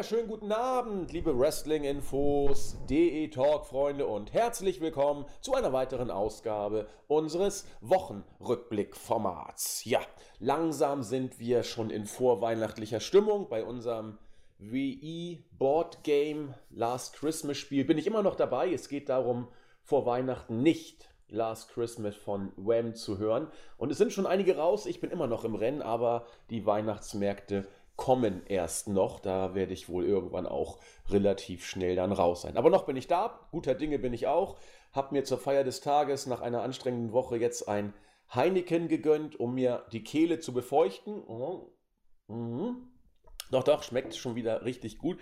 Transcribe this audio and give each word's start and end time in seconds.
wunderschönen 0.00 0.28
guten 0.28 0.50
Abend, 0.50 1.12
liebe 1.12 1.38
Wrestling-Infos, 1.38 2.78
DE 2.88 3.28
Talk-Freunde 3.28 4.06
und 4.06 4.32
herzlich 4.32 4.80
willkommen 4.80 5.26
zu 5.42 5.52
einer 5.52 5.74
weiteren 5.74 6.10
Ausgabe 6.10 6.88
unseres 7.06 7.66
Wochenrückblick-Formats. 7.82 9.84
Ja, 9.84 10.00
langsam 10.38 11.02
sind 11.02 11.38
wir 11.38 11.64
schon 11.64 11.90
in 11.90 12.06
vorweihnachtlicher 12.06 13.00
Stimmung 13.00 13.50
bei 13.50 13.62
unserem 13.62 14.16
WE 14.56 15.44
Board 15.58 16.02
Game 16.02 16.54
Last 16.70 17.16
Christmas 17.16 17.58
Spiel. 17.58 17.84
Bin 17.84 17.98
ich 17.98 18.06
immer 18.06 18.22
noch 18.22 18.36
dabei. 18.36 18.72
Es 18.72 18.88
geht 18.88 19.10
darum, 19.10 19.48
vor 19.82 20.06
Weihnachten 20.06 20.62
nicht 20.62 21.10
Last 21.28 21.72
Christmas 21.72 22.16
von 22.16 22.52
Wham 22.56 22.94
zu 22.94 23.18
hören. 23.18 23.48
Und 23.76 23.92
es 23.92 23.98
sind 23.98 24.12
schon 24.12 24.26
einige 24.26 24.56
raus. 24.56 24.86
Ich 24.86 25.00
bin 25.00 25.10
immer 25.10 25.26
noch 25.26 25.44
im 25.44 25.54
Rennen, 25.54 25.82
aber 25.82 26.26
die 26.48 26.64
Weihnachtsmärkte 26.66 27.68
kommen 28.00 28.40
erst 28.46 28.88
noch. 28.88 29.20
Da 29.20 29.54
werde 29.54 29.74
ich 29.74 29.90
wohl 29.90 30.06
irgendwann 30.06 30.46
auch 30.46 30.78
relativ 31.10 31.66
schnell 31.66 31.96
dann 31.96 32.12
raus 32.12 32.40
sein. 32.40 32.56
Aber 32.56 32.70
noch 32.70 32.86
bin 32.86 32.96
ich 32.96 33.06
da. 33.06 33.46
Guter 33.52 33.74
Dinge 33.74 33.98
bin 33.98 34.14
ich 34.14 34.26
auch. 34.26 34.56
Hab 34.92 35.12
mir 35.12 35.22
zur 35.22 35.36
Feier 35.36 35.64
des 35.64 35.82
Tages 35.82 36.26
nach 36.26 36.40
einer 36.40 36.62
anstrengenden 36.62 37.12
Woche 37.12 37.36
jetzt 37.36 37.68
ein 37.68 37.92
Heineken 38.34 38.88
gegönnt, 38.88 39.38
um 39.38 39.54
mir 39.54 39.84
die 39.92 40.02
Kehle 40.02 40.38
zu 40.40 40.54
befeuchten. 40.54 41.22
Mhm. 42.26 42.88
Doch, 43.50 43.64
doch, 43.64 43.82
schmeckt 43.82 44.16
schon 44.16 44.34
wieder 44.34 44.64
richtig 44.64 44.96
gut. 44.96 45.18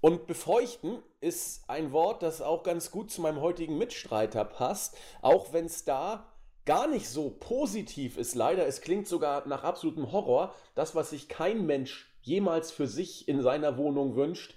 Und 0.00 0.26
befeuchten 0.26 0.98
ist 1.20 1.70
ein 1.70 1.92
Wort, 1.92 2.24
das 2.24 2.42
auch 2.42 2.64
ganz 2.64 2.90
gut 2.90 3.12
zu 3.12 3.20
meinem 3.20 3.40
heutigen 3.40 3.78
Mitstreiter 3.78 4.44
passt, 4.44 4.96
auch 5.22 5.52
wenn 5.52 5.66
es 5.66 5.84
da 5.84 6.26
gar 6.64 6.88
nicht 6.88 7.08
so 7.08 7.30
positiv 7.30 8.18
ist. 8.18 8.34
Leider, 8.34 8.66
es 8.66 8.80
klingt 8.80 9.06
sogar 9.06 9.46
nach 9.46 9.62
absolutem 9.62 10.10
Horror. 10.10 10.52
Das, 10.74 10.96
was 10.96 11.10
sich 11.10 11.28
kein 11.28 11.64
Mensch 11.64 12.07
jemals 12.28 12.70
für 12.70 12.86
sich 12.86 13.26
in 13.26 13.40
seiner 13.42 13.76
Wohnung 13.78 14.14
wünscht, 14.14 14.54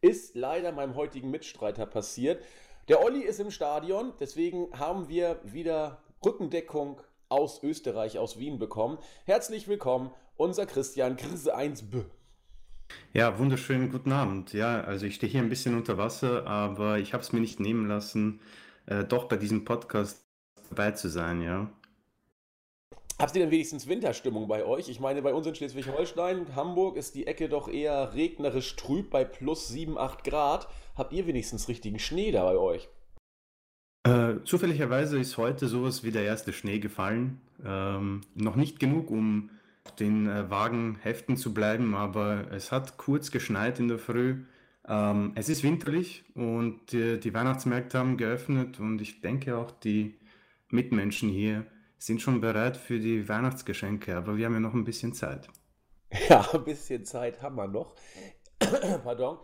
ist 0.00 0.36
leider 0.36 0.70
meinem 0.70 0.94
heutigen 0.94 1.30
Mitstreiter 1.30 1.86
passiert. 1.86 2.44
Der 2.88 3.02
Olli 3.02 3.22
ist 3.22 3.40
im 3.40 3.50
Stadion, 3.50 4.12
deswegen 4.20 4.68
haben 4.78 5.08
wir 5.08 5.40
wieder 5.42 6.02
Rückendeckung 6.24 7.00
aus 7.30 7.62
Österreich, 7.62 8.18
aus 8.18 8.38
Wien 8.38 8.58
bekommen. 8.58 8.98
Herzlich 9.24 9.66
willkommen, 9.66 10.10
unser 10.36 10.66
Christian 10.66 11.16
Krise 11.16 11.56
1b. 11.56 12.04
Ja, 13.14 13.38
wunderschönen 13.38 13.90
guten 13.90 14.12
Abend. 14.12 14.52
Ja, 14.52 14.82
also 14.82 15.06
ich 15.06 15.14
stehe 15.14 15.32
hier 15.32 15.40
ein 15.40 15.48
bisschen 15.48 15.74
unter 15.74 15.96
Wasser, 15.96 16.46
aber 16.46 16.98
ich 16.98 17.14
habe 17.14 17.22
es 17.22 17.32
mir 17.32 17.40
nicht 17.40 17.58
nehmen 17.58 17.88
lassen, 17.88 18.40
äh, 18.84 19.02
doch 19.02 19.24
bei 19.24 19.38
diesem 19.38 19.64
Podcast 19.64 20.22
dabei 20.68 20.90
zu 20.90 21.08
sein, 21.08 21.40
ja. 21.40 21.70
Habt 23.16 23.36
ihr 23.36 23.42
denn 23.42 23.52
wenigstens 23.52 23.86
Winterstimmung 23.86 24.48
bei 24.48 24.64
euch? 24.64 24.88
Ich 24.88 24.98
meine, 24.98 25.22
bei 25.22 25.32
uns 25.32 25.46
in 25.46 25.54
Schleswig-Holstein, 25.54 26.56
Hamburg 26.56 26.96
ist 26.96 27.14
die 27.14 27.28
Ecke 27.28 27.48
doch 27.48 27.68
eher 27.68 28.12
regnerisch 28.14 28.74
trüb 28.74 29.10
bei 29.10 29.24
plus 29.24 29.68
7, 29.68 29.96
8 29.96 30.24
Grad. 30.24 30.68
Habt 30.96 31.12
ihr 31.12 31.26
wenigstens 31.28 31.68
richtigen 31.68 32.00
Schnee 32.00 32.32
da 32.32 32.44
bei 32.44 32.56
euch? 32.56 32.88
Äh, 34.02 34.42
zufälligerweise 34.44 35.18
ist 35.18 35.38
heute 35.38 35.68
sowas 35.68 36.02
wie 36.02 36.10
der 36.10 36.24
erste 36.24 36.52
Schnee 36.52 36.80
gefallen. 36.80 37.40
Ähm, 37.64 38.22
noch 38.34 38.56
nicht 38.56 38.80
genug, 38.80 39.12
um 39.12 39.50
den 40.00 40.26
äh, 40.28 40.50
Wagen 40.50 40.98
heften 41.00 41.36
zu 41.36 41.54
bleiben, 41.54 41.94
aber 41.94 42.50
es 42.50 42.72
hat 42.72 42.96
kurz 42.96 43.30
geschneit 43.30 43.78
in 43.78 43.86
der 43.86 43.98
Früh. 43.98 44.42
Ähm, 44.88 45.32
es 45.36 45.48
ist 45.48 45.62
winterlich 45.62 46.24
und 46.34 46.80
die, 46.90 47.20
die 47.20 47.32
Weihnachtsmärkte 47.32 47.96
haben 47.96 48.16
geöffnet 48.16 48.80
und 48.80 49.00
ich 49.00 49.20
denke 49.20 49.56
auch 49.56 49.70
die 49.70 50.16
Mitmenschen 50.68 51.28
hier 51.28 51.64
sind 52.06 52.20
schon 52.20 52.40
bereit 52.40 52.76
für 52.76 52.98
die 52.98 53.28
Weihnachtsgeschenke, 53.28 54.16
aber 54.16 54.36
wir 54.36 54.46
haben 54.46 54.54
ja 54.54 54.60
noch 54.60 54.74
ein 54.74 54.84
bisschen 54.84 55.12
Zeit. 55.12 55.48
Ja, 56.28 56.48
ein 56.52 56.62
bisschen 56.62 57.04
Zeit 57.04 57.42
haben 57.42 57.56
wir 57.56 57.66
noch. 57.66 57.96
Pardon. 59.02 59.38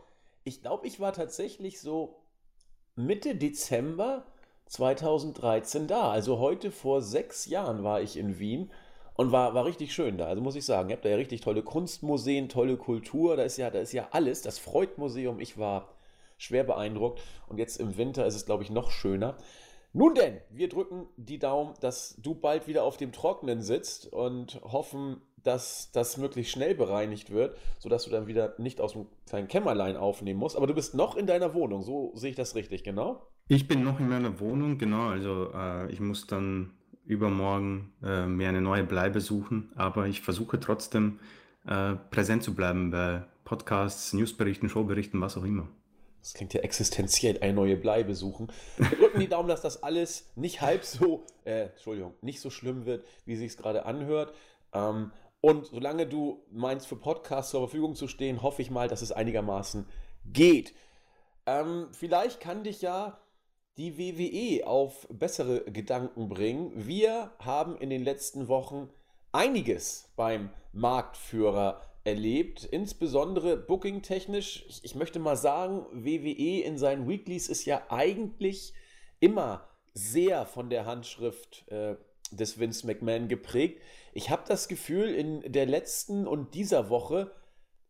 Ich 0.45 0.63
glaube, 0.63 0.87
ich 0.87 1.01
war 1.01 1.13
tatsächlich 1.13 1.81
so 1.81 2.23
Mitte 2.95 3.35
Dezember 3.35 4.25
2013 4.67 5.89
da. 5.89 6.11
Also 6.13 6.39
heute 6.39 6.71
vor 6.71 7.03
sechs 7.03 7.47
Jahren 7.47 7.83
war 7.83 8.01
ich 8.01 8.17
in 8.17 8.39
Wien 8.39 8.71
und 9.15 9.33
war, 9.33 9.53
war 9.53 9.65
richtig 9.65 9.93
schön 9.93 10.17
da. 10.17 10.27
Also 10.27 10.43
muss 10.43 10.55
ich 10.55 10.65
sagen, 10.65 10.91
ihr 10.91 10.97
habt 10.97 11.05
da 11.05 11.09
ja 11.09 11.17
richtig 11.17 11.41
tolle 11.41 11.63
Kunstmuseen, 11.63 12.49
tolle 12.49 12.77
Kultur. 12.77 13.37
Da 13.37 13.43
ist 13.43 13.57
ja, 13.57 13.71
da 13.71 13.81
ist 13.81 13.93
ja 13.93 14.09
alles. 14.13 14.43
Das 14.43 14.61
Freud-Museum, 14.61 15.41
ich 15.41 15.59
war 15.59 15.89
schwer 16.39 16.63
beeindruckt. 16.63 17.21
Und 17.49 17.59
jetzt 17.59 17.81
im 17.81 17.97
Winter 17.97 18.27
ist 18.27 18.37
es, 18.37 18.47
glaube 18.47 18.63
ich, 18.63 18.71
noch 18.71 18.93
schöner. 18.93 19.37
Nun 19.93 20.15
denn, 20.15 20.39
wir 20.51 20.69
drücken 20.69 21.09
die 21.17 21.39
Daumen, 21.39 21.75
dass 21.81 22.17
du 22.23 22.35
bald 22.35 22.69
wieder 22.69 22.85
auf 22.85 22.97
dem 22.97 23.11
Trockenen 23.11 23.61
sitzt 23.61 24.13
und 24.13 24.61
hoffen, 24.63 25.21
dass 25.43 25.91
das 25.93 26.17
möglichst 26.17 26.53
schnell 26.53 26.75
bereinigt 26.75 27.31
wird, 27.31 27.57
sodass 27.79 28.05
du 28.05 28.11
dann 28.11 28.27
wieder 28.27 28.55
nicht 28.59 28.81
aus 28.81 28.93
dem 28.93 29.07
kleinen 29.27 29.49
Kämmerlein 29.49 29.97
aufnehmen 29.97 30.39
musst. 30.39 30.57
Aber 30.57 30.67
du 30.67 30.75
bist 30.75 30.95
noch 30.95 31.17
in 31.17 31.27
deiner 31.27 31.55
Wohnung, 31.55 31.83
so 31.83 32.13
sehe 32.15 32.31
ich 32.31 32.37
das 32.37 32.55
richtig, 32.55 32.85
genau? 32.85 33.27
Ich 33.49 33.67
bin 33.67 33.83
noch 33.83 33.99
in 33.99 34.09
meiner 34.09 34.39
Wohnung, 34.39 34.79
genau. 34.79 35.09
Also 35.09 35.51
äh, 35.53 35.91
ich 35.91 35.99
muss 35.99 36.27
dann 36.27 36.75
übermorgen 37.05 37.93
äh, 38.05 38.27
mir 38.27 38.49
eine 38.49 38.61
neue 38.61 38.85
Bleibe 38.85 39.21
suchen, 39.21 39.73
aber 39.75 40.07
ich 40.07 40.21
versuche 40.21 40.61
trotzdem 40.61 41.19
äh, 41.67 41.95
präsent 42.11 42.45
zu 42.45 42.55
bleiben 42.55 42.91
bei 42.91 43.25
Podcasts, 43.45 44.13
Newsberichten, 44.13 44.69
Showberichten, 44.69 45.21
was 45.21 45.37
auch 45.37 45.45
immer. 45.45 45.67
Das 46.21 46.35
klingt 46.35 46.53
ja 46.53 46.61
existenziell, 46.61 47.39
eine 47.41 47.55
neue 47.55 47.77
Bleibe 47.77 48.15
suchen. 48.15 48.53
Wir 48.77 48.99
drücken 48.99 49.21
die 49.21 49.29
Daumen, 49.29 49.49
dass 49.49 49.63
das 49.63 49.83
alles 49.83 50.31
nicht 50.37 50.61
halb 50.61 50.85
so, 50.85 51.25
äh, 51.45 51.69
Entschuldigung, 51.69 52.15
nicht 52.21 52.41
so 52.41 52.51
schlimm 52.51 52.85
wird, 52.85 53.05
wie 53.25 53.37
sich 53.37 53.53
es 53.53 53.57
gerade 53.57 53.87
anhört. 53.87 54.35
Ähm, 54.73 55.13
und 55.41 55.67
solange 55.67 56.07
du 56.07 56.45
meinst, 56.51 56.87
für 56.87 56.97
Podcasts 56.97 57.51
zur 57.51 57.61
Verfügung 57.61 57.95
zu 57.95 58.09
stehen, 58.09 58.43
hoffe 58.43 58.61
ich 58.61 58.71
mal, 58.71 58.89
dass 58.89 59.01
es 59.01 59.13
einigermaßen 59.13 59.87
geht. 60.27 60.75
Ähm, 61.47 61.89
vielleicht 61.93 62.41
kann 62.41 62.65
dich 62.65 62.83
ja 62.83 63.19
die 63.79 63.97
WWE 63.97 64.67
auf 64.67 65.09
bessere 65.11 65.63
Gedanken 65.65 66.29
bringen. 66.29 66.73
Wir 66.75 67.31
haben 67.39 67.79
in 67.79 67.89
den 67.89 68.05
letzten 68.05 68.49
Wochen 68.49 68.91
einiges 69.33 70.11
beim 70.17 70.51
Marktführer 70.73 71.81
erlebt, 72.05 72.65
insbesondere 72.65 73.57
booking-technisch. 73.57 74.65
Ich, 74.69 74.85
ich, 74.85 74.95
möchte 74.95 75.19
mal 75.19 75.37
sagen, 75.37 75.87
WWE 75.93 76.63
in 76.63 76.79
seinen 76.79 77.09
Weeklies 77.09 77.49
ist 77.49 77.65
ja 77.65 77.83
eigentlich 77.89 78.73
immer 79.21 79.69
sehr 79.93 80.47
von 80.47 80.71
der 80.71 80.87
Handschrift 80.87 81.69
äh, 81.69 81.97
des 82.31 82.59
Vince 82.59 82.87
McMahon 82.87 83.29
geprägt. 83.29 83.83
Ich 84.13 84.31
habe 84.31 84.45
das 84.47 84.69
Gefühl, 84.69 85.15
in 85.15 85.53
der 85.53 85.67
letzten 85.67 86.27
und 86.27 86.55
dieser 86.55 86.89
Woche 86.91 87.33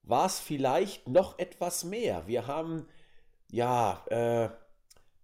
war 0.02 0.26
es 0.26 0.40
vielleicht 0.40 1.08
noch 1.08 1.38
etwas 1.38 1.84
mehr. 1.84 2.26
Wir 2.26 2.46
haben 2.46 2.88
ja 3.50 4.04
äh, 4.08 4.50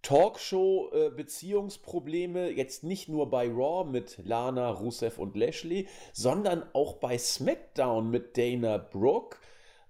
Talkshow-Beziehungsprobleme 0.07 2.49
jetzt 2.49 2.83
nicht 2.85 3.09
nur 3.09 3.29
bei 3.29 3.49
Raw 3.49 3.83
mit 3.83 4.21
Lana, 4.23 4.69
Rusev 4.69 5.19
und 5.19 5.35
Lashley, 5.35 5.89
sondern 6.13 6.63
auch 6.71 6.93
bei 6.93 7.17
SmackDown 7.17 8.09
mit 8.09 8.37
Dana 8.37 8.77
Brooke, 8.77 9.35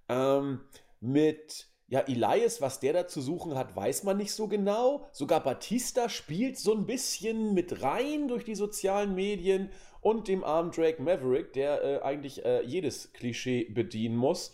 ähm, 0.10 0.62
mit 1.00 1.68
ja, 1.88 2.00
Elias, 2.00 2.62
was 2.62 2.80
der 2.80 2.94
da 2.94 3.06
zu 3.06 3.22
suchen 3.22 3.54
hat, 3.54 3.76
weiß 3.76 4.06
man 4.06 4.18
nicht 4.18 4.34
so 4.34 4.48
genau. 4.48 5.06
Sogar 5.12 5.44
Batista 5.44 6.10
spielt 6.10 6.58
so 6.58 6.74
ein 6.74 6.88
bisschen 6.88 7.54
mit 7.54 7.84
rein 7.84 8.28
durch 8.28 8.44
die 8.44 8.56
sozialen 8.56 9.14
Medien 9.14 9.70
und 10.02 10.28
dem 10.28 10.44
armen 10.44 10.72
Drake 10.72 11.00
Maverick, 11.00 11.54
der 11.54 11.84
äh, 11.84 12.02
eigentlich 12.02 12.44
äh, 12.44 12.64
jedes 12.64 13.14
Klischee 13.14 13.66
bedienen 13.66 14.18
muss. 14.18 14.52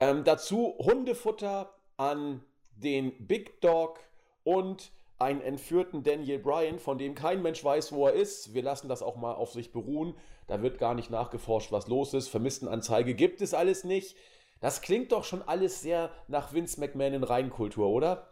Ähm, 0.00 0.24
dazu 0.24 0.78
Hundefutter 0.78 1.74
an 1.98 2.42
den 2.74 3.26
Big 3.26 3.60
Dog 3.60 4.00
und 4.44 4.92
einen 5.18 5.40
entführten 5.40 6.02
Daniel 6.02 6.38
Bryan, 6.38 6.78
von 6.78 6.98
dem 6.98 7.14
kein 7.14 7.42
Mensch 7.42 7.62
weiß, 7.62 7.92
wo 7.92 8.06
er 8.06 8.14
ist. 8.14 8.54
Wir 8.54 8.62
lassen 8.62 8.88
das 8.88 9.02
auch 9.02 9.16
mal 9.16 9.34
auf 9.34 9.52
sich 9.52 9.72
beruhen. 9.72 10.14
Da 10.48 10.62
wird 10.62 10.78
gar 10.78 10.94
nicht 10.94 11.10
nachgeforscht, 11.10 11.70
was 11.70 11.86
los 11.86 12.12
ist. 12.14 12.28
Vermisstenanzeige 12.28 13.14
gibt 13.14 13.40
es 13.40 13.54
alles 13.54 13.84
nicht. 13.84 14.16
Das 14.60 14.80
klingt 14.80 15.12
doch 15.12 15.24
schon 15.24 15.42
alles 15.42 15.80
sehr 15.80 16.10
nach 16.28 16.52
Vince 16.52 16.80
McMahon 16.80 17.14
in 17.14 17.24
Reinkultur, 17.24 17.88
oder? 17.88 18.30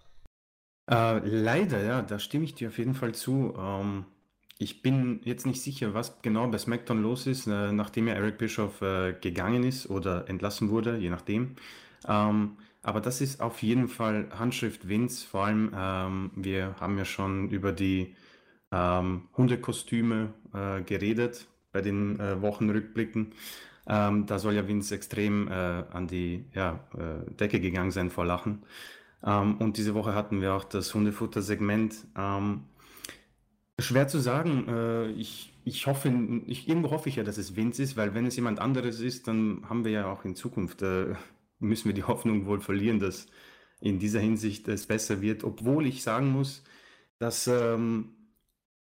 Äh, 0.90 1.18
leider, 1.18 1.82
ja, 1.82 2.02
da 2.02 2.18
stimme 2.18 2.44
ich 2.44 2.54
dir 2.54 2.68
auf 2.68 2.78
jeden 2.78 2.94
Fall 2.94 3.14
zu. 3.14 3.54
Ähm, 3.56 4.06
ich 4.58 4.82
bin 4.82 5.20
jetzt 5.24 5.46
nicht 5.46 5.62
sicher, 5.62 5.94
was 5.94 6.20
genau 6.22 6.46
bei 6.48 6.58
SmackDown 6.58 7.02
los 7.02 7.26
ist, 7.26 7.46
äh, 7.46 7.72
nachdem 7.72 8.08
ja 8.08 8.14
Eric 8.14 8.38
Bischoff 8.38 8.82
äh, 8.82 9.14
gegangen 9.14 9.64
ist 9.64 9.88
oder 9.88 10.28
entlassen 10.28 10.70
wurde, 10.70 10.98
je 10.98 11.10
nachdem. 11.10 11.56
Ähm, 12.06 12.56
aber 12.82 13.00
das 13.00 13.20
ist 13.20 13.40
auf 13.40 13.62
jeden 13.62 13.88
Fall 13.88 14.28
Handschrift 14.38 14.88
Vince. 14.88 15.26
Vor 15.26 15.46
allem, 15.46 15.72
ähm, 15.76 16.30
wir 16.36 16.76
haben 16.80 16.96
ja 16.98 17.04
schon 17.04 17.50
über 17.50 17.72
die 17.72 18.14
ähm, 18.72 19.28
Hundekostüme 19.36 20.32
äh, 20.54 20.82
geredet 20.82 21.48
bei 21.72 21.80
den 21.82 22.18
äh, 22.20 22.40
Wochenrückblicken. 22.40 23.34
Ähm, 23.86 24.26
da 24.26 24.38
soll 24.38 24.54
ja 24.54 24.66
Vince 24.68 24.94
extrem 24.94 25.48
äh, 25.48 25.52
an 25.52 26.06
die 26.06 26.46
ja, 26.54 26.80
äh, 26.96 27.30
Decke 27.34 27.60
gegangen 27.60 27.90
sein 27.90 28.10
vor 28.10 28.24
Lachen. 28.24 28.64
Ähm, 29.24 29.56
und 29.58 29.76
diese 29.76 29.94
Woche 29.94 30.14
hatten 30.14 30.40
wir 30.40 30.54
auch 30.54 30.64
das 30.64 30.94
Hundefutter-Segment. 30.94 32.06
Ähm, 32.16 32.64
schwer 33.78 34.08
zu 34.08 34.18
sagen. 34.20 34.68
Äh, 34.68 35.10
ich, 35.12 35.52
ich 35.64 35.86
hoffe, 35.86 36.12
ich, 36.46 36.68
irgendwo 36.68 36.90
hoffe 36.90 37.08
ich 37.08 37.16
ja, 37.16 37.24
dass 37.24 37.38
es 37.38 37.56
Vince 37.56 37.82
ist, 37.82 37.96
weil 37.96 38.14
wenn 38.14 38.26
es 38.26 38.36
jemand 38.36 38.60
anderes 38.60 39.00
ist, 39.00 39.28
dann 39.28 39.68
haben 39.68 39.84
wir 39.84 39.92
ja 39.92 40.12
auch 40.12 40.24
in 40.24 40.34
Zukunft 40.36 40.82
äh, 40.82 41.14
müssen 41.60 41.86
wir 41.86 41.94
die 41.94 42.02
Hoffnung 42.08 42.46
wohl 42.46 42.60
verlieren, 42.60 42.98
dass 42.98 43.26
in 43.80 43.98
dieser 43.98 44.20
Hinsicht 44.20 44.68
es 44.68 44.86
besser 44.86 45.22
wird, 45.22 45.44
obwohl 45.44 45.86
ich 45.86 46.02
sagen 46.02 46.30
muss, 46.30 46.62
dass 47.18 47.46
ähm, 47.46 48.10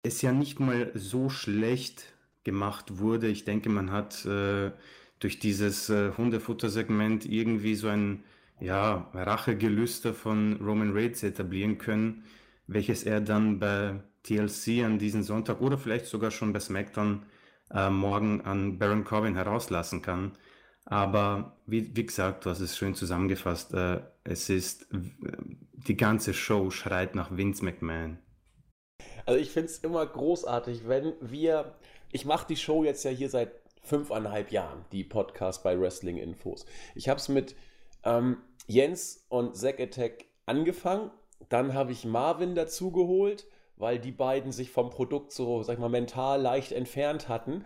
es 0.03 0.21
ja 0.23 0.33
nicht 0.33 0.61
mal 0.61 0.91
so 0.95 1.31
schlecht 1.31 2.13
gemacht 2.45 2.99
wurde. 2.99 3.29
Ich 3.29 3.45
denke, 3.45 3.71
man 3.71 3.91
hat 3.91 4.25
äh, 4.27 4.73
durch 5.19 5.39
dieses 5.39 5.89
äh, 5.89 6.13
Hundefuttersegment 6.17 7.25
irgendwie 7.25 7.75
so 7.75 7.89
ein 7.89 8.25
ja, 8.61 9.11
Rachegelüster 9.15 10.15
von 10.15 10.59
Roman 10.61 10.93
Reigns 10.93 11.23
etablieren 11.23 11.79
können, 11.79 12.25
welches 12.67 13.05
er 13.05 13.21
dann 13.21 13.59
bei 13.59 14.01
TLC 14.23 14.85
an 14.85 14.99
diesem 14.99 15.23
Sonntag 15.23 15.61
oder 15.61 15.79
vielleicht 15.79 16.07
sogar 16.07 16.31
schon 16.31 16.53
bei 16.53 16.61
SmackDown 16.61 17.23
äh, 17.71 17.91
morgen 17.91 18.43
an 18.43 18.79
Baron 18.79 19.05
Corbin 19.05 19.35
herauslassen 19.35 20.03
kann. 20.03 20.33
Aber 20.87 21.57
wie, 21.67 21.97
wie 21.97 22.07
gesagt, 22.07 22.45
du 22.45 22.51
hast 22.51 22.61
es 22.61 22.77
schön 22.77 22.95
zusammengefasst. 22.95 23.73
Äh, 23.73 24.01
es 24.25 24.51
ist, 24.51 24.87
die 25.87 25.97
ganze 25.97 26.35
Show 26.35 26.71
schreit 26.71 27.15
nach 27.15 27.37
Vince 27.37 27.65
McMahon. 27.65 28.19
Also 29.27 29.41
ich 29.41 29.51
finde 29.51 29.71
es 29.71 29.79
immer 29.79 30.05
großartig, 30.05 30.87
wenn 30.89 31.15
wir, 31.21 31.75
ich 32.13 32.25
mache 32.25 32.47
die 32.47 32.57
Show 32.57 32.85
jetzt 32.85 33.05
ja 33.05 33.11
hier 33.11 33.31
seit 33.31 33.53
fünfeinhalb 33.83 34.51
Jahren, 34.51 34.85
die 34.93 35.05
Podcast 35.05 35.63
bei 35.63 35.79
Wrestling 35.79 36.17
Infos. 36.17 36.67
Ich 36.95 37.09
habe 37.09 37.19
es 37.19 37.29
mit 37.29 37.55
ähm, 38.03 38.39
Jens 38.67 39.27
und 39.29 39.57
Zack 39.57 39.81
Attack 39.81 40.27
angefangen, 40.47 41.11
dann 41.49 41.75
habe 41.75 41.93
ich 41.93 42.05
Marvin 42.05 42.55
dazugeholt, 42.55 43.47
weil 43.77 43.99
die 43.99 44.13
beiden 44.13 44.53
sich 44.53 44.71
vom 44.71 44.91
Produkt 44.91 45.33
so, 45.33 45.63
sag 45.63 45.75
ich 45.75 45.81
mal, 45.81 45.89
mental 45.89 46.41
leicht 46.41 46.73
entfernt 46.73 47.29
hatten. 47.29 47.65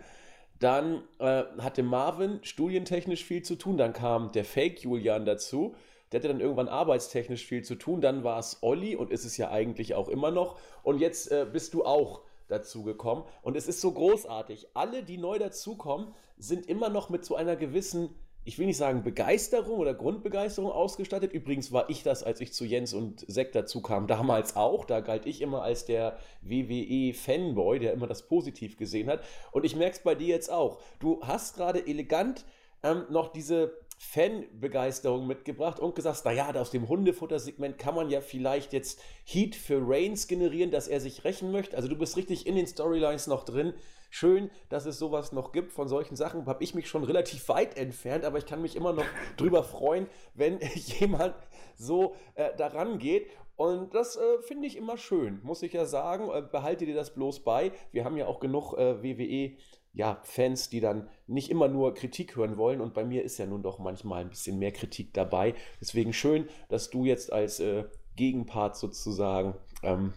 Dann 0.59 1.03
äh, 1.19 1.43
hatte 1.59 1.83
Marvin 1.83 2.39
studientechnisch 2.43 3.23
viel 3.23 3.41
zu 3.43 3.55
tun, 3.55 3.77
dann 3.77 3.93
kam 3.93 4.31
der 4.33 4.45
Fake 4.45 4.83
Julian 4.83 5.25
dazu. 5.25 5.75
Der 6.11 6.19
hatte 6.19 6.27
dann 6.27 6.41
irgendwann 6.41 6.67
arbeitstechnisch 6.67 7.45
viel 7.45 7.63
zu 7.63 7.75
tun. 7.75 8.01
Dann 8.01 8.23
war 8.23 8.39
es 8.39 8.57
Olli 8.61 8.95
und 8.95 9.11
ist 9.11 9.25
es 9.25 9.37
ja 9.37 9.51
eigentlich 9.51 9.93
auch 9.93 10.09
immer 10.09 10.31
noch. 10.31 10.59
Und 10.83 10.99
jetzt 10.99 11.31
äh, 11.31 11.45
bist 11.51 11.73
du 11.73 11.85
auch 11.85 12.21
dazugekommen. 12.47 13.23
Und 13.41 13.55
es 13.55 13.67
ist 13.67 13.79
so 13.79 13.91
großartig. 13.91 14.69
Alle, 14.73 15.03
die 15.03 15.17
neu 15.17 15.37
dazukommen, 15.37 16.13
sind 16.37 16.67
immer 16.67 16.89
noch 16.89 17.09
mit 17.09 17.23
so 17.23 17.35
einer 17.35 17.55
gewissen, 17.55 18.15
ich 18.49 18.57
will 18.57 18.65
nicht 18.65 18.77
sagen 18.77 19.03
Begeisterung 19.03 19.77
oder 19.77 19.93
Grundbegeisterung 19.93 20.71
ausgestattet. 20.71 21.33
Übrigens 21.33 21.71
war 21.71 21.87
ich 21.87 22.01
das, 22.01 22.23
als 22.23 22.41
ich 22.41 22.51
zu 22.51 22.65
Jens 22.65 22.95
und 22.95 23.23
Sek 23.27 23.51
dazu 23.51 23.79
kam, 23.79 24.07
damals 24.07 24.55
auch. 24.55 24.85
Da 24.85 25.01
galt 25.01 25.27
ich 25.27 25.41
immer 25.41 25.61
als 25.61 25.85
der 25.85 26.17
WWE-Fanboy, 26.41 27.77
der 27.77 27.93
immer 27.93 28.07
das 28.07 28.25
positiv 28.27 28.75
gesehen 28.75 29.07
hat. 29.07 29.23
Und 29.51 29.65
ich 29.65 29.75
merke 29.75 29.97
es 29.97 30.01
bei 30.01 30.15
dir 30.15 30.29
jetzt 30.29 30.51
auch. 30.51 30.81
Du 30.97 31.21
hast 31.21 31.57
gerade 31.57 31.85
elegant 31.85 32.43
ähm, 32.81 33.03
noch 33.11 33.31
diese 33.31 33.77
Fanbegeisterung 33.99 35.27
mitgebracht 35.27 35.79
und 35.79 35.93
gesagt, 35.93 36.25
naja, 36.25 36.51
aus 36.55 36.71
dem 36.71 36.89
Hundefuttersegment 36.89 37.77
kann 37.77 37.93
man 37.93 38.09
ja 38.09 38.19
vielleicht 38.19 38.73
jetzt 38.73 38.99
Heat 39.25 39.53
für 39.53 39.79
Reigns 39.79 40.27
generieren, 40.27 40.71
dass 40.71 40.87
er 40.87 41.01
sich 41.01 41.23
rächen 41.23 41.51
möchte. 41.51 41.77
Also 41.77 41.87
du 41.87 41.95
bist 41.95 42.17
richtig 42.17 42.47
in 42.47 42.55
den 42.55 42.65
Storylines 42.65 43.27
noch 43.27 43.45
drin. 43.45 43.75
Schön, 44.09 44.49
dass 44.69 44.85
es 44.85 44.97
sowas 44.97 45.31
noch 45.31 45.51
gibt. 45.51 45.71
Von 45.71 45.87
solchen 45.87 46.15
Sachen 46.15 46.45
habe 46.47 46.63
ich 46.63 46.73
mich 46.73 46.87
schon 46.87 47.03
relativ 47.03 47.47
weit 47.49 47.77
entfernt, 47.77 48.25
aber 48.25 48.37
ich 48.37 48.45
kann 48.45 48.61
mich 48.61 48.75
immer 48.75 48.93
noch 48.93 49.05
drüber 49.37 49.63
freuen, 49.63 50.07
wenn 50.33 50.59
jemand 50.73 51.35
so 51.75 52.15
äh, 52.35 52.55
daran 52.57 52.99
geht. 52.99 53.27
Und 53.55 53.93
das 53.93 54.15
äh, 54.15 54.41
finde 54.41 54.67
ich 54.67 54.77
immer 54.77 54.97
schön, 54.97 55.41
muss 55.43 55.61
ich 55.63 55.73
ja 55.73 55.85
sagen. 55.85 56.29
Äh, 56.29 56.41
behalte 56.41 56.85
dir 56.85 56.95
das 56.95 57.13
bloß 57.13 57.43
bei. 57.43 57.71
Wir 57.91 58.05
haben 58.05 58.17
ja 58.17 58.25
auch 58.25 58.39
genug 58.39 58.73
äh, 58.73 59.03
WWE 59.03 59.57
ja, 59.93 60.19
Fans, 60.23 60.69
die 60.69 60.79
dann 60.79 61.09
nicht 61.27 61.49
immer 61.49 61.67
nur 61.67 61.93
Kritik 61.93 62.35
hören 62.35 62.57
wollen. 62.57 62.81
Und 62.81 62.93
bei 62.93 63.03
mir 63.03 63.23
ist 63.23 63.37
ja 63.37 63.45
nun 63.45 63.63
doch 63.63 63.79
manchmal 63.79 64.21
ein 64.21 64.29
bisschen 64.29 64.59
mehr 64.59 64.71
Kritik 64.71 65.13
dabei. 65.13 65.55
Deswegen 65.81 66.13
schön, 66.13 66.47
dass 66.69 66.89
du 66.89 67.05
jetzt 67.05 67.33
als 67.33 67.59
äh, 67.59 67.85
Gegenpart 68.15 68.77
sozusagen 68.77 69.55
ähm, 69.83 70.13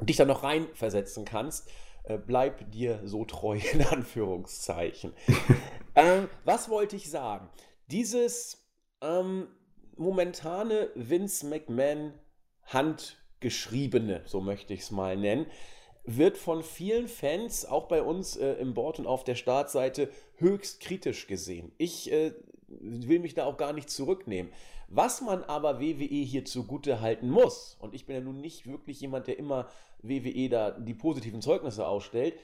dich 0.00 0.16
da 0.16 0.24
noch 0.24 0.42
reinversetzen 0.42 1.24
kannst. 1.24 1.70
Äh, 2.04 2.18
bleib 2.18 2.70
dir 2.70 3.00
so 3.04 3.24
treu, 3.24 3.58
in 3.72 3.82
Anführungszeichen. 3.82 5.12
ähm, 5.94 6.28
was 6.44 6.68
wollte 6.68 6.96
ich 6.96 7.10
sagen? 7.10 7.48
Dieses 7.90 8.66
ähm, 9.00 9.48
momentane 9.96 10.90
Vince 10.94 11.46
McMahon 11.46 12.14
handgeschriebene, 12.64 14.22
so 14.26 14.40
möchte 14.40 14.74
ich 14.74 14.80
es 14.80 14.90
mal 14.90 15.16
nennen, 15.16 15.46
wird 16.04 16.38
von 16.38 16.62
vielen 16.62 17.08
Fans, 17.08 17.66
auch 17.66 17.86
bei 17.86 18.02
uns 18.02 18.36
äh, 18.36 18.52
im 18.54 18.74
Board 18.74 18.98
und 18.98 19.06
auf 19.06 19.24
der 19.24 19.34
Startseite, 19.34 20.10
höchst 20.36 20.80
kritisch 20.80 21.26
gesehen. 21.26 21.72
Ich 21.78 22.10
äh, 22.10 22.32
will 22.68 23.18
mich 23.18 23.34
da 23.34 23.44
auch 23.44 23.56
gar 23.56 23.72
nicht 23.72 23.90
zurücknehmen. 23.90 24.52
Was 24.88 25.20
man 25.20 25.44
aber 25.44 25.80
WWE 25.80 26.24
hier 26.24 26.44
zugute 26.44 27.00
halten 27.00 27.30
muss, 27.30 27.76
und 27.80 27.94
ich 27.94 28.06
bin 28.06 28.16
ja 28.16 28.22
nun 28.22 28.40
nicht 28.40 28.66
wirklich 28.66 29.00
jemand, 29.00 29.28
der 29.28 29.38
immer 29.38 29.68
WWE 30.02 30.48
da 30.48 30.70
die 30.72 30.94
positiven 30.94 31.42
Zeugnisse 31.42 31.86
ausstellt, 31.86 32.34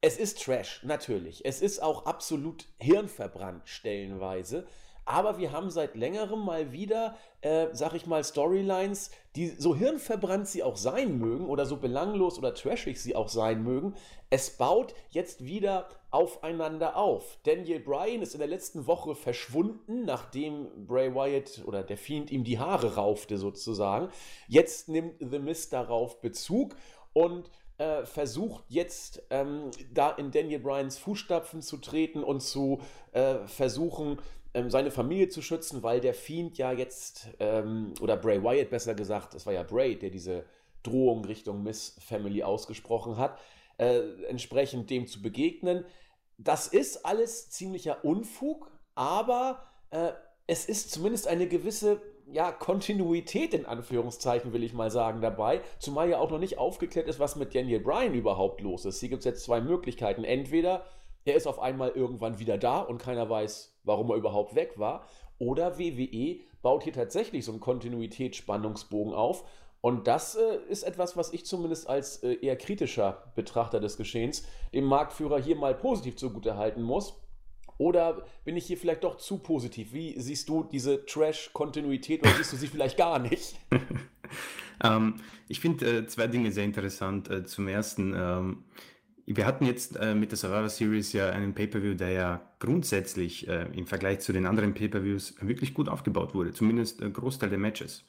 es 0.00 0.18
ist 0.18 0.42
Trash, 0.42 0.82
natürlich. 0.84 1.44
Es 1.46 1.62
ist 1.62 1.82
auch 1.82 2.04
absolut 2.04 2.66
hirnverbrannt 2.78 3.66
stellenweise. 3.66 4.66
Aber 5.04 5.38
wir 5.38 5.52
haben 5.52 5.70
seit 5.70 5.96
längerem 5.96 6.44
mal 6.44 6.72
wieder, 6.72 7.16
äh, 7.40 7.66
sag 7.72 7.94
ich 7.94 8.06
mal, 8.06 8.24
Storylines, 8.24 9.10
die 9.36 9.48
so 9.48 9.74
hirnverbrannt 9.74 10.48
sie 10.48 10.62
auch 10.62 10.76
sein 10.76 11.18
mögen 11.18 11.46
oder 11.46 11.66
so 11.66 11.76
belanglos 11.76 12.38
oder 12.38 12.54
trashig 12.54 13.00
sie 13.00 13.14
auch 13.14 13.28
sein 13.28 13.62
mögen. 13.62 13.94
Es 14.30 14.50
baut 14.50 14.94
jetzt 15.10 15.44
wieder 15.44 15.88
aufeinander 16.10 16.96
auf. 16.96 17.38
Daniel 17.42 17.80
Bryan 17.80 18.22
ist 18.22 18.34
in 18.34 18.40
der 18.40 18.48
letzten 18.48 18.86
Woche 18.86 19.14
verschwunden, 19.14 20.04
nachdem 20.04 20.86
Bray 20.86 21.14
Wyatt 21.14 21.62
oder 21.66 21.82
der 21.82 21.98
Fiend 21.98 22.30
ihm 22.30 22.44
die 22.44 22.58
Haare 22.58 22.94
raufte 22.94 23.36
sozusagen. 23.36 24.08
Jetzt 24.48 24.88
nimmt 24.88 25.16
The 25.18 25.38
Mist 25.38 25.72
darauf 25.72 26.20
Bezug 26.20 26.76
und 27.12 27.50
äh, 27.78 28.04
versucht 28.04 28.64
jetzt 28.68 29.22
ähm, 29.30 29.70
da 29.92 30.10
in 30.10 30.30
Daniel 30.30 30.60
Bryans 30.60 30.96
Fußstapfen 30.98 31.60
zu 31.60 31.78
treten 31.78 32.22
und 32.22 32.40
zu 32.40 32.80
äh, 33.12 33.46
versuchen, 33.46 34.18
ähm, 34.54 34.70
seine 34.70 34.90
Familie 34.90 35.28
zu 35.28 35.42
schützen, 35.42 35.82
weil 35.82 36.00
der 36.00 36.14
Fiend 36.14 36.56
ja 36.58 36.72
jetzt, 36.72 37.28
ähm, 37.40 37.92
oder 38.00 38.16
Bray 38.16 38.42
Wyatt 38.42 38.70
besser 38.70 38.94
gesagt, 38.94 39.34
es 39.34 39.46
war 39.46 39.52
ja 39.52 39.62
Bray, 39.62 39.98
der 39.98 40.10
diese 40.10 40.44
Drohung 40.82 41.24
Richtung 41.24 41.62
Miss 41.62 41.96
Family 42.00 42.42
ausgesprochen 42.42 43.16
hat, 43.16 43.38
äh, 43.78 44.00
entsprechend 44.28 44.90
dem 44.90 45.06
zu 45.06 45.20
begegnen. 45.20 45.84
Das 46.38 46.68
ist 46.68 47.04
alles 47.04 47.50
ziemlicher 47.50 48.04
Unfug, 48.04 48.70
aber 48.94 49.64
äh, 49.90 50.12
es 50.46 50.66
ist 50.66 50.90
zumindest 50.90 51.26
eine 51.26 51.48
gewisse 51.48 52.00
ja, 52.30 52.52
Kontinuität 52.52 53.54
in 53.54 53.66
Anführungszeichen, 53.66 54.52
will 54.52 54.62
ich 54.62 54.72
mal 54.72 54.90
sagen, 54.90 55.20
dabei. 55.20 55.60
Zumal 55.78 56.08
ja 56.08 56.18
auch 56.18 56.30
noch 56.30 56.38
nicht 56.38 56.58
aufgeklärt 56.58 57.08
ist, 57.08 57.18
was 57.18 57.36
mit 57.36 57.54
Daniel 57.54 57.80
Bryan 57.80 58.14
überhaupt 58.14 58.60
los 58.60 58.84
ist. 58.84 59.00
Hier 59.00 59.08
gibt 59.08 59.20
es 59.20 59.26
jetzt 59.26 59.44
zwei 59.44 59.60
Möglichkeiten. 59.60 60.24
Entweder 60.24 60.86
er 61.24 61.34
ist 61.34 61.46
auf 61.46 61.58
einmal 61.58 61.90
irgendwann 61.90 62.38
wieder 62.38 62.58
da 62.58 62.80
und 62.80 62.98
keiner 62.98 63.28
weiß, 63.28 63.73
warum 63.84 64.10
er 64.10 64.16
überhaupt 64.16 64.54
weg 64.54 64.78
war. 64.78 65.06
Oder 65.38 65.78
WWE 65.78 66.40
baut 66.62 66.82
hier 66.82 66.92
tatsächlich 66.92 67.44
so 67.44 67.52
einen 67.52 67.60
Kontinuitätsspannungsbogen 67.60 69.14
auf. 69.14 69.44
Und 69.80 70.06
das 70.06 70.34
äh, 70.34 70.58
ist 70.68 70.82
etwas, 70.82 71.16
was 71.16 71.32
ich 71.32 71.44
zumindest 71.44 71.88
als 71.88 72.22
äh, 72.22 72.34
eher 72.40 72.56
kritischer 72.56 73.32
Betrachter 73.34 73.80
des 73.80 73.98
Geschehens 73.98 74.46
dem 74.72 74.84
Marktführer 74.84 75.38
hier 75.38 75.56
mal 75.56 75.74
positiv 75.74 76.16
zugutehalten 76.16 76.82
muss. 76.82 77.20
Oder 77.76 78.24
bin 78.44 78.56
ich 78.56 78.66
hier 78.66 78.78
vielleicht 78.78 79.04
doch 79.04 79.16
zu 79.16 79.38
positiv? 79.38 79.92
Wie 79.92 80.18
siehst 80.18 80.48
du 80.48 80.64
diese 80.64 81.04
Trash-Kontinuität 81.04 82.22
oder 82.22 82.30
siehst 82.30 82.52
du 82.52 82.56
sie 82.56 82.68
vielleicht 82.68 82.96
gar 82.96 83.18
nicht? 83.18 83.58
ähm, 84.84 85.16
ich 85.48 85.60
finde 85.60 85.98
äh, 85.98 86.06
zwei 86.06 86.28
Dinge 86.28 86.52
sehr 86.52 86.64
interessant. 86.64 87.28
Äh, 87.28 87.44
zum 87.44 87.66
ersten, 87.68 88.14
ähm, 88.16 88.64
wir 89.26 89.46
hatten 89.46 89.64
jetzt 89.64 89.96
äh, 89.96 90.14
mit 90.14 90.30
der 90.30 90.38
Survivor 90.38 90.68
Series 90.68 91.12
ja 91.12 91.30
einen 91.30 91.54
Pay-Per-View, 91.54 91.94
der 91.94 92.10
ja 92.10 92.42
grundsätzlich 92.58 93.48
äh, 93.48 93.66
im 93.72 93.86
Vergleich 93.86 94.20
zu 94.20 94.32
den 94.32 94.46
anderen 94.46 94.74
Pay-Per-Views 94.74 95.36
wirklich 95.40 95.74
gut 95.74 95.88
aufgebaut 95.88 96.34
wurde, 96.34 96.52
zumindest 96.52 97.02
ein 97.02 97.12
Großteil 97.12 97.50
der 97.50 97.58
Matches. 97.58 98.04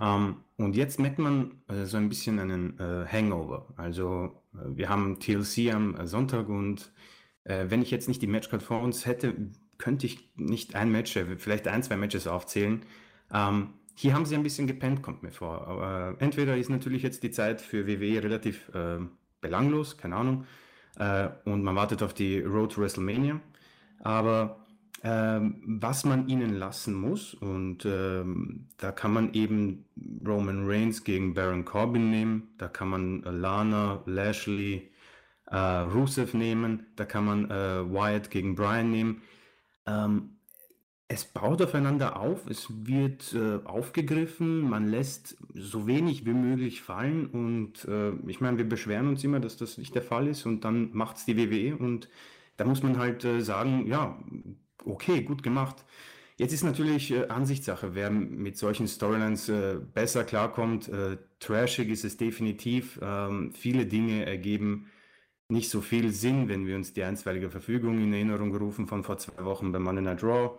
Ähm, 0.00 0.36
und 0.56 0.76
jetzt 0.76 0.98
merkt 0.98 1.18
man 1.18 1.62
äh, 1.68 1.84
so 1.84 1.96
ein 1.96 2.08
bisschen 2.08 2.38
einen 2.38 2.78
äh, 2.78 3.06
Hangover. 3.06 3.66
Also 3.76 4.42
äh, 4.54 4.76
wir 4.76 4.88
haben 4.88 5.20
TLC 5.20 5.74
am 5.74 6.06
Sonntag 6.06 6.48
und 6.48 6.92
äh, 7.44 7.66
wenn 7.68 7.82
ich 7.82 7.90
jetzt 7.90 8.08
nicht 8.08 8.22
die 8.22 8.26
Matchcard 8.26 8.62
vor 8.62 8.80
uns 8.82 9.06
hätte, 9.06 9.34
könnte 9.78 10.06
ich 10.06 10.30
nicht 10.36 10.74
ein 10.74 10.90
Match, 10.90 11.18
vielleicht 11.38 11.68
ein, 11.68 11.82
zwei 11.82 11.96
Matches 11.96 12.26
aufzählen. 12.26 12.82
Ähm, 13.32 13.74
hier 13.94 14.14
haben 14.14 14.26
sie 14.26 14.34
ein 14.34 14.42
bisschen 14.42 14.66
gepennt, 14.66 15.02
kommt 15.02 15.22
mir 15.22 15.32
vor. 15.32 15.66
Aber 15.66 16.16
entweder 16.18 16.56
ist 16.56 16.70
natürlich 16.70 17.02
jetzt 17.02 17.22
die 17.22 17.30
Zeit 17.30 17.60
für 17.60 17.86
WWE 17.86 18.22
relativ 18.22 18.70
belanglos, 19.40 19.96
keine 19.96 20.16
Ahnung. 20.16 20.46
Äh, 20.98 21.28
und 21.44 21.62
man 21.62 21.76
wartet 21.76 22.02
auf 22.02 22.14
die 22.14 22.40
Road 22.40 22.72
to 22.72 22.80
WrestleMania. 22.80 23.40
Aber 24.00 24.66
ähm, 25.02 25.62
was 25.66 26.04
man 26.04 26.28
ihnen 26.28 26.54
lassen 26.54 26.94
muss, 26.94 27.34
und 27.34 27.84
ähm, 27.84 28.68
da 28.78 28.92
kann 28.92 29.12
man 29.12 29.34
eben 29.34 29.84
Roman 30.26 30.66
Reigns 30.66 31.04
gegen 31.04 31.34
Baron 31.34 31.64
Corbin 31.64 32.10
nehmen, 32.10 32.54
da 32.58 32.68
kann 32.68 32.88
man 32.88 33.22
Lana, 33.22 34.02
Lashley, 34.06 34.90
äh, 35.46 35.56
Rusev 35.56 36.34
nehmen, 36.34 36.86
da 36.96 37.04
kann 37.04 37.24
man 37.24 37.50
äh, 37.50 37.84
Wyatt 37.88 38.30
gegen 38.30 38.54
Brian 38.54 38.90
nehmen. 38.90 39.22
Ähm, 39.86 40.35
es 41.08 41.24
baut 41.24 41.62
aufeinander 41.62 42.18
auf, 42.18 42.46
es 42.48 42.66
wird 42.68 43.32
äh, 43.32 43.64
aufgegriffen, 43.64 44.68
man 44.68 44.88
lässt 44.88 45.36
so 45.54 45.86
wenig 45.86 46.26
wie 46.26 46.32
möglich 46.32 46.82
fallen 46.82 47.26
und 47.26 47.84
äh, 47.84 48.12
ich 48.26 48.40
meine, 48.40 48.58
wir 48.58 48.68
beschweren 48.68 49.08
uns 49.08 49.22
immer, 49.22 49.38
dass 49.38 49.56
das 49.56 49.78
nicht 49.78 49.94
der 49.94 50.02
Fall 50.02 50.26
ist 50.26 50.46
und 50.46 50.64
dann 50.64 50.90
macht 50.92 51.18
es 51.18 51.24
die 51.24 51.36
WWE 51.36 51.76
und 51.76 52.08
da 52.56 52.64
muss 52.64 52.82
man 52.82 52.98
halt 52.98 53.24
äh, 53.24 53.40
sagen, 53.40 53.86
ja, 53.86 54.18
okay, 54.84 55.22
gut 55.22 55.42
gemacht. 55.42 55.84
Jetzt 56.38 56.52
ist 56.52 56.64
natürlich 56.64 57.12
äh, 57.12 57.28
Ansichtssache, 57.28 57.94
wer 57.94 58.10
mit 58.10 58.58
solchen 58.58 58.88
Storylines 58.88 59.48
äh, 59.48 59.78
besser 59.94 60.24
klarkommt. 60.24 60.88
Äh, 60.88 61.18
trashig 61.38 61.88
ist 61.88 62.04
es 62.04 62.16
definitiv. 62.16 62.98
Ähm, 63.02 63.52
viele 63.52 63.86
Dinge 63.86 64.26
ergeben 64.26 64.90
nicht 65.48 65.70
so 65.70 65.80
viel 65.80 66.12
Sinn, 66.12 66.48
wenn 66.48 66.66
wir 66.66 66.76
uns 66.76 66.92
die 66.92 67.04
einstweilige 67.04 67.50
Verfügung 67.50 68.02
in 68.02 68.12
Erinnerung 68.12 68.54
rufen 68.56 68.86
von 68.86 69.04
vor 69.04 69.18
zwei 69.18 69.44
Wochen 69.44 69.72
bei 69.72 69.78
Monday 69.78 70.02
Night 70.02 70.22
Raw. 70.22 70.58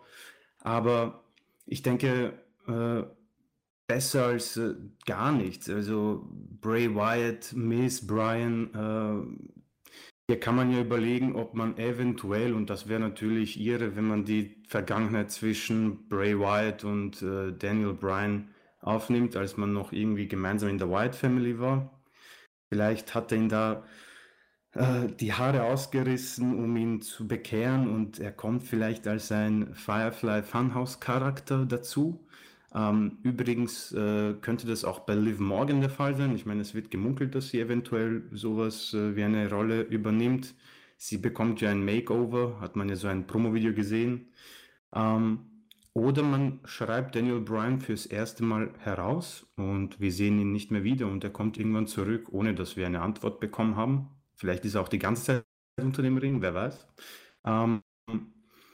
Aber 0.62 1.24
ich 1.66 1.82
denke, 1.82 2.34
äh, 2.68 3.04
besser 3.88 4.26
als 4.26 4.58
äh, 4.58 4.76
gar 5.06 5.32
nichts. 5.32 5.70
Also 5.70 6.28
Bray 6.62 6.94
Wyatt, 6.94 7.54
Miss 7.56 8.06
Brian, 8.06 8.74
äh, 8.74 9.48
hier 10.30 10.40
kann 10.42 10.58
man 10.58 10.72
ja 10.72 10.82
überlegen, 10.82 11.36
ob 11.36 11.54
man 11.54 11.78
eventuell, 11.78 12.54
und 12.54 12.70
das 12.70 12.90
wäre 12.90 13.00
natürlich 13.00 13.60
irre, 13.60 13.96
wenn 13.96 14.08
man 14.08 14.26
die 14.26 14.62
Vergangenheit 14.68 15.32
zwischen 15.32 16.10
Bray 16.10 16.38
Wyatt 16.38 16.84
und 16.84 17.22
äh, 17.22 17.54
Daniel 17.54 17.94
Bryan 17.94 18.50
aufnimmt, 18.82 19.38
als 19.38 19.56
man 19.56 19.72
noch 19.72 19.94
irgendwie 19.94 20.28
gemeinsam 20.28 20.70
in 20.70 20.78
der 20.78 20.90
Wyatt 20.90 21.16
Family 21.16 21.60
war. 21.60 22.02
Vielleicht 22.70 23.16
hat 23.16 23.32
er 23.32 23.38
ihn 23.38 23.50
da 23.50 23.86
äh, 24.78 25.08
die 25.20 25.34
Haare 25.34 25.64
ausgerissen, 25.64 26.64
um 26.64 26.78
ihn 26.78 27.02
zu 27.02 27.28
bekehren 27.28 27.90
und 27.90 28.20
er 28.20 28.32
kommt 28.32 28.64
vielleicht 28.64 29.08
als 29.08 29.32
ein 29.32 29.74
Firefly 29.74 30.44
Funhouse 30.44 31.00
Charakter 31.00 31.66
dazu. 31.66 32.24
Ähm, 32.76 33.18
übrigens 33.24 33.92
äh, 33.94 34.36
könnte 34.42 34.68
das 34.68 34.86
auch 34.86 35.00
bei 35.00 35.16
Liv 35.16 35.40
Morgan 35.40 35.82
der 35.82 35.90
Fall 35.90 36.16
sein. 36.16 36.36
Ich 36.36 36.46
meine, 36.46 36.62
es 36.62 36.76
wird 36.76 36.92
gemunkelt, 36.92 37.34
dass 37.34 37.50
sie 37.50 37.60
eventuell 37.60 38.24
sowas 38.32 38.94
äh, 38.94 39.16
wie 39.16 39.24
eine 39.24 39.50
Rolle 39.50 39.82
übernimmt. 39.82 40.54
Sie 40.98 41.18
bekommt 41.18 41.62
ja 41.62 41.72
ein 41.72 41.84
Makeover, 41.84 42.60
hat 42.62 42.76
man 42.76 42.90
ja 42.90 42.96
so 42.96 43.08
ein 43.08 43.26
Promo-Video 43.26 43.74
gesehen. 43.74 44.28
Ähm, 44.94 45.40
oder 45.94 46.22
man 46.22 46.60
schreibt 46.66 47.16
Daniel 47.16 47.40
Bryan 47.42 47.80
fürs 47.80 48.06
erste 48.06 48.44
Mal 48.44 48.72
heraus 48.80 49.48
und 49.56 50.00
wir 50.00 50.12
sehen 50.12 50.40
ihn 50.40 50.52
nicht 50.52 50.70
mehr 50.70 50.84
wieder 50.84 51.08
und 51.08 51.24
er 51.24 51.32
kommt 51.32 51.58
irgendwann 51.58 51.88
zurück, 51.88 52.28
ohne 52.32 52.54
dass 52.54 52.78
wir 52.78 52.86
eine 52.86 53.02
Antwort 53.02 53.40
bekommen 53.40 53.76
haben. 53.76 54.10
Vielleicht 54.38 54.65
ist 54.65 54.75
er 54.75 54.82
auch 54.82 54.89
die 54.89 55.00
ganze 55.00 55.24
Zeit 55.24 55.46
unter 55.82 56.01
dem 56.01 56.17
Ring, 56.17 56.41
wer 56.41 56.53
weiß. 56.53 56.88
Ähm, 57.46 57.82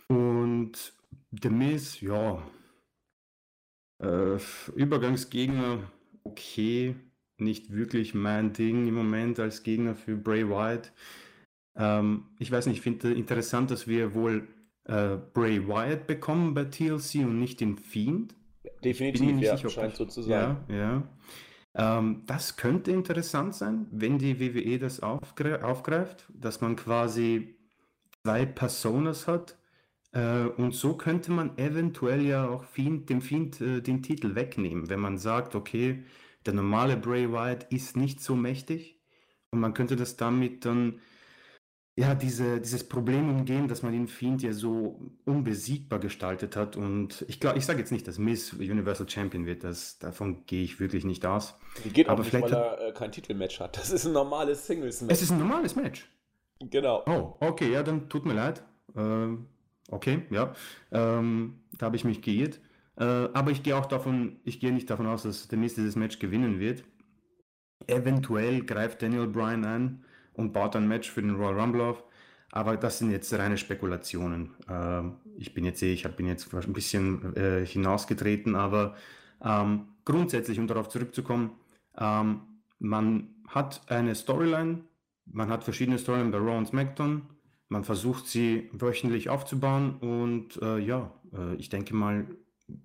und 0.08 0.94
The 1.42 1.50
Miz, 1.50 2.02
ja, 2.02 2.44
äh, 4.02 4.38
Übergangsgegner, 4.76 5.80
okay, 6.24 6.96
nicht 7.38 7.72
wirklich 7.72 8.14
mein 8.14 8.54
Ding 8.54 8.88
im 8.88 8.94
Moment 8.94 9.40
als 9.40 9.64
Gegner 9.64 9.96
für 9.96 10.16
Bray 10.16 10.48
Wyatt. 10.48 10.92
Ähm, 11.76 12.26
ich 12.40 12.52
weiß 12.52 12.68
nicht, 12.68 12.78
ich 12.78 12.82
finde 12.82 13.14
interessant, 13.14 13.72
dass 13.72 13.88
wir 13.88 14.14
wohl 14.14 14.48
äh, 14.86 15.18
Bray 15.34 15.68
Wyatt 15.68 16.08
bekommen 16.08 16.54
bei 16.54 16.66
TLC 16.66 17.26
und 17.26 17.40
nicht 17.40 17.62
den 17.62 17.78
Fiend. 17.78 18.36
Definitiv, 18.84 19.40
ja, 19.40 19.58
sicher, 19.58 19.70
scheint 19.70 19.96
so 19.96 20.06
zu 20.06 20.22
sein. 20.22 20.58
Ja, 20.68 20.76
ja. 20.76 21.10
Ähm, 21.76 22.24
das 22.26 22.56
könnte 22.56 22.92
interessant 22.92 23.56
sein, 23.56 23.88
wenn 23.92 24.18
die 24.18 24.40
WWE 24.40 24.80
das 24.80 25.00
aufgre 25.02 25.64
aufgreift, 25.64 26.26
dass 26.30 26.62
man 26.62 26.76
quasi 26.76 27.56
zwei 28.24 28.46
Personas 28.46 29.28
hat. 29.28 29.58
Äh, 30.12 30.46
und 30.46 30.74
so 30.74 30.96
könnte 30.96 31.32
man 31.32 31.58
eventuell 31.58 32.22
ja 32.22 32.48
auch 32.48 32.64
Fiend, 32.66 33.10
dem 33.10 33.22
Fiend 33.22 33.60
äh, 33.62 33.82
den 33.82 34.04
Titel 34.04 34.36
wegnehmen, 34.36 34.90
wenn 34.90 35.00
man 35.00 35.18
sagt, 35.18 35.56
okay, 35.56 36.04
der 36.46 36.54
normale 36.54 36.98
Bray 36.98 37.32
Wyatt 37.32 37.72
ist 37.72 37.98
nicht 37.98 38.22
so 38.22 38.36
mächtig. 38.36 39.00
Und 39.52 39.60
man 39.60 39.74
könnte 39.74 39.96
das 39.96 40.18
damit 40.18 40.66
dann 40.66 41.00
ja, 41.96 42.16
diese, 42.16 42.60
dieses 42.60 42.88
Problem 42.88 43.30
umgehen, 43.30 43.68
dass 43.68 43.84
man 43.84 43.92
den 43.92 44.08
Fiend 44.08 44.42
ja 44.42 44.52
so 44.52 45.00
unbesiegbar 45.26 46.00
gestaltet 46.00 46.56
hat. 46.56 46.76
Und 46.76 47.24
ich 47.28 47.40
glaube, 47.40 47.60
ich 47.60 47.66
sage 47.66 47.80
jetzt 47.80 47.92
nicht, 47.92 48.08
dass 48.08 48.18
Miss 48.18 48.54
Universal 48.54 49.08
Champion 49.08 49.46
wird. 49.46 49.64
Das, 49.64 50.00
davon 50.00 50.46
gehe 50.48 50.64
ich 50.64 50.80
wirklich 50.80 51.06
nicht 51.06 51.24
aus. 51.26 51.56
Die 51.84 51.90
geht 51.90 52.10
aber 52.10 52.22
auch 52.22 52.26
nicht, 52.26 52.42
weil 52.42 52.52
er 52.52 52.88
äh, 52.88 52.94
kein 52.94 53.12
Titelmatch 53.12 53.60
hat. 53.60 53.78
Das 53.78 53.92
ist 53.92 54.06
ein 54.06 54.14
normales 54.14 54.66
Singles-Match. 54.66 55.14
Es 55.14 55.22
ist 55.22 55.32
ein 55.32 55.38
normales 55.38 55.76
Match. 55.76 56.10
Genau. 56.60 57.04
Oh, 57.06 57.36
okay, 57.40 57.72
ja, 57.72 57.84
dann 57.84 58.10
tut 58.10 58.26
mir 58.26 58.34
leid. 58.34 58.64
Ähm, 58.96 59.46
okay, 59.90 60.24
ja. 60.32 60.54
Ähm, 60.92 61.60
da 61.78 61.88
habe 61.88 61.96
ich 61.96 62.06
mich 62.06 62.24
geirrt. 62.24 62.60
Äh, 62.98 63.04
aber 63.04 63.52
ich 63.52 63.62
gehe 63.62 63.76
auch 63.76 63.86
davon, 63.86 64.40
ich 64.46 64.60
gehe 64.60 64.72
nicht 64.72 64.90
davon 64.90 65.06
aus, 65.06 65.24
dass 65.24 65.48
der 65.48 65.60
Miss 65.60 65.76
dieses 65.76 65.96
Match 65.96 66.18
gewinnen 66.18 66.60
wird. 66.60 66.84
Eventuell 67.86 68.64
greift 68.64 69.04
Daniel 69.04 69.28
Bryan 69.28 69.66
ein 69.66 70.06
und 70.34 70.54
baut 70.54 70.76
ein 70.76 70.88
Match 70.88 71.10
für 71.10 71.22
den 71.22 71.36
Royal 71.36 71.60
Rumble 71.60 71.82
auf. 71.82 72.04
Aber 72.52 72.78
das 72.78 73.00
sind 73.00 73.12
jetzt 73.12 73.34
reine 73.34 73.58
Spekulationen. 73.58 74.52
Ähm, 74.70 75.16
ich 75.38 75.54
bin 75.54 75.66
jetzt 75.66 75.82
eh, 75.82 75.94
ich 75.94 76.04
bin 76.16 76.28
jetzt 76.28 76.54
ein 76.54 76.74
bisschen 76.74 77.36
äh, 77.36 77.66
hinausgetreten, 77.66 78.56
aber 78.56 78.96
ähm, 79.44 79.88
grundsätzlich, 80.06 80.60
um 80.60 80.68
darauf 80.68 80.90
zurückzukommen, 80.90 81.52
ähm, 81.98 82.42
man 82.80 83.30
hat 83.48 83.82
eine 83.88 84.14
Storyline, 84.14 84.82
man 85.26 85.50
hat 85.50 85.64
verschiedene 85.64 85.98
Storylines 85.98 86.32
bei 86.32 86.38
Raw 86.38 86.58
und 86.58 86.68
SmackDown, 86.68 87.24
man 87.70 87.84
versucht 87.84 88.28
sie 88.28 88.70
wöchentlich 88.72 89.30
aufzubauen 89.30 89.96
und 89.98 90.62
äh, 90.62 90.78
ja, 90.78 91.12
äh, 91.36 91.56
ich 91.56 91.70
denke 91.70 91.96
mal, 91.96 92.28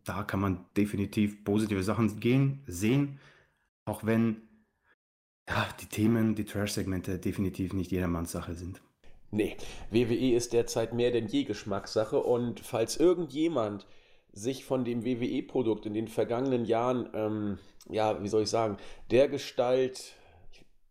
da 0.05 0.23
kann 0.23 0.41
man 0.41 0.65
definitiv 0.77 1.45
positive 1.45 1.83
Sachen 1.83 2.21
gehen, 2.21 2.63
sehen, 2.67 3.19
auch 3.85 4.05
wenn 4.05 4.48
ja, 5.49 5.67
die 5.81 5.87
Themen, 5.87 6.35
die 6.35 6.45
Trash-Segmente 6.45 7.19
definitiv 7.19 7.73
nicht 7.73 7.91
jedermanns 7.91 8.33
Sache 8.33 8.55
sind. 8.55 8.81
Nee, 9.31 9.57
WWE 9.91 10.35
ist 10.35 10.53
derzeit 10.53 10.95
mehr 10.95 11.11
denn 11.11 11.27
je 11.27 11.45
Geschmackssache 11.45 12.19
und 12.19 12.61
falls 12.61 12.97
irgendjemand 12.97 13.87
sich 14.33 14.65
von 14.65 14.85
dem 14.85 15.05
WWE-Produkt 15.05 15.87
in 15.87 15.95
den 15.95 16.09
vergangenen 16.09 16.65
Jahren, 16.65 17.09
ähm, 17.15 17.59
ja, 17.91 18.23
wie 18.23 18.29
soll 18.29 18.43
ich 18.43 18.51
sagen, 18.51 18.77
der 19.11 19.29
Gestalt 19.29 20.15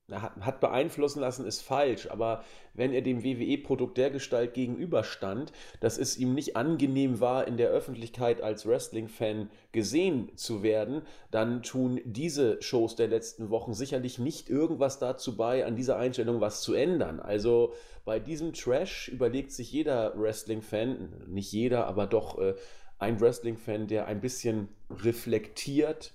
hat, 0.09 0.61
beeinflussen 0.61 1.19
lassen, 1.19 1.45
ist 1.45 1.61
falsch, 1.61 2.09
aber 2.09 2.43
wenn 2.73 2.93
er 2.93 3.01
dem 3.01 3.23
WWE-Produkt 3.23 3.97
der 3.97 4.09
Gestalt 4.09 4.53
gegenüberstand, 4.53 5.51
dass 5.81 5.97
es 5.97 6.17
ihm 6.17 6.33
nicht 6.33 6.55
angenehm 6.55 7.19
war, 7.19 7.47
in 7.47 7.57
der 7.57 7.69
Öffentlichkeit 7.69 8.41
als 8.41 8.65
Wrestling-Fan 8.65 9.49
gesehen 9.73 10.31
zu 10.37 10.63
werden, 10.63 11.01
dann 11.29 11.61
tun 11.61 11.99
diese 12.05 12.61
Shows 12.61 12.95
der 12.95 13.09
letzten 13.09 13.49
Wochen 13.49 13.73
sicherlich 13.73 14.17
nicht 14.17 14.49
irgendwas 14.49 14.99
dazu 14.99 15.35
bei, 15.35 15.65
an 15.65 15.75
dieser 15.75 15.97
Einstellung 15.97 16.39
was 16.39 16.61
zu 16.61 16.73
ändern. 16.73 17.19
Also 17.19 17.73
bei 18.05 18.19
diesem 18.19 18.53
Trash 18.53 19.09
überlegt 19.09 19.51
sich 19.51 19.71
jeder 19.73 20.17
Wrestling-Fan, 20.17 21.25
nicht 21.27 21.51
jeder, 21.51 21.85
aber 21.85 22.07
doch 22.07 22.39
äh, 22.39 22.55
ein 22.97 23.19
Wrestling-Fan, 23.19 23.87
der 23.87 24.07
ein 24.07 24.21
bisschen 24.21 24.69
reflektiert, 24.89 26.13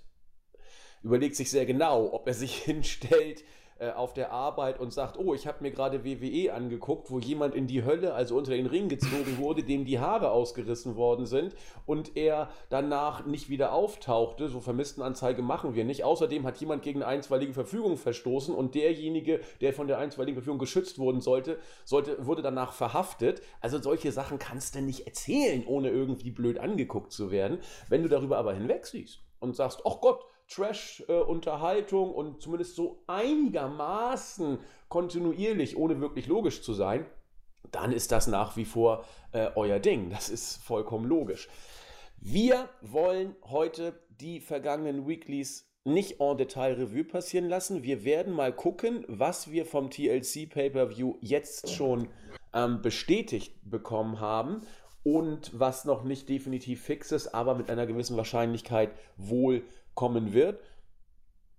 überlegt 1.03 1.37
sich 1.37 1.51
sehr 1.51 1.67
genau, 1.67 2.13
ob 2.13 2.27
er 2.27 2.35
sich 2.35 2.55
hinstellt, 2.63 3.45
auf 3.91 4.15
der 4.15 4.33
Arbeit 4.33 4.81
und 4.81 4.93
sagt, 4.93 5.19
oh, 5.19 5.35
ich 5.35 5.47
habe 5.47 5.59
mir 5.61 5.71
gerade 5.71 6.05
WWE 6.05 6.53
angeguckt, 6.55 7.11
wo 7.11 7.19
jemand 7.19 7.55
in 7.55 7.67
die 7.67 7.85
Hölle, 7.85 8.15
also 8.15 8.37
unter 8.37 8.53
den 8.53 8.67
Ring 8.67 8.89
gezogen 8.89 9.39
wurde, 9.39 9.63
dem 9.65 9.85
die 9.85 9.99
Haare 9.99 10.31
ausgerissen 10.31 10.97
worden 10.97 11.27
sind 11.27 11.55
und 11.87 12.17
er 12.17 12.51
danach 12.69 13.27
nicht 13.27 13.49
wieder 13.49 13.73
auftauchte. 13.73 14.49
So 14.49 14.61
Vermisstenanzeige 14.61 15.43
machen 15.43 15.75
wir 15.75 15.85
nicht. 15.85 16.05
Außerdem 16.05 16.47
hat 16.47 16.59
jemand 16.59 16.83
gegen 16.83 17.03
eine 17.03 17.11
einstweilige 17.11 17.53
Verfügung 17.53 17.97
verstoßen 17.97 18.55
und 18.55 18.75
derjenige, 18.75 19.41
der 19.61 19.73
von 19.73 19.89
der 19.89 19.99
einstweiligen 19.99 20.37
Verfügung 20.37 20.59
geschützt 20.59 20.99
worden 20.99 21.21
sollte, 21.21 21.59
sollte, 21.85 22.25
wurde 22.25 22.43
danach 22.43 22.73
verhaftet. 22.73 23.43
Also 23.61 23.81
solche 23.81 24.13
Sachen 24.13 24.39
kannst 24.39 24.75
du 24.75 24.81
nicht 24.81 25.07
erzählen, 25.07 25.65
ohne 25.67 25.91
irgendwie 25.91 26.31
blöd 26.31 26.59
angeguckt 26.59 27.13
zu 27.13 27.31
werden. 27.31 27.59
Wenn 27.89 28.03
du 28.03 28.09
darüber 28.09 28.39
aber 28.39 28.55
hinwegsiehst 28.55 29.21
und 29.41 29.57
sagst, 29.57 29.83
ach 29.85 30.01
Gott, 30.01 30.25
Trash-Unterhaltung 30.55 32.13
und 32.13 32.43
zumindest 32.43 32.77
so 32.77 33.03
einigermaßen 33.07 34.59
kontinuierlich, 34.89 35.77
ohne 35.77 36.01
wirklich 36.01 36.27
logisch 36.27 36.63
zu 36.63 36.73
sein, 36.73 37.07
dann 37.71 37.93
ist 37.93 38.13
das 38.13 38.27
nach 38.27 38.57
wie 38.57 38.65
vor 38.65 39.05
äh, 39.33 39.51
euer 39.55 39.79
Ding. 39.79 40.11
Das 40.11 40.29
ist 40.29 40.63
vollkommen 40.63 41.07
logisch. 41.07 41.49
Wir 42.21 42.69
wollen 42.83 43.35
heute 43.45 44.01
die 44.21 44.41
vergangenen 44.41 45.09
Weeklies 45.09 45.69
nicht 45.85 46.21
en 46.21 46.37
Detail 46.37 46.75
Revue 46.75 47.05
passieren 47.05 47.49
lassen. 47.49 47.83
Wir 47.83 48.05
werden 48.05 48.33
mal 48.33 48.53
gucken, 48.53 49.05
was 49.09 49.51
wir 49.51 49.67
vom 49.67 49.91
TLC 49.91 50.49
Pay-per-View 50.49 51.17
jetzt 51.21 51.71
schon 51.71 52.09
ähm, 52.55 52.83
bestätigt 52.83 53.57
bekommen 53.65 54.21
haben 54.21 54.63
und 55.03 55.59
was 55.59 55.85
noch 55.85 56.05
nicht 56.05 56.29
definitiv 56.29 56.83
fix 56.83 57.11
ist, 57.11 57.35
aber 57.35 57.57
mit 57.57 57.71
einer 57.71 57.87
gewissen 57.87 58.17
Wahrscheinlichkeit 58.17 58.93
wohl 59.17 59.65
kommen 59.95 60.33
wird. 60.33 60.61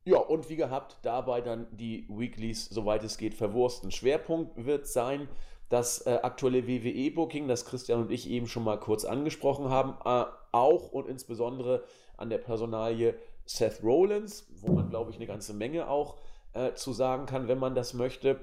Ja, 0.05 0.17
und 0.17 0.49
wie 0.49 0.57
gehabt, 0.57 0.97
dabei 1.03 1.41
dann 1.41 1.67
die 1.71 2.07
Weeklies, 2.09 2.65
soweit 2.65 3.03
es 3.03 3.17
geht, 3.17 3.33
verwursten. 3.33 3.89
Schwerpunkt 3.89 4.65
wird 4.65 4.87
sein, 4.87 5.29
das 5.69 6.05
äh, 6.05 6.19
aktuelle 6.21 6.67
WWE-Booking, 6.67 7.47
das 7.47 7.65
Christian 7.65 8.01
und 8.01 8.11
ich 8.11 8.29
eben 8.29 8.47
schon 8.47 8.63
mal 8.63 8.79
kurz 8.79 9.05
angesprochen 9.05 9.69
haben, 9.69 9.95
äh, 10.05 10.25
auch 10.51 10.91
und 10.91 11.07
insbesondere 11.07 11.83
an 12.17 12.29
der 12.29 12.37
Personalie 12.37 13.15
Seth 13.45 13.81
Rollins, 13.81 14.45
wo 14.61 14.73
man, 14.73 14.89
glaube 14.89 15.09
ich, 15.09 15.15
eine 15.15 15.25
ganze 15.25 15.53
Menge 15.53 15.89
auch 15.89 16.17
äh, 16.53 16.73
zu 16.73 16.93
sagen 16.93 17.25
kann, 17.25 17.47
wenn 17.47 17.59
man 17.59 17.75
das 17.75 17.93
möchte. 17.93 18.39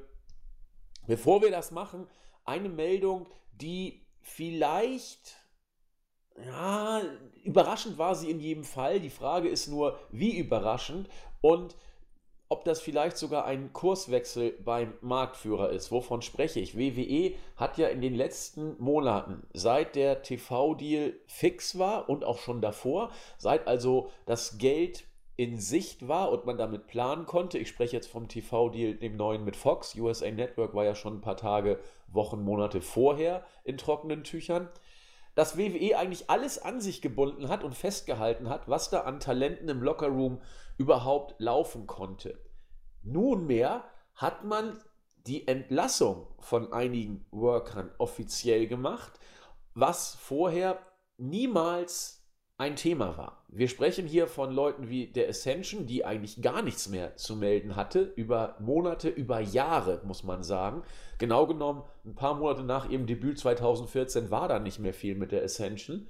Bevor 1.06 1.42
wir 1.42 1.50
das 1.50 1.70
machen, 1.70 2.06
eine 2.44 2.68
Meldung, 2.68 3.26
die 3.52 4.06
vielleicht, 4.22 5.36
ja, 6.46 7.00
überraschend 7.44 7.98
war 7.98 8.14
sie 8.14 8.30
in 8.30 8.40
jedem 8.40 8.64
Fall. 8.64 9.00
Die 9.00 9.10
Frage 9.10 9.48
ist 9.48 9.68
nur, 9.68 9.98
wie 10.10 10.36
überraschend 10.36 11.08
und 11.40 11.76
ob 12.52 12.64
das 12.64 12.80
vielleicht 12.80 13.16
sogar 13.16 13.44
ein 13.44 13.72
Kurswechsel 13.72 14.58
beim 14.64 14.94
Marktführer 15.02 15.70
ist. 15.70 15.92
Wovon 15.92 16.20
spreche 16.20 16.58
ich? 16.58 16.76
WWE 16.76 17.34
hat 17.54 17.78
ja 17.78 17.86
in 17.86 18.00
den 18.00 18.16
letzten 18.16 18.74
Monaten, 18.82 19.46
seit 19.54 19.94
der 19.94 20.22
TV-Deal 20.22 21.14
fix 21.26 21.78
war 21.78 22.08
und 22.08 22.24
auch 22.24 22.38
schon 22.38 22.60
davor, 22.60 23.12
seit 23.38 23.68
also 23.68 24.10
das 24.26 24.58
Geld 24.58 25.04
in 25.36 25.58
Sicht 25.58 26.08
war 26.08 26.32
und 26.32 26.44
man 26.44 26.58
damit 26.58 26.88
planen 26.88 27.24
konnte. 27.24 27.56
Ich 27.56 27.68
spreche 27.68 27.96
jetzt 27.96 28.08
vom 28.08 28.26
TV-Deal, 28.26 28.96
dem 28.96 29.16
neuen 29.16 29.44
mit 29.44 29.56
Fox. 29.56 29.94
USA 29.94 30.30
Network 30.30 30.74
war 30.74 30.84
ja 30.84 30.96
schon 30.96 31.18
ein 31.18 31.20
paar 31.22 31.36
Tage, 31.36 31.78
Wochen, 32.08 32.42
Monate 32.42 32.80
vorher 32.80 33.44
in 33.62 33.78
trockenen 33.78 34.24
Tüchern. 34.24 34.68
Dass 35.40 35.56
WWE 35.56 35.96
eigentlich 35.96 36.28
alles 36.28 36.58
an 36.58 36.82
sich 36.82 37.00
gebunden 37.00 37.48
hat 37.48 37.64
und 37.64 37.74
festgehalten 37.74 38.50
hat, 38.50 38.68
was 38.68 38.90
da 38.90 39.04
an 39.04 39.20
Talenten 39.20 39.70
im 39.70 39.82
Lockerroom 39.82 40.42
überhaupt 40.76 41.34
laufen 41.38 41.86
konnte. 41.86 42.38
Nunmehr 43.02 43.84
hat 44.14 44.44
man 44.44 44.78
die 45.16 45.48
Entlassung 45.48 46.26
von 46.40 46.74
einigen 46.74 47.24
Workern 47.30 47.90
offiziell 47.96 48.66
gemacht, 48.66 49.18
was 49.72 50.14
vorher 50.14 50.78
niemals 51.16 52.19
ein 52.60 52.76
Thema 52.76 53.16
war. 53.16 53.42
Wir 53.48 53.68
sprechen 53.68 54.06
hier 54.06 54.28
von 54.28 54.52
Leuten 54.52 54.90
wie 54.90 55.06
der 55.06 55.30
Ascension, 55.30 55.86
die 55.86 56.04
eigentlich 56.04 56.42
gar 56.42 56.60
nichts 56.60 56.90
mehr 56.90 57.16
zu 57.16 57.34
melden 57.34 57.74
hatte, 57.74 58.12
über 58.16 58.56
Monate, 58.58 59.08
über 59.08 59.40
Jahre, 59.40 60.02
muss 60.04 60.24
man 60.24 60.42
sagen. 60.42 60.82
Genau 61.16 61.46
genommen, 61.46 61.84
ein 62.04 62.14
paar 62.14 62.34
Monate 62.34 62.62
nach 62.62 62.86
ihrem 62.86 63.06
Debüt 63.06 63.38
2014 63.38 64.30
war 64.30 64.46
da 64.46 64.58
nicht 64.58 64.78
mehr 64.78 64.92
viel 64.92 65.14
mit 65.14 65.32
der 65.32 65.42
Ascension. 65.42 66.06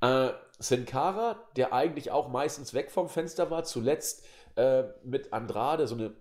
Äh, 0.00 0.30
Sin 0.58 0.86
Cara, 0.86 1.38
der 1.54 1.72
eigentlich 1.72 2.10
auch 2.10 2.28
meistens 2.28 2.74
weg 2.74 2.90
vom 2.90 3.08
Fenster 3.08 3.52
war, 3.52 3.62
zuletzt 3.62 4.26
äh, 4.56 4.82
mit 5.04 5.32
Andrade 5.32 5.86
so 5.86 5.94
eine 5.94 6.16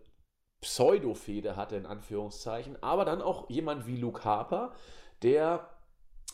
Pseudo-Fehde 0.62 1.56
hatte, 1.56 1.76
in 1.76 1.88
Anführungszeichen, 1.88 2.78
aber 2.84 3.04
dann 3.04 3.24
auch 3.24 3.50
jemand 3.50 3.88
wie 3.88 3.98
Luke 3.98 4.24
Harper, 4.24 4.74
der 5.24 5.68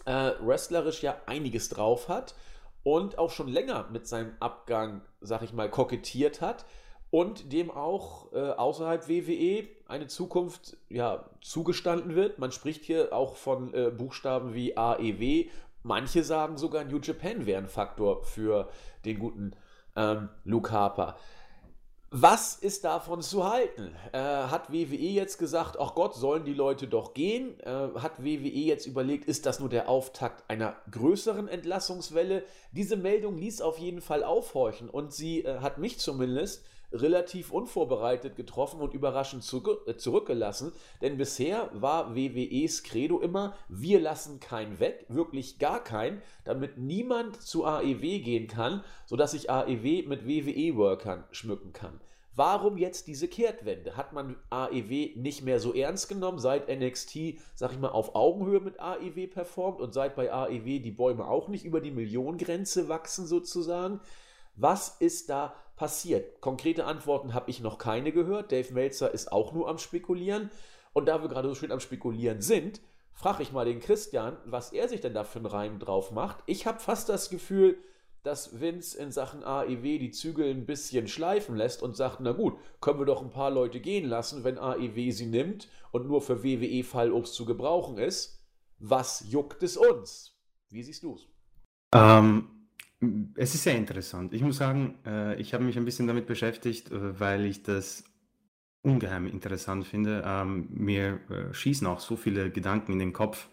äh, 0.04 0.32
wrestlerisch 0.42 1.02
ja 1.02 1.16
einiges 1.28 1.70
drauf 1.70 2.10
hat 2.10 2.36
und 2.84 3.18
auch 3.18 3.32
schon 3.32 3.48
länger 3.48 3.88
mit 3.92 4.08
seinem 4.08 4.34
Abgang, 4.40 5.02
sag 5.22 5.44
ich 5.44 5.54
mal, 5.54 5.70
kokettiert 5.70 6.42
hat 6.42 6.66
und 7.12 7.52
dem 7.52 7.70
auch 7.70 8.32
äh, 8.34 8.52
außerhalb 8.52 9.08
WWE 9.08 9.68
eine 9.88 10.08
Zukunft 10.08 10.78
ja, 10.90 11.26
zugestanden 11.42 12.16
wird. 12.16 12.40
Man 12.40 12.52
spricht 12.52 12.84
hier 12.86 13.14
auch 13.14 13.36
von 13.36 13.74
äh, 13.74 13.92
Buchstaben 13.92 14.54
wie 14.54 14.78
AEW. 14.78 15.50
Manche 15.84 16.24
sagen 16.24 16.58
sogar 16.58 16.86
New 16.86 17.00
Japan 17.00 17.46
wäre 17.46 17.62
ein 17.62 17.68
Faktor 17.68 18.24
für 18.24 18.70
den 19.04 19.20
guten 19.20 19.52
ähm, 19.96 20.30
Luke 20.46 20.72
Harper. 20.72 21.18
Was 22.13 22.56
ist 22.56 22.84
davon 22.84 23.22
zu 23.22 23.50
halten? 23.50 23.96
Äh, 24.12 24.18
hat 24.20 24.70
WWE 24.70 24.98
jetzt 24.98 25.38
gesagt, 25.38 25.77
ach 25.80 25.96
Gott, 25.96 26.13
sollen 26.13 26.43
die 26.43 26.54
Leute 26.54 26.86
doch 26.89 27.13
gehen? 27.13 27.58
Äh, 27.62 27.97
hat 28.00 28.21
WWE 28.21 28.50
jetzt 28.50 28.86
überlegt, 28.86 29.24
ist 29.30 29.45
das 29.45 29.62
nur 29.62 29.69
der 29.69 29.88
Auftakt 29.88 30.43
einer 30.50 30.76
größeren 30.91 31.47
Entlassungswelle? 31.47 32.43
Diese 32.74 32.97
Meldung 32.97 33.38
ließ 33.38 33.62
auf 33.62 33.78
jeden 33.78 34.02
Fall 34.02 34.26
aufhorchen 34.26 34.89
und 34.89 35.13
sie 35.13 35.45
äh, 35.45 35.60
hat 35.60 35.78
mich 35.78 36.00
zumindest 36.00 36.65
relativ 36.91 37.51
unvorbereitet 37.51 38.36
getroffen 38.36 38.82
und 38.82 38.93
überraschend 38.93 39.43
äh, 39.86 39.97
zurückgelassen. 39.97 40.71
Denn 41.01 41.17
bisher 41.17 41.69
war 41.73 42.15
WWEs 42.15 42.84
Credo 42.84 43.19
immer, 43.19 43.56
wir 43.69 43.99
lassen 43.99 44.39
keinen 44.39 44.80
weg, 44.80 45.06
wirklich 45.10 45.60
gar 45.60 45.84
keinen, 45.84 46.21
damit 46.43 46.77
niemand 46.77 47.41
zu 47.41 47.65
AEW 47.65 48.19
gehen 48.19 48.47
kann, 48.47 48.84
sodass 49.06 49.32
sich 49.32 49.49
AEW 49.49 50.08
mit 50.08 50.27
WWE-Workern 50.27 51.23
schmücken 51.32 51.73
kann. 51.73 51.99
Warum 52.34 52.77
jetzt 52.77 53.08
diese 53.08 53.27
Kehrtwende? 53.27 53.97
Hat 53.97 54.13
man 54.13 54.38
AEW 54.49 55.12
nicht 55.15 55.43
mehr 55.43 55.60
so 55.60 55.73
ernst 55.73 56.08
genommen, 56.08 56.39
seit 56.39 56.69
NXT, 56.69 57.38
sag 57.56 57.73
ich 57.73 57.80
mal, 57.80 57.89
auf 57.89 58.15
Augenhöhe 58.15 58.62
mit 58.62 58.80
AEW 58.80 59.27
performt 59.27 59.82
und 59.82 59.93
seit 59.93 60.15
bei 60.15 60.32
AEW 60.32 60.80
die 60.80 60.91
Bäume 60.91 61.27
auch 61.27 61.49
nicht 61.49 61.65
über 61.65 61.82
die 61.82 61.91
Millionengrenze 61.91 62.88
wachsen 62.88 63.27
sozusagen? 63.27 63.99
Was 64.56 64.98
ist 65.00 65.30
da 65.30 65.56
passiert? 65.76 66.42
Konkrete 66.42 66.86
Antworten 66.86 67.34
habe 67.34 67.50
ich 67.50 67.60
noch 67.60 67.78
keine 67.78 68.12
gehört. 68.12 68.52
Dave 68.52 68.74
Meltzer 68.74 69.14
ist 69.14 69.32
auch 69.32 69.54
nur 69.54 69.68
am 69.70 69.78
Spekulieren. 69.78 70.52
Und 70.94 71.08
da 71.08 71.22
wir 71.22 71.30
gerade 71.30 71.48
so 71.48 71.56
schön 71.56 71.72
am 71.72 71.80
Spekulieren 71.80 72.42
sind, 72.42 72.82
frage 73.14 73.44
ich 73.44 73.52
mal 73.52 73.66
den 73.66 73.80
Christian, 73.80 74.38
was 74.46 74.74
er 74.74 74.90
sich 74.90 75.02
denn 75.02 75.14
da 75.14 75.24
für 75.24 75.40
einen 75.40 75.46
Reim 75.46 75.80
drauf 75.80 76.12
macht. 76.12 76.44
Ich 76.46 76.66
habe 76.66 76.80
fast 76.80 77.10
das 77.10 77.30
Gefühl, 77.30 77.78
dass 78.24 78.60
Vince 78.60 78.98
in 78.98 79.12
Sachen 79.12 79.44
AEW 79.44 79.98
die 79.98 80.12
Zügel 80.12 80.52
ein 80.52 80.66
bisschen 80.66 81.08
schleifen 81.08 81.56
lässt 81.56 81.82
und 81.82 81.96
sagt, 81.96 82.20
na 82.20 82.34
gut, 82.34 82.58
können 82.80 83.00
wir 83.00 83.06
doch 83.06 83.22
ein 83.22 83.32
paar 83.32 83.50
Leute 83.50 83.80
gehen 83.80 84.08
lassen, 84.08 84.44
wenn 84.44 84.60
AEW 84.60 85.12
sie 85.12 85.26
nimmt 85.26 85.70
und 85.92 86.08
nur 86.08 86.22
für 86.22 86.44
WWE 86.44 86.84
Fallobst 86.84 87.34
zu 87.34 87.46
gebrauchen 87.46 87.98
ist. 87.98 88.40
Was 88.78 89.26
juckt 89.28 89.64
es 89.64 89.78
uns? 89.78 90.38
Wie 90.70 90.84
siehst 90.84 91.04
du 91.04 91.16
es? 91.16 91.28
Ähm, 91.94 92.61
es 93.36 93.56
ist 93.56 93.64
sehr 93.64 93.76
interessant. 93.76 94.34
Ich 94.34 94.42
muss 94.42 94.58
sagen, 94.58 94.96
äh, 95.06 95.40
ich 95.40 95.54
habe 95.54 95.64
mich 95.64 95.78
ein 95.78 95.86
bisschen 95.86 96.08
damit 96.08 96.28
beschäftigt, 96.28 96.92
äh, 96.92 97.20
weil 97.20 97.46
ich 97.46 97.64
das 97.64 98.04
ungeheim 98.84 99.28
interessant 99.28 99.88
finde. 99.88 100.24
Ähm, 100.26 100.68
mir 100.72 101.20
äh, 101.30 101.54
schießen 101.54 101.88
auch 101.88 102.00
so 102.00 102.16
viele 102.16 102.52
Gedanken 102.52 102.94
in 102.94 103.00
den 103.00 103.14
Kopf. 103.14 103.50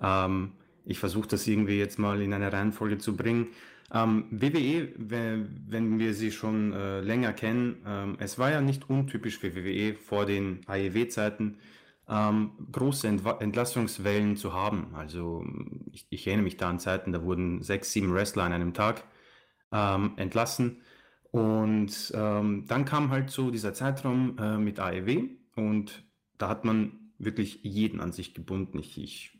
Ähm, 0.00 0.52
ich 0.84 0.98
versuche 0.98 1.28
das 1.28 1.46
irgendwie 1.46 1.78
jetzt 1.78 1.98
mal 1.98 2.20
in 2.22 2.32
eine 2.32 2.52
Reihenfolge 2.52 2.98
zu 2.98 3.16
bringen. 3.16 3.48
Ähm, 3.92 4.26
WWE, 4.30 4.88
wenn, 4.96 5.64
wenn 5.68 5.98
wir 5.98 6.14
sie 6.14 6.32
schon 6.32 6.72
länger 7.02 7.32
kennen, 7.34 8.16
es 8.18 8.38
war 8.38 8.50
ja 8.50 8.60
nicht 8.60 8.88
untypisch 8.88 9.38
für 9.38 9.54
WWE 9.54 9.94
vor 9.94 10.26
den 10.26 10.60
AEW-Zeiten, 10.66 11.58
ähm, 12.12 12.52
große 12.70 13.08
Ent 13.08 13.22
Entlassungswellen 13.40 14.36
zu 14.36 14.52
haben. 14.52 14.94
Also 14.94 15.44
ich, 15.92 16.06
ich, 16.10 16.26
erinnere 16.26 16.44
mich 16.44 16.56
da 16.58 16.68
an 16.68 16.78
Zeiten, 16.78 17.12
da 17.12 17.22
wurden 17.22 17.62
sechs, 17.62 17.92
sieben 17.92 18.12
Wrestler 18.12 18.44
an 18.44 18.52
einem 18.52 18.74
Tag 18.74 19.04
ähm, 19.72 20.12
entlassen. 20.16 20.82
Und 21.30 22.12
ähm, 22.14 22.66
dann 22.66 22.84
kam 22.84 23.10
halt 23.10 23.30
so 23.30 23.50
dieser 23.50 23.72
Zeitraum 23.72 24.36
äh, 24.38 24.58
mit 24.58 24.78
AEW 24.78 25.28
und 25.56 26.04
da 26.36 26.48
hat 26.48 26.64
man 26.66 27.12
wirklich 27.18 27.60
jeden 27.62 28.00
an 28.00 28.12
sich 28.12 28.34
gebunden. 28.34 28.78
Ich, 28.78 29.02
ich 29.02 29.38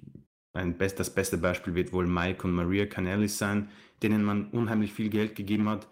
ein 0.54 0.78
best, 0.78 0.98
das 0.98 1.14
beste 1.14 1.36
Beispiel 1.36 1.74
wird 1.74 1.92
wohl 1.92 2.06
Mike 2.06 2.46
und 2.46 2.54
Maria 2.54 2.86
Canellis 2.86 3.36
sein, 3.36 3.68
denen 4.02 4.24
man 4.24 4.48
unheimlich 4.50 4.92
viel 4.94 5.10
Geld 5.10 5.34
gegeben 5.34 5.68
hat, 5.68 5.88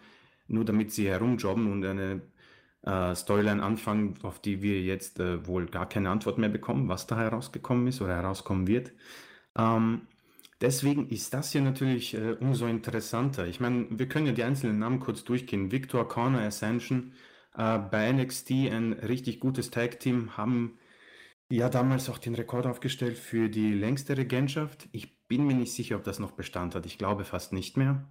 nur 0.49 0.65
damit 0.65 0.93
sie 0.93 1.09
herumjobben 1.09 1.71
und 1.71 1.85
eine 1.85 2.23
äh, 2.83 3.15
Storyline 3.15 3.63
anfangen, 3.63 4.15
auf 4.23 4.41
die 4.41 4.63
wir 4.63 4.81
jetzt 4.83 5.21
äh, 5.21 5.47
wohl 5.47 5.67
gar 5.67 5.89
keine 5.89 6.11
Antwort 6.11 6.39
mehr 6.39 6.49
bekommen, 6.49 6.89
was 6.89 7.07
da 7.07 7.19
herausgekommen 7.19 7.87
ist 7.87 8.01
oder 8.01 8.17
herauskommen 8.17 8.67
wird. 8.67 8.93
Ähm, 9.57 10.03
deswegen 10.61 11.09
ist 11.09 11.35
das 11.35 11.53
hier 11.53 11.63
natürlich 11.63 12.15
äh, 12.15 12.37
umso 12.41 12.67
interessanter. 12.67 13.47
Ich 13.47 13.61
meine, 13.61 13.87
wir 13.91 14.09
können 14.09 14.27
ja 14.27 14.33
die 14.33 14.45
einzelnen 14.45 14.79
Namen 14.79 15.01
kurz 15.01 15.25
durchgehen. 15.25 15.73
Victor 15.73 16.09
Corner 16.09 16.41
Ascension, 16.41 17.13
äh, 17.55 17.79
bei 17.79 18.11
NXT 18.13 18.51
ein 18.71 18.93
richtig 18.95 19.41
gutes 19.41 19.71
Tag-Team, 19.71 20.37
haben 20.37 20.79
ja 21.51 21.69
damals 21.69 22.09
auch 22.09 22.19
den 22.19 22.35
Rekord 22.35 22.67
aufgestellt 22.67 23.19
für 23.19 23.49
die 23.49 23.73
längste 23.73 24.17
Regentschaft. 24.17 24.89
Ich 24.93 25.27
bin 25.27 25.47
mir 25.47 25.55
nicht 25.55 25.73
sicher, 25.75 25.97
ob 25.97 26.05
das 26.05 26.19
noch 26.19 26.33
Bestand 26.33 26.75
hat. 26.75 26.87
Ich 26.87 26.99
glaube 26.99 27.25
fast 27.25 27.53
nicht 27.53 27.77
mehr. 27.77 28.09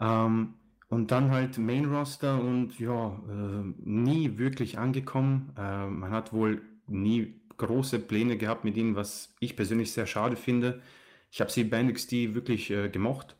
Ähm, 0.00 0.54
und 0.92 1.10
dann 1.10 1.30
halt 1.30 1.56
Main 1.56 1.86
Roster 1.86 2.38
und 2.38 2.78
ja, 2.78 3.18
äh, 3.26 3.64
nie 3.78 4.36
wirklich 4.36 4.78
angekommen. 4.78 5.54
Äh, 5.56 5.86
man 5.86 6.10
hat 6.10 6.34
wohl 6.34 6.60
nie 6.86 7.40
große 7.56 7.98
Pläne 7.98 8.36
gehabt 8.36 8.64
mit 8.64 8.76
ihnen, 8.76 8.94
was 8.94 9.34
ich 9.40 9.56
persönlich 9.56 9.90
sehr 9.92 10.06
schade 10.06 10.36
finde. 10.36 10.82
Ich 11.30 11.40
habe 11.40 11.50
sie 11.50 11.64
bei 11.64 11.82
NXT 11.82 12.34
wirklich 12.34 12.70
äh, 12.70 12.90
gemocht. 12.90 13.36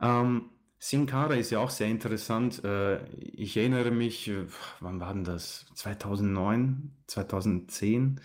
Ähm, 0.00 0.50
Sin 0.78 1.06
Cara 1.06 1.34
ist 1.34 1.50
ja 1.50 1.58
auch 1.58 1.70
sehr 1.70 1.88
interessant. 1.88 2.62
Äh, 2.62 3.04
ich 3.16 3.56
erinnere 3.56 3.90
mich, 3.90 4.28
äh, 4.28 4.46
wann 4.78 5.00
war 5.00 5.12
denn 5.12 5.24
das? 5.24 5.66
2009, 5.74 6.92
2010? 7.08 8.20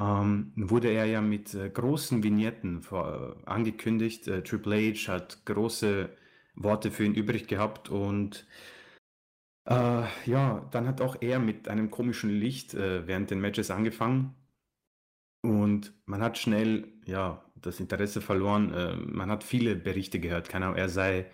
Ähm, 0.00 0.52
wurde 0.56 0.88
er 0.88 1.04
ja 1.04 1.20
mit 1.20 1.54
äh, 1.54 1.70
großen 1.70 2.24
Vignetten 2.24 2.82
vor, 2.82 3.36
angekündigt. 3.46 4.24
Triple 4.24 4.92
H 4.94 5.12
hat 5.12 5.46
große 5.46 6.10
Worte 6.54 6.90
für 6.90 7.04
ihn 7.04 7.14
übrig 7.14 7.46
gehabt 7.48 7.88
und 7.88 8.46
äh, 9.66 10.04
ja, 10.26 10.68
dann 10.70 10.86
hat 10.86 11.00
auch 11.00 11.16
er 11.20 11.38
mit 11.38 11.68
einem 11.68 11.90
komischen 11.90 12.30
Licht 12.30 12.74
äh, 12.74 13.06
während 13.06 13.30
den 13.30 13.40
Matches 13.40 13.70
angefangen. 13.70 14.34
Und 15.42 15.92
man 16.06 16.22
hat 16.22 16.38
schnell, 16.38 16.88
ja, 17.06 17.44
das 17.56 17.80
Interesse 17.80 18.20
verloren. 18.20 18.72
Äh, 18.72 18.96
man 18.96 19.30
hat 19.30 19.44
viele 19.44 19.76
Berichte 19.76 20.20
gehört, 20.20 20.48
keine 20.48 20.66
Ahnung, 20.66 20.78
er 20.78 20.88
sei 20.88 21.26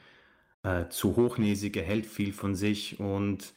äh, 0.62 0.88
zu 0.88 1.16
hochnäsig, 1.16 1.76
er 1.76 1.84
hält 1.84 2.06
viel 2.06 2.32
von 2.32 2.54
sich. 2.54 3.00
Und 3.00 3.54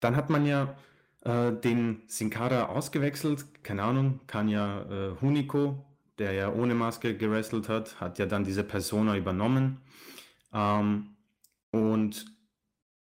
dann 0.00 0.16
hat 0.16 0.30
man 0.30 0.46
ja 0.46 0.76
äh, 1.24 1.52
den 1.52 2.02
Sin 2.06 2.34
ausgewechselt, 2.34 3.46
keine 3.64 3.82
Ahnung, 3.82 4.20
kann 4.26 4.48
ja 4.48 4.82
äh, 4.82 5.20
Hunico, 5.20 5.84
der 6.18 6.32
ja 6.32 6.52
ohne 6.52 6.74
Maske 6.74 7.16
gewrestelt 7.16 7.68
hat, 7.68 8.00
hat 8.00 8.18
ja 8.18 8.26
dann 8.26 8.44
diese 8.44 8.64
Persona 8.64 9.16
übernommen. 9.16 9.80
Ähm, 10.52 11.16
und 11.70 12.26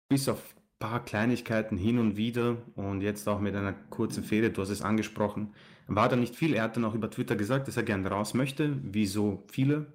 bis 0.08 0.28
auf 0.28 0.54
ein 0.56 0.78
paar 0.78 1.04
Kleinigkeiten 1.04 1.76
hin 1.76 1.98
und 1.98 2.16
wieder 2.16 2.56
und 2.76 3.00
jetzt 3.00 3.28
auch 3.28 3.40
mit 3.40 3.54
einer 3.54 3.72
kurzen 3.72 4.24
Fehde, 4.24 4.50
du 4.50 4.62
hast 4.62 4.70
es 4.70 4.82
angesprochen, 4.82 5.54
war 5.86 6.08
da 6.08 6.16
nicht 6.16 6.34
viel. 6.36 6.54
Er 6.54 6.64
hat 6.64 6.76
dann 6.76 6.84
auch 6.84 6.94
über 6.94 7.10
Twitter 7.10 7.36
gesagt, 7.36 7.68
dass 7.68 7.76
er 7.76 7.82
gerne 7.82 8.08
raus 8.08 8.34
möchte, 8.34 8.78
wie 8.82 9.06
so 9.06 9.44
viele. 9.50 9.92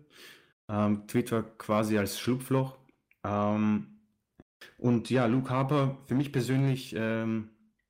Ähm, 0.68 1.08
Twitter 1.08 1.44
quasi 1.44 1.98
als 1.98 2.20
Schlupfloch. 2.20 2.78
Ähm, 3.24 3.88
und 4.78 5.10
ja, 5.10 5.26
Luke 5.26 5.50
Harper, 5.50 5.98
für 6.06 6.16
mich 6.16 6.32
persönlich 6.32 6.94
ähm, 6.98 7.50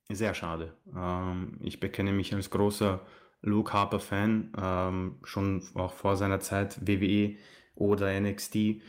sehr 0.09 0.33
schade. 0.33 0.73
Ähm, 0.95 1.57
ich 1.61 1.79
bekenne 1.79 2.11
mich 2.11 2.33
als 2.33 2.49
großer 2.49 3.01
Luke 3.41 3.73
Harper-Fan, 3.73 4.53
ähm, 4.57 5.15
schon 5.23 5.63
auch 5.75 5.93
vor 5.93 6.15
seiner 6.15 6.39
Zeit 6.39 6.87
WWE 6.87 7.35
oder 7.75 8.19
NXT. 8.19 8.81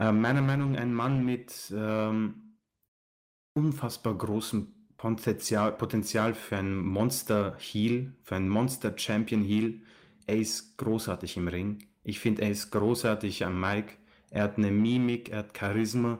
Äh, 0.00 0.12
meiner 0.12 0.40
Meinung 0.40 0.72
nach 0.72 0.80
ein 0.80 0.94
Mann 0.94 1.24
mit 1.26 1.72
ähm, 1.76 2.56
unfassbar 3.52 4.16
großem 4.16 4.68
Potenzial, 4.96 5.72
Potenzial 5.76 6.34
für 6.34 6.56
ein 6.56 6.78
Monster-Heel, 6.78 8.14
für 8.22 8.36
ein 8.36 8.48
Monster-Champion-Heel. 8.48 9.82
Er 10.26 10.36
ist 10.36 10.78
großartig 10.78 11.36
im 11.36 11.48
Ring. 11.48 11.86
Ich 12.02 12.18
finde, 12.18 12.42
er 12.42 12.50
ist 12.50 12.70
großartig 12.70 13.44
am 13.44 13.60
Mic. 13.60 13.98
Er 14.30 14.44
hat 14.44 14.56
eine 14.56 14.70
Mimik, 14.70 15.28
er 15.28 15.40
hat 15.40 15.58
Charisma. 15.58 16.18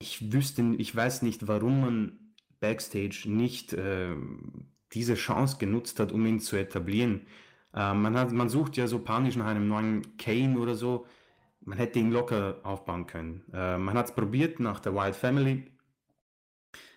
Ich 0.00 0.32
wüsste, 0.32 0.62
ich 0.78 0.94
weiß 0.94 1.22
nicht, 1.22 1.46
warum 1.46 1.80
man 1.80 2.34
Backstage 2.58 3.24
nicht 3.26 3.72
äh, 3.72 4.16
diese 4.92 5.14
Chance 5.14 5.58
genutzt 5.58 6.00
hat, 6.00 6.10
um 6.10 6.26
ihn 6.26 6.40
zu 6.40 6.56
etablieren. 6.56 7.26
Äh, 7.72 7.94
man, 7.94 8.18
hat, 8.18 8.32
man 8.32 8.48
sucht 8.48 8.76
ja 8.76 8.88
so 8.88 8.98
panisch 8.98 9.36
nach 9.36 9.46
einem 9.46 9.68
neuen 9.68 10.16
Kane 10.16 10.58
oder 10.58 10.74
so. 10.74 11.06
Man 11.64 11.78
hätte 11.78 11.98
ihn 11.98 12.10
locker 12.10 12.60
aufbauen 12.64 13.06
können. 13.06 13.44
Äh, 13.52 13.78
man 13.78 13.96
hat 13.96 14.06
es 14.06 14.14
probiert 14.14 14.60
nach 14.60 14.80
der 14.80 14.94
Wild 14.94 15.16
Family. 15.16 15.70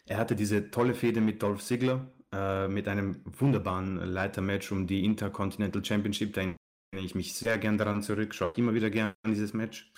Er 0.06 0.18
hatte 0.18 0.36
diese 0.36 0.72
tolle 0.72 0.94
Fehde 0.94 1.22
mit 1.22 1.42
Dolph 1.42 1.64
Ziggler, 1.64 2.12
äh, 2.32 2.68
mit 2.68 2.88
einem 2.88 3.22
wunderbaren 3.26 3.98
Leitermatch 3.98 4.72
um 4.72 4.88
die 4.88 5.04
Intercontinental 5.04 5.84
Championship. 5.84 6.34
Da 6.34 6.42
erinnere 6.42 7.06
ich 7.06 7.16
mich 7.16 7.34
sehr 7.36 7.58
gern 7.58 7.78
daran 7.78 8.04
zurück, 8.04 8.34
schaue 8.34 8.54
immer 8.56 8.74
wieder 8.74 8.90
gern 8.90 9.14
an 9.24 9.32
dieses 9.32 9.54
Match. 9.54 9.92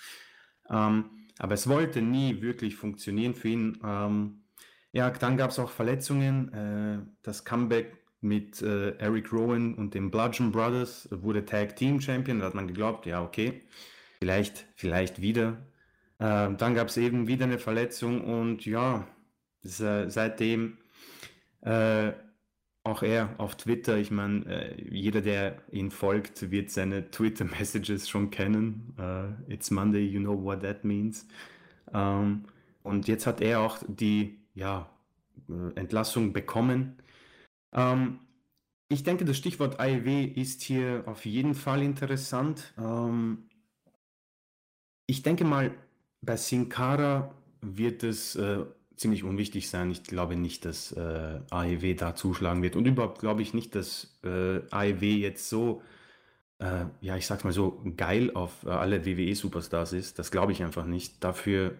Ähm, 0.70 1.10
aber 1.38 1.54
es 1.54 1.68
wollte 1.68 2.02
nie 2.02 2.42
wirklich 2.42 2.76
funktionieren 2.76 3.34
für 3.34 3.48
ihn. 3.48 3.78
Ähm, 3.84 4.42
ja, 4.92 5.10
dann 5.10 5.36
gab 5.36 5.50
es 5.50 5.58
auch 5.58 5.70
Verletzungen. 5.70 6.52
Äh, 6.52 6.98
das 7.22 7.44
Comeback 7.44 7.96
mit 8.20 8.62
äh, 8.62 8.96
Eric 8.98 9.32
Rowan 9.32 9.74
und 9.74 9.94
den 9.94 10.10
Bludgeon 10.10 10.50
Brothers 10.50 11.08
wurde 11.10 11.44
Tag 11.44 11.76
Team 11.76 12.00
Champion. 12.00 12.40
Da 12.40 12.46
hat 12.46 12.54
man 12.54 12.66
geglaubt, 12.66 13.06
ja, 13.06 13.22
okay, 13.22 13.62
vielleicht, 14.18 14.66
vielleicht 14.74 15.20
wieder. 15.20 15.58
Äh, 16.18 16.54
dann 16.54 16.74
gab 16.74 16.88
es 16.88 16.96
eben 16.96 17.28
wieder 17.28 17.44
eine 17.44 17.58
Verletzung 17.58 18.22
und 18.24 18.66
ja, 18.66 19.06
seitdem 19.62 20.78
äh, 21.62 22.12
auch 22.84 23.02
er 23.02 23.34
auf 23.38 23.56
Twitter, 23.56 23.98
ich 23.98 24.10
meine, 24.10 24.46
äh, 24.46 24.82
jeder, 24.90 25.20
der 25.20 25.58
ihn 25.70 25.90
folgt, 25.90 26.50
wird 26.50 26.70
seine 26.70 27.10
Twitter-Messages 27.10 28.08
schon 28.08 28.30
kennen. 28.30 28.94
Uh, 28.98 29.52
It's 29.52 29.70
Monday, 29.70 30.04
you 30.06 30.20
know 30.20 30.42
what 30.42 30.62
that 30.62 30.84
means. 30.84 31.26
Ähm, 31.92 32.44
und 32.82 33.08
jetzt 33.08 33.26
hat 33.26 33.40
er 33.40 33.60
auch 33.60 33.78
die 33.86 34.38
ja, 34.54 34.88
Entlassung 35.74 36.32
bekommen. 36.32 36.96
Ähm, 37.72 38.20
ich 38.88 39.02
denke, 39.02 39.24
das 39.26 39.36
Stichwort 39.36 39.78
AEW 39.78 40.24
ist 40.34 40.62
hier 40.62 41.02
auf 41.06 41.26
jeden 41.26 41.54
Fall 41.54 41.82
interessant. 41.82 42.72
Ähm, 42.78 43.47
ich 45.08 45.22
denke 45.22 45.44
mal, 45.44 45.72
bei 46.20 46.36
Sin 46.36 46.68
Cara 46.68 47.34
wird 47.62 48.02
es 48.04 48.36
äh, 48.36 48.64
ziemlich 48.94 49.24
unwichtig 49.24 49.70
sein. 49.70 49.90
Ich 49.90 50.04
glaube 50.04 50.36
nicht, 50.36 50.64
dass 50.66 50.92
äh, 50.92 51.40
AEW 51.50 51.94
da 51.94 52.14
zuschlagen 52.14 52.62
wird. 52.62 52.76
Und 52.76 52.86
überhaupt 52.86 53.18
glaube 53.18 53.40
ich 53.40 53.54
nicht, 53.54 53.74
dass 53.74 54.18
äh, 54.22 54.60
AEW 54.70 55.04
jetzt 55.04 55.48
so, 55.48 55.82
äh, 56.58 56.84
ja, 57.00 57.16
ich 57.16 57.26
sag's 57.26 57.42
mal 57.42 57.54
so, 57.54 57.82
geil 57.96 58.32
auf 58.34 58.64
äh, 58.66 58.68
alle 58.68 59.06
WWE-Superstars 59.06 59.94
ist. 59.94 60.18
Das 60.18 60.30
glaube 60.30 60.52
ich 60.52 60.62
einfach 60.62 60.84
nicht. 60.84 61.24
Dafür, 61.24 61.76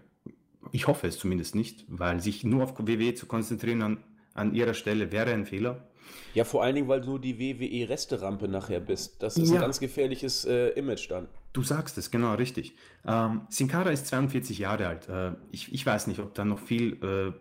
ich 0.73 0.87
hoffe 0.87 1.07
es 1.07 1.19
zumindest 1.19 1.55
nicht, 1.55 1.85
weil 1.87 2.21
sich 2.21 2.45
nur 2.45 2.65
auf 2.65 2.79
WWE 2.79 3.15
zu 3.15 3.27
konzentrieren 3.27 3.83
an, 3.83 3.99
an 4.33 4.55
ihrer 4.55 4.75
Stelle 4.75 5.13
wäre 5.13 5.35
ein 5.35 5.45
Fehler. 5.45 5.87
Ja, 6.35 6.45
vor 6.45 6.63
allen 6.63 6.75
Dingen, 6.75 6.89
weil 6.89 7.01
du 7.01 7.19
die 7.19 7.39
WWE-Resterampe 7.39 8.49
nachher 8.49 8.81
bist. 8.81 9.23
Das 9.23 9.37
ist 9.37 9.51
ja. 9.51 9.57
ein 9.57 9.63
ganz 9.63 9.81
gefährliches 9.81 10.45
äh, 10.45 10.69
Image 10.71 11.11
dann. 11.11 11.29
Du 11.53 11.63
sagst 11.63 11.99
es, 11.99 12.11
genau, 12.11 12.35
richtig. 12.35 12.75
Ähm, 13.07 13.43
Sin 13.49 13.69
Cara 13.69 13.91
ist 13.91 14.07
42 14.07 14.59
Jahre 14.59 14.87
alt. 14.87 15.09
Äh, 15.09 15.33
ich, 15.51 15.73
ich 15.73 15.85
weiß 15.85 16.07
nicht, 16.07 16.21
ob 16.21 16.35
da 16.35 16.45
noch 16.45 16.59
viel 16.59 17.03
äh, 17.03 17.33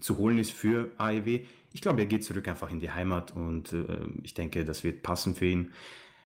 zu 0.00 0.18
holen 0.18 0.38
ist 0.38 0.52
für 0.52 0.90
AEW. 0.98 1.40
Ich 1.72 1.80
glaube, 1.80 2.00
er 2.00 2.06
geht 2.06 2.24
zurück 2.24 2.48
einfach 2.48 2.70
in 2.70 2.80
die 2.80 2.90
Heimat 2.90 3.34
und 3.34 3.72
äh, 3.72 3.86
ich 4.22 4.34
denke, 4.34 4.64
das 4.64 4.84
wird 4.84 5.02
passen 5.02 5.34
für 5.34 5.46
ihn. 5.46 5.72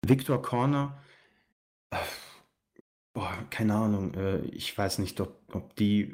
Victor 0.01 0.41
Corner, 0.41 0.97
äh, 1.89 1.97
boah, 3.13 3.34
keine 3.49 3.75
Ahnung, 3.75 4.13
äh, 4.13 4.39
ich 4.47 4.77
weiß 4.77 4.99
nicht, 4.99 5.19
ob, 5.19 5.41
ob 5.53 5.75
die 5.75 6.13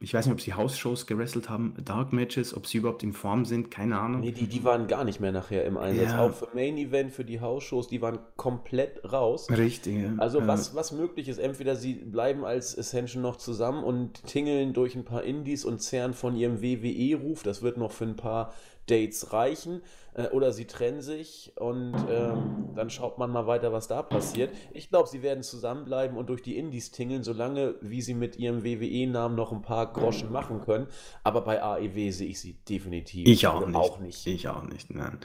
ich 0.00 0.14
weiß 0.14 0.26
nicht, 0.26 0.32
ob 0.32 0.40
sie 0.40 0.54
Hausshows 0.54 1.06
gewrestelt 1.06 1.50
haben, 1.50 1.74
Dark 1.84 2.12
Matches, 2.12 2.56
ob 2.56 2.68
sie 2.68 2.78
überhaupt 2.78 3.02
in 3.02 3.12
Form 3.12 3.44
sind, 3.44 3.70
keine 3.70 3.98
Ahnung. 3.98 4.20
Nee, 4.20 4.30
die, 4.30 4.46
die 4.46 4.62
waren 4.62 4.86
gar 4.86 5.02
nicht 5.02 5.18
mehr 5.18 5.32
nachher 5.32 5.64
im 5.64 5.76
Einsatz. 5.76 6.10
Ja. 6.10 6.24
Auch 6.24 6.32
für 6.32 6.48
Main 6.54 6.76
Event, 6.76 7.12
für 7.12 7.24
die 7.24 7.40
Hausshows, 7.40 7.88
die 7.88 8.00
waren 8.00 8.20
komplett 8.36 9.12
raus. 9.12 9.48
Richtig. 9.50 10.02
Ja. 10.02 10.14
Also 10.18 10.46
was, 10.46 10.76
was 10.76 10.92
möglich 10.92 11.28
ist, 11.28 11.38
entweder 11.38 11.74
sie 11.74 11.94
bleiben 11.94 12.44
als 12.44 12.78
Ascension 12.78 13.22
noch 13.22 13.36
zusammen 13.36 13.82
und 13.82 14.24
tingeln 14.24 14.72
durch 14.72 14.94
ein 14.94 15.04
paar 15.04 15.24
Indies 15.24 15.64
und 15.64 15.80
zehren 15.80 16.14
von 16.14 16.36
ihrem 16.36 16.62
WWE-Ruf, 16.62 17.42
das 17.42 17.62
wird 17.62 17.76
noch 17.76 17.90
für 17.90 18.04
ein 18.04 18.16
paar 18.16 18.54
Dates 18.90 19.32
reichen 19.32 19.82
äh, 20.14 20.28
oder 20.28 20.52
sie 20.52 20.66
trennen 20.66 21.00
sich 21.00 21.52
und 21.56 21.94
ähm, 22.10 22.70
dann 22.74 22.90
schaut 22.90 23.18
man 23.18 23.30
mal 23.30 23.46
weiter, 23.46 23.72
was 23.72 23.88
da 23.88 24.02
passiert. 24.02 24.52
Ich 24.72 24.90
glaube, 24.90 25.08
sie 25.08 25.22
werden 25.22 25.42
zusammenbleiben 25.42 26.16
und 26.16 26.28
durch 26.28 26.42
die 26.42 26.56
Indies 26.56 26.90
tingeln, 26.90 27.22
solange 27.22 27.76
wie 27.80 28.02
sie 28.02 28.14
mit 28.14 28.36
ihrem 28.36 28.64
WWE-Namen 28.64 29.36
noch 29.36 29.52
ein 29.52 29.62
paar 29.62 29.92
Groschen 29.92 30.32
machen 30.32 30.60
können. 30.60 30.88
Aber 31.22 31.42
bei 31.42 31.62
AEW 31.62 32.10
sehe 32.10 32.28
ich 32.28 32.40
sie 32.40 32.54
definitiv 32.68 33.26
ich 33.28 33.46
auch 33.46 33.66
nicht. 33.66 33.76
auch 33.76 34.00
nicht. 34.00 34.26
Ich 34.26 34.48
auch 34.48 34.64
nicht, 34.64 34.94
nein. 34.94 35.18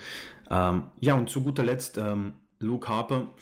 Ähm, 0.49 0.91
ja, 0.99 1.15
und 1.15 1.29
zu 1.29 1.43
guter 1.43 1.63
Letzt 1.63 1.97
ähm, 1.97 2.33
Luke 2.59 2.87
Harper. 2.87 3.33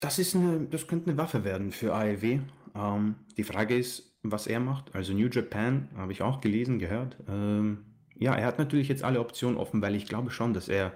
Das, 0.00 0.18
ist 0.18 0.36
eine, 0.36 0.66
das 0.66 0.86
könnte 0.86 1.10
eine 1.10 1.18
Waffe 1.18 1.44
werden 1.44 1.72
für 1.72 1.94
AEW. 1.94 2.40
Ähm, 2.74 3.14
die 3.36 3.44
Frage 3.44 3.76
ist, 3.76 4.16
was 4.22 4.46
er 4.46 4.60
macht. 4.60 4.94
Also 4.94 5.12
New 5.12 5.28
Japan 5.28 5.88
habe 5.96 6.12
ich 6.12 6.22
auch 6.22 6.40
gelesen, 6.40 6.78
gehört. 6.78 7.16
Ähm, 7.28 7.84
ja, 8.18 8.34
er 8.34 8.46
hat 8.46 8.58
natürlich 8.58 8.88
jetzt 8.88 9.04
alle 9.04 9.20
Optionen 9.20 9.56
offen, 9.56 9.82
weil 9.82 9.94
ich 9.94 10.06
glaube 10.06 10.30
schon, 10.30 10.54
dass 10.54 10.68
er 10.68 10.92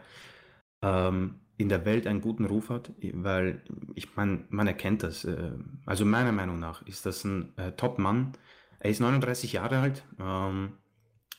ähm, 0.82 1.40
in 1.56 1.68
der 1.68 1.84
Welt 1.84 2.06
einen 2.06 2.20
guten 2.20 2.46
Ruf 2.46 2.70
hat, 2.70 2.92
weil 3.12 3.62
ich 3.94 4.16
meine, 4.16 4.44
man 4.48 4.66
erkennt 4.66 5.02
das. 5.02 5.24
Äh, 5.24 5.52
also 5.86 6.04
meiner 6.04 6.32
Meinung 6.32 6.58
nach 6.58 6.86
ist 6.86 7.06
das 7.06 7.24
ein 7.24 7.56
äh, 7.58 7.72
Top-Mann. 7.72 8.32
Er 8.78 8.90
ist 8.90 9.00
39 9.00 9.52
Jahre 9.52 9.78
alt. 9.78 10.04
Ähm, 10.18 10.72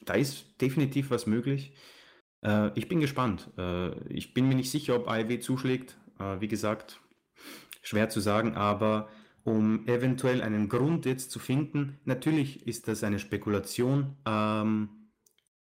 da 0.06 0.14
ist 0.14 0.62
definitiv 0.62 1.10
was 1.10 1.26
möglich. 1.26 1.74
Äh, 2.44 2.70
ich 2.78 2.88
bin 2.88 3.00
gespannt. 3.00 3.50
Äh, 3.58 3.98
ich 4.10 4.34
bin 4.34 4.48
mir 4.48 4.56
nicht 4.56 4.72
sicher, 4.72 4.96
ob 4.96 5.08
AEW 5.08 5.40
zuschlägt. 5.40 5.98
Äh, 6.20 6.40
wie 6.40 6.48
gesagt, 6.48 7.00
schwer 7.82 8.10
zu 8.10 8.20
sagen, 8.20 8.56
aber 8.56 9.10
um 9.44 9.88
eventuell 9.88 10.42
einen 10.44 10.70
Grund 10.70 11.06
jetzt 11.06 11.32
zu 11.32 11.40
finden, 11.40 12.00
natürlich 12.06 12.68
ist 12.68 12.88
das 12.88 13.04
eine 13.04 13.18
Spekulation. 13.18 14.18
Ähm, 14.28 14.90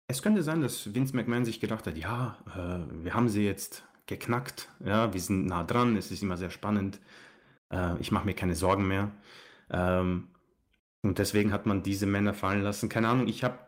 es 0.08 0.22
könnte 0.22 0.44
sein, 0.44 0.62
dass 0.62 0.94
Vince 0.94 1.16
McMahon 1.16 1.46
sich 1.46 1.60
gedacht 1.60 1.88
hat, 1.88 1.98
ja, 1.98 2.38
äh, 2.56 3.04
wir 3.04 3.14
haben 3.14 3.30
sie 3.30 3.46
jetzt 3.46 3.84
geknackt, 4.06 4.70
ja, 4.84 5.14
wir 5.14 5.20
sind 5.20 5.48
nah 5.48 5.64
dran, 5.64 5.98
es 5.98 6.12
ist 6.12 6.22
immer 6.22 6.38
sehr 6.38 6.52
spannend, 6.52 7.00
äh, 7.72 7.98
ich 8.00 8.12
mache 8.12 8.26
mir 8.26 8.36
keine 8.36 8.56
Sorgen 8.56 8.88
mehr. 8.88 9.12
Ähm, 9.70 10.28
und 11.02 11.20
deswegen 11.20 11.52
hat 11.52 11.66
man 11.66 11.84
diese 11.84 12.06
Männer 12.08 12.34
fallen 12.34 12.64
lassen. 12.64 12.90
Keine 12.90 13.10
Ahnung, 13.10 13.28
ich 13.28 13.44
habe 13.44 13.60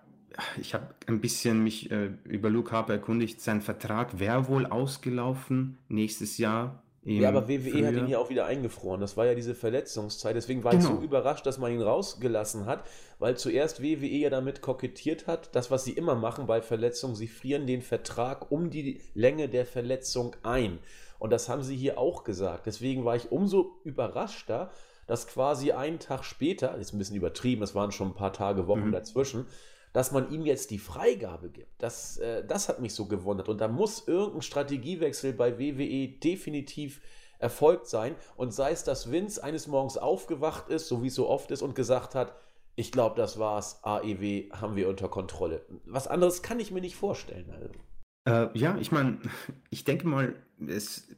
ich 0.60 0.73
hab 0.73 0.95
ein 1.08 1.21
bisschen 1.21 1.63
mich 1.63 1.91
äh, 1.91 2.12
über 2.26 2.50
Luke 2.50 2.71
Harper 2.71 2.93
erkundigt. 2.93 3.41
Sein 3.41 3.62
Vertrag 3.62 4.19
wäre 4.19 4.47
wohl 4.47 4.65
ausgelaufen 4.65 5.78
nächstes 5.88 6.38
Jahr 6.38 6.84
Ja, 7.08 7.30
aber 7.30 7.48
WWE 7.48 7.72
früher. 7.72 7.88
hat 7.88 7.96
ihn 7.96 8.08
ja 8.08 8.20
auch 8.20 8.30
wieder 8.30 8.46
eingefroren. 8.46 9.00
Das 9.00 9.15
war 9.15 9.26
ja 9.26 9.34
diese 9.34 9.56
Verletzungszeit. 9.56 10.36
Deswegen 10.36 10.65
war 10.65 10.72
genau. 10.72 10.84
ich 10.84 10.88
so 10.88 10.96
genau. 10.96 11.06
überrascht, 11.06 11.46
dass 11.46 11.58
man 11.58 11.72
ihn 11.72 11.82
rausgelassen 11.82 12.65
hat, 12.65 12.86
weil 13.17 13.38
zuerst 13.38 13.82
WWE 13.82 14.06
ja 14.08 14.30
damit 14.30 14.62
kokettiert 14.62 15.26
hat, 15.26 15.56
das, 15.56 15.72
was 15.72 15.86
sie 15.86 15.93
immer 15.93 16.15
machen 16.15 16.48
bei 16.48 16.62
Verletzungen, 16.62 17.15
sie 17.15 17.28
frieren 17.28 17.65
den 17.65 17.82
Vertrag 17.82 18.52
um 18.52 18.70
die 18.70 19.00
Länge 19.13 19.48
der 19.48 19.65
Verletzung 19.65 20.36
ein. 20.43 20.80
Und 21.17 21.32
das 21.32 21.48
haben 21.48 21.63
sie 21.63 21.78
hier 21.78 21.98
auch 21.98 22.26
gesagt. 22.26 22.65
Deswegen 22.65 23.06
war 23.06 23.15
ich 23.15 23.32
umso 23.32 23.78
überraschter, 23.86 24.70
dass 25.08 25.28
quasi 25.28 25.72
einen 25.72 26.00
Tag 26.00 26.26
später, 26.26 26.76
ist 26.76 26.93
ein 26.93 26.98
bisschen 26.98 27.15
übertrieben, 27.15 27.63
es 27.63 27.74
waren 27.74 27.93
schon 27.93 28.10
ein 28.10 28.15
paar 28.15 28.34
Tage, 28.34 28.67
Wochen 28.67 28.88
mhm. 28.88 28.91
dazwischen, 28.91 29.46
dass 29.93 30.12
man 30.12 30.32
ihm 30.32 30.45
jetzt 30.45 30.71
die 30.71 30.80
Freigabe 30.80 31.50
gibt. 31.50 31.71
Das, 31.82 32.17
äh, 32.17 32.45
das 32.45 32.69
hat 32.69 32.80
mich 32.80 32.93
so 32.93 33.06
gewundert. 33.06 33.50
Und 33.50 33.62
da 33.62 33.67
muss 33.67 34.08
irgendein 34.08 34.41
Strategiewechsel 34.41 35.34
bei 35.34 35.58
WWE 35.60 36.08
definitiv 36.19 37.02
erfolgt 37.39 37.88
sein. 37.88 38.15
Und 38.36 38.54
sei 38.54 38.71
es, 38.71 38.84
dass 38.84 39.12
Vince 39.12 39.43
eines 39.43 39.67
Morgens 39.67 39.97
aufgewacht 39.97 40.69
ist, 40.69 40.88
so 40.88 41.04
wie 41.04 41.08
es 41.08 41.15
so 41.15 41.30
oft 41.30 41.52
ist, 41.52 41.62
und 41.62 41.76
gesagt 41.76 42.15
hat, 42.15 42.34
ich 42.76 42.91
glaube, 42.91 43.15
das 43.15 43.39
war's, 43.39 43.84
AEW 43.84 44.52
haben 44.52 44.76
wir 44.76 44.88
unter 44.88 45.10
Kontrolle. 45.10 45.65
Was 45.86 46.08
anderes 46.08 46.43
kann 46.43 46.60
ich 46.60 46.71
mir 46.71 46.82
nicht 46.82 46.95
vorstellen. 46.95 47.50
Also. 47.50 47.73
Äh, 48.26 48.58
ja, 48.58 48.78
ich 48.78 48.91
meine, 48.91 49.19
ich 49.71 49.84
denke 49.84 50.08
mal, 50.08 50.36
es, 50.67 51.10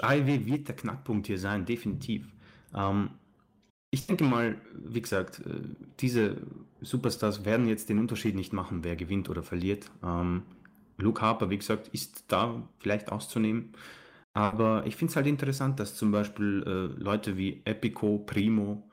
AEW 0.00 0.46
wird 0.46 0.68
der 0.68 0.76
Knackpunkt 0.76 1.26
hier 1.26 1.38
sein, 1.38 1.64
definitiv. 1.64 2.32
Ähm, 2.74 3.10
ich 3.90 4.06
denke 4.06 4.24
mal, 4.24 4.56
wie 4.74 5.02
gesagt, 5.02 5.40
äh, 5.40 5.60
diese 6.00 6.36
Superstars 6.80 7.44
werden 7.44 7.66
jetzt 7.68 7.88
den 7.88 7.98
Unterschied 7.98 8.34
nicht 8.34 8.52
machen, 8.52 8.84
wer 8.84 8.96
gewinnt 8.96 9.28
oder 9.28 9.42
verliert. 9.42 9.90
Ähm, 10.04 10.42
Luke 10.98 11.20
Harper, 11.22 11.50
wie 11.50 11.58
gesagt, 11.58 11.88
ist 11.88 12.24
da 12.28 12.62
vielleicht 12.78 13.10
auszunehmen. 13.10 13.72
Aber 14.32 14.86
ich 14.86 14.96
finde 14.96 15.10
es 15.10 15.16
halt 15.16 15.26
interessant, 15.26 15.80
dass 15.80 15.96
zum 15.96 16.12
Beispiel 16.12 16.62
äh, 16.66 17.02
Leute 17.02 17.36
wie 17.36 17.62
Epico, 17.64 18.18
Primo, 18.18 18.88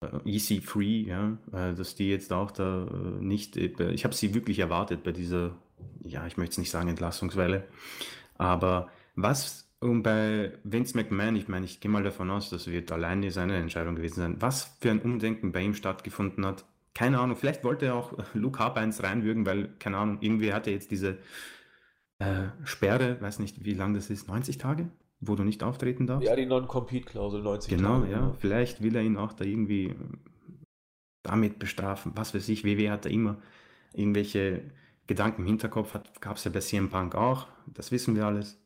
äh, 0.00 0.08
Easy 0.24 0.60
Free, 0.60 1.02
ja, 1.06 1.38
äh, 1.52 1.74
dass 1.74 1.94
die 1.94 2.10
jetzt 2.10 2.32
auch 2.32 2.50
da 2.50 2.86
äh, 2.86 3.24
nicht, 3.24 3.56
äh, 3.56 3.90
ich 3.92 4.04
habe 4.04 4.14
sie 4.14 4.34
wirklich 4.34 4.58
erwartet 4.58 5.04
bei 5.04 5.12
dieser, 5.12 5.56
ja, 6.02 6.26
ich 6.26 6.36
möchte 6.36 6.52
es 6.52 6.58
nicht 6.58 6.70
sagen 6.70 6.88
Entlassungswelle. 6.88 7.64
Aber 8.38 8.90
was 9.16 9.63
und 9.80 10.02
bei 10.02 10.52
Vince 10.64 10.96
McMahon, 10.96 11.36
ich 11.36 11.48
meine, 11.48 11.66
ich 11.66 11.80
gehe 11.80 11.90
mal 11.90 12.02
davon 12.02 12.30
aus, 12.30 12.50
das 12.50 12.66
wird 12.68 12.90
alleine 12.90 13.30
seine 13.30 13.56
Entscheidung 13.56 13.96
gewesen 13.96 14.20
sein. 14.20 14.36
Was 14.40 14.76
für 14.80 14.90
ein 14.90 15.00
Umdenken 15.00 15.52
bei 15.52 15.60
ihm 15.60 15.74
stattgefunden 15.74 16.46
hat, 16.46 16.64
keine 16.94 17.18
Ahnung. 17.18 17.36
Vielleicht 17.36 17.64
wollte 17.64 17.86
er 17.86 17.96
auch 17.96 18.12
Luke 18.34 18.58
Harper 18.58 18.80
eins 18.80 19.02
reinwürgen, 19.02 19.44
weil, 19.46 19.68
keine 19.78 19.98
Ahnung, 19.98 20.18
irgendwie 20.20 20.52
hat 20.52 20.66
er 20.66 20.72
jetzt 20.72 20.90
diese 20.90 21.18
äh, 22.18 22.44
Sperre, 22.64 23.20
weiß 23.20 23.40
nicht, 23.40 23.64
wie 23.64 23.74
lang 23.74 23.94
das 23.94 24.10
ist, 24.10 24.28
90 24.28 24.58
Tage, 24.58 24.88
wo 25.20 25.34
du 25.34 25.44
nicht 25.44 25.62
auftreten 25.62 26.06
darfst. 26.06 26.26
Ja, 26.26 26.36
die 26.36 26.46
Non-Compete-Klausel, 26.46 27.42
90 27.42 27.76
genau, 27.76 28.00
Tage. 28.00 28.06
Genau, 28.06 28.26
ja. 28.28 28.34
Vielleicht 28.38 28.82
will 28.82 28.96
er 28.96 29.02
ihn 29.02 29.16
auch 29.16 29.32
da 29.32 29.44
irgendwie 29.44 29.94
damit 31.22 31.58
bestrafen. 31.58 32.12
Was 32.14 32.34
weiß 32.34 32.48
ich, 32.48 32.64
WW 32.64 32.90
hat 32.90 33.04
da 33.04 33.10
immer 33.10 33.36
irgendwelche 33.92 34.62
Gedanken 35.06 35.42
im 35.42 35.48
Hinterkopf, 35.48 35.98
gab 36.20 36.36
es 36.36 36.44
ja 36.44 36.50
bei 36.50 36.60
CM 36.60 36.88
Punk 36.88 37.14
auch, 37.14 37.48
das 37.66 37.92
wissen 37.92 38.14
wir 38.14 38.26
alles. 38.26 38.58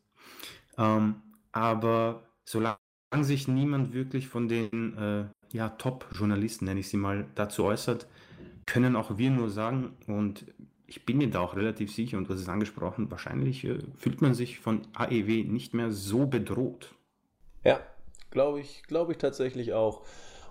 Ähm, 0.79 1.15
aber 1.51 2.23
solange 2.45 2.77
sich 3.21 3.47
niemand 3.47 3.93
wirklich 3.93 4.27
von 4.27 4.47
den 4.47 4.97
äh, 4.97 5.25
ja, 5.51 5.69
Top-Journalisten, 5.69 6.65
nenne 6.65 6.79
ich 6.79 6.89
sie 6.89 6.97
mal, 6.97 7.27
dazu 7.35 7.65
äußert, 7.65 8.07
können 8.65 8.95
auch 8.95 9.17
wir 9.17 9.29
nur 9.29 9.49
sagen, 9.49 9.97
und 10.07 10.45
ich 10.87 11.05
bin 11.05 11.17
mir 11.17 11.29
da 11.29 11.41
auch 11.41 11.55
relativ 11.55 11.93
sicher, 11.93 12.17
und 12.17 12.29
hast 12.29 12.39
es 12.39 12.49
angesprochen, 12.49 13.11
wahrscheinlich 13.11 13.65
äh, 13.65 13.79
fühlt 13.95 14.21
man 14.21 14.33
sich 14.33 14.59
von 14.59 14.81
AEW 14.93 15.43
nicht 15.45 15.73
mehr 15.73 15.91
so 15.91 16.25
bedroht. 16.25 16.93
Ja, 17.63 17.79
glaube 18.31 18.61
ich, 18.61 18.83
glaube 18.83 19.11
ich 19.11 19.17
tatsächlich 19.17 19.73
auch. 19.73 20.05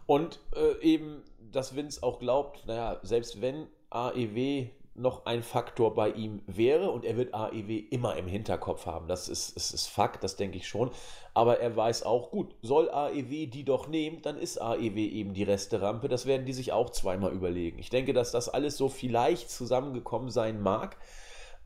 Und 0.07 0.41
äh, 0.55 0.83
eben, 0.83 1.23
dass 1.53 1.77
Vince 1.77 2.03
auch 2.03 2.19
glaubt, 2.19 2.67
naja, 2.67 3.01
selbst 3.03 3.41
wenn 3.41 3.67
AEW 3.91 4.69
noch 4.99 5.27
ein 5.27 5.43
Faktor 5.43 5.95
bei 5.95 6.11
ihm 6.11 6.43
wäre 6.47 6.91
und 6.91 7.05
er 7.05 7.17
wird 7.17 7.35
AEW 7.35 7.79
immer 7.91 8.17
im 8.17 8.27
Hinterkopf 8.27 8.87
haben. 8.87 9.09
Das 9.09 9.29
ist, 9.29 9.57
ist, 9.57 9.73
ist 9.73 9.87
Fakt, 9.87 10.25
das 10.25 10.37
denke 10.37 10.59
ich 10.59 10.69
schon. 10.69 10.91
Aber 11.35 11.61
er 11.61 11.77
weiß 11.77 12.03
auch, 12.03 12.31
gut, 12.31 12.55
soll 12.63 12.91
AEW 12.91 13.47
die 13.47 13.65
doch 13.65 13.89
nehmen, 13.89 14.23
dann 14.23 14.37
ist 14.37 14.61
AEW 14.61 14.99
eben 14.99 15.35
die 15.35 15.45
Resterampe. 15.45 16.09
Das 16.09 16.27
werden 16.27 16.47
die 16.47 16.53
sich 16.53 16.73
auch 16.73 16.91
zweimal 16.91 17.33
überlegen. 17.33 17.79
Ich 17.79 17.91
denke, 17.91 18.13
dass 18.13 18.33
das 18.33 18.49
alles 18.49 18.77
so 18.77 18.89
vielleicht 18.89 19.51
zusammengekommen 19.51 20.31
sein 20.31 20.61
mag. 20.61 20.97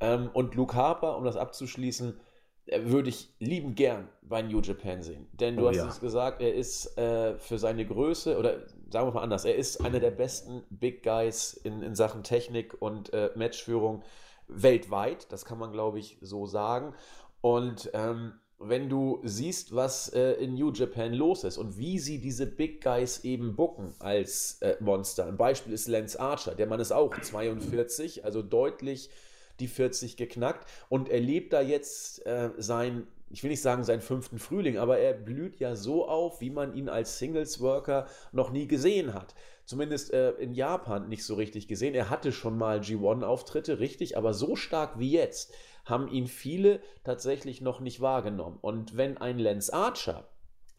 Ähm, 0.00 0.30
und 0.32 0.54
Luke 0.54 0.74
Harper, 0.74 1.16
um 1.16 1.24
das 1.24 1.36
abzuschließen, 1.36 2.20
äh, 2.66 2.80
würde 2.84 3.08
ich 3.08 3.28
lieben 3.38 3.74
gern 3.74 4.08
bei 4.22 4.42
New 4.42 4.60
Japan 4.60 5.02
sehen. 5.02 5.28
Denn 5.32 5.56
du 5.56 5.64
oh, 5.64 5.68
hast 5.68 5.76
ja. 5.76 5.88
es 5.88 6.00
gesagt, 6.00 6.42
er 6.42 6.54
ist 6.54 6.98
äh, 6.98 7.36
für 7.38 7.58
seine 7.58 7.86
Größe, 7.86 8.38
oder 8.38 8.58
sagen 8.92 9.08
wir 9.08 9.12
mal 9.12 9.22
anders, 9.22 9.44
er 9.44 9.56
ist 9.56 9.84
einer 9.84 10.00
der 10.00 10.10
besten 10.10 10.62
Big 10.70 11.02
Guys 11.02 11.54
in, 11.54 11.82
in 11.82 11.94
Sachen 11.94 12.22
Technik 12.22 12.80
und 12.80 13.12
äh, 13.12 13.30
Matchführung 13.34 14.02
weltweit. 14.48 15.32
Das 15.32 15.44
kann 15.44 15.58
man, 15.58 15.72
glaube 15.72 15.98
ich, 15.98 16.18
so 16.20 16.46
sagen. 16.46 16.94
Und 17.40 17.90
ähm, 17.94 18.34
wenn 18.58 18.88
du 18.88 19.20
siehst, 19.24 19.74
was 19.74 20.08
äh, 20.10 20.32
in 20.34 20.54
New 20.54 20.70
Japan 20.70 21.12
los 21.12 21.42
ist 21.42 21.58
und 21.58 21.78
wie 21.78 21.98
sie 21.98 22.20
diese 22.20 22.46
Big 22.46 22.82
Guys 22.82 23.24
eben 23.24 23.56
bucken 23.56 23.94
als 23.98 24.58
äh, 24.60 24.76
Monster. 24.80 25.26
Ein 25.26 25.36
Beispiel 25.36 25.72
ist 25.72 25.88
Lance 25.88 26.20
Archer. 26.20 26.54
Der 26.54 26.66
Mann 26.66 26.78
ist 26.78 26.92
auch 26.92 27.18
42, 27.18 28.24
also 28.24 28.42
deutlich 28.42 29.10
die 29.58 29.68
40 29.68 30.16
geknackt 30.16 30.68
und 30.88 31.08
erlebt 31.08 31.52
da 31.52 31.60
jetzt 31.60 32.24
äh, 32.26 32.50
sein, 32.58 33.06
ich 33.32 33.42
will 33.42 33.50
nicht 33.50 33.62
sagen 33.62 33.82
seinen 33.82 34.02
fünften 34.02 34.38
Frühling, 34.38 34.76
aber 34.76 34.98
er 34.98 35.14
blüht 35.14 35.56
ja 35.56 35.74
so 35.74 36.06
auf, 36.06 36.40
wie 36.42 36.50
man 36.50 36.74
ihn 36.74 36.90
als 36.90 37.18
Singles-Worker 37.18 38.06
noch 38.30 38.50
nie 38.50 38.68
gesehen 38.68 39.14
hat. 39.14 39.34
Zumindest 39.64 40.12
äh, 40.12 40.32
in 40.32 40.52
Japan 40.52 41.08
nicht 41.08 41.24
so 41.24 41.34
richtig 41.34 41.66
gesehen. 41.66 41.94
Er 41.94 42.10
hatte 42.10 42.30
schon 42.30 42.58
mal 42.58 42.80
G1-Auftritte, 42.80 43.78
richtig, 43.78 44.18
aber 44.18 44.34
so 44.34 44.54
stark 44.54 44.98
wie 44.98 45.12
jetzt 45.12 45.54
haben 45.84 46.08
ihn 46.08 46.26
viele 46.26 46.80
tatsächlich 47.04 47.60
noch 47.62 47.80
nicht 47.80 48.00
wahrgenommen. 48.00 48.58
Und 48.60 48.96
wenn 48.96 49.16
ein 49.16 49.38
Lance 49.38 49.72
Archer 49.72 50.28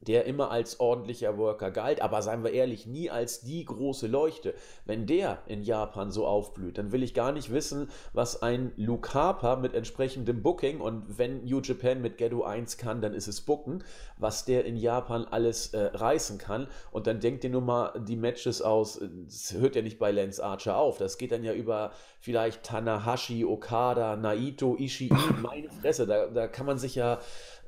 der 0.07 0.25
immer 0.25 0.51
als 0.51 0.79
ordentlicher 0.79 1.37
Worker 1.37 1.71
galt, 1.71 2.01
aber 2.01 2.21
seien 2.21 2.43
wir 2.43 2.51
ehrlich, 2.51 2.85
nie 2.85 3.09
als 3.09 3.41
die 3.41 3.65
große 3.65 4.07
Leuchte. 4.07 4.53
Wenn 4.85 5.05
der 5.05 5.39
in 5.47 5.63
Japan 5.63 6.11
so 6.11 6.25
aufblüht, 6.25 6.77
dann 6.77 6.91
will 6.91 7.03
ich 7.03 7.13
gar 7.13 7.31
nicht 7.31 7.51
wissen, 7.51 7.89
was 8.13 8.41
ein 8.41 8.71
Luke 8.75 9.13
Harper 9.13 9.57
mit 9.57 9.73
entsprechendem 9.73 10.41
Booking 10.41 10.81
und 10.81 11.17
wenn 11.17 11.45
New 11.45 11.59
Japan 11.61 12.01
mit 12.01 12.17
Gedo 12.17 12.43
1 12.43 12.77
kann, 12.77 13.01
dann 13.01 13.13
ist 13.13 13.27
es 13.27 13.41
Booken, 13.41 13.83
was 14.17 14.45
der 14.45 14.65
in 14.65 14.75
Japan 14.77 15.25
alles 15.25 15.73
äh, 15.73 15.85
reißen 15.93 16.37
kann. 16.37 16.67
Und 16.91 17.07
dann 17.07 17.19
denkt 17.19 17.43
ihr 17.43 17.49
nur 17.49 17.61
mal 17.61 17.93
die 17.99 18.15
Matches 18.15 18.61
aus, 18.61 18.99
das 19.25 19.53
hört 19.53 19.75
ja 19.75 19.81
nicht 19.81 19.99
bei 19.99 20.11
Lance 20.11 20.43
Archer 20.43 20.77
auf, 20.77 20.97
das 20.97 21.17
geht 21.17 21.31
dann 21.31 21.43
ja 21.43 21.53
über 21.53 21.91
vielleicht 22.19 22.63
Tanahashi, 22.63 23.45
Okada, 23.45 24.15
Naito, 24.15 24.75
Ishii, 24.77 25.11
meine 25.41 25.69
Fresse, 25.69 26.07
da, 26.07 26.27
da 26.27 26.47
kann 26.47 26.65
man 26.65 26.77
sich 26.77 26.95
ja 26.95 27.19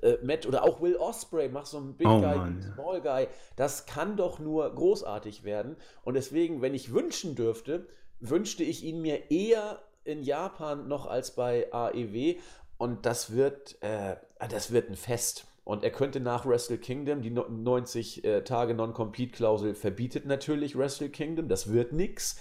äh, 0.05 0.17
Matt 0.23 0.45
oder 0.45 0.63
auch 0.63 0.81
Will 0.81 0.95
Osprey, 0.95 1.49
mach 1.49 1.65
so 1.65 1.77
einen 1.77 1.95
Big 1.95 2.07
oh, 2.07 2.21
Guy, 2.21 2.35
Mann, 2.35 2.73
Small 2.73 3.01
Guy. 3.01 3.27
Das 3.55 3.85
kann 3.85 4.15
doch 4.15 4.39
nur 4.39 4.73
großartig 4.73 5.43
werden. 5.43 5.75
Und 6.03 6.13
deswegen, 6.13 6.61
wenn 6.61 6.73
ich 6.73 6.93
wünschen 6.93 7.35
dürfte, 7.35 7.87
wünschte 8.19 8.63
ich 8.63 8.83
ihn 8.83 9.01
mir 9.01 9.31
eher 9.31 9.81
in 10.03 10.23
Japan 10.23 10.87
noch 10.87 11.07
als 11.07 11.31
bei 11.31 11.71
AEW. 11.73 12.35
Und 12.77 13.05
das 13.05 13.33
wird, 13.33 13.81
äh, 13.81 14.15
das 14.49 14.71
wird 14.71 14.89
ein 14.89 14.95
Fest. 14.95 15.47
Und 15.63 15.83
er 15.83 15.91
könnte 15.91 16.19
nach 16.19 16.45
Wrestle 16.45 16.77
Kingdom, 16.77 17.21
die 17.23 17.31
90 17.31 18.23
äh, 18.23 18.43
Tage 18.43 18.75
Non-Compete-Klausel 18.75 19.73
verbietet 19.73 20.25
natürlich 20.27 20.77
Wrestle 20.77 21.09
Kingdom, 21.09 21.47
das 21.47 21.71
wird 21.71 21.91
nix. 21.91 22.39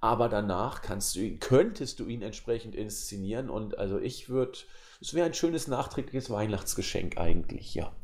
Aber 0.00 0.28
danach 0.28 0.80
kannst 0.80 1.14
du 1.14 1.20
ihn, 1.20 1.38
könntest 1.38 2.00
du 2.00 2.06
ihn 2.06 2.22
entsprechend 2.22 2.74
inszenieren. 2.74 3.50
Und 3.50 3.78
also 3.78 3.98
ich 3.98 4.30
würde 4.30 4.58
es 5.02 5.14
wäre 5.14 5.26
ein 5.26 5.34
schönes 5.34 5.66
nachträgliches 5.66 6.30
Weihnachtsgeschenk 6.30 7.18
eigentlich, 7.18 7.74
ja. 7.74 7.94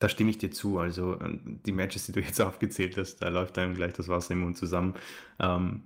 Da 0.00 0.08
stimme 0.08 0.30
ich 0.30 0.38
dir 0.38 0.50
zu. 0.50 0.78
Also 0.78 1.14
äh, 1.14 1.38
die 1.64 1.72
Matches, 1.72 2.06
die 2.06 2.12
du 2.12 2.20
jetzt 2.20 2.40
aufgezählt 2.42 2.96
hast, 2.96 3.18
da 3.18 3.28
läuft 3.28 3.56
einem 3.58 3.74
gleich 3.74 3.92
das 3.92 4.08
Wasser 4.08 4.32
im 4.32 4.40
Mund 4.40 4.58
zusammen. 4.58 4.94
Ähm, 5.38 5.84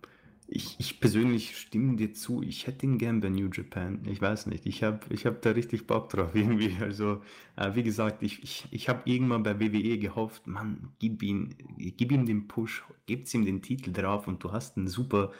ich, 0.52 0.74
ich, 0.80 0.98
persönlich 0.98 1.56
stimme 1.56 1.94
dir 1.94 2.12
zu. 2.12 2.42
Ich 2.42 2.66
hätte 2.66 2.84
ihn 2.84 2.98
gern 2.98 3.20
bei 3.20 3.28
New 3.28 3.50
Japan. 3.52 4.00
Ich 4.10 4.20
weiß 4.20 4.46
nicht. 4.46 4.66
Ich 4.66 4.82
habe 4.82 4.98
ich 5.10 5.26
hab 5.26 5.42
da 5.42 5.50
richtig 5.50 5.86
Bock 5.86 6.08
drauf 6.08 6.30
irgendwie. 6.34 6.74
Also 6.80 7.22
äh, 7.56 7.74
wie 7.74 7.84
gesagt, 7.84 8.22
ich, 8.22 8.42
ich, 8.42 8.66
ich 8.70 8.88
habe 8.88 9.02
irgendwann 9.04 9.44
bei 9.44 9.60
WWE 9.60 9.98
gehofft, 9.98 10.46
Mann, 10.46 10.92
gib, 10.98 11.22
ihn, 11.22 11.54
gib 11.76 12.10
ihm 12.10 12.26
den 12.26 12.48
Push, 12.48 12.82
gib's 13.06 13.32
ihm 13.34 13.44
den 13.44 13.62
Titel 13.62 13.92
drauf 13.92 14.26
und 14.26 14.42
du 14.42 14.50
hast 14.50 14.76
einen 14.76 14.88
super 14.88 15.30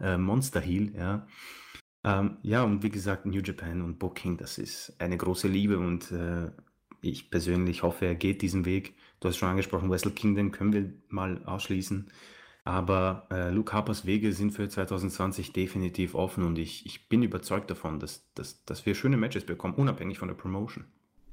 äh, 0.00 0.16
Monster 0.16 0.60
Heel. 0.60 0.94
Ja. 0.94 1.26
Ähm, 2.04 2.36
ja, 2.42 2.62
und 2.62 2.82
wie 2.82 2.90
gesagt, 2.90 3.26
New 3.26 3.40
Japan 3.40 3.82
und 3.82 3.98
Booking, 3.98 4.36
das 4.36 4.58
ist 4.58 4.94
eine 5.00 5.16
große 5.16 5.48
Liebe 5.48 5.78
und 5.78 6.12
äh, 6.12 6.50
ich 7.00 7.30
persönlich 7.30 7.82
hoffe, 7.82 8.06
er 8.06 8.14
geht 8.14 8.42
diesen 8.42 8.64
Weg. 8.66 8.94
Du 9.20 9.28
hast 9.28 9.36
schon 9.38 9.48
angesprochen, 9.48 9.90
Wrestle 9.90 10.12
Kingdom 10.12 10.52
können 10.52 10.72
wir 10.72 10.92
mal 11.08 11.42
ausschließen. 11.44 12.10
Aber 12.64 13.26
äh, 13.30 13.50
Luke 13.50 13.72
Harpers 13.72 14.06
Wege 14.06 14.32
sind 14.32 14.52
für 14.52 14.68
2020 14.68 15.52
definitiv 15.52 16.14
offen 16.14 16.44
und 16.44 16.58
ich, 16.58 16.86
ich 16.86 17.08
bin 17.08 17.22
überzeugt 17.22 17.70
davon, 17.70 18.00
dass, 18.00 18.32
dass, 18.34 18.64
dass 18.64 18.86
wir 18.86 18.94
schöne 18.94 19.18
Matches 19.18 19.44
bekommen, 19.44 19.74
unabhängig 19.74 20.18
von 20.18 20.28
der 20.28 20.34
Promotion. 20.34 20.86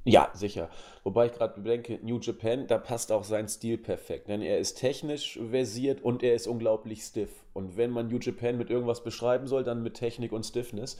Ja, 0.04 0.30
sicher. 0.34 0.68
Wobei 1.04 1.26
ich 1.26 1.32
gerade 1.32 1.60
bedenke, 1.60 1.98
New 2.02 2.18
Japan, 2.18 2.66
da 2.66 2.78
passt 2.78 3.12
auch 3.12 3.22
sein 3.22 3.48
Stil 3.48 3.78
perfekt. 3.78 4.28
Denn 4.28 4.42
er 4.42 4.58
ist 4.58 4.74
technisch 4.74 5.38
versiert 5.50 6.02
und 6.02 6.22
er 6.22 6.34
ist 6.34 6.48
unglaublich 6.48 7.02
stiff. 7.02 7.30
Und 7.52 7.76
wenn 7.76 7.90
man 7.90 8.08
New 8.08 8.18
Japan 8.18 8.58
mit 8.58 8.70
irgendwas 8.70 9.04
beschreiben 9.04 9.46
soll, 9.46 9.62
dann 9.62 9.82
mit 9.82 9.94
Technik 9.94 10.32
und 10.32 10.44
Stiffness. 10.44 10.96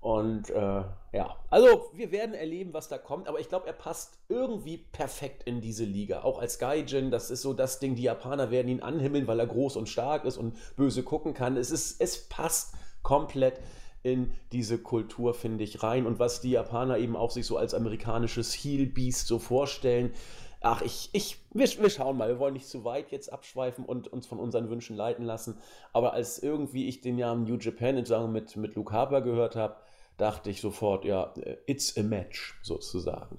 Und 0.00 0.50
äh, 0.50 0.82
ja, 1.12 1.36
also 1.48 1.90
wir 1.94 2.10
werden 2.10 2.34
erleben, 2.34 2.74
was 2.74 2.88
da 2.88 2.98
kommt. 2.98 3.28
Aber 3.28 3.38
ich 3.40 3.48
glaube, 3.48 3.68
er 3.68 3.72
passt 3.72 4.18
irgendwie 4.28 4.76
perfekt 4.76 5.44
in 5.44 5.60
diese 5.60 5.84
Liga. 5.84 6.22
Auch 6.22 6.38
als 6.38 6.58
Gaijin, 6.58 7.10
das 7.10 7.30
ist 7.30 7.42
so 7.42 7.54
das 7.54 7.78
Ding, 7.78 7.94
die 7.94 8.02
Japaner 8.02 8.50
werden 8.50 8.68
ihn 8.68 8.82
anhimmeln, 8.82 9.28
weil 9.28 9.38
er 9.38 9.46
groß 9.46 9.76
und 9.76 9.88
stark 9.88 10.24
ist 10.24 10.36
und 10.36 10.56
böse 10.76 11.04
gucken 11.04 11.34
kann. 11.34 11.56
Es, 11.56 11.70
ist, 11.70 12.00
es 12.00 12.28
passt 12.28 12.74
komplett 13.02 13.60
in 14.02 14.32
diese 14.50 14.78
Kultur, 14.78 15.34
finde 15.34 15.64
ich, 15.64 15.82
rein. 15.82 16.06
Und 16.06 16.18
was 16.18 16.40
die 16.40 16.50
Japaner 16.50 16.98
eben 16.98 17.16
auch 17.16 17.30
sich 17.30 17.46
so 17.46 17.56
als 17.56 17.74
amerikanisches 17.74 18.52
Heel-Beast 18.52 19.26
so 19.26 19.38
vorstellen. 19.38 20.12
Ach, 20.60 20.82
ich, 20.82 21.10
ich, 21.12 21.38
wir, 21.52 21.66
wir 21.66 21.90
schauen 21.90 22.16
mal. 22.16 22.28
Wir 22.28 22.38
wollen 22.38 22.54
nicht 22.54 22.68
zu 22.68 22.84
weit 22.84 23.10
jetzt 23.10 23.32
abschweifen 23.32 23.84
und 23.84 24.08
uns 24.08 24.26
von 24.26 24.38
unseren 24.38 24.70
Wünschen 24.70 24.96
leiten 24.96 25.24
lassen. 25.24 25.58
Aber 25.92 26.12
als 26.12 26.38
irgendwie 26.38 26.88
ich 26.88 27.00
den 27.00 27.16
Namen 27.16 27.44
New 27.44 27.56
Japan 27.56 27.96
mit, 28.32 28.56
mit 28.56 28.74
Luke 28.74 28.92
Harper 28.92 29.22
gehört 29.22 29.56
habe, 29.56 29.76
dachte 30.16 30.50
ich 30.50 30.60
sofort, 30.60 31.04
ja, 31.04 31.34
it's 31.66 31.96
a 31.96 32.02
match 32.02 32.58
sozusagen. 32.62 33.38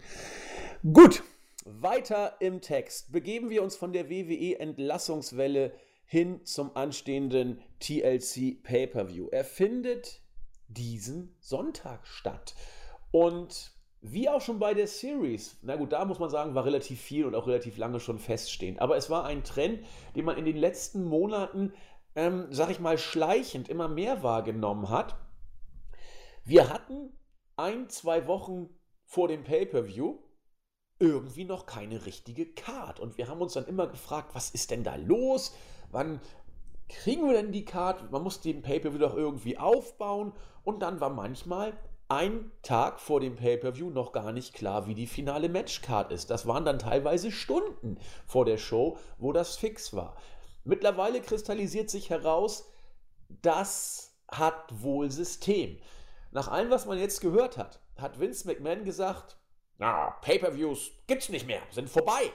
Gut, 0.92 1.24
weiter 1.66 2.36
im 2.40 2.62
Text. 2.62 3.12
Begeben 3.12 3.50
wir 3.50 3.64
uns 3.64 3.76
von 3.76 3.94
der 3.94 4.10
WWE 4.10 4.60
Entlassungswelle 4.60 5.74
hin 6.06 6.42
zum 6.46 6.76
anstehenden 6.76 7.62
TLC 7.80 8.62
Pay-per-View. 8.62 9.30
Er 9.32 9.46
findet 9.46 10.23
diesen 10.74 11.36
Sonntag 11.40 12.06
statt. 12.06 12.56
Und 13.12 13.72
wie 14.02 14.28
auch 14.28 14.42
schon 14.42 14.60
bei 14.60 14.74
der 14.74 14.88
Series, 14.88 15.58
na 15.62 15.78
gut, 15.78 15.94
da 15.94 16.04
muss 16.04 16.20
man 16.20 16.30
sagen, 16.30 16.56
war 16.56 16.66
relativ 16.66 17.00
viel 17.00 17.26
und 17.26 17.36
auch 17.36 17.48
relativ 17.48 17.78
lange 17.78 18.02
schon 18.02 18.20
feststehend. 18.20 18.80
Aber 18.82 18.98
es 18.98 19.10
war 19.10 19.26
ein 19.26 19.44
Trend, 19.44 19.86
den 20.16 20.26
man 20.26 20.38
in 20.38 20.46
den 20.46 20.58
letzten 20.58 21.06
Monaten, 21.06 21.74
ähm, 22.16 22.48
sag 22.50 22.70
ich 22.70 22.82
mal, 22.82 22.98
schleichend 22.98 23.70
immer 23.70 23.88
mehr 23.88 24.22
wahrgenommen 24.22 24.90
hat. 24.90 25.16
Wir 26.44 26.70
hatten 26.70 27.14
ein, 27.56 27.90
zwei 27.90 28.28
Wochen 28.28 28.70
vor 29.06 29.30
dem 29.30 29.44
Pay-Per-View 29.44 30.18
irgendwie 31.00 31.46
noch 31.46 31.66
keine 31.66 32.06
richtige 32.06 32.46
Card. 32.46 33.00
Und 33.00 33.18
wir 33.18 33.30
haben 33.30 33.42
uns 33.42 33.54
dann 33.54 33.68
immer 33.68 33.88
gefragt, 33.88 34.36
was 34.36 34.50
ist 34.50 34.72
denn 34.72 34.84
da 34.84 34.96
los? 34.96 35.56
Wann 35.92 36.20
kriegen 36.94 37.28
wir 37.28 37.34
denn 37.34 37.52
die 37.52 37.66
Card? 37.66 38.12
Man 38.12 38.24
muss 38.24 38.42
den 38.42 38.62
Pay-Per-View 38.62 39.00
doch 39.00 39.16
irgendwie 39.16 39.58
aufbauen. 39.58 40.34
Und 40.64 40.82
dann 40.82 41.02
war 41.02 41.10
manchmal 41.10 41.74
ein 42.08 42.52
Tag 42.62 43.00
vor 43.00 43.20
dem 43.20 43.36
Pay-Per-View 43.36 43.90
noch 43.90 44.12
gar 44.12 44.32
nicht 44.32 44.54
klar, 44.54 44.88
wie 44.88 44.94
die 44.94 45.08
finale 45.08 45.50
Matchcard 45.50 46.12
ist. 46.12 46.30
Das 46.30 46.48
waren 46.48 46.66
dann 46.66 46.80
teilweise 46.80 47.32
Stunden 47.32 47.98
vor 48.26 48.46
der 48.46 48.58
Show, 48.58 48.98
wo 49.18 49.32
das 49.32 49.56
fix 49.56 49.94
war. 49.94 50.16
Mittlerweile 50.64 51.22
kristallisiert 51.22 51.90
sich 51.90 52.10
heraus, 52.10 52.70
das 53.42 54.16
hat 54.30 54.70
wohl 54.70 55.12
System. 55.12 55.78
Nach 56.32 56.48
allem, 56.48 56.70
was 56.70 56.86
man 56.86 57.00
jetzt 57.00 57.20
gehört 57.20 57.58
hat, 57.58 57.80
hat 57.98 58.20
Vince 58.20 58.48
McMahon 58.48 58.86
gesagt, 58.86 59.38
na, 59.78 60.12
Pay-per-Views 60.22 60.92
gibt's 61.08 61.30
nicht 61.30 61.48
mehr, 61.48 61.62
sind 61.72 61.90
vorbei. 61.90 62.32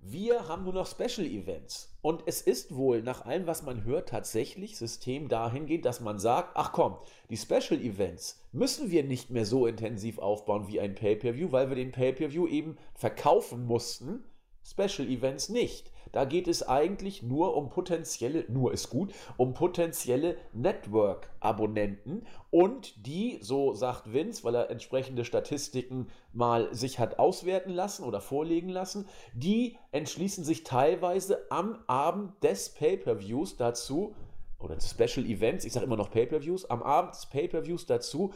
Wir 0.00 0.46
haben 0.46 0.64
nur 0.64 0.72
noch 0.72 0.86
Special 0.86 1.26
Events. 1.26 1.96
Und 2.00 2.22
es 2.26 2.40
ist 2.40 2.76
wohl, 2.76 3.02
nach 3.02 3.26
allem, 3.26 3.46
was 3.46 3.62
man 3.62 3.84
hört, 3.84 4.10
tatsächlich 4.10 4.76
System 4.76 5.28
dahingehend, 5.28 5.84
dass 5.84 6.00
man 6.00 6.18
sagt, 6.18 6.52
ach 6.54 6.72
komm, 6.72 6.96
die 7.30 7.36
Special 7.36 7.80
Events 7.80 8.40
müssen 8.52 8.90
wir 8.90 9.02
nicht 9.02 9.30
mehr 9.30 9.44
so 9.44 9.66
intensiv 9.66 10.18
aufbauen 10.18 10.68
wie 10.68 10.80
ein 10.80 10.94
Pay-per-View, 10.94 11.50
weil 11.50 11.68
wir 11.68 11.76
den 11.76 11.90
Pay-per-View 11.92 12.46
eben 12.46 12.78
verkaufen 12.94 13.66
mussten, 13.66 14.22
Special 14.64 15.08
Events 15.08 15.48
nicht. 15.48 15.90
Da 16.16 16.24
geht 16.24 16.48
es 16.48 16.66
eigentlich 16.66 17.22
nur 17.22 17.54
um 17.58 17.68
potenzielle, 17.68 18.46
nur 18.48 18.72
ist 18.72 18.88
gut, 18.88 19.12
um 19.36 19.52
potenzielle 19.52 20.38
Network-Abonnenten 20.54 22.26
und 22.48 23.06
die, 23.06 23.38
so 23.42 23.74
sagt 23.74 24.14
Vince, 24.14 24.42
weil 24.42 24.54
er 24.54 24.70
entsprechende 24.70 25.26
Statistiken 25.26 26.06
mal 26.32 26.74
sich 26.74 26.98
hat 26.98 27.18
auswerten 27.18 27.68
lassen 27.68 28.02
oder 28.02 28.22
vorlegen 28.22 28.70
lassen, 28.70 29.06
die 29.34 29.76
entschließen 29.92 30.42
sich 30.42 30.64
teilweise 30.64 31.50
am 31.50 31.80
Abend 31.86 32.42
des 32.42 32.70
Pay-per-Views 32.70 33.58
dazu, 33.58 34.14
oder 34.58 34.80
Special 34.80 35.26
Events, 35.26 35.66
ich 35.66 35.74
sage 35.74 35.84
immer 35.84 35.98
noch 35.98 36.10
Pay-per-Views, 36.10 36.70
am 36.70 36.82
Abend 36.82 37.14
des 37.14 37.26
Pay-per-Views 37.26 37.84
dazu, 37.84 38.32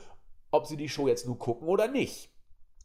ob 0.50 0.66
sie 0.66 0.76
die 0.76 0.90
Show 0.90 1.08
jetzt 1.08 1.26
nur 1.26 1.38
gucken 1.38 1.66
oder 1.66 1.88
nicht. 1.88 2.28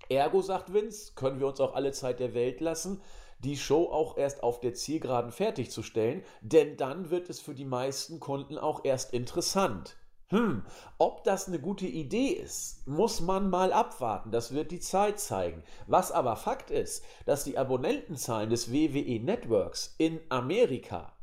Ergo, 0.08 0.42
sagt 0.42 0.74
Vince, 0.74 1.16
können 1.16 1.42
wir 1.42 1.48
uns 1.48 1.60
auch 1.60 1.76
alle 1.76 1.92
Zeit 1.92 2.22
der 2.22 2.34
Welt 2.34 2.62
lassen 2.62 3.02
die 3.40 3.58
Show 3.58 3.90
auch 3.92 4.18
erst 4.18 4.44
auf 4.44 4.60
der 4.60 4.74
Zielgeraden 4.74 5.32
fertigzustellen, 5.32 6.24
denn 6.42 6.78
dann 6.78 7.10
wird 7.10 7.30
es 7.30 7.40
für 7.40 7.54
die 7.54 7.66
meisten 7.66 8.20
Kunden 8.20 8.58
auch 8.58 8.84
erst 8.84 9.14
interessant. 9.14 9.98
Hm, 10.30 10.64
ob 10.98 11.24
das 11.24 11.48
eine 11.48 11.60
gute 11.60 11.86
Idee 11.86 12.30
ist, 12.30 12.88
muss 12.88 13.22
man 13.22 13.52
mal 13.52 13.72
abwarten, 13.72 14.32
das 14.32 14.54
wird 14.54 14.72
die 14.72 14.80
Zeit 14.80 15.20
zeigen. 15.20 15.64
Was 15.86 16.12
aber 16.12 16.36
Fakt 16.36 16.72
ist, 16.72 17.04
dass 17.28 17.44
die 17.44 17.60
Abonnentenzahlen 17.60 18.50
des 18.50 18.72
WWE 18.72 19.20
Networks 19.20 19.94
in 20.00 20.20
Amerika 20.30 21.14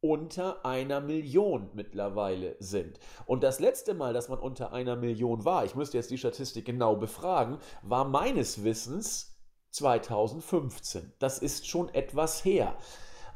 unter 0.00 0.64
einer 0.64 1.00
Million 1.00 1.70
mittlerweile 1.74 2.56
sind. 2.58 2.98
Und 3.26 3.42
das 3.42 3.60
letzte 3.60 3.94
Mal, 3.94 4.12
dass 4.12 4.28
man 4.28 4.38
unter 4.38 4.72
einer 4.72 4.96
Million 4.96 5.44
war, 5.44 5.64
ich 5.64 5.74
müsste 5.74 5.96
jetzt 5.96 6.10
die 6.10 6.18
Statistik 6.18 6.64
genau 6.64 6.96
befragen, 6.96 7.58
war 7.82 8.04
meines 8.04 8.64
Wissens 8.64 9.37
2015. 9.70 11.12
Das 11.18 11.38
ist 11.38 11.66
schon 11.66 11.88
etwas 11.94 12.44
her. 12.44 12.76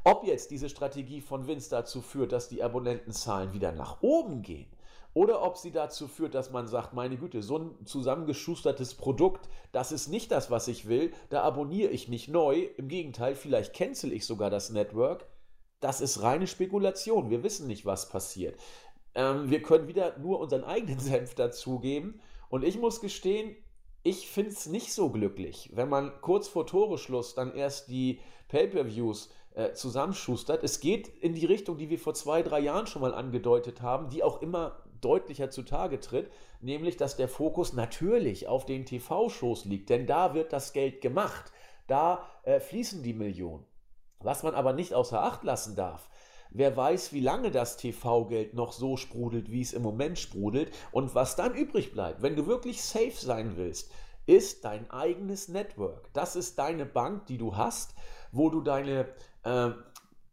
Ob 0.04 0.24
jetzt 0.24 0.50
diese 0.50 0.68
Strategie 0.68 1.20
von 1.20 1.46
Vince 1.46 1.70
dazu 1.70 2.00
führt, 2.00 2.32
dass 2.32 2.48
die 2.48 2.62
Abonnentenzahlen 2.62 3.52
wieder 3.52 3.72
nach 3.72 4.02
oben 4.02 4.42
gehen, 4.42 4.66
oder 5.14 5.42
ob 5.42 5.58
sie 5.58 5.70
dazu 5.70 6.08
führt, 6.08 6.34
dass 6.34 6.50
man 6.50 6.66
sagt, 6.66 6.94
meine 6.94 7.16
Güte, 7.16 7.42
so 7.42 7.58
ein 7.58 7.86
zusammengeschustertes 7.86 8.94
Produkt, 8.94 9.48
das 9.70 9.92
ist 9.92 10.08
nicht 10.08 10.32
das, 10.32 10.50
was 10.50 10.68
ich 10.68 10.88
will, 10.88 11.12
da 11.28 11.42
abonniere 11.42 11.90
ich 11.90 12.08
nicht 12.08 12.28
neu, 12.28 12.68
im 12.76 12.88
Gegenteil, 12.88 13.34
vielleicht 13.34 13.74
cancel 13.74 14.12
ich 14.12 14.24
sogar 14.26 14.48
das 14.48 14.70
Network. 14.70 15.26
Das 15.80 16.00
ist 16.00 16.22
reine 16.22 16.46
Spekulation, 16.46 17.28
wir 17.28 17.42
wissen 17.42 17.66
nicht, 17.66 17.84
was 17.84 18.08
passiert. 18.08 18.58
Ähm, 19.14 19.50
wir 19.50 19.60
können 19.62 19.88
wieder 19.88 20.18
nur 20.18 20.40
unseren 20.40 20.64
eigenen 20.64 20.98
Senf 21.00 21.34
dazugeben 21.34 22.20
und 22.48 22.64
ich 22.64 22.78
muss 22.78 23.00
gestehen, 23.00 23.54
ich 24.02 24.28
finde 24.28 24.50
es 24.50 24.66
nicht 24.66 24.92
so 24.92 25.10
glücklich, 25.10 25.70
wenn 25.74 25.88
man 25.88 26.12
kurz 26.20 26.48
vor 26.48 26.66
Toreschluss 26.66 27.34
dann 27.34 27.54
erst 27.54 27.88
die 27.88 28.20
Pay-per-Views 28.48 29.30
äh, 29.54 29.72
zusammenschustert. 29.72 30.64
Es 30.64 30.80
geht 30.80 31.08
in 31.08 31.34
die 31.34 31.46
Richtung, 31.46 31.76
die 31.76 31.90
wir 31.90 31.98
vor 31.98 32.14
zwei, 32.14 32.42
drei 32.42 32.60
Jahren 32.60 32.86
schon 32.86 33.02
mal 33.02 33.14
angedeutet 33.14 33.80
haben, 33.82 34.10
die 34.10 34.22
auch 34.22 34.42
immer 34.42 34.82
deutlicher 35.00 35.50
zutage 35.50 36.00
tritt, 36.00 36.30
nämlich 36.60 36.96
dass 36.96 37.16
der 37.16 37.28
Fokus 37.28 37.72
natürlich 37.72 38.48
auf 38.48 38.66
den 38.66 38.86
TV-Shows 38.86 39.64
liegt, 39.64 39.90
denn 39.90 40.06
da 40.06 40.34
wird 40.34 40.52
das 40.52 40.72
Geld 40.72 41.00
gemacht, 41.00 41.52
da 41.86 42.26
äh, 42.44 42.60
fließen 42.60 43.02
die 43.02 43.14
Millionen. 43.14 43.66
Was 44.20 44.42
man 44.42 44.54
aber 44.54 44.72
nicht 44.72 44.94
außer 44.94 45.22
Acht 45.22 45.42
lassen 45.42 45.74
darf, 45.74 46.08
Wer 46.54 46.76
weiß, 46.76 47.12
wie 47.12 47.20
lange 47.20 47.50
das 47.50 47.76
TV-Geld 47.78 48.54
noch 48.54 48.72
so 48.72 48.96
sprudelt, 48.96 49.50
wie 49.50 49.62
es 49.62 49.72
im 49.72 49.82
Moment 49.82 50.18
sprudelt 50.18 50.70
und 50.90 51.14
was 51.14 51.34
dann 51.34 51.54
übrig 51.54 51.92
bleibt. 51.92 52.20
Wenn 52.20 52.36
du 52.36 52.46
wirklich 52.46 52.82
safe 52.82 53.16
sein 53.16 53.56
willst, 53.56 53.90
ist 54.26 54.64
dein 54.64 54.90
eigenes 54.90 55.48
Network. 55.48 56.12
Das 56.12 56.36
ist 56.36 56.58
deine 56.58 56.86
Bank, 56.86 57.26
die 57.26 57.38
du 57.38 57.56
hast, 57.56 57.94
wo 58.30 58.50
du 58.50 58.60
deine, 58.60 59.08
äh, 59.44 59.70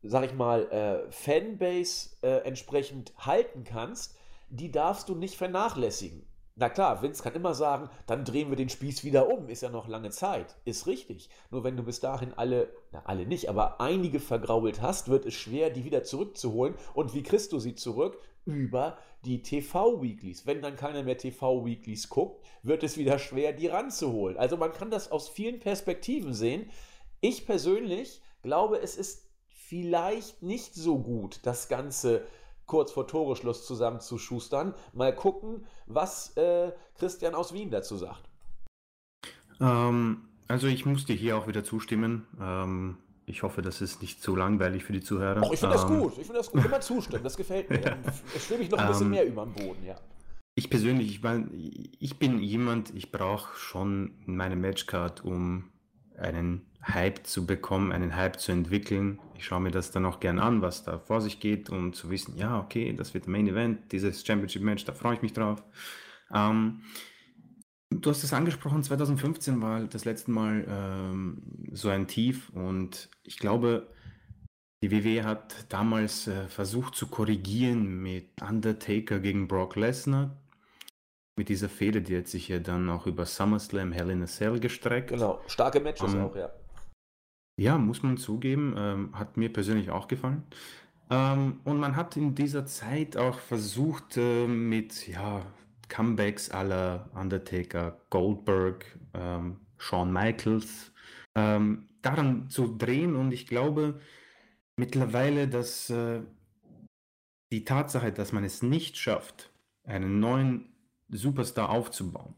sag 0.03 0.25
ich 0.25 0.33
mal, 0.33 0.69
äh, 0.71 1.11
Fanbase 1.11 2.09
äh, 2.21 2.43
entsprechend 2.45 3.13
halten 3.17 3.63
kannst. 3.63 4.17
Die 4.49 4.71
darfst 4.71 5.09
du 5.09 5.15
nicht 5.15 5.37
vernachlässigen. 5.37 6.28
Na 6.59 6.67
klar, 6.67 7.01
Vince 7.01 7.23
kann 7.23 7.35
immer 7.35 7.53
sagen, 7.53 7.89
dann 8.05 8.25
drehen 8.25 8.49
wir 8.49 8.57
den 8.57 8.67
Spieß 8.67 9.05
wieder 9.05 9.31
um, 9.31 9.47
ist 9.47 9.61
ja 9.61 9.69
noch 9.69 9.87
lange 9.87 10.09
Zeit. 10.09 10.57
Ist 10.65 10.87
richtig. 10.87 11.29
Nur 11.51 11.63
wenn 11.63 11.77
du 11.77 11.83
bis 11.83 12.01
dahin 12.01 12.33
alle, 12.33 12.73
na 12.91 13.01
alle 13.05 13.25
nicht, 13.25 13.47
aber 13.47 13.79
einige 13.79 14.19
vergrault 14.19 14.81
hast, 14.81 15.07
wird 15.07 15.25
es 15.25 15.35
schwer, 15.35 15.69
die 15.69 15.85
wieder 15.85 16.03
zurückzuholen. 16.03 16.75
Und 16.93 17.13
wie 17.13 17.23
kriegst 17.23 17.53
du 17.53 17.59
sie 17.59 17.75
zurück? 17.75 18.17
Über 18.43 18.97
die 19.23 19.41
TV-Weeklies. 19.41 20.45
Wenn 20.45 20.61
dann 20.61 20.75
keiner 20.75 21.03
mehr 21.03 21.17
TV-Weeklies 21.17 22.09
guckt, 22.09 22.45
wird 22.61 22.83
es 22.83 22.97
wieder 22.97 23.19
schwer, 23.19 23.53
die 23.53 23.67
ranzuholen. 23.67 24.35
Also 24.35 24.57
man 24.57 24.73
kann 24.73 24.91
das 24.91 25.13
aus 25.13 25.29
vielen 25.29 25.61
Perspektiven 25.61 26.33
sehen. 26.33 26.69
Ich 27.21 27.45
persönlich 27.45 28.21
glaube, 28.41 28.81
es 28.81 28.97
ist 28.97 29.29
vielleicht 29.47 30.43
nicht 30.43 30.73
so 30.73 30.99
gut, 30.99 31.39
das 31.43 31.69
Ganze 31.69 32.25
kurz 32.69 32.91
vor 32.91 33.07
Toreschluss 33.07 33.65
zusammenzuschustern. 33.65 34.73
Mal 34.93 35.13
gucken, 35.13 35.65
was 35.87 36.37
äh, 36.37 36.71
Christian 36.97 37.35
aus 37.35 37.51
Wien 37.51 37.71
dazu 37.71 37.97
sagt. 37.97 38.29
Ähm, 39.59 40.29
also 40.47 40.67
ich 40.67 40.85
muss 40.85 41.05
dir 41.05 41.15
hier 41.15 41.35
auch 41.37 41.47
wieder 41.47 41.63
zustimmen. 41.63 42.27
Ähm, 42.39 42.97
ich 43.25 43.43
hoffe, 43.43 43.61
das 43.61 43.81
ist 43.81 44.01
nicht 44.01 44.21
zu 44.21 44.35
langweilig 44.35 44.83
für 44.83 44.93
die 44.93 45.01
Zuhörer. 45.01 45.41
Oh, 45.43 45.51
ich 45.51 45.59
finde 45.59 45.75
das 45.75 45.83
ähm, 45.83 45.99
gut. 45.99 46.11
Ich 46.13 46.25
finde 46.25 46.35
das 46.35 46.51
gut. 46.51 46.63
Immer 46.63 46.79
zustimmen. 46.79 47.23
Das 47.23 47.35
gefällt 47.35 47.69
mir. 47.69 47.79
Dann 47.79 48.03
schwimme 48.39 48.63
ich 48.63 48.69
noch 48.69 48.77
ein 48.77 48.87
bisschen 48.87 49.07
ähm, 49.07 49.11
mehr 49.11 49.25
über 49.25 49.43
dem 49.43 49.53
Boden, 49.53 49.83
ja. 49.85 49.95
ich 50.55 50.69
persönlich, 50.69 51.09
ich, 51.09 51.23
mein, 51.23 51.49
ich 51.99 52.19
bin 52.19 52.39
jemand, 52.39 52.93
ich 52.95 53.11
brauche 53.11 53.57
schon 53.57 54.13
meine 54.25 54.55
Matchcard, 54.55 55.25
um 55.25 55.69
einen 56.19 56.65
Hype 56.83 57.25
zu 57.25 57.45
bekommen, 57.45 57.91
einen 57.91 58.15
Hype 58.15 58.39
zu 58.39 58.51
entwickeln. 58.51 59.19
Ich 59.35 59.45
schaue 59.45 59.59
mir 59.59 59.71
das 59.71 59.91
dann 59.91 60.05
auch 60.05 60.19
gern 60.19 60.39
an, 60.39 60.61
was 60.61 60.83
da 60.83 60.99
vor 60.99 61.21
sich 61.21 61.39
geht, 61.39 61.69
um 61.69 61.93
zu 61.93 62.09
wissen, 62.09 62.37
ja, 62.37 62.59
okay, 62.59 62.93
das 62.93 63.13
wird 63.13 63.27
Main 63.27 63.47
Event, 63.47 63.91
dieses 63.91 64.25
Championship 64.25 64.61
Match, 64.61 64.85
da 64.85 64.93
freue 64.93 65.15
ich 65.15 65.21
mich 65.21 65.33
drauf. 65.33 65.63
Ähm, 66.33 66.81
du 67.89 68.09
hast 68.09 68.23
es 68.23 68.33
angesprochen, 68.33 68.83
2015 68.83 69.61
war 69.61 69.81
das 69.85 70.05
letzte 70.05 70.31
Mal 70.31 70.65
ähm, 70.67 71.41
so 71.71 71.89
ein 71.89 72.07
Tief 72.07 72.49
und 72.49 73.09
ich 73.23 73.37
glaube, 73.37 73.87
die 74.81 74.91
WWE 74.91 75.25
hat 75.25 75.65
damals 75.69 76.27
äh, 76.27 76.47
versucht 76.47 76.95
zu 76.95 77.07
korrigieren 77.07 78.01
mit 78.01 78.41
Undertaker 78.41 79.19
gegen 79.19 79.47
Brock 79.47 79.75
Lesnar. 79.75 80.37
Mit 81.39 81.47
dieser 81.47 81.69
Fehde, 81.69 82.01
die 82.01 82.17
hat 82.17 82.27
sich 82.27 82.49
ja 82.49 82.59
dann 82.59 82.89
auch 82.89 83.07
über 83.07 83.25
SummerSlam 83.25 83.93
Hell 83.93 84.09
in 84.09 84.21
a 84.21 84.25
Cell 84.25 84.59
gestreckt. 84.59 85.11
Genau, 85.11 85.39
starke 85.47 85.79
Matches 85.79 86.13
um, 86.13 86.19
ähm, 86.19 86.25
auch, 86.25 86.35
ja. 86.35 86.49
Ja, 87.57 87.77
muss 87.77 88.03
man 88.03 88.17
zugeben, 88.17 88.75
ähm, 88.77 89.17
hat 89.17 89.37
mir 89.37 89.47
persönlich 89.47 89.89
auch 89.89 90.09
gefallen. 90.09 90.43
Ähm, 91.09 91.61
und 91.63 91.79
man 91.79 91.95
hat 91.95 92.17
in 92.17 92.35
dieser 92.35 92.65
Zeit 92.65 93.15
auch 93.15 93.39
versucht, 93.39 94.17
äh, 94.17 94.47
mit 94.47 95.07
ja, 95.07 95.45
Comebacks 95.87 96.49
aller 96.49 97.09
Undertaker, 97.15 98.01
Goldberg, 98.09 98.85
ähm, 99.13 99.61
Shawn 99.77 100.11
Michaels, 100.11 100.91
ähm, 101.35 101.87
daran 102.01 102.49
zu 102.49 102.67
drehen. 102.67 103.15
Und 103.15 103.31
ich 103.31 103.47
glaube 103.47 104.01
mittlerweile, 104.75 105.47
dass 105.47 105.89
äh, 105.89 106.19
die 107.53 107.63
Tatsache, 107.63 108.11
dass 108.11 108.33
man 108.33 108.43
es 108.43 108.61
nicht 108.61 108.97
schafft, 108.97 109.53
einen 109.85 110.19
neuen 110.19 110.65
Superstar 111.09 111.69
aufzubauen, 111.69 112.33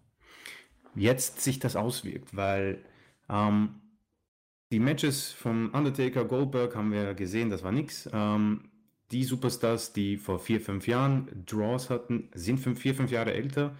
jetzt 0.95 1.41
sich 1.41 1.59
das 1.59 1.75
auswirkt, 1.75 2.35
weil 2.35 2.83
ähm, 3.29 3.81
die 4.71 4.79
Matches 4.79 5.31
von 5.31 5.69
Undertaker, 5.69 6.25
Goldberg 6.25 6.75
haben 6.75 6.91
wir 6.91 7.13
gesehen, 7.13 7.49
das 7.49 7.63
war 7.63 7.71
nix. 7.71 8.09
Ähm, 8.13 8.69
die 9.11 9.25
Superstars, 9.25 9.91
die 9.91 10.17
vor 10.17 10.39
vier, 10.39 10.61
fünf 10.61 10.87
Jahren 10.87 11.43
Draws 11.45 11.89
hatten, 11.89 12.29
sind 12.33 12.59
fünf, 12.59 12.79
vier, 12.79 12.95
fünf 12.95 13.11
Jahre 13.11 13.33
älter 13.33 13.75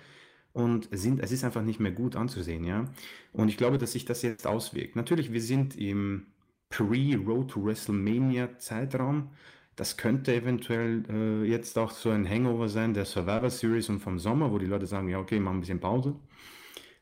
und 0.51 0.89
sind, 0.91 1.21
es 1.21 1.31
ist 1.31 1.45
einfach 1.45 1.61
nicht 1.61 1.79
mehr 1.79 1.93
gut 1.93 2.17
anzusehen, 2.17 2.65
ja. 2.65 2.85
Und 3.31 3.47
ich 3.47 3.55
glaube, 3.55 3.77
dass 3.77 3.93
sich 3.93 4.03
das 4.03 4.21
jetzt 4.21 4.45
auswirkt. 4.45 4.97
Natürlich, 4.97 5.31
wir 5.31 5.41
sind 5.41 5.77
im 5.77 6.27
Pre-Road 6.69 7.51
to 7.51 7.63
WrestleMania 7.63 8.57
Zeitraum. 8.57 9.29
Das 9.81 9.97
könnte 9.97 10.35
eventuell 10.35 11.03
äh, 11.09 11.43
jetzt 11.49 11.75
auch 11.79 11.89
so 11.89 12.11
ein 12.11 12.29
Hangover 12.29 12.69
sein 12.69 12.93
der 12.93 13.03
Survivor 13.03 13.49
Series 13.49 13.89
und 13.89 13.99
vom 13.99 14.19
Sommer, 14.19 14.51
wo 14.51 14.59
die 14.59 14.67
Leute 14.67 14.85
sagen, 14.85 15.09
ja, 15.09 15.17
okay, 15.17 15.39
machen 15.39 15.57
ein 15.57 15.59
bisschen 15.61 15.79
Pause. 15.79 16.19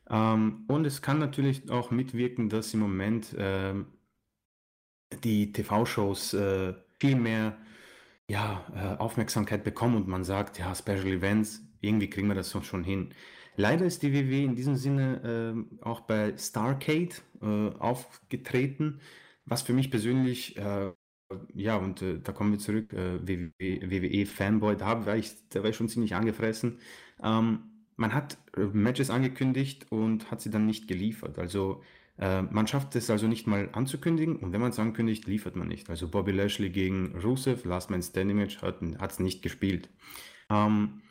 Ähm, 0.08 0.64
und 0.66 0.86
es 0.86 1.02
kann 1.02 1.18
natürlich 1.18 1.70
auch 1.70 1.90
mitwirken, 1.90 2.48
dass 2.48 2.72
im 2.72 2.80
Moment 2.80 3.34
äh, 3.34 3.74
die 5.22 5.52
TV-Shows 5.52 6.32
äh, 6.32 6.72
viel 6.98 7.16
mehr 7.16 7.58
ja, 8.30 8.64
äh, 8.74 8.98
Aufmerksamkeit 8.98 9.62
bekommen 9.62 9.96
und 9.96 10.08
man 10.08 10.24
sagt, 10.24 10.58
ja, 10.58 10.74
Special 10.74 11.08
Events, 11.08 11.60
irgendwie 11.82 12.08
kriegen 12.08 12.28
wir 12.28 12.34
das 12.34 12.50
schon 12.64 12.82
hin. 12.82 13.12
Leider 13.56 13.84
ist 13.84 14.02
die 14.02 14.14
WWE 14.14 14.42
in 14.42 14.56
diesem 14.56 14.76
Sinne 14.76 15.66
äh, 15.82 15.84
auch 15.84 16.00
bei 16.00 16.34
Starcade 16.38 17.10
äh, 17.42 17.76
aufgetreten, 17.78 19.02
was 19.44 19.60
für 19.60 19.74
mich 19.74 19.90
persönlich, 19.90 20.56
äh, 20.56 20.92
ja, 21.54 21.76
und 21.76 22.02
äh, 22.02 22.18
da 22.20 22.32
kommen 22.32 22.52
wir 22.52 22.58
zurück, 22.58 22.92
WWE-Fanboy, 22.92 24.76
da 24.76 25.06
war, 25.06 25.16
ich, 25.16 25.32
da 25.50 25.62
war 25.62 25.70
ich 25.70 25.76
schon 25.76 25.88
ziemlich 25.88 26.14
angefressen. 26.14 26.78
Ähm, 27.22 27.60
man 27.96 28.14
hat 28.14 28.38
äh, 28.56 28.60
Matches 28.64 29.10
angekündigt 29.10 29.86
und 29.90 30.30
hat 30.30 30.40
sie 30.40 30.50
dann 30.50 30.66
nicht 30.66 30.88
geliefert. 30.88 31.38
Also 31.38 31.82
äh, 32.18 32.42
man 32.42 32.66
schafft 32.66 32.96
es 32.96 33.10
also 33.10 33.26
nicht 33.28 33.46
mal 33.46 33.68
anzukündigen 33.72 34.36
und 34.36 34.52
wenn 34.52 34.60
man 34.60 34.70
es 34.70 34.78
ankündigt, 34.78 35.26
liefert 35.26 35.56
man 35.56 35.68
nicht. 35.68 35.90
Also 35.90 36.08
Bobby 36.08 36.32
Lashley 36.32 36.70
gegen 36.70 37.14
Rusev, 37.22 37.64
Last 37.64 37.90
Man 37.90 38.02
Standing 38.02 38.36
Match, 38.36 38.60
hat 38.62 38.82
es 38.82 39.18
nicht 39.20 39.42
gespielt. 39.42 39.88
Ähm, 40.50 41.02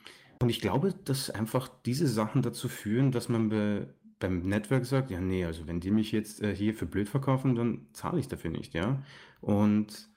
und 0.42 0.50
ich 0.50 0.62
glaube, 0.62 0.94
dass 1.06 1.30
einfach 1.30 1.70
diese 1.86 2.08
Sachen 2.08 2.42
dazu 2.42 2.70
führen, 2.70 3.12
dass 3.12 3.30
man 3.30 3.50
be, 3.50 3.94
beim 4.20 4.42
Network 4.42 4.86
sagt, 4.86 5.12
ja 5.12 5.20
nee, 5.22 5.46
also 5.46 5.68
wenn 5.68 5.80
die 5.80 5.92
mich 5.92 6.12
jetzt 6.12 6.42
äh, 6.42 6.56
hier 6.56 6.74
für 6.74 6.86
blöd 6.86 7.10
verkaufen, 7.10 7.56
dann 7.56 7.88
zahle 7.94 8.20
ich 8.20 8.28
dafür 8.28 8.52
nicht, 8.52 8.74
ja. 8.74 9.04
Und 9.42 10.09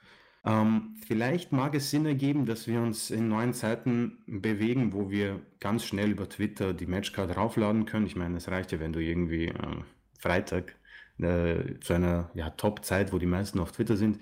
ähm, 0.45 0.97
vielleicht 1.07 1.53
mag 1.53 1.75
es 1.75 1.91
Sinn 1.91 2.05
ergeben, 2.05 2.47
dass 2.47 2.67
wir 2.67 2.81
uns 2.81 3.11
in 3.11 3.29
neuen 3.29 3.55
Zeiten 3.55 4.19
bewegen, 4.27 4.93
wo 4.93 5.11
wir 5.11 5.41
ganz 5.61 5.85
schnell 5.85 6.11
über 6.11 6.29
Twitter 6.29 6.75
die 6.75 6.87
Matchcard 6.87 7.37
raufladen 7.37 7.87
können. 7.87 8.07
Ich 8.07 8.17
meine, 8.17 8.37
es 8.37 8.49
reicht 8.49 8.73
ja, 8.73 8.81
wenn 8.81 8.93
du 8.93 9.01
irgendwie 9.01 9.47
äh, 9.47 9.77
Freitag 10.19 10.77
äh, 11.19 11.79
zu 11.81 11.93
einer 11.93 12.31
ja, 12.35 12.51
Top-Zeit, 12.51 13.13
wo 13.13 13.19
die 13.19 13.27
meisten 13.27 13.61
auf 13.61 13.73
Twitter 13.73 13.97
sind, 13.97 14.19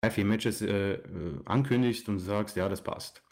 drei, 0.00 0.10
vier 0.10 0.24
Matches 0.24 0.62
äh, 0.62 0.94
äh 0.94 1.00
ankündigst 1.44 2.08
und 2.08 2.20
sagst, 2.20 2.56
ja, 2.56 2.68
das 2.68 2.82
passt. 2.82 3.22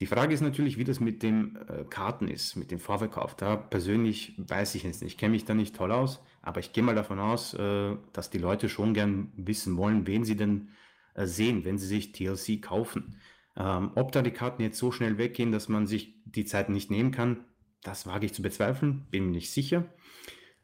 Die 0.00 0.06
Frage 0.06 0.34
ist 0.34 0.40
natürlich, 0.40 0.78
wie 0.78 0.84
das 0.84 1.00
mit 1.00 1.22
den 1.22 1.56
äh, 1.68 1.84
Karten 1.88 2.28
ist, 2.28 2.56
mit 2.56 2.70
dem 2.70 2.80
Vorverkauf. 2.80 3.36
Da 3.36 3.56
persönlich 3.56 4.34
weiß 4.36 4.74
ich 4.74 4.82
jetzt 4.84 5.00
nicht, 5.02 5.12
ich 5.12 5.18
kenne 5.18 5.32
mich 5.32 5.44
da 5.44 5.54
nicht 5.54 5.76
toll 5.76 5.92
aus, 5.92 6.20
aber 6.42 6.60
ich 6.60 6.72
gehe 6.72 6.82
mal 6.82 6.94
davon 6.94 7.18
aus, 7.18 7.54
äh, 7.54 7.96
dass 8.12 8.30
die 8.30 8.38
Leute 8.38 8.68
schon 8.68 8.94
gern 8.94 9.32
wissen 9.36 9.76
wollen, 9.76 10.06
wen 10.06 10.24
sie 10.24 10.36
denn 10.36 10.70
sehen, 11.14 11.64
wenn 11.64 11.78
sie 11.78 11.86
sich 11.86 12.12
TLC 12.12 12.60
kaufen. 12.62 13.20
Ähm, 13.56 13.92
ob 13.94 14.12
da 14.12 14.22
die 14.22 14.30
Karten 14.30 14.62
jetzt 14.62 14.78
so 14.78 14.92
schnell 14.92 15.18
weggehen, 15.18 15.52
dass 15.52 15.68
man 15.68 15.86
sich 15.86 16.14
die 16.24 16.44
Zeit 16.44 16.68
nicht 16.70 16.90
nehmen 16.90 17.10
kann, 17.10 17.44
das 17.82 18.06
wage 18.06 18.26
ich 18.26 18.34
zu 18.34 18.42
bezweifeln, 18.42 19.06
bin 19.10 19.26
mir 19.26 19.32
nicht 19.32 19.50
sicher. 19.50 19.84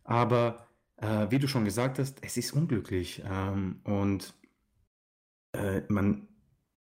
Aber 0.04 0.68
äh, 0.96 1.26
wie 1.30 1.38
du 1.38 1.48
schon 1.48 1.64
gesagt 1.64 1.98
hast, 1.98 2.24
es 2.24 2.36
ist 2.36 2.52
unglücklich 2.52 3.22
ähm, 3.26 3.80
und 3.84 4.34
äh, 5.52 5.82
man 5.88 6.28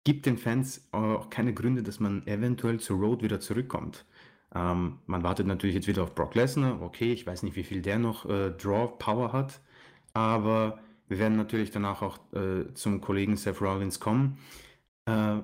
gibt 0.03 0.25
den 0.25 0.37
Fans 0.37 0.87
auch 0.91 1.29
keine 1.29 1.53
Gründe, 1.53 1.83
dass 1.83 1.99
man 1.99 2.25
eventuell 2.27 2.79
zur 2.79 2.99
Road 2.99 3.23
wieder 3.23 3.39
zurückkommt. 3.39 4.05
Ähm, 4.55 4.99
man 5.05 5.23
wartet 5.23 5.47
natürlich 5.47 5.75
jetzt 5.75 5.87
wieder 5.87 6.03
auf 6.03 6.15
Brock 6.15 6.35
Lesnar. 6.35 6.81
Okay, 6.81 7.11
ich 7.11 7.27
weiß 7.27 7.43
nicht, 7.43 7.55
wie 7.55 7.63
viel 7.63 7.81
der 7.81 7.99
noch 7.99 8.25
äh, 8.25 8.51
Draw 8.51 8.93
Power 8.99 9.33
hat, 9.33 9.59
aber 10.13 10.79
wir 11.07 11.19
werden 11.19 11.37
natürlich 11.37 11.71
danach 11.71 12.01
auch 12.01 12.19
äh, 12.33 12.73
zum 12.73 13.01
Kollegen 13.01 13.37
Seth 13.37 13.61
Rollins 13.61 13.99
kommen. 13.99 14.37
Äh, 15.05 15.37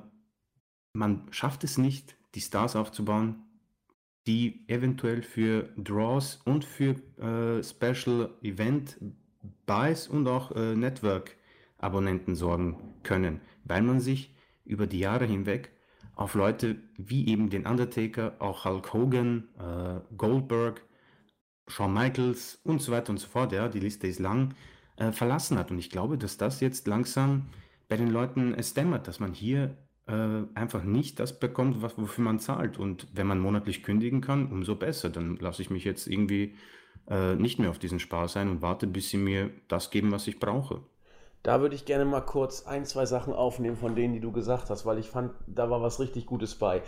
man 0.93 1.28
schafft 1.32 1.64
es 1.64 1.78
nicht, 1.78 2.16
die 2.36 2.41
Stars 2.41 2.76
aufzubauen, 2.76 3.43
die 4.28 4.64
eventuell 4.68 5.22
für 5.22 5.70
Draws 5.78 6.41
und 6.45 6.66
für 6.66 6.95
äh, 7.18 7.64
Special 7.64 8.30
Event 8.41 8.97
Buys 9.66 10.07
und 10.07 10.28
auch 10.28 10.51
äh, 10.51 10.76
Network 10.76 11.36
Abonnenten 11.78 12.36
sorgen 12.36 12.95
können, 13.03 13.41
weil 13.66 13.82
man 13.82 13.99
sich 13.99 14.34
über 14.66 14.88
die 14.88 14.99
Jahre 14.99 15.26
hinweg 15.26 15.72
auf 16.16 16.36
Leute 16.36 16.78
wie 16.97 17.28
eben 17.28 17.49
den 17.49 17.66
Undertaker, 17.66 18.36
auch 18.39 18.66
Hulk 18.66 18.93
Hogan, 18.93 19.49
äh, 19.59 19.99
Goldberg, 20.16 20.86
Shawn 21.68 21.93
Michaels 21.93 22.59
und 22.64 22.82
so 22.82 22.91
weiter 22.91 23.09
und 23.09 23.18
so 23.18 23.28
fort, 23.28 23.51
ja, 23.51 23.68
die 23.68 23.80
Liste 23.80 24.07
ist 24.07 24.20
lang, 24.20 24.53
äh, 24.98 25.12
verlassen 25.12 25.58
hat. 25.58 25.72
Und 25.72 25.80
ich 25.80 25.89
glaube, 25.89 26.18
dass 26.18 26.38
das 26.38 26.60
jetzt 26.60 26.88
langsam 26.88 27.48
bei 27.89 27.98
den 27.98 28.10
Leuten 28.10 28.54
es 28.54 28.74
dämmert, 28.74 29.08
dass 29.08 29.20
man 29.20 29.34
hier 29.34 29.78
äh, 30.08 30.44
einfach 30.56 30.84
nicht 30.84 31.20
das 31.20 31.39
bekommt, 31.39 31.82
was, 31.82 31.98
wofür 31.98 32.24
man 32.24 32.39
zahlt. 32.39 32.78
Und 32.78 33.08
wenn 33.14 33.28
man 33.28 33.39
monatlich 33.39 33.84
kündigen 33.84 34.22
kann, 34.22 34.52
umso 34.52 34.76
besser. 34.76 35.10
Dann 35.10 35.38
lasse 35.38 35.62
ich 35.62 35.70
mich 35.70 35.84
jetzt 35.84 36.08
irgendwie 36.08 36.56
äh, 37.10 37.36
nicht 37.36 37.60
mehr 37.60 37.70
auf 37.70 37.80
diesen 37.80 38.00
Spaß 38.00 38.38
ein 38.38 38.50
und 38.50 38.62
warte, 38.62 38.88
bis 38.88 39.10
sie 39.10 39.18
mir 39.18 39.50
das 39.68 39.91
geben, 39.91 40.12
was 40.12 40.28
ich 40.28 40.39
brauche. 40.39 40.82
Da 41.44 41.60
würde 41.60 41.76
ich 41.76 41.86
gerne 41.86 42.06
mal 42.06 42.22
kurz 42.22 42.66
ein, 42.66 42.86
zwei 42.86 43.06
Sachen 43.06 43.34
aufnehmen 43.34 43.76
von 43.76 43.96
denen, 43.96 44.14
die 44.14 44.22
du 44.22 44.32
gesagt 44.32 44.70
hast, 44.70 44.86
weil 44.86 44.98
ich 44.98 45.10
fand, 45.10 45.34
da 45.46 45.70
war 45.70 45.82
was 45.82 46.00
richtig 46.00 46.26
Gutes 46.26 46.56
bei. 46.56 46.82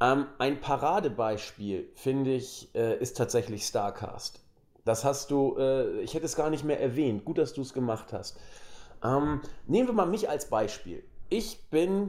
Ähm, 0.00 0.26
ein 0.38 0.60
Paradebeispiel, 0.60 1.88
finde 1.94 2.34
ich, 2.34 2.68
äh, 2.74 2.98
ist 2.98 3.16
tatsächlich 3.16 3.64
Starcast. 3.64 4.44
Das 4.88 5.04
hast 5.04 5.30
du, 5.30 5.54
äh, 5.58 6.00
ich 6.00 6.14
hätte 6.14 6.24
es 6.24 6.34
gar 6.34 6.48
nicht 6.48 6.64
mehr 6.64 6.80
erwähnt. 6.80 7.26
Gut, 7.26 7.36
dass 7.36 7.52
du 7.52 7.60
es 7.60 7.74
gemacht 7.74 8.14
hast. 8.14 8.38
Ähm, 9.04 9.42
nehmen 9.66 9.86
wir 9.86 9.92
mal 9.92 10.06
mich 10.06 10.30
als 10.30 10.46
Beispiel. 10.48 11.04
Ich 11.28 11.68
bin 11.68 12.08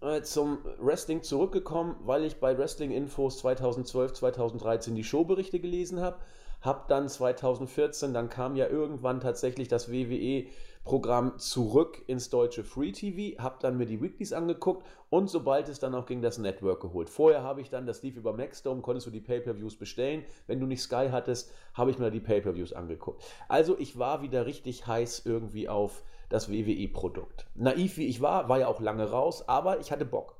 äh, 0.00 0.22
zum 0.22 0.58
Wrestling 0.78 1.24
zurückgekommen, 1.24 1.96
weil 2.04 2.24
ich 2.24 2.38
bei 2.38 2.56
Wrestling 2.56 2.92
Infos 2.92 3.38
2012, 3.38 4.12
2013 4.12 4.94
die 4.94 5.02
Showberichte 5.02 5.58
gelesen 5.58 6.00
habe. 6.00 6.18
Hab 6.62 6.86
dann 6.86 7.08
2014, 7.08 8.14
dann 8.14 8.28
kam 8.28 8.54
ja 8.54 8.68
irgendwann 8.68 9.18
tatsächlich 9.18 9.66
das 9.66 9.90
WWE 9.90 10.46
Programm 10.90 11.38
zurück 11.38 12.02
ins 12.08 12.30
deutsche 12.30 12.64
Free 12.64 12.90
TV, 12.90 13.40
habe 13.40 13.58
dann 13.60 13.76
mir 13.76 13.86
die 13.86 14.02
Weeklies 14.02 14.32
angeguckt 14.32 14.84
und 15.08 15.30
sobald 15.30 15.68
es 15.68 15.78
dann 15.78 15.94
auch 15.94 16.04
ging, 16.04 16.20
das 16.20 16.38
Network 16.38 16.80
geholt. 16.80 17.08
Vorher 17.08 17.44
habe 17.44 17.60
ich 17.60 17.70
dann, 17.70 17.86
das 17.86 18.02
lief 18.02 18.16
über 18.16 18.32
Maxdome, 18.32 18.82
konntest 18.82 19.06
du 19.06 19.12
die 19.12 19.20
Pay-Per-Views 19.20 19.76
bestellen. 19.76 20.24
Wenn 20.48 20.58
du 20.58 20.66
nicht 20.66 20.82
Sky 20.82 21.10
hattest, 21.12 21.52
habe 21.74 21.92
ich 21.92 22.00
mir 22.00 22.10
die 22.10 22.18
Pay-Per-Views 22.18 22.72
angeguckt. 22.72 23.22
Also 23.46 23.78
ich 23.78 24.00
war 24.00 24.20
wieder 24.22 24.46
richtig 24.46 24.88
heiß 24.88 25.22
irgendwie 25.26 25.68
auf 25.68 26.02
das 26.28 26.50
WWE-Produkt. 26.50 27.46
Naiv 27.54 27.96
wie 27.96 28.08
ich 28.08 28.20
war, 28.20 28.48
war 28.48 28.58
ja 28.58 28.66
auch 28.66 28.80
lange 28.80 29.08
raus, 29.08 29.48
aber 29.48 29.78
ich 29.78 29.92
hatte 29.92 30.04
Bock. 30.04 30.39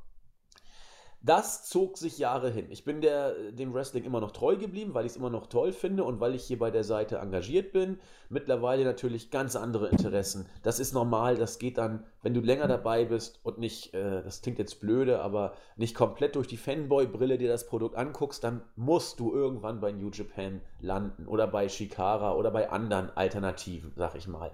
Das 1.23 1.69
zog 1.69 1.99
sich 1.99 2.17
Jahre 2.17 2.49
hin. 2.49 2.67
Ich 2.71 2.85
bin 2.85 3.03
der, 3.03 3.35
dem 3.53 3.75
Wrestling 3.75 4.05
immer 4.05 4.21
noch 4.21 4.31
treu 4.31 4.57
geblieben, 4.57 4.95
weil 4.95 5.05
ich 5.05 5.13
es 5.13 5.17
immer 5.19 5.29
noch 5.29 5.49
toll 5.49 5.73
finde 5.73 6.03
und 6.05 6.19
weil 6.19 6.35
ich 6.35 6.45
hier 6.45 6.59
bei 6.59 6.71
der 6.71 6.83
Seite 6.83 7.19
engagiert 7.19 7.73
bin. 7.73 8.01
Mittlerweile 8.31 8.85
natürlich 8.85 9.31
ganz 9.31 9.55
andere 9.55 9.89
Interessen. 9.89 10.47
Das 10.63 10.81
ist 10.81 10.95
normal, 10.95 11.37
das 11.37 11.59
geht 11.59 11.77
dann, 11.77 12.05
wenn 12.23 12.33
du 12.33 12.41
länger 12.41 12.69
dabei 12.69 13.05
bist 13.05 13.39
und 13.43 13.59
nicht, 13.59 13.93
äh, 13.93 14.23
das 14.23 14.41
klingt 14.41 14.59
jetzt 14.59 14.81
blöde, 14.81 15.21
aber 15.21 15.53
nicht 15.77 15.95
komplett 15.95 16.37
durch 16.37 16.47
die 16.47 16.57
Fanboy-Brille 16.57 17.37
dir 17.37 17.49
das 17.49 17.67
Produkt 17.67 17.97
anguckst, 17.97 18.43
dann 18.43 18.63
musst 18.77 19.21
du 19.21 19.35
irgendwann 19.35 19.79
bei 19.81 19.93
New 19.93 20.09
Japan 20.09 20.63
landen 20.81 21.27
oder 21.27 21.47
bei 21.47 21.69
Shikara 21.69 22.35
oder 22.35 22.51
bei 22.51 22.71
anderen 22.71 23.11
Alternativen, 23.15 23.93
sag 23.95 24.15
ich 24.15 24.27
mal. 24.27 24.53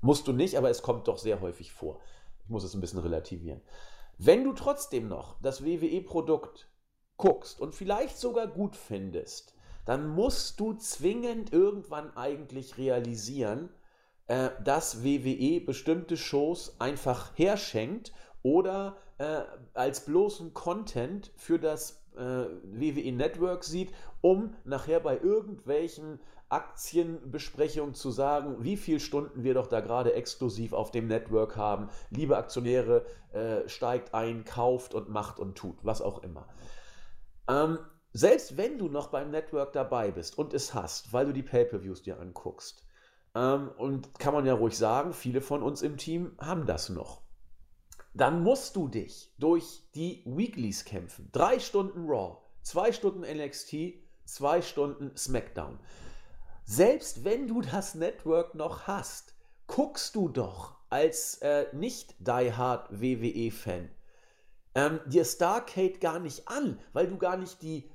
Musst 0.00 0.26
du 0.28 0.32
nicht, 0.32 0.56
aber 0.56 0.70
es 0.70 0.80
kommt 0.80 1.08
doch 1.08 1.18
sehr 1.18 1.42
häufig 1.42 1.72
vor. 1.72 2.00
Ich 2.44 2.48
muss 2.48 2.64
es 2.64 2.72
ein 2.72 2.80
bisschen 2.80 3.00
relativieren. 3.00 3.60
Wenn 4.18 4.44
du 4.44 4.52
trotzdem 4.52 5.08
noch 5.08 5.40
das 5.42 5.64
WWE-Produkt 5.64 6.68
guckst 7.16 7.60
und 7.60 7.74
vielleicht 7.74 8.16
sogar 8.18 8.46
gut 8.46 8.76
findest, 8.76 9.54
dann 9.84 10.08
musst 10.08 10.58
du 10.58 10.74
zwingend 10.74 11.52
irgendwann 11.52 12.16
eigentlich 12.16 12.78
realisieren, 12.78 13.68
äh, 14.26 14.50
dass 14.64 15.04
WWE 15.04 15.60
bestimmte 15.60 16.16
Shows 16.16 16.80
einfach 16.80 17.36
herschenkt 17.36 18.12
oder 18.42 18.96
äh, 19.18 19.42
als 19.74 20.04
bloßen 20.04 20.54
Content 20.54 21.30
für 21.36 21.58
das 21.58 22.02
äh, 22.16 22.20
WWE 22.20 23.12
Network 23.12 23.64
sieht, 23.64 23.92
um 24.20 24.54
nachher 24.64 25.00
bei 25.00 25.18
irgendwelchen 25.18 26.20
Aktienbesprechung 26.48 27.94
zu 27.94 28.10
sagen, 28.10 28.62
wie 28.62 28.76
viele 28.76 29.00
Stunden 29.00 29.42
wir 29.42 29.54
doch 29.54 29.66
da 29.66 29.80
gerade 29.80 30.14
exklusiv 30.14 30.72
auf 30.72 30.90
dem 30.90 31.08
Network 31.08 31.56
haben. 31.56 31.88
Liebe 32.10 32.36
Aktionäre, 32.36 33.04
äh, 33.32 33.68
steigt 33.68 34.14
ein, 34.14 34.44
kauft 34.44 34.94
und 34.94 35.08
macht 35.08 35.40
und 35.40 35.56
tut, 35.56 35.76
was 35.82 36.00
auch 36.00 36.22
immer. 36.22 36.46
Ähm, 37.48 37.78
selbst 38.12 38.56
wenn 38.56 38.78
du 38.78 38.88
noch 38.88 39.08
beim 39.08 39.30
Network 39.30 39.72
dabei 39.72 40.10
bist 40.10 40.38
und 40.38 40.54
es 40.54 40.72
hast, 40.72 41.12
weil 41.12 41.26
du 41.26 41.32
die 41.32 41.42
Pay-per-Views 41.42 42.02
dir 42.02 42.20
anguckst, 42.20 42.86
ähm, 43.36 43.70
und 43.76 44.18
kann 44.18 44.32
man 44.32 44.46
ja 44.46 44.54
ruhig 44.54 44.76
sagen, 44.76 45.12
viele 45.12 45.42
von 45.42 45.62
uns 45.62 45.82
im 45.82 45.98
Team 45.98 46.32
haben 46.38 46.64
das 46.64 46.88
noch. 46.88 47.20
Dann 48.14 48.42
musst 48.42 48.76
du 48.76 48.88
dich 48.88 49.34
durch 49.38 49.82
die 49.94 50.22
Weeklies 50.24 50.86
kämpfen. 50.86 51.28
Drei 51.32 51.58
Stunden 51.58 52.06
Raw, 52.08 52.38
zwei 52.62 52.92
Stunden 52.92 53.20
NXT, 53.20 53.94
zwei 54.24 54.62
Stunden 54.62 55.14
SmackDown. 55.14 55.78
Selbst 56.68 57.24
wenn 57.24 57.46
du 57.46 57.62
das 57.62 57.94
Network 57.94 58.56
noch 58.56 58.88
hast, 58.88 59.34
guckst 59.68 60.16
du 60.16 60.28
doch 60.28 60.74
als 60.90 61.36
äh, 61.36 61.66
nicht 61.72 62.16
Die 62.18 62.52
Hard 62.52 62.88
WWE-Fan 62.90 63.88
ähm, 64.74 65.00
dir 65.06 65.24
Starcade 65.24 65.98
gar 66.00 66.18
nicht 66.18 66.48
an, 66.48 66.78
weil 66.92 67.06
du 67.06 67.18
gar 67.18 67.36
nicht 67.36 67.62
die 67.62 67.88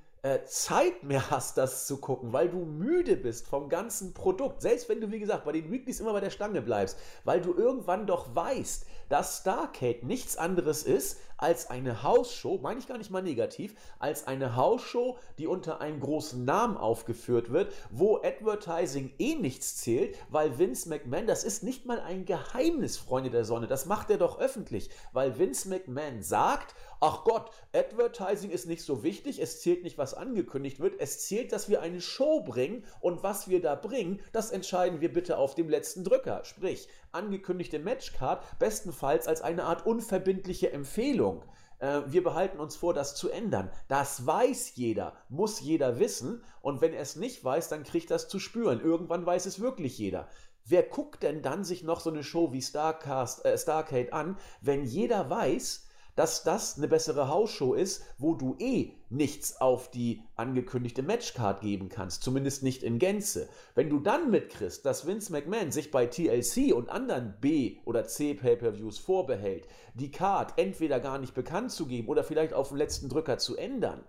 Zeit 0.46 1.02
mehr 1.02 1.32
hast, 1.32 1.58
das 1.58 1.88
zu 1.88 1.98
gucken, 1.98 2.32
weil 2.32 2.48
du 2.48 2.60
müde 2.60 3.18
bist 3.18 3.48
vom 3.48 3.70
ganzen 3.70 4.14
Produkt. 4.14 4.62
Selbst 4.62 4.88
wenn 4.88 5.02
du, 5.02 5.12
wie 5.12 5.20
gesagt, 5.20 5.46
bei 5.46 5.52
den 5.52 5.72
Weeklies 5.72 6.00
immer 6.00 6.14
bei 6.14 6.20
der 6.20 6.30
Stange 6.30 6.62
bleibst, 6.62 6.98
weil 7.24 7.42
du 7.42 7.56
irgendwann 7.56 8.06
doch 8.06 8.36
weißt, 8.36 8.86
dass 9.10 9.40
Starcade 9.40 10.06
nichts 10.06 10.38
anderes 10.38 10.84
ist 10.84 11.20
als 11.38 11.72
eine 11.72 12.04
Hausshow, 12.04 12.60
meine 12.62 12.80
ich 12.80 12.88
gar 12.88 13.00
nicht 13.00 13.10
mal 13.10 13.24
negativ, 13.24 13.74
als 13.98 14.28
eine 14.28 14.56
Hausshow, 14.56 15.18
die 15.40 15.48
unter 15.48 15.82
einem 15.82 16.00
großen 16.00 16.46
Namen 16.46 16.78
aufgeführt 16.78 17.52
wird, 17.52 17.74
wo 17.90 18.18
Advertising 18.18 19.12
eh 19.18 19.36
nichts 19.36 19.78
zählt, 19.78 20.16
weil 20.30 20.60
Vince 20.60 20.88
McMahon, 20.88 21.26
das 21.26 21.44
ist 21.44 21.64
nicht 21.64 21.88
mal 21.88 22.00
ein 22.00 22.26
Geheimnis, 22.26 22.98
Freunde 22.98 23.32
der 23.32 23.44
Sonne, 23.44 23.66
das 23.66 23.88
macht 23.88 24.12
er 24.12 24.18
doch 24.18 24.40
öffentlich, 24.40 24.92
weil 25.14 25.40
Vince 25.40 25.68
McMahon 25.68 26.22
sagt, 26.22 26.76
ach 27.02 27.24
Gott, 27.24 27.50
Advertising 27.74 28.52
ist 28.52 28.68
nicht 28.68 28.84
so 28.84 29.04
wichtig, 29.04 29.42
es 29.42 29.60
zählt 29.60 29.84
nicht, 29.84 29.98
was 29.98 30.14
angekündigt 30.14 30.80
wird, 30.80 31.00
es 31.00 31.26
zählt, 31.28 31.52
dass 31.52 31.68
wir 31.68 31.82
eine 31.82 32.00
Show 32.00 32.42
bringen 32.42 32.86
und 33.02 33.24
was 33.24 33.50
wir 33.50 33.60
da 33.60 33.76
bringen, 33.76 34.22
das 34.32 34.52
entscheiden 34.52 35.02
wir 35.02 35.12
bitte 35.12 35.38
auf 35.38 35.56
dem 35.56 35.68
letzten 35.68 36.04
Drücker. 36.04 36.46
Sprich, 36.46 36.88
angekündigte 37.12 37.80
Matchcard 37.80 38.44
bestenfalls 38.60 39.28
als 39.28 39.42
eine 39.42 39.64
Art 39.64 39.86
unverbindliche 39.86 40.72
Empfehlung. 40.72 41.44
Äh, 41.80 42.02
wir 42.06 42.24
behalten 42.24 42.60
uns 42.60 42.76
vor, 42.76 42.94
das 42.94 43.16
zu 43.16 43.30
ändern. 43.30 43.72
Das 43.88 44.26
weiß 44.26 44.76
jeder, 44.76 45.14
muss 45.28 45.60
jeder 45.60 46.00
wissen. 46.00 46.44
Und 46.62 46.82
wenn 46.82 46.94
er 46.94 47.02
es 47.02 47.16
nicht 47.16 47.44
weiß, 47.44 47.68
dann 47.70 47.84
kriegt 47.84 48.12
das 48.12 48.28
zu 48.28 48.38
spüren. 48.38 48.80
Irgendwann 48.80 49.26
weiß 49.26 49.48
es 49.48 49.60
wirklich 49.60 49.98
jeder. 49.98 50.28
Wer 50.66 50.84
guckt 50.84 51.24
denn 51.24 51.42
dann 51.42 51.64
sich 51.64 51.84
noch 51.84 52.00
so 52.00 52.12
eine 52.12 52.24
Show 52.24 52.54
wie 52.54 52.62
Starcast, 52.62 53.44
äh, 53.44 53.58
Starcade 53.58 54.14
an, 54.14 54.38
wenn 54.62 54.86
jeder 54.86 55.28
weiß, 55.30 55.88
dass 56.16 56.44
das 56.44 56.78
eine 56.78 56.88
bessere 56.88 57.28
Hausshow 57.28 57.74
ist, 57.74 58.04
wo 58.18 58.36
du 58.36 58.56
eh 58.60 58.94
nichts 59.10 59.60
auf 59.60 59.92
die 59.92 60.24
angekündigte 60.36 61.04
Matchcard 61.04 61.62
geben 61.62 61.90
kannst, 61.90 62.24
zumindest 62.24 62.64
nicht 62.64 62.84
in 62.84 63.00
Gänze. 63.00 63.50
Wenn 63.76 63.90
du 63.90 64.00
dann 64.00 64.32
mitkriegst, 64.32 64.86
dass 64.86 65.06
Vince 65.06 65.32
McMahon 65.32 65.72
sich 65.72 65.92
bei 65.92 66.06
TLC 66.06 66.74
und 66.74 66.90
anderen 66.90 67.36
B- 67.40 67.78
oder 67.86 68.06
C-Pay-per-Views 68.06 69.00
vorbehält, 69.00 69.68
die 69.94 70.12
Card 70.12 70.54
entweder 70.58 71.00
gar 71.00 71.18
nicht 71.18 71.34
bekannt 71.34 71.72
zu 71.72 71.86
geben 71.86 72.08
oder 72.08 72.24
vielleicht 72.24 72.54
auf 72.54 72.70
den 72.70 72.78
letzten 72.78 73.10
Drücker 73.10 73.38
zu 73.38 73.58
ändern, 73.58 74.04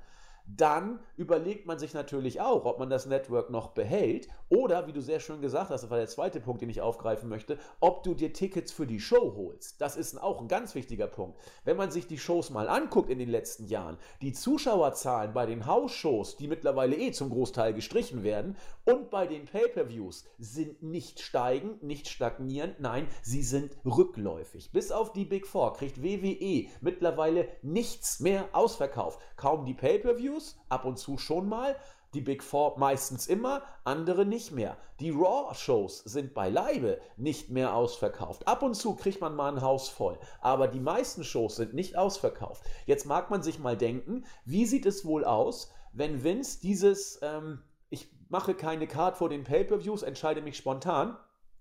dann 0.46 1.00
überlegt 1.16 1.66
man 1.66 1.78
sich 1.78 1.94
natürlich 1.94 2.40
auch, 2.40 2.64
ob 2.64 2.78
man 2.78 2.90
das 2.90 3.06
Network 3.06 3.50
noch 3.50 3.68
behält 3.68 4.28
oder, 4.48 4.86
wie 4.86 4.92
du 4.92 5.00
sehr 5.00 5.20
schön 5.20 5.40
gesagt 5.40 5.70
hast, 5.70 5.82
das 5.82 5.90
war 5.90 5.96
der 5.96 6.08
zweite 6.08 6.38
Punkt, 6.38 6.60
den 6.60 6.68
ich 6.68 6.82
aufgreifen 6.82 7.28
möchte, 7.28 7.58
ob 7.80 8.02
du 8.02 8.12
dir 8.12 8.34
Tickets 8.34 8.70
für 8.70 8.86
die 8.86 9.00
Show 9.00 9.34
holst. 9.34 9.80
Das 9.80 9.96
ist 9.96 10.20
auch 10.20 10.42
ein 10.42 10.48
ganz 10.48 10.74
wichtiger 10.74 11.06
Punkt. 11.06 11.38
Wenn 11.64 11.78
man 11.78 11.90
sich 11.90 12.06
die 12.06 12.18
Shows 12.18 12.50
mal 12.50 12.68
anguckt 12.68 13.08
in 13.08 13.18
den 13.18 13.30
letzten 13.30 13.64
Jahren, 13.64 13.96
die 14.20 14.34
Zuschauerzahlen 14.34 15.32
bei 15.32 15.46
den 15.46 15.66
Hausshows, 15.66 16.36
die 16.36 16.48
mittlerweile 16.48 16.96
eh 16.96 17.12
zum 17.12 17.30
Großteil 17.30 17.72
gestrichen 17.72 18.24
werden, 18.24 18.56
und 18.84 19.10
bei 19.10 19.26
den 19.26 19.46
Pay-per-Views 19.46 20.26
sind 20.38 20.82
nicht 20.82 21.20
steigend, 21.20 21.82
nicht 21.82 22.08
stagnierend, 22.08 22.80
nein, 22.80 23.06
sie 23.22 23.42
sind 23.42 23.76
rückläufig. 23.86 24.70
Bis 24.72 24.90
auf 24.92 25.12
die 25.12 25.24
Big 25.24 25.46
Four 25.46 25.74
kriegt 25.74 26.02
WWE 26.02 26.66
mittlerweile 26.80 27.48
nichts 27.62 28.20
mehr 28.20 28.48
ausverkauft. 28.52 29.20
Kaum 29.36 29.64
die 29.64 29.74
Pay-per-Views, 29.74 30.31
ab 30.68 30.84
und 30.84 30.98
zu 30.98 31.18
schon 31.18 31.48
mal, 31.48 31.76
die 32.14 32.20
Big 32.20 32.42
Four 32.42 32.78
meistens 32.78 33.26
immer, 33.26 33.62
andere 33.84 34.26
nicht 34.26 34.52
mehr. 34.52 34.76
Die 35.00 35.10
Raw-Shows 35.10 36.00
sind 36.00 36.34
beileibe 36.34 37.00
nicht 37.16 37.48
mehr 37.50 37.74
ausverkauft. 37.74 38.46
Ab 38.46 38.62
und 38.62 38.74
zu 38.74 38.94
kriegt 38.94 39.20
man 39.20 39.34
mal 39.34 39.52
ein 39.52 39.62
Haus 39.62 39.88
voll, 39.88 40.18
aber 40.40 40.68
die 40.68 40.80
meisten 40.80 41.24
Shows 41.24 41.56
sind 41.56 41.74
nicht 41.74 41.96
ausverkauft. 41.96 42.62
Jetzt 42.86 43.06
mag 43.06 43.30
man 43.30 43.42
sich 43.42 43.58
mal 43.58 43.76
denken, 43.76 44.24
wie 44.44 44.66
sieht 44.66 44.86
es 44.86 45.04
wohl 45.04 45.24
aus, 45.24 45.70
wenn 45.92 46.22
Vince 46.22 46.60
dieses 46.60 47.18
ähm, 47.22 47.62
ich 47.92 48.08
mache 48.30 48.54
keine 48.54 48.86
Card 48.86 49.18
vor 49.18 49.28
den 49.28 49.44
Pay-per-Views, 49.44 50.02
entscheide 50.02 50.40
mich 50.40 50.56
spontan, 50.56 51.16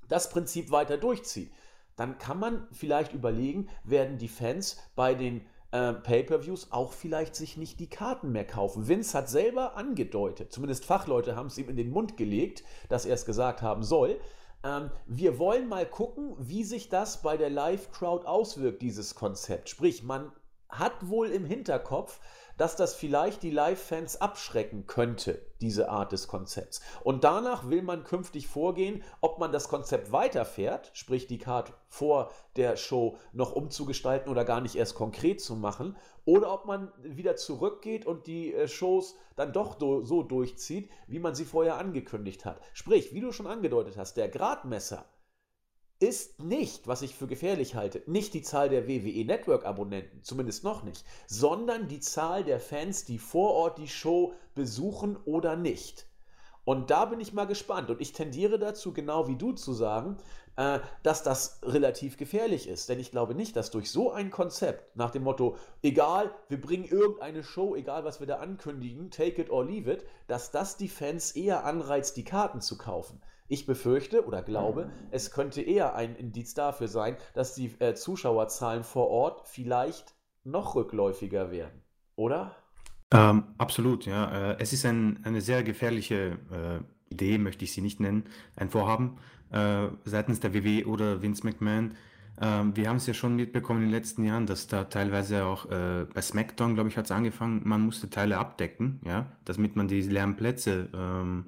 das 0.08 0.30
Prinzip 0.30 0.72
weiter 0.72 0.98
durchzieht, 0.98 1.52
dann 1.98 2.18
kann 2.18 2.40
man 2.40 2.68
vielleicht 2.72 3.14
überlegen, 3.14 3.70
werden 3.84 4.18
die 4.18 4.30
Fans 4.30 4.78
bei 4.96 5.14
den 5.14 5.46
äh, 5.72 5.94
Pay-per-Views 5.94 6.72
auch 6.72 6.94
vielleicht 6.94 7.36
sich 7.36 7.58
nicht 7.58 7.80
die 7.80 7.90
Karten 7.90 8.32
mehr 8.32 8.46
kaufen. 8.46 8.88
Vince 8.88 9.18
hat 9.18 9.30
selber 9.30 9.76
angedeutet, 9.78 10.52
zumindest 10.52 10.86
Fachleute 10.86 11.36
haben 11.36 11.48
es 11.48 11.58
ihm 11.58 11.70
in 11.70 11.78
den 11.78 11.92
Mund 11.92 12.18
gelegt, 12.18 12.64
dass 12.90 13.06
er 13.06 13.16
es 13.16 13.26
gesagt 13.26 13.62
haben 13.62 13.84
soll. 13.84 14.20
Ähm, 14.64 14.92
wir 15.08 15.40
wollen 15.40 15.68
mal 15.68 15.86
gucken, 15.86 16.36
wie 16.38 16.64
sich 16.64 16.90
das 16.90 17.22
bei 17.22 17.38
der 17.38 17.50
Live-Crowd 17.50 18.28
auswirkt, 18.28 18.82
dieses 18.82 19.16
Konzept. 19.16 19.70
Sprich, 19.70 20.04
man 20.04 20.32
hat 20.70 21.10
wohl 21.10 21.30
im 21.32 21.46
Hinterkopf, 21.46 22.20
dass 22.62 22.76
das 22.76 22.94
vielleicht 22.94 23.42
die 23.42 23.50
Live-Fans 23.50 24.22
abschrecken 24.22 24.86
könnte, 24.86 25.42
diese 25.62 25.90
Art 25.90 26.12
des 26.12 26.28
Konzepts. 26.28 26.80
Und 27.04 27.24
danach 27.24 27.68
will 27.72 27.82
man 27.82 28.04
künftig 28.04 28.48
vorgehen, 28.48 29.02
ob 29.20 29.40
man 29.40 29.52
das 29.52 29.68
Konzept 29.68 30.12
weiterfährt, 30.12 30.92
sprich 30.94 31.26
die 31.26 31.40
Card 31.40 31.74
vor 31.88 32.30
der 32.56 32.78
Show 32.78 33.18
noch 33.34 33.54
umzugestalten 33.54 34.32
oder 34.32 34.46
gar 34.46 34.62
nicht 34.62 34.76
erst 34.76 34.94
konkret 34.94 35.42
zu 35.42 35.56
machen, 35.56 35.98
oder 36.24 36.54
ob 36.54 36.66
man 36.68 36.92
wieder 37.02 37.36
zurückgeht 37.36 38.06
und 38.06 38.28
die 38.28 38.54
äh, 38.54 38.68
Shows 38.68 39.16
dann 39.36 39.54
doch 39.54 39.80
so 39.80 40.22
durchzieht, 40.22 40.88
wie 41.08 41.18
man 41.18 41.34
sie 41.34 41.46
vorher 41.46 41.80
angekündigt 41.80 42.46
hat. 42.46 42.62
Sprich, 42.74 43.12
wie 43.12 43.22
du 43.22 43.32
schon 43.32 43.48
angedeutet 43.48 43.98
hast, 43.98 44.18
der 44.18 44.30
Gradmesser 44.30 45.06
ist 46.02 46.42
nicht, 46.42 46.88
was 46.88 47.04
ich 47.04 47.16
für 47.16 47.28
gefährlich 47.28 47.76
halte, 47.76 48.02
nicht 48.08 48.34
die 48.34 48.42
Zahl 48.42 48.70
der 48.70 48.88
WWE 48.88 49.24
Network 49.24 49.66
Abonnenten, 49.66 50.24
zumindest 50.24 50.64
noch 50.64 50.84
nicht, 50.84 51.06
sondern 51.28 51.88
die 51.88 52.00
Zahl 52.00 52.44
der 52.44 52.60
Fans, 52.60 53.06
die 53.06 53.20
vor 53.20 53.54
Ort 53.54 53.78
die 53.78 53.88
Show 53.88 54.34
besuchen 54.56 55.16
oder 55.26 55.56
nicht. 55.56 56.08
Und 56.64 56.92
da 56.92 57.06
bin 57.06 57.20
ich 57.20 57.34
mal 57.34 57.46
gespannt. 57.46 57.90
Und 57.90 58.02
ich 58.02 58.14
tendiere 58.14 58.60
dazu, 58.60 58.94
genau 58.94 59.28
wie 59.28 59.36
du 59.36 59.52
zu 59.54 59.74
sagen, 59.74 60.18
äh, 60.58 60.80
dass 61.02 61.24
das 61.24 61.60
relativ 61.64 62.18
gefährlich 62.18 62.68
ist. 62.68 62.88
Denn 62.88 63.00
ich 63.00 63.12
glaube 63.12 63.36
nicht, 63.36 63.56
dass 63.56 63.72
durch 63.72 63.90
so 63.92 64.12
ein 64.12 64.30
Konzept 64.30 64.96
nach 64.96 65.12
dem 65.12 65.24
Motto, 65.24 65.56
egal, 65.82 66.32
wir 66.50 66.62
bringen 66.62 66.86
irgendeine 66.86 67.44
Show, 67.44 67.76
egal 67.76 68.04
was 68.06 68.20
wir 68.20 68.28
da 68.28 68.38
ankündigen, 68.38 69.10
take 69.10 69.42
it 69.42 69.50
or 69.50 69.66
leave 69.66 69.92
it, 69.92 70.06
dass 70.28 70.52
das 70.52 70.78
die 70.78 70.90
Fans 70.90 71.32
eher 71.32 71.64
anreizt, 71.66 72.18
die 72.18 72.24
Karten 72.24 72.62
zu 72.62 72.78
kaufen. 72.78 73.22
Ich 73.52 73.66
befürchte 73.66 74.26
oder 74.26 74.44
glaube, 74.44 74.86
mhm. 74.86 74.92
es 75.12 75.32
könnte 75.32 75.62
eher 75.62 75.94
ein 75.94 76.16
Indiz 76.16 76.54
dafür 76.54 76.88
sein, 76.88 77.18
dass 77.34 77.54
die 77.54 77.76
äh, 77.80 77.94
Zuschauerzahlen 77.96 78.86
vor 78.86 79.10
Ort 79.10 79.46
vielleicht 79.46 80.16
noch 80.46 80.76
rückläufiger 80.76 81.52
werden. 81.52 81.82
oder? 82.16 82.56
Ähm, 83.14 83.44
absolut, 83.58 84.06
ja. 84.06 84.52
Äh, 84.52 84.56
es 84.60 84.72
ist 84.72 84.86
ein, 84.86 85.20
eine 85.26 85.42
sehr 85.42 85.64
gefährliche 85.64 86.38
äh, 86.50 87.14
Idee, 87.14 87.38
möchte 87.40 87.66
ich 87.66 87.74
sie 87.74 87.82
nicht 87.82 88.00
nennen, 88.00 88.24
ein 88.56 88.70
Vorhaben 88.70 89.18
äh, 89.52 89.88
seitens 90.06 90.40
der 90.40 90.54
WWE 90.54 90.88
oder 90.88 91.22
Vince 91.22 91.46
McMahon. 91.46 91.96
Ähm, 92.40 92.74
wir 92.78 92.88
haben 92.88 92.96
es 92.96 93.08
ja 93.08 93.14
schon 93.14 93.36
mitbekommen 93.36 93.82
in 93.82 93.88
den 93.88 93.94
letzten 93.94 94.24
Jahren, 94.24 94.46
dass 94.46 94.68
da 94.68 94.86
teilweise 94.86 95.44
auch 95.44 95.70
äh, 95.70 96.06
bei 96.06 96.22
SmackDown, 96.22 96.76
glaube 96.76 96.88
ich, 96.88 96.96
hat 96.96 97.04
es 97.04 97.12
angefangen, 97.12 97.64
man 97.66 97.82
musste 97.82 98.10
Teile 98.10 98.38
abdecken, 98.38 99.02
ja, 99.04 99.26
damit 99.44 99.76
man 99.76 99.90
die 99.90 100.00
leeren 100.04 100.38
Plätze 100.38 100.88
ähm, 100.94 101.48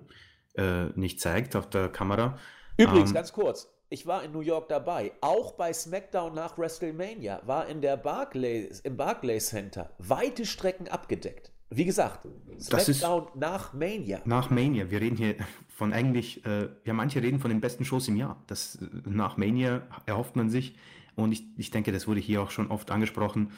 äh, 0.56 0.86
nicht 0.96 1.20
zeigt 1.20 1.56
auf 1.56 1.70
der 1.70 1.90
Kamera. 1.90 2.38
Übrigens, 2.78 3.10
ähm, 3.10 3.16
ganz 3.16 3.34
kurz, 3.34 3.70
ich 3.90 4.08
war 4.08 4.24
in 4.24 4.32
New 4.32 4.42
York 4.42 4.70
dabei. 4.70 5.12
Auch 5.22 5.54
bei 5.54 5.72
SmackDown 5.72 6.34
nach 6.34 6.58
WrestleMania 6.58 7.42
war 7.46 7.68
in 7.68 7.82
der 7.82 7.98
Barclays, 7.98 8.80
im 8.80 8.98
Barclays 8.98 9.48
Center 9.48 9.92
weite 10.00 10.46
Strecken 10.46 10.88
abgedeckt. 10.88 11.52
Wie 11.70 11.86
gesagt, 11.86 12.28
SmackDown 12.60 13.28
nach 13.36 13.74
Mania. 13.74 14.22
Nach 14.26 14.50
Mania. 14.50 14.90
Wir 14.90 15.02
reden 15.02 15.16
hier 15.16 15.36
von 15.68 15.94
eigentlich, 15.94 16.46
äh, 16.46 16.70
ja, 16.86 16.94
manche 16.94 17.22
reden 17.22 17.40
von 17.40 17.50
den 17.50 17.62
besten 17.62 17.86
Shows 17.86 18.08
im 18.08 18.16
Jahr. 18.16 18.44
Das 18.48 18.76
äh, 18.76 18.88
nach 19.06 19.38
Mania 19.38 19.88
erhofft 20.06 20.36
man 20.36 20.50
sich. 20.50 20.76
Und 21.16 21.32
ich, 21.32 21.44
ich 21.58 21.72
denke, 21.72 21.92
das 21.92 22.08
wurde 22.08 22.20
hier 22.20 22.42
auch 22.42 22.52
schon 22.52 22.72
oft 22.72 22.90
angesprochen, 22.90 23.52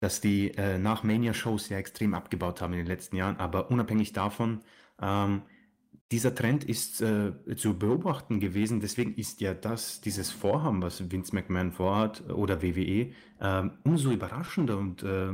dass 0.00 0.20
die 0.20 0.50
äh, 0.56 0.78
nach 0.78 1.02
Mania-Shows 1.02 1.70
ja 1.70 1.78
extrem 1.78 2.14
abgebaut 2.14 2.60
haben 2.60 2.74
in 2.74 2.80
den 2.80 2.86
letzten 2.86 3.16
Jahren. 3.16 3.38
Aber 3.38 3.70
unabhängig 3.70 4.12
davon, 4.12 4.60
ähm, 5.00 5.42
dieser 6.12 6.34
Trend 6.34 6.64
ist 6.64 7.00
äh, 7.02 7.32
zu 7.56 7.78
beobachten 7.78 8.38
gewesen. 8.38 8.80
Deswegen 8.80 9.14
ist 9.14 9.40
ja 9.40 9.54
das, 9.54 10.00
dieses 10.00 10.30
Vorhaben, 10.30 10.82
was 10.82 11.10
Vince 11.10 11.34
McMahon 11.34 11.72
vorhat 11.72 12.28
oder 12.30 12.62
WWE, 12.62 13.12
äh, 13.40 13.70
umso 13.84 14.12
überraschender. 14.12 14.78
Und 14.78 15.02
äh, 15.02 15.32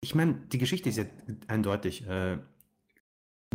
ich 0.00 0.14
meine, 0.14 0.34
die 0.52 0.58
Geschichte 0.58 0.88
ist 0.88 0.96
ja 0.96 1.04
eindeutig. 1.48 2.06
Äh, 2.06 2.38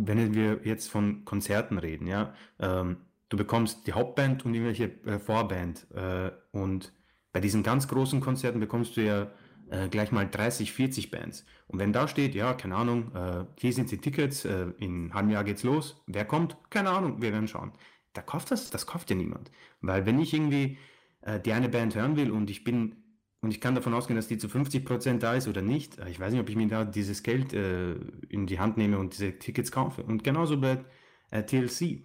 wenn 0.00 0.34
wir 0.34 0.60
jetzt 0.64 0.90
von 0.90 1.24
Konzerten 1.24 1.78
reden, 1.78 2.06
ja, 2.06 2.34
ähm, 2.58 2.96
du 3.28 3.36
bekommst 3.36 3.86
die 3.86 3.92
Hauptband 3.92 4.44
und 4.44 4.54
irgendwelche 4.54 4.90
äh, 5.04 5.18
Vorband. 5.18 5.86
Äh, 5.94 6.30
und 6.52 6.92
bei 7.32 7.40
diesen 7.40 7.62
ganz 7.62 7.88
großen 7.88 8.20
Konzerten 8.20 8.60
bekommst 8.60 8.96
du 8.96 9.02
ja 9.02 9.30
äh, 9.72 9.88
gleich 9.88 10.12
mal 10.12 10.28
30, 10.28 10.72
40 10.72 11.10
Bands. 11.10 11.46
Und 11.66 11.78
wenn 11.78 11.92
da 11.92 12.06
steht, 12.06 12.34
ja, 12.34 12.52
keine 12.52 12.76
Ahnung, 12.76 13.14
äh, 13.14 13.44
hier 13.58 13.72
sind 13.72 13.90
die 13.90 13.98
Tickets, 13.98 14.44
äh, 14.44 14.66
in 14.78 15.04
einem 15.04 15.14
halben 15.14 15.30
Jahr 15.30 15.44
geht's 15.44 15.62
los, 15.62 16.02
wer 16.06 16.26
kommt? 16.26 16.56
Keine 16.70 16.90
Ahnung, 16.90 17.22
wir 17.22 17.32
werden 17.32 17.48
schauen. 17.48 17.72
Da 18.12 18.20
kauft 18.20 18.50
das, 18.50 18.70
das 18.70 18.86
kauft 18.86 19.08
ja 19.08 19.16
niemand. 19.16 19.50
Weil 19.80 20.04
wenn 20.04 20.20
ich 20.20 20.34
irgendwie 20.34 20.76
äh, 21.22 21.40
die 21.40 21.52
eine 21.52 21.70
Band 21.70 21.94
hören 21.94 22.16
will 22.16 22.30
und 22.30 22.50
ich 22.50 22.64
bin, 22.64 22.96
und 23.40 23.50
ich 23.50 23.60
kann 23.60 23.74
davon 23.74 23.94
ausgehen, 23.94 24.16
dass 24.16 24.28
die 24.28 24.38
zu 24.38 24.46
50% 24.46 25.18
da 25.18 25.34
ist 25.34 25.48
oder 25.48 25.62
nicht, 25.62 25.98
äh, 25.98 26.10
ich 26.10 26.20
weiß 26.20 26.32
nicht, 26.32 26.42
ob 26.42 26.50
ich 26.50 26.56
mir 26.56 26.68
da 26.68 26.84
dieses 26.84 27.22
Geld 27.22 27.54
äh, 27.54 27.94
in 28.28 28.46
die 28.46 28.58
Hand 28.60 28.76
nehme 28.76 28.98
und 28.98 29.14
diese 29.14 29.38
Tickets 29.38 29.72
kaufe. 29.72 30.02
Und 30.02 30.22
genauso 30.22 30.60
bei 30.60 30.84
TLC 31.30 32.04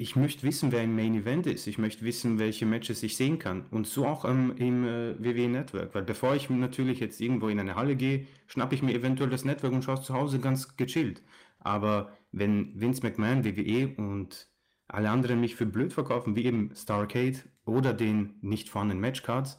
ich 0.00 0.16
möchte 0.16 0.44
wissen, 0.44 0.72
wer 0.72 0.82
im 0.82 0.96
Main 0.96 1.14
Event 1.14 1.46
ist. 1.46 1.66
Ich 1.66 1.76
möchte 1.76 2.06
wissen, 2.06 2.38
welche 2.38 2.64
Matches 2.64 3.02
ich 3.02 3.18
sehen 3.18 3.38
kann. 3.38 3.66
Und 3.70 3.86
so 3.86 4.06
auch 4.06 4.24
ähm, 4.24 4.54
im 4.56 4.84
äh, 4.86 5.14
WWE 5.22 5.48
Network. 5.48 5.94
Weil 5.94 6.04
bevor 6.04 6.34
ich 6.34 6.48
natürlich 6.48 7.00
jetzt 7.00 7.20
irgendwo 7.20 7.48
in 7.48 7.60
eine 7.60 7.76
Halle 7.76 7.96
gehe, 7.96 8.26
schnappe 8.46 8.74
ich 8.74 8.82
mir 8.82 8.94
eventuell 8.94 9.28
das 9.28 9.44
Network 9.44 9.72
und 9.72 9.84
schaue 9.84 9.96
es 9.96 10.04
zu 10.04 10.14
Hause 10.14 10.38
ganz 10.40 10.78
gechillt. 10.78 11.22
Aber 11.58 12.16
wenn 12.32 12.80
Vince 12.80 13.02
McMahon, 13.02 13.44
WWE 13.44 13.94
und 13.98 14.48
alle 14.88 15.10
anderen 15.10 15.38
mich 15.38 15.54
für 15.54 15.66
blöd 15.66 15.92
verkaufen, 15.92 16.34
wie 16.34 16.46
eben 16.46 16.74
Starcade 16.74 17.38
oder 17.66 17.92
den 17.92 18.38
nicht 18.40 18.70
vorhandenen 18.70 19.02
Matchcards, 19.02 19.58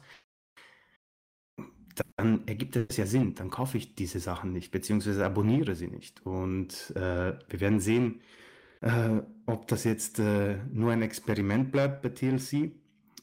dann 2.16 2.48
ergibt 2.48 2.74
es 2.74 2.96
ja 2.96 3.06
Sinn. 3.06 3.36
Dann 3.36 3.50
kaufe 3.50 3.78
ich 3.78 3.94
diese 3.94 4.18
Sachen 4.18 4.52
nicht, 4.52 4.72
beziehungsweise 4.72 5.24
abonniere 5.24 5.76
sie 5.76 5.88
nicht. 5.88 6.26
Und 6.26 6.92
äh, 6.96 7.38
wir 7.48 7.60
werden 7.60 7.78
sehen, 7.78 8.22
äh, 8.82 9.22
ob 9.46 9.66
das 9.68 9.84
jetzt 9.84 10.18
äh, 10.18 10.58
nur 10.72 10.92
ein 10.92 11.02
Experiment 11.02 11.72
bleibt 11.72 12.02
bei 12.02 12.10
TLC. 12.10 12.72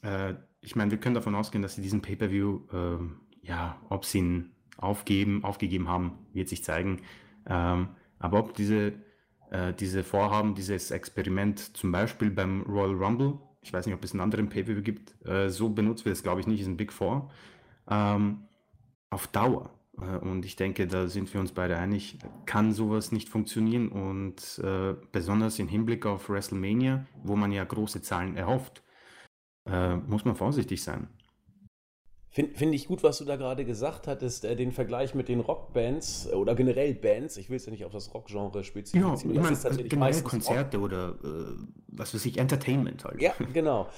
Äh, 0.02 0.34
ich 0.60 0.76
meine, 0.76 0.90
wir 0.90 0.98
können 0.98 1.14
davon 1.14 1.34
ausgehen, 1.34 1.62
dass 1.62 1.76
sie 1.76 1.82
diesen 1.82 2.02
Pay-per-View, 2.02 2.60
ähm, 2.72 3.20
ja, 3.42 3.80
ob 3.88 4.04
sie 4.04 4.18
ihn 4.18 4.52
aufgeben, 4.76 5.44
aufgegeben 5.44 5.88
haben, 5.88 6.18
wird 6.32 6.48
sich 6.48 6.64
zeigen. 6.64 7.02
Ähm, 7.46 7.90
aber 8.18 8.38
ob 8.38 8.54
diese, 8.54 8.94
äh, 9.50 9.72
diese 9.74 10.02
Vorhaben, 10.02 10.54
dieses 10.54 10.90
Experiment 10.90 11.76
zum 11.76 11.92
Beispiel 11.92 12.30
beim 12.30 12.62
Royal 12.62 12.94
Rumble, 12.94 13.38
ich 13.62 13.72
weiß 13.72 13.86
nicht, 13.86 13.94
ob 13.94 14.02
es 14.04 14.12
einen 14.12 14.20
anderen 14.20 14.48
Pay-per-View 14.48 14.82
gibt, 14.82 15.14
äh, 15.26 15.50
so 15.50 15.70
benutzt 15.70 16.04
wird, 16.04 16.16
das 16.16 16.22
glaube 16.22 16.40
ich 16.40 16.46
nicht, 16.46 16.60
ist 16.60 16.66
ein 16.66 16.76
Big 16.76 16.92
Four, 16.92 17.30
ähm, 17.88 18.42
auf 19.10 19.26
Dauer 19.28 19.70
und 20.22 20.44
ich 20.44 20.56
denke, 20.56 20.86
da 20.86 21.08
sind 21.08 21.32
wir 21.32 21.40
uns 21.40 21.52
beide 21.52 21.76
einig, 21.76 22.18
kann 22.46 22.72
sowas 22.72 23.12
nicht 23.12 23.28
funktionieren. 23.28 23.88
Und 23.88 24.60
äh, 24.64 24.94
besonders 25.12 25.58
im 25.58 25.68
Hinblick 25.68 26.06
auf 26.06 26.28
WrestleMania, 26.28 27.06
wo 27.22 27.36
man 27.36 27.52
ja 27.52 27.64
große 27.64 28.02
Zahlen 28.02 28.36
erhofft, 28.36 28.82
äh, 29.68 29.96
muss 29.96 30.24
man 30.24 30.36
vorsichtig 30.36 30.82
sein. 30.82 31.08
Finde 32.32 32.56
find 32.56 32.74
ich 32.74 32.86
gut, 32.86 33.02
was 33.02 33.18
du 33.18 33.24
da 33.24 33.34
gerade 33.34 33.64
gesagt 33.64 34.06
hattest, 34.06 34.44
äh, 34.44 34.54
den 34.54 34.70
Vergleich 34.70 35.16
mit 35.16 35.28
den 35.28 35.40
Rockbands 35.40 36.28
äh, 36.30 36.36
oder 36.36 36.54
generell 36.54 36.94
Bands. 36.94 37.36
Ich 37.36 37.50
will 37.50 37.56
es 37.56 37.66
ja 37.66 37.72
nicht 37.72 37.84
auf 37.84 37.90
das 37.90 38.14
Rockgenre 38.14 38.62
spezifizieren. 38.62 39.16
Ja, 39.16 39.18
ich 39.18 39.24
meine, 39.24 39.48
also 39.48 39.82
generell 39.82 40.22
Konzerte 40.22 40.76
Rock. 40.76 40.86
oder 40.86 41.18
äh, 41.24 41.56
was 41.88 42.14
weiß 42.14 42.24
ich, 42.26 42.38
Entertainment 42.38 43.04
halt. 43.04 43.20
Ja, 43.20 43.32
genau. 43.52 43.88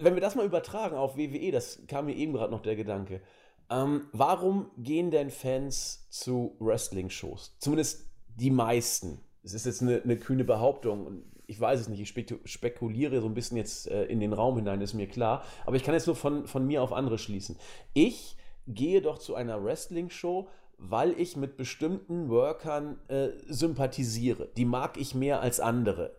Wenn 0.00 0.14
wir 0.14 0.22
das 0.22 0.34
mal 0.34 0.46
übertragen 0.46 0.96
auf 0.96 1.18
WWE, 1.18 1.50
das 1.52 1.82
kam 1.86 2.06
mir 2.06 2.14
eben 2.14 2.32
gerade 2.32 2.50
noch 2.50 2.62
der 2.62 2.74
Gedanke. 2.74 3.20
Ähm, 3.70 4.08
warum 4.12 4.70
gehen 4.78 5.10
denn 5.10 5.30
Fans 5.30 6.06
zu 6.10 6.56
Wrestling-Shows? 6.58 7.56
Zumindest 7.58 8.06
die 8.36 8.50
meisten. 8.50 9.20
Es 9.42 9.54
ist 9.54 9.66
jetzt 9.66 9.82
eine, 9.82 10.02
eine, 10.02 10.16
kühne 10.16 10.44
Behauptung 10.44 11.06
und 11.06 11.24
ich 11.46 11.60
weiß 11.60 11.80
es 11.80 11.88
nicht. 11.88 12.00
Ich 12.00 12.38
spekuliere 12.44 13.20
so 13.20 13.26
ein 13.26 13.34
bisschen 13.34 13.56
jetzt 13.56 13.88
äh, 13.88 14.04
in 14.04 14.20
den 14.20 14.32
Raum 14.32 14.56
hinein, 14.56 14.80
ist 14.80 14.94
mir 14.94 15.06
klar. 15.06 15.44
Aber 15.66 15.76
ich 15.76 15.84
kann 15.84 15.94
jetzt 15.94 16.06
nur 16.06 16.16
von, 16.16 16.46
von 16.46 16.66
mir 16.66 16.82
auf 16.82 16.92
andere 16.92 17.18
schließen. 17.18 17.56
Ich 17.92 18.36
gehe 18.66 19.02
doch 19.02 19.18
zu 19.18 19.34
einer 19.34 19.62
Wrestling-Show, 19.62 20.48
weil 20.78 21.12
ich 21.18 21.36
mit 21.36 21.56
bestimmten 21.56 22.28
Workern 22.28 22.98
äh, 23.08 23.28
sympathisiere. 23.46 24.48
Die 24.56 24.64
mag 24.64 24.96
ich 24.98 25.14
mehr 25.14 25.40
als 25.40 25.60
andere 25.60 26.12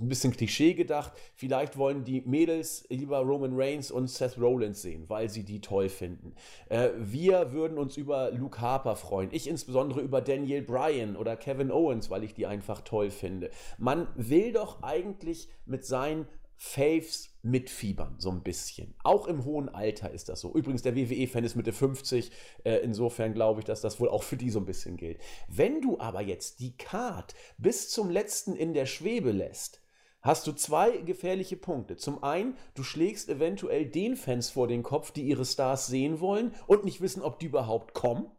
ein 0.00 0.08
bisschen 0.08 0.32
Klischee 0.32 0.74
gedacht, 0.74 1.12
vielleicht 1.34 1.76
wollen 1.76 2.04
die 2.04 2.20
Mädels 2.20 2.86
lieber 2.88 3.18
Roman 3.18 3.52
Reigns 3.54 3.90
und 3.90 4.08
Seth 4.08 4.38
Rollins 4.38 4.80
sehen, 4.80 5.08
weil 5.08 5.28
sie 5.28 5.42
die 5.42 5.60
toll 5.60 5.88
finden. 5.88 6.34
Äh, 6.68 6.90
wir 6.96 7.52
würden 7.52 7.76
uns 7.76 7.96
über 7.96 8.30
Luke 8.30 8.60
Harper 8.60 8.96
freuen. 8.96 9.28
Ich 9.32 9.48
insbesondere 9.48 10.00
über 10.00 10.20
Daniel 10.20 10.62
Bryan 10.62 11.16
oder 11.16 11.36
Kevin 11.36 11.70
Owens, 11.70 12.10
weil 12.10 12.22
ich 12.24 12.34
die 12.34 12.46
einfach 12.46 12.80
toll 12.82 13.10
finde. 13.10 13.50
Man 13.78 14.06
will 14.14 14.52
doch 14.52 14.82
eigentlich 14.82 15.48
mit 15.66 15.84
seinen 15.84 16.26
Faves 16.62 17.30
mitfiebern, 17.40 18.16
so 18.18 18.30
ein 18.30 18.42
bisschen. 18.42 18.94
Auch 19.02 19.26
im 19.26 19.46
hohen 19.46 19.70
Alter 19.70 20.10
ist 20.10 20.28
das 20.28 20.40
so. 20.40 20.52
Übrigens, 20.52 20.82
der 20.82 20.94
WWE-Fan 20.94 21.42
ist 21.42 21.56
Mitte 21.56 21.72
50, 21.72 22.30
äh, 22.64 22.76
insofern 22.82 23.32
glaube 23.32 23.60
ich, 23.60 23.64
dass 23.64 23.80
das 23.80 23.98
wohl 23.98 24.10
auch 24.10 24.22
für 24.22 24.36
die 24.36 24.50
so 24.50 24.58
ein 24.58 24.66
bisschen 24.66 24.98
gilt. 24.98 25.22
Wenn 25.48 25.80
du 25.80 25.98
aber 25.98 26.20
jetzt 26.20 26.60
die 26.60 26.76
Card 26.76 27.34
bis 27.56 27.88
zum 27.88 28.10
letzten 28.10 28.54
in 28.54 28.74
der 28.74 28.84
Schwebe 28.84 29.32
lässt, 29.32 29.80
hast 30.20 30.46
du 30.46 30.52
zwei 30.52 30.98
gefährliche 30.98 31.56
Punkte. 31.56 31.96
Zum 31.96 32.22
einen, 32.22 32.58
du 32.74 32.82
schlägst 32.82 33.30
eventuell 33.30 33.86
den 33.86 34.14
Fans 34.14 34.50
vor 34.50 34.68
den 34.68 34.82
Kopf, 34.82 35.12
die 35.12 35.22
ihre 35.22 35.46
Stars 35.46 35.86
sehen 35.86 36.20
wollen 36.20 36.54
und 36.66 36.84
nicht 36.84 37.00
wissen, 37.00 37.22
ob 37.22 37.38
die 37.38 37.46
überhaupt 37.46 37.94
kommen. 37.94 38.30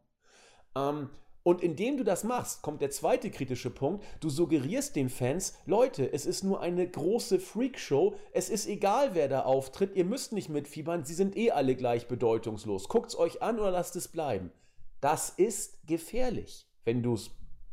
Ähm, 0.75 1.09
und 1.43 1.63
indem 1.63 1.97
du 1.97 2.03
das 2.03 2.23
machst, 2.23 2.61
kommt 2.61 2.81
der 2.81 2.91
zweite 2.91 3.31
kritische 3.31 3.71
Punkt. 3.71 4.03
Du 4.19 4.29
suggerierst 4.29 4.95
den 4.95 5.09
Fans, 5.09 5.55
Leute, 5.65 6.11
es 6.11 6.25
ist 6.25 6.43
nur 6.43 6.61
eine 6.61 6.87
große 6.87 7.39
Freakshow. 7.39 8.15
Es 8.31 8.49
ist 8.49 8.67
egal, 8.67 9.15
wer 9.15 9.27
da 9.27 9.41
auftritt. 9.41 9.95
Ihr 9.95 10.05
müsst 10.05 10.33
nicht 10.33 10.49
mitfiebern. 10.49 11.03
Sie 11.03 11.15
sind 11.15 11.35
eh 11.35 11.51
alle 11.51 11.75
gleich 11.75 12.07
bedeutungslos. 12.07 12.89
Guckt's 12.89 13.15
euch 13.15 13.41
an 13.41 13.59
oder 13.59 13.71
lasst 13.71 13.95
es 13.95 14.07
bleiben. 14.07 14.51
Das 14.99 15.29
ist 15.29 15.87
gefährlich, 15.87 16.67
wenn 16.85 17.01
du 17.01 17.15
es 17.15 17.31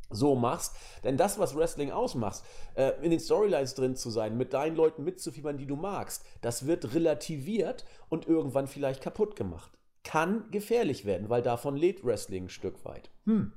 so 0.08 0.34
machst. 0.34 0.74
Denn 1.04 1.18
das, 1.18 1.38
was 1.38 1.54
Wrestling 1.54 1.90
ausmacht, 1.90 2.42
äh, 2.74 2.92
in 3.02 3.10
den 3.10 3.20
Storylines 3.20 3.74
drin 3.74 3.96
zu 3.96 4.08
sein, 4.08 4.38
mit 4.38 4.54
deinen 4.54 4.76
Leuten 4.76 5.04
mitzufiebern, 5.04 5.58
die 5.58 5.66
du 5.66 5.76
magst, 5.76 6.24
das 6.40 6.66
wird 6.66 6.94
relativiert 6.94 7.84
und 8.08 8.26
irgendwann 8.26 8.66
vielleicht 8.66 9.02
kaputt 9.02 9.36
gemacht 9.36 9.77
kann 10.04 10.50
gefährlich 10.50 11.04
werden, 11.04 11.28
weil 11.28 11.42
davon 11.42 11.76
lebt 11.76 12.04
Wrestling 12.04 12.44
ein 12.44 12.48
Stück 12.48 12.84
weit. 12.84 13.10
Hm. 13.24 13.52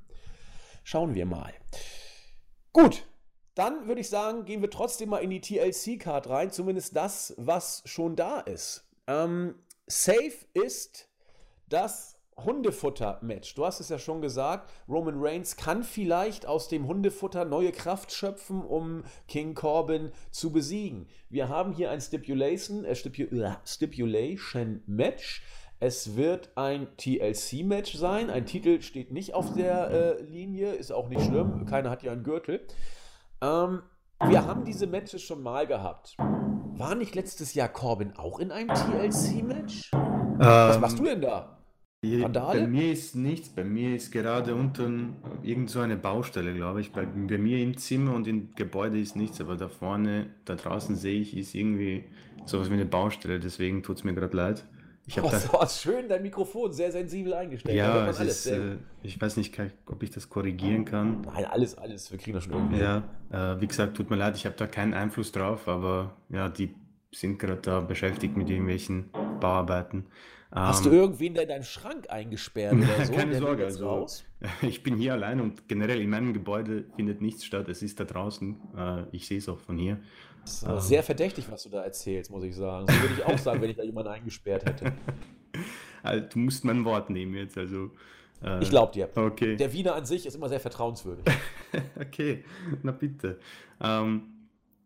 Schauen 0.84 1.16
wir 1.16 1.26
mal. 1.26 1.54
Gut, 2.74 3.06
dann 3.56 3.88
würde 3.88 4.02
ich 4.02 4.10
sagen, 4.10 4.46
gehen 4.46 4.62
wir 4.62 4.70
trotzdem 4.70 5.10
mal 5.10 5.20
in 5.20 5.30
die 5.30 5.42
TLC-Card 5.42 6.30
rein, 6.30 6.52
zumindest 6.52 6.96
das, 6.96 7.34
was 7.38 7.84
schon 7.86 8.16
da 8.16 8.39
ist. 8.39 8.88
Ähm, 9.08 9.56
safe 9.88 10.46
ist 10.54 11.10
das 11.68 12.22
Hundefutter-Match. 12.38 13.56
Du 13.56 13.66
hast 13.66 13.80
es 13.80 13.89
ja 13.89 14.00
schon 14.00 14.22
gesagt, 14.22 14.72
Roman 14.88 15.16
Reigns 15.18 15.58
kann 15.58 15.84
vielleicht 15.84 16.46
aus 16.46 16.68
dem 16.68 16.88
Hundefutter 16.88 17.46
neue 17.46 17.72
Kraft 17.72 18.12
schöpfen, 18.12 18.64
um 18.64 19.04
King 19.28 19.54
Corbin 19.54 20.12
zu 20.32 20.52
besiegen. 20.52 21.08
Wir 21.30 21.50
haben 21.50 21.74
hier 21.74 21.92
ein 21.92 22.02
Stipulation, 22.02 22.86
äh, 22.86 22.96
Stipu 22.96 23.24
äh, 23.24 23.56
Stipulation 23.66 24.82
Es 25.84 26.15
wird 26.15 26.51
ein 26.53 26.89
TLC-Match 26.97 27.95
sein. 27.95 28.29
Ein 28.29 28.45
Titel 28.45 28.84
steht 28.84 29.11
nicht 29.11 29.34
auf 29.34 29.55
der 29.55 29.89
äh, 29.89 30.21
Linie, 30.21 30.73
ist 30.73 30.91
auch 30.91 31.09
nicht 31.09 31.23
schlimm. 31.23 31.65
Keiner 31.65 31.89
hat 31.89 32.03
ja 32.03 32.11
einen 32.11 32.21
Gürtel. 32.21 32.61
Ähm, 33.41 33.82
wir 34.23 34.45
haben 34.45 34.63
diese 34.63 34.86
Matches 34.86 35.23
schon 35.23 35.41
mal 35.41 35.65
gehabt. 35.65 36.15
War 36.19 36.93
nicht 36.93 37.15
letztes 37.15 37.55
Jahr 37.55 37.67
Corbin 37.67 38.13
auch 38.15 38.38
in 38.39 38.51
einem 38.51 38.67
TLC-Match? 38.67 39.89
Ähm, 39.93 40.39
Was 40.39 40.79
machst 40.79 40.99
du 40.99 41.03
denn 41.03 41.19
da? 41.19 41.57
Randale? 42.05 42.61
Bei 42.61 42.67
mir 42.67 42.91
ist 42.91 43.15
nichts, 43.15 43.49
bei 43.49 43.63
mir 43.63 43.95
ist 43.95 44.11
gerade 44.11 44.53
unten 44.53 45.15
irgend 45.41 45.71
so 45.71 45.79
eine 45.79 45.97
Baustelle, 45.97 46.53
glaube 46.53 46.82
ich. 46.82 46.91
Bei, 46.91 47.07
bei 47.07 47.39
mir 47.39 47.57
im 47.57 47.75
Zimmer 47.75 48.13
und 48.13 48.27
im 48.27 48.51
Gebäude 48.53 48.99
ist 48.99 49.15
nichts, 49.15 49.41
aber 49.41 49.55
da 49.57 49.67
vorne, 49.67 50.27
da 50.45 50.53
draußen 50.53 50.95
sehe 50.95 51.21
ich, 51.21 51.36
ist 51.36 51.55
irgendwie 51.55 52.03
sowas 52.45 52.69
wie 52.69 52.75
eine 52.75 52.86
Baustelle, 52.86 53.39
deswegen 53.39 53.82
tut 53.82 53.97
es 53.97 54.03
mir 54.03 54.13
gerade 54.13 54.38
leid. 54.38 54.63
Ich 55.08 55.22
oh, 55.22 55.30
da, 55.30 55.68
schön 55.68 56.08
dein 56.08 56.22
Mikrofon 56.22 56.72
sehr 56.72 56.91
sensibel 56.91 57.34
eingestellt. 57.34 57.76
Ja, 57.76 58.08
es 58.08 58.20
ist, 58.20 58.45
äh, 58.45 58.78
ich 59.02 59.20
weiß 59.20 59.38
nicht, 59.38 59.60
ob 59.88 60.04
ich 60.04 60.12
das 60.12 60.30
korrigieren 60.30 60.86
kann. 60.86 61.22
Nein, 61.22 61.45
alles, 61.45 61.78
alles, 61.78 62.12
wir 62.12 62.20
kriegen 62.20 62.36
das 62.36 62.43
schon 62.43 62.54
irgendwie. 62.54 62.80
Ja, 62.80 63.04
äh, 63.32 63.60
wie 63.60 63.68
gesagt, 63.68 63.97
tut 63.97 64.10
mir 64.10 64.16
leid, 64.16 64.36
ich 64.38 64.45
habe 64.45 64.56
da 64.56 64.68
keinen 64.68 64.93
Einfluss 64.93 65.32
drauf, 65.32 65.68
aber 65.68 66.16
ja, 66.30 66.49
die 66.49 66.76
sind 67.12 67.39
gerade 67.39 67.62
da 67.62 67.80
beschäftigt 67.82 68.38
mit 68.38 68.49
irgendwelchen 68.49 69.10
Bauarbeiten. 69.39 70.06
Hast 70.52 70.86
ähm, 70.86 70.91
du 70.91 70.97
irgendwen 70.97 71.34
da 71.34 71.41
in 71.41 71.47
deinen 71.47 71.64
Schrank 71.64 72.10
eingesperrt 72.10 72.74
oder 72.74 73.06
so? 73.06 73.14
Keine 73.14 73.36
Sorge, 73.36 73.66
also 73.66 73.88
raus? 73.88 74.26
ich 74.62 74.84
bin 74.84 74.97
hier 74.97 75.14
allein 75.14 75.39
und 75.39 75.68
generell 75.68 76.02
in 76.02 76.10
meinem 76.10 76.34
Gebäude 76.34 76.86
findet 76.95 77.22
nichts 77.22 77.45
statt. 77.45 77.70
Es 77.70 77.82
ist 77.82 77.99
da 77.99 78.04
draußen. 78.04 78.58
Äh, 78.78 79.04
ich 79.12 79.28
sehe 79.28 79.38
es 79.38 79.47
auch 79.47 79.60
von 79.60 79.78
hier. 79.78 79.99
Das 80.44 80.54
ist 80.54 80.64
ähm, 80.64 80.80
sehr 80.80 81.04
verdächtig, 81.04 81.46
was 81.50 81.64
du 81.64 81.70
da 81.70 81.84
erzählst, 81.84 82.32
muss 82.32 82.44
ich 82.44 82.56
sagen. 82.56 82.88
So 82.88 83.02
würde 83.02 83.14
ich 83.18 83.24
auch 83.26 83.38
sagen, 83.38 83.62
wenn 83.62 83.70
ich 83.70 83.78
da 83.78 83.84
jemanden 83.84 84.12
eingesperrt 84.12 84.66
hätte. 84.66 84.94
Also, 86.04 86.26
du 86.30 86.39
musst 86.39 86.66
mein 86.66 86.84
Wort 86.84 87.12
nehmen 87.12 87.36
jetzt, 87.36 87.60
also. 87.60 87.92
Äh, 88.44 88.64
ich 88.64 88.72
glaube 88.72 88.92
dir. 88.92 89.08
Okay. 89.14 89.56
Der 89.56 89.72
Wiener 89.72 89.94
an 89.94 90.04
sich 90.04 90.26
ist 90.26 90.34
immer 90.34 90.50
sehr 90.50 90.60
vertrauenswürdig. 90.60 91.26
okay, 92.00 92.44
na 92.82 92.92
bitte. 92.92 93.39
Ähm, 93.80 94.24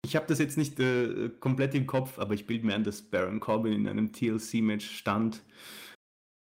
ich 0.03 0.18
habe 0.18 0.26
das 0.28 0.39
jetzt 0.39 0.58
nicht 0.58 0.78
äh, 0.80 1.30
komplett 1.39 1.74
im 1.74 1.88
Kopf, 1.88 2.20
aber 2.20 2.34
ich 2.34 2.45
bilde 2.45 2.66
mir 2.66 2.76
ein, 2.76 2.84
dass 2.84 3.01
Baron 3.01 3.39
Corbin 3.39 3.72
in 3.72 3.88
einem 3.88 4.12
TLC-Match 4.12 4.89
stand. 4.97 5.41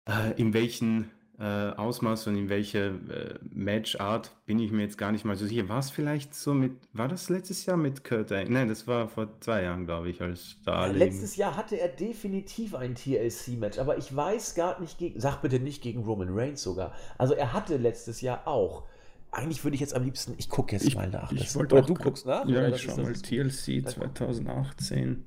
Äh, 0.09 0.31
in 0.41 0.53
welchem 0.53 1.11
äh, 1.43 1.75
Ausmaß 1.75 2.27
und 2.27 2.37
in 2.37 2.47
welcher 2.47 2.87
äh, 2.87 3.37
Matchart 3.51 4.31
bin 4.45 4.59
ich 4.59 4.71
mir 4.71 4.83
jetzt 4.83 4.97
gar 4.97 5.11
nicht 5.11 5.25
mal 5.25 5.35
so 5.35 5.45
sicher. 5.45 5.67
War 5.67 5.79
es 5.79 5.89
vielleicht 5.89 6.33
so 6.33 6.53
mit, 6.53 6.71
war 6.93 7.09
das 7.09 7.29
letztes 7.29 7.65
Jahr 7.65 7.75
mit 7.75 8.05
Kurt 8.05 8.31
Angle? 8.31 8.53
Nein, 8.53 8.69
das 8.69 8.87
war 8.87 9.09
vor 9.09 9.27
zwei 9.41 9.63
Jahren, 9.63 9.85
glaube 9.85 10.09
ich, 10.09 10.21
als 10.21 10.55
da 10.63 10.85
letztes 10.85 11.35
Jahr 11.35 11.57
hatte 11.57 11.77
er 11.77 11.89
definitiv 11.89 12.75
ein 12.75 12.95
TLC-Match, 12.95 13.77
aber 13.77 13.97
ich 13.97 14.15
weiß 14.15 14.55
gar 14.55 14.79
nicht 14.79 14.97
gegen, 14.97 15.19
sag 15.19 15.41
bitte 15.41 15.59
nicht 15.59 15.83
gegen 15.83 16.03
Roman 16.03 16.29
Reigns 16.31 16.63
sogar. 16.63 16.93
Also 17.17 17.33
er 17.33 17.51
hatte 17.51 17.75
letztes 17.75 18.21
Jahr 18.21 18.47
auch 18.47 18.83
eigentlich 19.31 19.63
würde 19.63 19.73
ich 19.75 19.81
jetzt 19.81 19.95
am 19.95 20.03
liebsten, 20.03 20.35
ich 20.37 20.47
gucke 20.47 20.73
jetzt 20.73 20.85
ich, 20.85 20.95
mal 20.95 21.09
nach. 21.09 21.31
Ich 21.31 21.53
oder 21.55 21.81
du 21.81 21.95
guckst 21.95 22.25
nach? 22.25 22.47
Ja, 22.47 22.67
ich 22.69 22.83
schaue 22.83 23.01
mal 23.01 23.13
TLC 23.13 23.83
2018. 23.89 25.25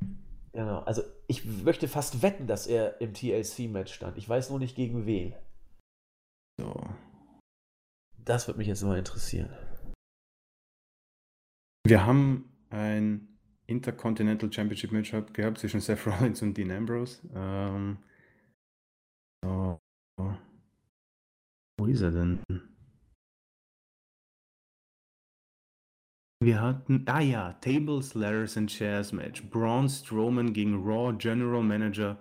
Genau, 0.53 0.79
also 0.79 1.03
ich 1.27 1.45
möchte 1.45 1.89
fast 1.89 2.23
wetten, 2.23 2.47
dass 2.47 2.67
er 2.69 3.01
im 3.01 3.13
TLC-Match 3.13 3.93
stand. 3.93 4.17
Ich 4.17 4.29
weiß 4.29 4.49
nur 4.51 4.61
nicht 4.61 4.77
gegen 4.77 5.05
wen. 5.05 5.35
So. 6.61 6.75
Das 8.25 8.47
würde 8.47 8.59
mich 8.59 8.69
jetzt 8.69 8.83
mal 8.83 8.99
interessieren. 8.99 9.51
Wir 11.87 12.05
haben 12.05 12.53
ein 12.71 13.39
Intercontinental 13.67 14.53
Championship 14.53 14.93
Match 14.93 15.13
gehabt 15.33 15.59
zwischen 15.59 15.81
Seth 15.81 16.07
Rollins 16.07 16.43
und 16.43 16.57
Dean 16.57 16.71
Ambrose. 16.71 17.21
Ähm, 17.35 17.99
so. 19.45 19.81
Wo 21.79 21.87
ist 21.87 22.01
er 22.01 22.11
denn? 22.11 22.41
Wir 26.43 26.61
hatten, 26.61 27.05
ah 27.07 27.21
ja, 27.21 27.53
Tables, 27.55 28.15
Ladders 28.15 28.57
and 28.57 28.71
Chairs 28.71 29.13
Match. 29.13 29.43
Braun 29.51 29.89
Strowman 29.89 30.53
gegen 30.53 30.83
Raw 30.85 31.13
General 31.17 31.63
Manager 31.63 32.19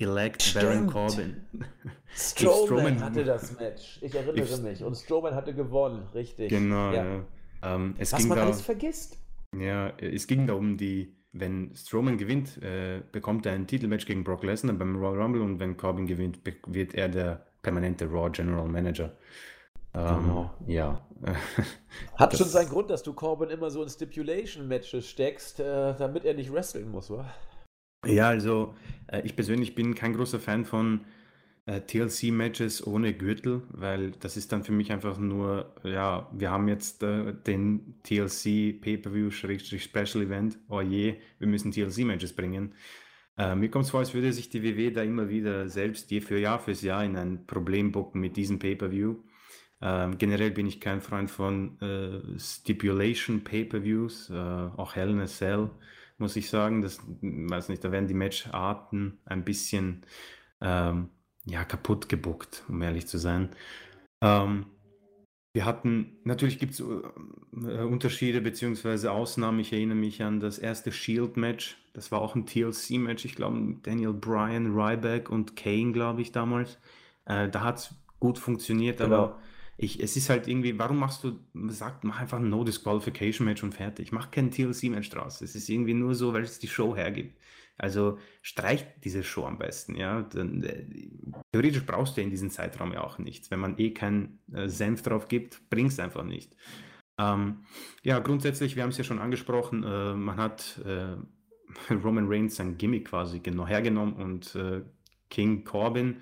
Elect 0.00 0.42
Stimmt. 0.42 0.64
Baron 0.64 0.86
Corbin. 0.86 1.36
Strowman, 2.14 2.66
Strowman, 2.66 3.00
hatte 3.00 3.24
das 3.24 3.58
Match. 3.58 3.98
Ich 4.00 4.14
erinnere 4.14 4.44
ich, 4.44 4.60
mich. 4.62 4.82
Und 4.82 4.96
Strowman 4.96 5.34
hatte 5.34 5.54
gewonnen, 5.54 6.08
richtig. 6.14 6.48
Genau, 6.48 6.92
ja. 6.92 7.04
ja. 7.04 7.24
Ähm, 7.62 7.94
Was 7.98 8.24
man 8.24 8.38
da, 8.38 8.44
alles 8.44 8.62
vergisst. 8.62 9.18
Ja, 9.56 9.90
es 9.98 10.26
ging 10.26 10.46
da 10.46 10.54
um 10.54 10.76
die, 10.76 11.14
wenn 11.32 11.74
Strowman 11.74 12.18
gewinnt, 12.18 12.62
äh, 12.62 13.02
bekommt 13.12 13.46
er 13.46 13.52
ein 13.52 13.66
Titelmatch 13.66 14.06
gegen 14.06 14.24
Brock 14.24 14.42
Lesnar 14.42 14.74
beim 14.74 14.96
Royal 14.96 15.20
Rumble 15.22 15.42
und 15.42 15.60
wenn 15.60 15.76
Corbin 15.76 16.06
gewinnt, 16.06 16.40
wird 16.66 16.94
er 16.94 17.08
der 17.08 17.46
permanente 17.62 18.06
Raw 18.06 18.30
General 18.30 18.66
Manager. 18.66 19.12
Ähm, 19.92 20.22
genau. 20.22 20.50
Ja. 20.66 21.04
Hat 22.16 22.32
das, 22.32 22.40
schon 22.40 22.48
seinen 22.48 22.70
Grund, 22.70 22.90
dass 22.90 23.02
du 23.02 23.12
Corbin 23.12 23.50
immer 23.50 23.70
so 23.70 23.82
in 23.82 23.88
Stipulation-Matches 23.88 25.06
steckst, 25.08 25.60
äh, 25.60 25.94
damit 25.96 26.24
er 26.24 26.34
nicht 26.34 26.52
wresteln 26.52 26.90
muss, 26.90 27.10
oder? 27.10 27.32
Ja, 28.04 28.28
also 28.28 28.74
äh, 29.08 29.22
ich 29.24 29.36
persönlich 29.36 29.74
bin 29.74 29.94
kein 29.94 30.14
großer 30.14 30.40
Fan 30.40 30.64
von 30.64 31.04
äh, 31.66 31.80
TLC-Matches 31.82 32.86
ohne 32.86 33.12
Gürtel, 33.14 33.62
weil 33.70 34.12
das 34.12 34.36
ist 34.36 34.52
dann 34.52 34.64
für 34.64 34.72
mich 34.72 34.90
einfach 34.92 35.18
nur, 35.18 35.74
ja, 35.84 36.30
wir 36.32 36.50
haben 36.50 36.68
jetzt 36.68 37.02
äh, 37.02 37.34
den 37.34 38.00
TLC 38.02 38.80
Pay-Per-View-Special 38.80 40.24
Event, 40.24 40.58
oh 40.68 40.80
je, 40.80 41.16
wir 41.38 41.46
müssen 41.48 41.72
TLC-Matches 41.72 42.34
bringen. 42.34 42.74
Äh, 43.38 43.54
mir 43.56 43.70
kommt 43.70 43.86
es 43.86 43.90
vor, 43.90 44.00
als 44.00 44.14
würde 44.14 44.32
sich 44.32 44.50
die 44.50 44.62
WW 44.62 44.90
da 44.92 45.02
immer 45.02 45.28
wieder 45.28 45.68
selbst 45.68 46.10
je 46.10 46.20
für 46.20 46.38
Jahr 46.38 46.58
fürs 46.60 46.82
Jahr 46.82 47.04
in 47.04 47.16
ein 47.16 47.46
Problem 47.46 47.92
bucken 47.92 48.20
mit 48.20 48.36
diesem 48.36 48.58
Pay-Per-View. 48.58 49.16
Ähm, 49.82 50.18
generell 50.18 50.50
bin 50.50 50.66
ich 50.66 50.80
kein 50.80 51.00
Freund 51.00 51.30
von 51.30 51.80
äh, 51.80 52.38
Stipulation 52.38 53.44
Pay-per-Views, 53.44 54.30
äh, 54.30 54.34
auch 54.34 54.94
Hell 54.94 55.10
in 55.10 55.20
a 55.20 55.26
Cell, 55.26 55.70
muss 56.20 56.36
ich 56.36 56.50
sagen. 56.50 56.82
Das, 56.82 57.00
weiß 57.22 57.68
nicht, 57.68 57.82
da 57.84 57.92
werden 57.92 58.08
die 58.08 58.14
Matcharten 58.14 59.18
ein 59.24 59.44
bisschen 59.44 60.04
ähm, 60.60 61.08
ja, 61.44 61.64
kaputt 61.64 62.08
gebuckt, 62.08 62.64
um 62.68 62.80
ehrlich 62.82 63.06
zu 63.06 63.18
sein. 63.18 63.50
Ähm, 64.22 64.66
wir 65.52 65.64
hatten, 65.64 66.18
natürlich 66.24 66.58
gibt 66.58 66.74
es 66.74 66.80
äh, 66.80 67.82
Unterschiede 67.82 68.40
bzw. 68.40 69.08
Ausnahmen. 69.08 69.60
Ich 69.60 69.72
erinnere 69.72 69.96
mich 69.96 70.22
an 70.22 70.38
das 70.38 70.58
erste 70.58 70.92
Shield-Match. 70.92 71.76
Das 71.92 72.12
war 72.12 72.20
auch 72.20 72.36
ein 72.36 72.46
TLC-Match. 72.46 73.24
Ich 73.24 73.34
glaube, 73.34 73.76
Daniel 73.82 74.12
Bryan, 74.12 74.74
Ryback 74.74 75.28
und 75.28 75.56
Kane, 75.56 75.92
glaube 75.92 76.22
ich, 76.22 76.30
damals. 76.30 76.78
Äh, 77.24 77.48
da 77.48 77.62
hat 77.62 77.78
es 77.78 77.94
gut 78.20 78.38
funktioniert, 78.38 78.98
genau. 78.98 79.16
aber 79.16 79.38
ich, 79.82 80.02
es 80.02 80.14
ist 80.16 80.28
halt 80.28 80.46
irgendwie, 80.46 80.78
warum 80.78 80.98
machst 80.98 81.24
du, 81.24 81.38
sagt, 81.68 82.04
mach 82.04 82.20
einfach 82.20 82.38
ein 82.38 82.50
No-Disqualification-Match 82.50 83.62
und 83.62 83.74
fertig. 83.74 84.12
Mach 84.12 84.30
kein 84.30 84.50
TLC-Match 84.50 85.08
draus. 85.08 85.40
Es 85.40 85.54
ist 85.54 85.70
irgendwie 85.70 85.94
nur 85.94 86.14
so, 86.14 86.34
weil 86.34 86.42
es 86.42 86.58
die 86.58 86.68
Show 86.68 86.94
hergibt. 86.94 87.38
Also 87.78 88.18
streicht 88.42 88.86
diese 89.04 89.22
Show 89.22 89.46
am 89.46 89.56
besten, 89.56 89.94
ja. 89.94 90.20
Dann, 90.20 90.62
äh, 90.64 90.84
theoretisch 91.52 91.86
brauchst 91.86 92.18
du 92.18 92.20
in 92.20 92.28
diesem 92.28 92.50
Zeitraum 92.50 92.92
ja 92.92 93.02
auch 93.02 93.16
nichts. 93.16 93.50
Wenn 93.50 93.60
man 93.60 93.78
eh 93.78 93.92
keinen 93.94 94.40
äh, 94.52 94.68
Senf 94.68 95.00
drauf 95.00 95.28
gibt, 95.28 95.70
bringt 95.70 95.92
es 95.92 95.98
einfach 95.98 96.24
nicht. 96.24 96.54
Ähm, 97.18 97.64
ja, 98.02 98.18
grundsätzlich, 98.18 98.76
wir 98.76 98.82
haben 98.82 98.90
es 98.90 98.98
ja 98.98 99.04
schon 99.04 99.18
angesprochen, 99.18 99.82
äh, 99.82 100.14
man 100.14 100.36
hat 100.36 100.78
äh, 100.84 101.16
Roman 102.04 102.26
Reigns 102.28 102.56
sein 102.56 102.76
Gimmick 102.76 103.08
quasi 103.08 103.40
genau 103.40 103.66
hergenommen 103.66 104.14
und 104.14 104.54
äh, 104.56 104.82
King 105.30 105.64
Corbin 105.64 106.18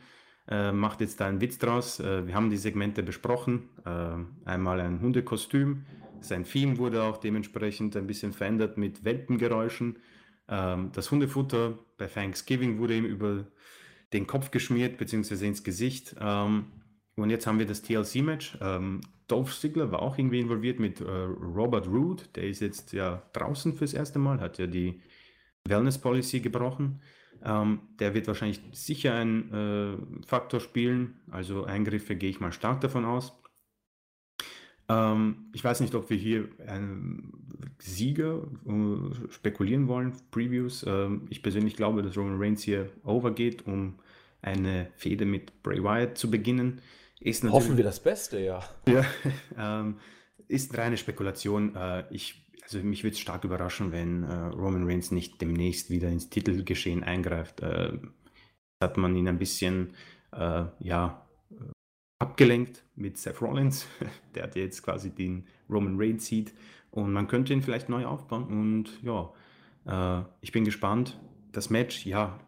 äh, 0.48 0.72
macht 0.72 1.00
jetzt 1.00 1.20
da 1.20 1.26
einen 1.26 1.40
Witz 1.40 1.58
draus. 1.58 2.00
Äh, 2.00 2.26
wir 2.26 2.34
haben 2.34 2.50
die 2.50 2.56
Segmente 2.56 3.02
besprochen. 3.02 3.68
Äh, 3.84 4.48
einmal 4.48 4.80
ein 4.80 5.00
Hundekostüm. 5.00 5.84
Sein 6.20 6.44
Theme 6.44 6.78
wurde 6.78 7.02
auch 7.02 7.18
dementsprechend 7.18 7.96
ein 7.96 8.06
bisschen 8.06 8.32
verändert 8.32 8.78
mit 8.78 9.04
Welpengeräuschen. 9.04 9.98
Ähm, 10.48 10.90
das 10.92 11.10
Hundefutter 11.10 11.78
bei 11.96 12.06
Thanksgiving 12.06 12.78
wurde 12.78 12.96
ihm 12.96 13.04
über 13.04 13.44
den 14.12 14.26
Kopf 14.26 14.50
geschmiert, 14.50 14.96
beziehungsweise 14.96 15.46
ins 15.46 15.62
Gesicht. 15.62 16.16
Ähm, 16.18 16.66
und 17.16 17.30
jetzt 17.30 17.46
haben 17.46 17.58
wir 17.58 17.66
das 17.66 17.82
TLC-Match. 17.82 18.58
Ähm, 18.60 19.00
Dolph 19.26 19.58
Ziggler 19.58 19.92
war 19.92 20.00
auch 20.00 20.16
irgendwie 20.16 20.40
involviert 20.40 20.80
mit 20.80 21.00
äh, 21.00 21.04
Robert 21.04 21.86
Root. 21.86 22.34
Der 22.36 22.44
ist 22.44 22.60
jetzt 22.60 22.92
ja 22.92 23.22
draußen 23.34 23.74
fürs 23.74 23.92
erste 23.92 24.18
Mal, 24.18 24.40
hat 24.40 24.58
ja 24.58 24.66
die 24.66 25.02
Wellness 25.66 25.98
Policy 25.98 26.40
gebrochen. 26.40 27.02
Ähm, 27.44 27.80
der 27.98 28.14
wird 28.14 28.26
wahrscheinlich 28.26 28.60
sicher 28.72 29.14
einen 29.14 29.52
äh, 29.52 30.26
Faktor 30.26 30.60
spielen. 30.60 31.20
Also 31.30 31.64
Eingriffe 31.64 32.16
gehe 32.16 32.30
ich 32.30 32.40
mal 32.40 32.52
stark 32.52 32.80
davon 32.80 33.04
aus. 33.04 33.32
Ähm, 34.88 35.50
ich 35.52 35.62
weiß 35.62 35.80
nicht, 35.80 35.94
ob 35.94 36.08
wir 36.10 36.16
hier 36.16 36.48
einen 36.66 37.74
Sieger 37.78 38.42
äh, 38.66 39.32
spekulieren 39.32 39.86
wollen, 39.86 40.14
Previews. 40.30 40.84
Ähm, 40.86 41.26
ich 41.30 41.42
persönlich 41.42 41.76
glaube, 41.76 42.02
dass 42.02 42.16
Roman 42.16 42.40
Reigns 42.40 42.62
hier 42.62 42.90
overgeht, 43.04 43.66
um 43.66 43.98
eine 44.40 44.88
Fehde 44.96 45.26
mit 45.26 45.62
Bray 45.62 45.82
Wyatt 45.82 46.16
zu 46.16 46.30
beginnen. 46.30 46.80
Hoffen 47.50 47.76
wir 47.76 47.84
das 47.84 48.00
Beste, 48.00 48.38
ja. 48.40 48.62
Ja, 48.86 49.04
ähm, 49.58 49.96
ist 50.46 50.76
reine 50.78 50.96
Spekulation. 50.96 51.74
Äh, 51.74 52.04
ich 52.10 52.47
also 52.68 52.86
mich 52.86 53.02
würde 53.02 53.14
es 53.14 53.20
stark 53.20 53.44
überraschen, 53.44 53.92
wenn 53.92 54.24
äh, 54.24 54.34
Roman 54.34 54.86
Reigns 54.86 55.10
nicht 55.10 55.40
demnächst 55.40 55.88
wieder 55.88 56.08
ins 56.10 56.28
Titelgeschehen 56.28 57.02
eingreift. 57.02 57.60
Äh, 57.60 57.98
hat 58.82 58.96
man 58.98 59.16
ihn 59.16 59.26
ein 59.26 59.38
bisschen 59.38 59.94
äh, 60.32 60.64
ja, 60.80 61.26
abgelenkt 62.18 62.84
mit 62.94 63.16
Seth 63.16 63.40
Rollins. 63.40 63.86
Der 64.34 64.44
hat 64.44 64.56
jetzt 64.56 64.82
quasi 64.82 65.10
den 65.10 65.46
Roman 65.70 65.96
Reigns 65.98 66.26
Seat 66.26 66.52
und 66.90 67.12
man 67.12 67.26
könnte 67.26 67.54
ihn 67.54 67.62
vielleicht 67.62 67.88
neu 67.88 68.04
aufbauen 68.04 68.44
und 68.48 69.02
ja, 69.02 69.32
äh, 69.86 70.24
ich 70.42 70.52
bin 70.52 70.64
gespannt. 70.64 71.18
Das 71.52 71.70
Match, 71.70 72.04
ja, 72.04 72.38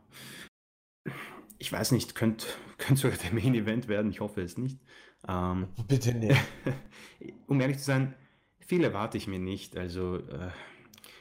ich 1.59 1.73
weiß 1.73 1.93
nicht, 1.93 2.15
könnte 2.15 2.47
könnt 2.79 2.99
sogar 2.99 3.17
der 3.17 3.33
Main 3.33 3.55
Event 3.55 3.89
werden, 3.89 4.11
ich 4.11 4.21
hoffe 4.21 4.43
es 4.43 4.59
nicht. 4.59 4.79
Ähm, 5.27 5.69
Bitte 5.89 6.15
nicht. 6.15 6.41
um 7.47 7.61
ehrlich 7.61 7.79
zu 7.79 7.85
sein, 7.85 8.15
viel 8.71 8.85
erwarte 8.85 9.19
ich 9.19 9.27
mir 9.27 9.41
nicht. 9.41 9.77
Also, 9.77 10.19
äh, 10.19 10.51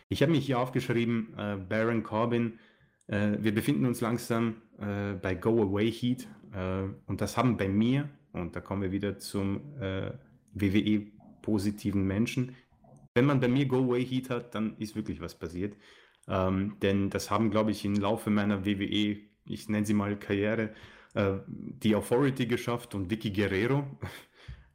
ich 0.08 0.22
habe 0.22 0.32
mich 0.32 0.46
hier 0.46 0.60
aufgeschrieben, 0.60 1.34
äh, 1.36 1.58
Baron 1.58 2.04
Corbin, 2.04 2.60
äh, 3.08 3.38
wir 3.40 3.56
befinden 3.56 3.88
uns 3.88 4.02
langsam 4.02 4.62
äh, 4.78 5.14
bei 5.14 5.34
Go 5.34 5.64
Away 5.64 5.92
Heat 5.92 6.28
äh, 6.54 6.84
und 7.08 7.22
das 7.22 7.38
haben 7.38 7.58
bei 7.58 7.68
mir, 7.68 8.08
und 8.34 8.56
da 8.56 8.62
kommen 8.62 8.84
wir 8.84 8.92
wieder 8.92 9.18
zum 9.18 9.62
äh, 9.82 10.12
WWE-positiven 10.54 12.06
Menschen, 12.06 12.56
wenn 13.16 13.26
man 13.26 13.40
bei 13.40 13.48
mir 13.48 13.66
Go 13.66 13.78
Away 13.78 14.06
Heat 14.06 14.30
hat, 14.30 14.54
dann 14.54 14.78
ist 14.78 14.96
wirklich 14.96 15.20
was 15.20 15.34
passiert. 15.34 15.76
Ähm, 16.28 16.78
denn 16.84 17.10
das 17.10 17.32
haben, 17.32 17.50
glaube 17.50 17.72
ich, 17.72 17.84
im 17.84 17.96
Laufe 17.96 18.30
meiner 18.30 18.64
WWE, 18.64 19.18
ich 19.46 19.70
nenne 19.70 19.88
sie 19.88 19.96
mal 19.96 20.18
Karriere, 20.18 20.76
die 21.16 21.96
Authority 21.96 22.46
geschafft 22.46 22.94
und 22.94 23.10
Vicky 23.10 23.32
Guerrero. 23.32 23.84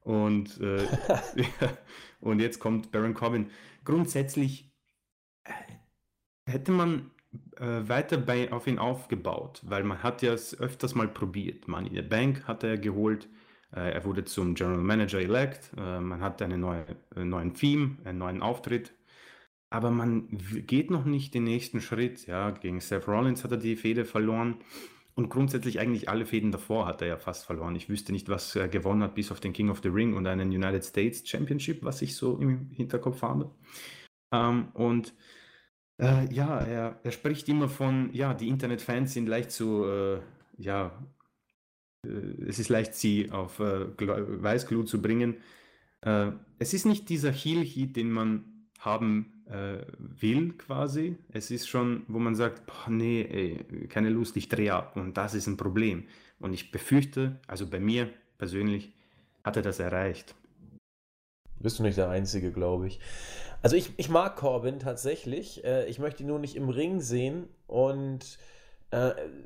Und, 0.04 0.60
äh, 0.60 0.86
und 2.20 2.40
jetzt 2.40 2.60
kommt 2.60 2.92
Baron 2.92 3.14
Corbin. 3.14 3.50
Grundsätzlich 3.84 4.70
äh, 5.44 5.52
hätte 6.46 6.70
man 6.70 7.10
äh, 7.56 7.88
weiter 7.88 8.18
bei, 8.18 8.52
auf 8.52 8.66
ihn 8.66 8.78
aufgebaut, 8.78 9.62
weil 9.64 9.82
man 9.82 10.02
hat 10.02 10.22
ja 10.22 10.32
es 10.32 10.58
öfters 10.58 10.94
mal 10.94 11.08
probiert. 11.08 11.68
Money 11.68 11.88
in 11.88 11.96
the 11.96 12.02
Bank 12.02 12.46
hat 12.46 12.62
er 12.62 12.78
geholt, 12.78 13.28
äh, 13.72 13.92
er 13.92 14.04
wurde 14.04 14.24
zum 14.24 14.54
General 14.54 14.78
Manager 14.78 15.18
elect, 15.18 15.72
äh, 15.76 16.00
man 16.00 16.20
hat 16.20 16.40
einen 16.42 16.60
neue, 16.60 16.84
neuen 17.16 17.54
Theme, 17.54 17.98
einen 18.04 18.18
neuen 18.18 18.42
Auftritt, 18.42 18.94
aber 19.74 19.90
man 19.90 20.28
geht 20.66 20.90
noch 20.92 21.04
nicht 21.04 21.34
den 21.34 21.44
nächsten 21.44 21.80
Schritt. 21.80 22.28
Ja, 22.28 22.50
gegen 22.52 22.80
Seth 22.80 23.08
Rollins 23.08 23.42
hat 23.42 23.50
er 23.50 23.56
die 23.56 23.74
Fehde 23.74 24.04
verloren. 24.04 24.58
Und 25.16 25.28
grundsätzlich 25.28 25.78
eigentlich 25.78 26.08
alle 26.08 26.26
Fäden 26.26 26.50
davor 26.50 26.86
hat 26.86 27.00
er 27.00 27.08
ja 27.08 27.16
fast 27.16 27.46
verloren. 27.46 27.76
Ich 27.76 27.88
wüsste 27.88 28.12
nicht, 28.12 28.28
was 28.28 28.56
er 28.56 28.66
gewonnen 28.66 29.02
hat, 29.02 29.14
bis 29.14 29.30
auf 29.30 29.38
den 29.38 29.52
King 29.52 29.70
of 29.70 29.80
the 29.82 29.88
Ring 29.88 30.14
und 30.14 30.26
einen 30.26 30.50
United 30.50 30.84
States 30.84 31.28
Championship, 31.28 31.84
was 31.84 32.02
ich 32.02 32.16
so 32.16 32.38
im 32.38 32.70
Hinterkopf 32.70 33.22
habe. 33.22 33.50
Ähm, 34.32 34.68
und 34.74 35.14
äh, 36.00 36.32
ja, 36.34 36.58
er, 36.58 37.00
er, 37.04 37.12
spricht 37.12 37.48
immer 37.48 37.68
von, 37.68 38.12
ja, 38.12 38.34
die 38.34 38.48
Internetfans 38.48 39.12
sind 39.12 39.28
leicht 39.28 39.52
zu, 39.52 39.84
äh, 39.84 40.20
ja, 40.58 40.90
äh, 42.04 42.08
es 42.48 42.58
ist 42.58 42.68
leicht, 42.68 42.94
sie 42.94 43.30
auf 43.30 43.60
äh, 43.60 43.86
Weißglut 43.96 44.88
zu 44.88 45.00
bringen. 45.00 45.36
Äh, 46.00 46.32
es 46.58 46.74
ist 46.74 46.86
nicht 46.86 47.08
dieser 47.08 47.30
Heel-Heat, 47.30 47.94
den 47.94 48.10
man 48.10 48.66
haben 48.80 49.33
äh, 49.46 49.78
will 49.98 50.52
quasi. 50.52 51.16
Es 51.32 51.50
ist 51.50 51.68
schon, 51.68 52.04
wo 52.08 52.18
man 52.18 52.34
sagt, 52.34 52.66
boah, 52.66 52.90
nee, 52.90 53.22
ey, 53.22 53.86
keine 53.88 54.10
Lust, 54.10 54.36
ich 54.36 54.48
drehe 54.48 54.74
ab. 54.74 54.96
Und 54.96 55.16
das 55.16 55.34
ist 55.34 55.46
ein 55.46 55.56
Problem. 55.56 56.04
Und 56.40 56.52
ich 56.52 56.70
befürchte, 56.70 57.40
also 57.46 57.66
bei 57.66 57.80
mir 57.80 58.08
persönlich, 58.38 58.92
hat 59.44 59.56
er 59.56 59.62
das 59.62 59.78
erreicht. 59.78 60.34
Bist 61.60 61.78
du 61.78 61.82
nicht 61.82 61.98
der 61.98 62.08
Einzige, 62.08 62.52
glaube 62.52 62.86
ich. 62.86 63.00
Also 63.62 63.76
ich, 63.76 63.92
ich 63.96 64.08
mag 64.08 64.36
Corbin 64.36 64.78
tatsächlich. 64.78 65.64
Äh, 65.64 65.86
ich 65.86 65.98
möchte 65.98 66.22
ihn 66.22 66.26
nur 66.26 66.38
nicht 66.38 66.56
im 66.56 66.68
Ring 66.68 67.00
sehen 67.00 67.48
und 67.66 68.38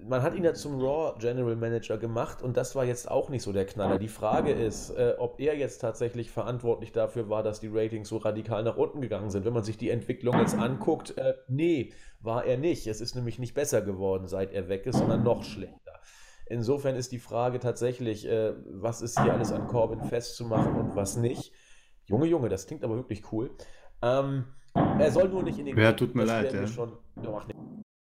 man 0.07 0.23
hat 0.23 0.35
ihn 0.35 0.45
ja 0.45 0.53
zum 0.53 0.81
Raw 0.81 1.19
General 1.19 1.57
Manager 1.57 1.97
gemacht 1.97 2.43
und 2.43 2.57
das 2.57 2.75
war 2.75 2.85
jetzt 2.85 3.11
auch 3.11 3.31
nicht 3.31 3.43
so 3.43 3.53
der 3.53 3.65
Knaller. 3.65 3.99
Die 3.99 4.09
Frage 4.09 4.53
ist, 4.53 4.91
äh, 4.91 5.15
ob 5.19 5.41
er 5.41 5.57
jetzt 5.57 5.79
tatsächlich 5.79 6.31
verantwortlich 6.31 6.93
dafür 6.93 7.31
war, 7.31 7.43
dass 7.43 7.61
die 7.61 7.69
Ratings 7.69 8.09
so 8.09 8.19
radikal 8.19 8.63
nach 8.63 8.77
unten 8.77 9.01
gegangen 9.01 9.31
sind. 9.31 9.45
Wenn 9.47 9.55
man 9.55 9.65
sich 9.65 9.79
die 9.79 9.89
Entwicklung 9.89 10.39
jetzt 10.39 10.55
anguckt, 10.55 11.17
äh, 11.17 11.35
nee, 11.49 11.93
war 12.21 12.45
er 12.45 12.59
nicht. 12.59 12.87
Es 12.87 13.01
ist 13.01 13.15
nämlich 13.15 13.39
nicht 13.39 13.55
besser 13.55 13.81
geworden, 13.81 14.29
seit 14.29 14.53
er 14.53 14.69
weg 14.69 14.85
ist, 14.87 14.99
sondern 14.99 15.23
noch 15.23 15.45
schlechter. 15.45 16.01
Insofern 16.47 16.97
ist 16.97 17.13
die 17.13 17.19
Frage 17.19 17.59
tatsächlich, 17.59 18.27
äh, 18.27 18.55
was 18.71 19.03
ist 19.03 19.21
hier 19.21 19.33
alles 19.33 19.53
an 19.53 19.67
Corbin 19.67 20.03
festzumachen 20.03 20.77
und 20.77 20.97
was 20.97 21.17
nicht. 21.17 21.53
Junge, 22.07 22.27
Junge, 22.27 22.49
das 22.49 22.67
klingt 22.67 22.85
aber 22.85 22.97
wirklich 22.97 23.33
cool. 23.33 23.51
Ähm, 24.03 24.45
er 24.75 25.11
soll 25.11 25.29
nur 25.29 25.43
nicht 25.43 25.59
in 25.59 25.67
den. 25.67 25.79
Ja, 25.79 25.93
tut 25.93 26.15
mir 26.15 26.25
leid, 26.25 26.53
ja. 26.53 26.67
Schon, 26.67 26.93
ja, 27.23 27.41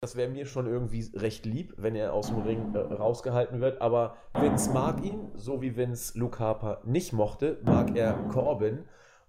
das 0.01 0.15
wäre 0.15 0.29
mir 0.29 0.45
schon 0.45 0.67
irgendwie 0.67 1.09
recht 1.15 1.45
lieb, 1.45 1.73
wenn 1.77 1.95
er 1.95 2.13
aus 2.13 2.27
dem 2.27 2.41
Ring 2.41 2.75
äh, 2.75 2.79
rausgehalten 2.79 3.61
wird. 3.61 3.81
Aber 3.81 4.15
Vince 4.33 4.71
mag 4.71 5.03
ihn, 5.03 5.31
so 5.33 5.61
wie 5.61 5.75
Vince 5.75 6.17
Luke 6.17 6.39
Harper 6.39 6.81
nicht 6.85 7.13
mochte, 7.13 7.59
mag 7.63 7.95
er 7.95 8.13
Corbin. 8.29 8.85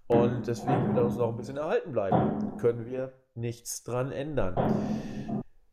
Und 0.07 0.47
deswegen 0.47 0.87
wird 0.87 0.97
er 0.97 1.05
uns 1.05 1.17
noch 1.17 1.29
ein 1.29 1.37
bisschen 1.37 1.57
erhalten 1.57 1.91
bleiben. 1.91 2.57
Können 2.57 2.85
wir 2.85 3.13
nichts 3.33 3.83
dran 3.83 4.11
ändern. 4.11 4.55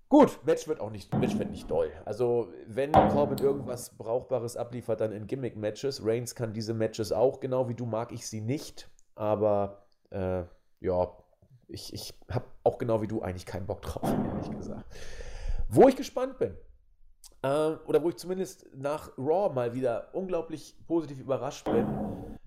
Gut, 0.09 0.41
Match 0.45 0.69
wird 0.69 0.81
auch 0.81 0.91
nicht, 0.91 1.13
Match 1.19 1.39
wird 1.39 1.51
nicht 1.51 1.71
doll. 1.71 1.91
Also, 2.05 2.53
wenn 2.67 2.93
Corbin 2.93 3.39
irgendwas 3.39 3.97
Brauchbares 3.97 4.57
abliefert, 4.57 5.01
dann 5.01 5.13
in 5.13 5.27
Gimmick-Matches. 5.27 6.05
Reigns 6.05 6.35
kann 6.35 6.53
diese 6.53 6.75
Matches 6.75 7.13
auch, 7.13 7.41
genau 7.41 7.69
wie 7.69 7.75
du 7.75 7.87
mag 7.87 8.13
ich 8.13 8.27
sie 8.27 8.41
nicht. 8.41 8.89
Aber 9.15 9.87
äh, 10.11 10.45
ja, 10.81 11.09
ich, 11.69 11.93
ich 11.93 12.15
habe 12.31 12.47
auch 12.65 12.79
genau 12.79 13.03
wie 13.03 13.07
du 13.07 13.23
eigentlich 13.23 13.47
keinen 13.47 13.67
Bock 13.67 13.83
drauf, 13.83 14.09
ehrlich 14.09 14.51
gesagt. 14.51 14.85
Wo 15.69 15.89
ich 15.89 15.97
gespannt 15.97 16.39
bin, 16.39 16.57
äh, 17.43 17.77
oder 17.87 18.03
wo 18.03 18.09
ich 18.09 18.17
zumindest 18.17 18.67
nach 18.75 19.11
Raw 19.19 19.53
mal 19.53 19.75
wieder 19.75 20.09
unglaublich 20.13 20.77
positiv 20.87 21.21
überrascht 21.21 21.65
bin, 21.65 21.87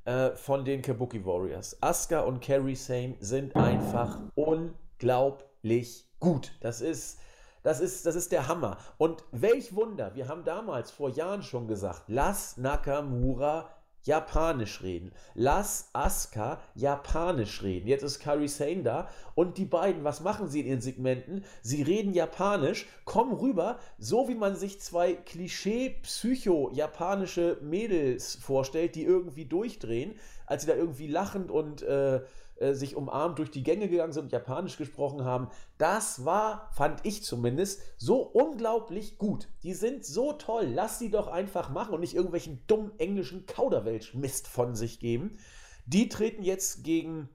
äh, 0.06 0.32
von 0.36 0.66
den 0.66 0.82
Kabuki 0.82 1.26
Warriors. 1.26 1.78
Asuka 1.82 2.22
und 2.22 2.40
Kerry 2.40 2.76
Sane 2.76 3.16
sind 3.20 3.56
einfach 3.56 4.20
unglaublich 4.36 6.10
gut. 6.20 6.52
Das 6.62 6.82
ist. 6.82 7.20
Das 7.62 7.82
ist, 7.82 8.06
das 8.06 8.16
ist 8.16 8.32
der 8.32 8.48
Hammer. 8.48 8.78
Und 8.98 9.26
welch 9.34 9.76
Wunder, 9.76 10.16
wir 10.16 10.30
haben 10.30 10.46
damals 10.46 10.92
vor 10.92 11.10
Jahren 11.10 11.44
schon 11.44 11.68
gesagt, 11.68 12.04
lass 12.08 12.56
Nakamura 12.56 13.70
Japanisch 14.04 14.82
reden. 14.82 15.12
Lass 15.36 15.90
Asuka 15.94 16.60
Japanisch 16.76 17.64
reden. 17.64 17.88
Jetzt 17.88 18.04
ist 18.04 18.20
Kari 18.20 18.48
Sane 18.48 18.84
da 18.84 19.10
und 19.36 19.58
die 19.58 19.66
beiden, 19.66 20.04
was 20.04 20.22
machen 20.22 20.50
sie 20.50 20.62
in 20.62 20.68
ihren 20.68 20.82
Segmenten? 20.82 21.44
Sie 21.62 21.82
reden 21.82 22.14
Japanisch, 22.14 22.86
kommen 23.06 23.34
rüber, 23.34 23.80
so 23.98 24.30
wie 24.30 24.36
man 24.36 24.56
sich 24.56 24.80
zwei 24.82 25.14
Klischee-Psycho-japanische 25.14 27.58
Mädels 27.62 28.36
vorstellt, 28.36 28.96
die 28.96 29.04
irgendwie 29.04 29.46
durchdrehen, 29.46 30.16
als 30.46 30.64
sie 30.64 30.68
da 30.68 30.76
irgendwie 30.76 31.08
lachend 31.08 31.52
und 31.52 31.82
äh, 31.84 32.22
äh, 32.60 32.74
sich 32.74 32.96
umarmt 32.96 33.40
durch 33.40 33.52
die 33.52 33.64
Gänge 33.64 33.88
gegangen 33.88 34.14
sind 34.14 34.24
und 34.24 34.32
Japanisch 34.32 34.78
gesprochen 34.78 35.24
haben. 35.24 35.50
Das 35.78 36.26
war, 36.26 36.70
fand 36.74 37.06
ich 37.06 37.24
zumindest, 37.24 37.82
so 37.98 38.22
unglaublich 38.22 39.18
gut. 39.18 39.48
Die 39.64 39.74
sind 39.74 40.06
so 40.06 40.34
toll. 40.34 40.68
Lass 40.74 41.00
sie 41.00 41.10
doch 41.10 41.28
einfach 41.28 41.70
machen 41.70 41.94
und 41.94 42.02
nicht 42.02 42.16
irgendwelchen 42.16 42.64
dummen 42.68 42.92
englischen 43.00 43.46
Kauderwelsch-Mist 43.46 44.48
von 44.48 44.76
sich 44.76 45.00
geben. 45.00 45.38
Die 45.86 46.10
treten 46.10 46.44
jetzt 46.44 46.84
gegen 46.84 47.30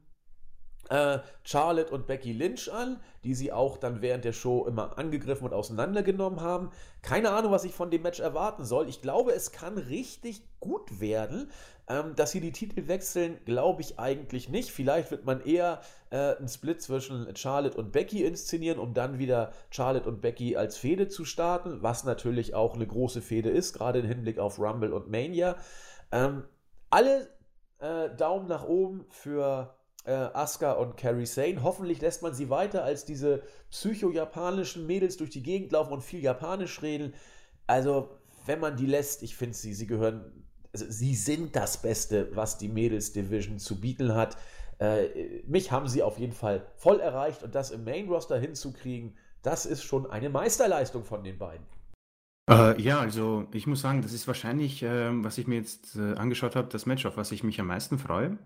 äh, 0.90 1.18
Charlotte 1.42 1.92
und 1.92 2.06
Becky 2.06 2.32
Lynch 2.32 2.72
an, 2.72 3.00
die 3.24 3.34
sie 3.34 3.52
auch 3.52 3.76
dann 3.76 4.02
während 4.02 4.24
der 4.24 4.32
Show 4.32 4.66
immer 4.66 4.98
angegriffen 4.98 5.46
und 5.46 5.54
auseinandergenommen 5.54 6.40
haben. 6.40 6.70
Keine 7.02 7.30
Ahnung, 7.30 7.52
was 7.52 7.64
ich 7.64 7.74
von 7.74 7.90
dem 7.90 8.02
Match 8.02 8.20
erwarten 8.20 8.64
soll. 8.64 8.88
Ich 8.88 9.02
glaube, 9.02 9.32
es 9.32 9.52
kann 9.52 9.78
richtig 9.78 10.42
gut 10.60 11.00
werden. 11.00 11.50
Ähm, 11.86 12.14
dass 12.16 12.30
sie 12.30 12.40
die 12.40 12.52
Titel 12.52 12.88
wechseln, 12.88 13.38
glaube 13.44 13.82
ich 13.82 13.98
eigentlich 13.98 14.48
nicht. 14.48 14.70
Vielleicht 14.70 15.10
wird 15.10 15.26
man 15.26 15.44
eher 15.44 15.82
äh, 16.08 16.34
einen 16.34 16.48
Split 16.48 16.80
zwischen 16.80 17.36
Charlotte 17.36 17.76
und 17.76 17.92
Becky 17.92 18.24
inszenieren, 18.24 18.78
um 18.78 18.94
dann 18.94 19.18
wieder 19.18 19.52
Charlotte 19.68 20.08
und 20.08 20.22
Becky 20.22 20.56
als 20.56 20.78
Fehde 20.78 21.08
zu 21.08 21.26
starten, 21.26 21.82
was 21.82 22.04
natürlich 22.04 22.54
auch 22.54 22.74
eine 22.74 22.86
große 22.86 23.20
Fehde 23.20 23.50
ist, 23.50 23.74
gerade 23.74 23.98
im 23.98 24.06
Hinblick 24.06 24.38
auf 24.38 24.58
Rumble 24.58 24.94
und 24.94 25.10
Mania. 25.10 25.56
Ähm, 26.10 26.44
alle 26.88 27.28
äh, 27.80 28.08
Daumen 28.16 28.48
nach 28.48 28.64
oben 28.64 29.04
für 29.10 29.74
äh, 30.04 30.12
Asuka 30.12 30.72
und 30.72 30.96
Carrie 30.96 31.26
Sane. 31.26 31.62
Hoffentlich 31.62 32.00
lässt 32.00 32.22
man 32.22 32.34
sie 32.34 32.50
weiter 32.50 32.84
als 32.84 33.04
diese 33.04 33.42
psycho-japanischen 33.70 34.86
Mädels 34.86 35.16
durch 35.16 35.30
die 35.30 35.42
Gegend 35.42 35.72
laufen 35.72 35.92
und 35.92 36.02
viel 36.02 36.20
Japanisch 36.20 36.82
reden. 36.82 37.14
Also, 37.66 38.10
wenn 38.46 38.60
man 38.60 38.76
die 38.76 38.86
lässt, 38.86 39.22
ich 39.22 39.36
finde 39.36 39.54
sie, 39.54 39.74
sie 39.74 39.86
gehören 39.86 40.44
also 40.74 40.86
sie 40.88 41.14
sind 41.14 41.54
das 41.54 41.80
Beste, 41.80 42.28
was 42.34 42.58
die 42.58 42.68
Mädels 42.68 43.12
Division 43.12 43.58
zu 43.60 43.80
bieten 43.80 44.14
hat. 44.14 44.36
Äh, 44.80 45.42
mich 45.46 45.70
haben 45.70 45.86
sie 45.86 46.02
auf 46.02 46.18
jeden 46.18 46.32
Fall 46.32 46.66
voll 46.76 46.98
erreicht 46.98 47.44
und 47.44 47.54
das 47.54 47.70
im 47.70 47.84
Main 47.84 48.08
Roster 48.08 48.38
hinzukriegen, 48.38 49.16
das 49.42 49.66
ist 49.66 49.84
schon 49.84 50.10
eine 50.10 50.30
Meisterleistung 50.30 51.04
von 51.04 51.22
den 51.22 51.38
beiden. 51.38 51.64
Äh, 52.50 52.80
ja, 52.82 52.98
also 52.98 53.46
ich 53.52 53.68
muss 53.68 53.82
sagen, 53.82 54.02
das 54.02 54.12
ist 54.12 54.26
wahrscheinlich, 54.26 54.82
äh, 54.82 55.10
was 55.22 55.38
ich 55.38 55.46
mir 55.46 55.56
jetzt 55.56 55.96
äh, 55.96 56.14
angeschaut 56.14 56.56
habe, 56.56 56.68
das 56.68 56.86
Match, 56.86 57.06
auf 57.06 57.16
was 57.16 57.30
ich 57.30 57.44
mich 57.44 57.60
am 57.60 57.68
meisten 57.68 57.98
freue. 57.98 58.36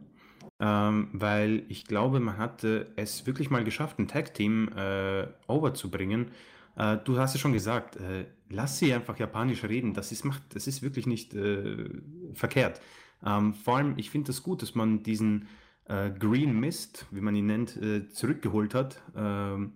Ähm, 0.60 1.10
weil 1.12 1.64
ich 1.68 1.84
glaube, 1.84 2.18
man 2.20 2.36
hat 2.36 2.64
es 2.64 3.26
wirklich 3.26 3.48
mal 3.50 3.62
geschafft, 3.64 3.98
ein 3.98 4.08
Tag-Team 4.08 4.68
äh, 4.76 5.26
overzubringen, 5.46 6.32
Äh, 6.76 6.98
du 7.04 7.18
hast 7.18 7.34
ja 7.34 7.40
schon 7.40 7.52
gesagt, 7.52 7.96
äh, 7.96 8.26
lass 8.50 8.78
sie 8.78 8.94
einfach 8.94 9.18
japanisch 9.18 9.64
reden. 9.64 9.94
Das 9.94 10.12
ist, 10.12 10.24
macht, 10.24 10.42
das 10.54 10.66
ist 10.68 10.82
wirklich 10.82 11.06
nicht 11.06 11.34
äh, 11.34 11.88
verkehrt. 12.34 12.80
Ähm, 13.24 13.54
vor 13.54 13.78
allem, 13.78 13.94
ich 13.98 14.10
finde 14.10 14.30
es 14.30 14.36
das 14.38 14.44
gut, 14.44 14.62
dass 14.62 14.74
man 14.76 15.02
diesen 15.02 15.48
äh, 15.86 16.10
Green 16.10 16.58
Mist, 16.60 17.06
wie 17.10 17.20
man 17.20 17.34
ihn 17.34 17.46
nennt, 17.46 17.76
äh, 17.76 18.08
zurückgeholt 18.10 18.74
hat. 18.74 19.02
Ähm, 19.16 19.72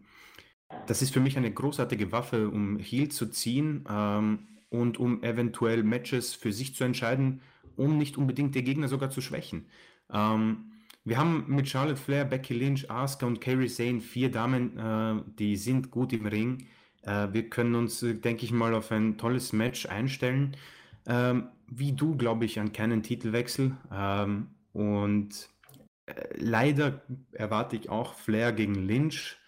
das 0.87 1.03
ist 1.03 1.13
für 1.13 1.21
mich 1.21 1.37
eine 1.37 1.53
großartige 1.53 2.13
Waffe, 2.13 2.49
um 2.49 2.79
Heal 2.79 3.09
zu 3.09 3.27
ziehen 3.29 3.85
ähm, 3.89 4.49
und 4.71 4.99
um 4.99 5.23
eventuell 5.23 5.83
Matches 5.83 6.35
für 6.35 6.53
sich 6.53 6.75
zu 6.75 6.85
entscheiden, 6.85 7.43
um 7.77 7.99
nicht 7.99 8.17
unbedingt 8.19 8.55
den 8.55 8.65
Gegner 8.65 8.89
sogar 8.89 9.11
zu 9.11 9.21
schwächen. 9.21 9.67
Ähm, 10.11 10.72
wir 11.05 11.19
haben 11.19 11.45
mit 11.49 11.69
Charlotte 11.69 12.01
Flair, 12.01 12.25
Becky 12.25 12.55
Lynch, 12.55 12.91
Asuka 12.91 13.27
und 13.27 13.41
Kairi 13.41 13.69
Sane 13.69 14.01
vier 14.01 14.31
Damen, 14.31 14.79
äh, 14.79 15.23
die 15.39 15.57
sind 15.57 15.91
gut 15.91 16.13
im 16.13 16.27
Ring. 16.27 16.67
Äh, 17.03 17.29
wir 17.33 17.51
können 17.51 17.75
uns, 17.75 18.03
äh, 18.03 18.15
denke 18.15 18.45
ich 18.45 18.53
mal, 18.53 18.75
auf 18.75 18.93
ein 18.93 19.19
tolles 19.19 19.53
Match 19.53 19.87
einstellen. 19.87 20.57
Ähm, 21.07 21.49
wie 21.67 21.93
du, 21.93 22.17
glaube 22.17 22.45
ich, 22.45 22.61
an 22.61 22.73
keinen 22.73 23.03
Titelwechsel. 23.03 23.77
Ähm, 23.93 24.49
und 24.73 25.49
äh, 26.07 26.15
leider 26.37 27.03
erwarte 27.33 27.77
ich 27.77 27.89
auch 27.89 28.15
Flair 28.15 28.53
gegen 28.53 28.75
Lynch. 28.75 29.39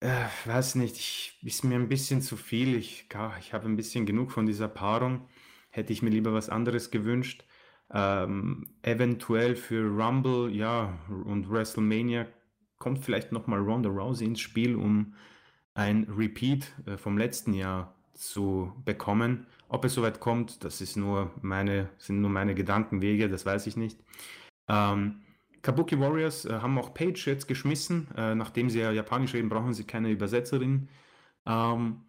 Äh, 0.00 0.26
weiß 0.44 0.76
nicht, 0.76 0.96
ich, 0.96 1.38
ist 1.42 1.64
mir 1.64 1.76
ein 1.76 1.88
bisschen 1.88 2.22
zu 2.22 2.36
viel. 2.36 2.74
Ich, 2.76 3.08
ich 3.40 3.52
habe 3.52 3.66
ein 3.68 3.76
bisschen 3.76 4.06
genug 4.06 4.32
von 4.32 4.46
dieser 4.46 4.68
Paarung. 4.68 5.28
Hätte 5.70 5.92
ich 5.92 6.02
mir 6.02 6.10
lieber 6.10 6.32
was 6.32 6.48
anderes 6.50 6.90
gewünscht. 6.90 7.44
Ähm, 7.92 8.66
eventuell 8.82 9.56
für 9.56 9.86
Rumble, 9.86 10.50
ja, 10.50 10.98
und 11.08 11.50
WrestleMania 11.50 12.26
kommt 12.78 12.98
vielleicht 12.98 13.32
nochmal 13.32 13.60
Ronda 13.60 13.88
Rousey 13.88 14.26
ins 14.26 14.40
Spiel, 14.40 14.74
um 14.76 15.14
ein 15.74 16.04
Repeat 16.04 16.72
äh, 16.86 16.96
vom 16.96 17.18
letzten 17.18 17.52
Jahr 17.52 17.94
zu 18.14 18.72
bekommen. 18.84 19.46
Ob 19.68 19.84
es 19.84 19.94
soweit 19.94 20.20
kommt, 20.20 20.64
das 20.64 20.80
ist 20.80 20.96
nur 20.96 21.32
meine, 21.42 21.90
sind 21.98 22.20
nur 22.20 22.30
meine 22.30 22.54
Gedankenwege, 22.54 23.28
das 23.28 23.44
weiß 23.44 23.66
ich 23.66 23.76
nicht. 23.76 23.98
Ähm, 24.68 25.22
Kabuki 25.62 25.98
Warriors 25.98 26.44
äh, 26.44 26.52
haben 26.60 26.78
auch 26.78 26.94
Page 26.94 27.26
jetzt 27.26 27.48
geschmissen. 27.48 28.08
Äh, 28.16 28.34
nachdem 28.34 28.70
sie 28.70 28.80
ja 28.80 28.92
Japanisch 28.92 29.34
reden, 29.34 29.48
brauchen 29.48 29.74
sie 29.74 29.84
keine 29.84 30.10
Übersetzerin. 30.10 30.88
Ähm, 31.46 32.02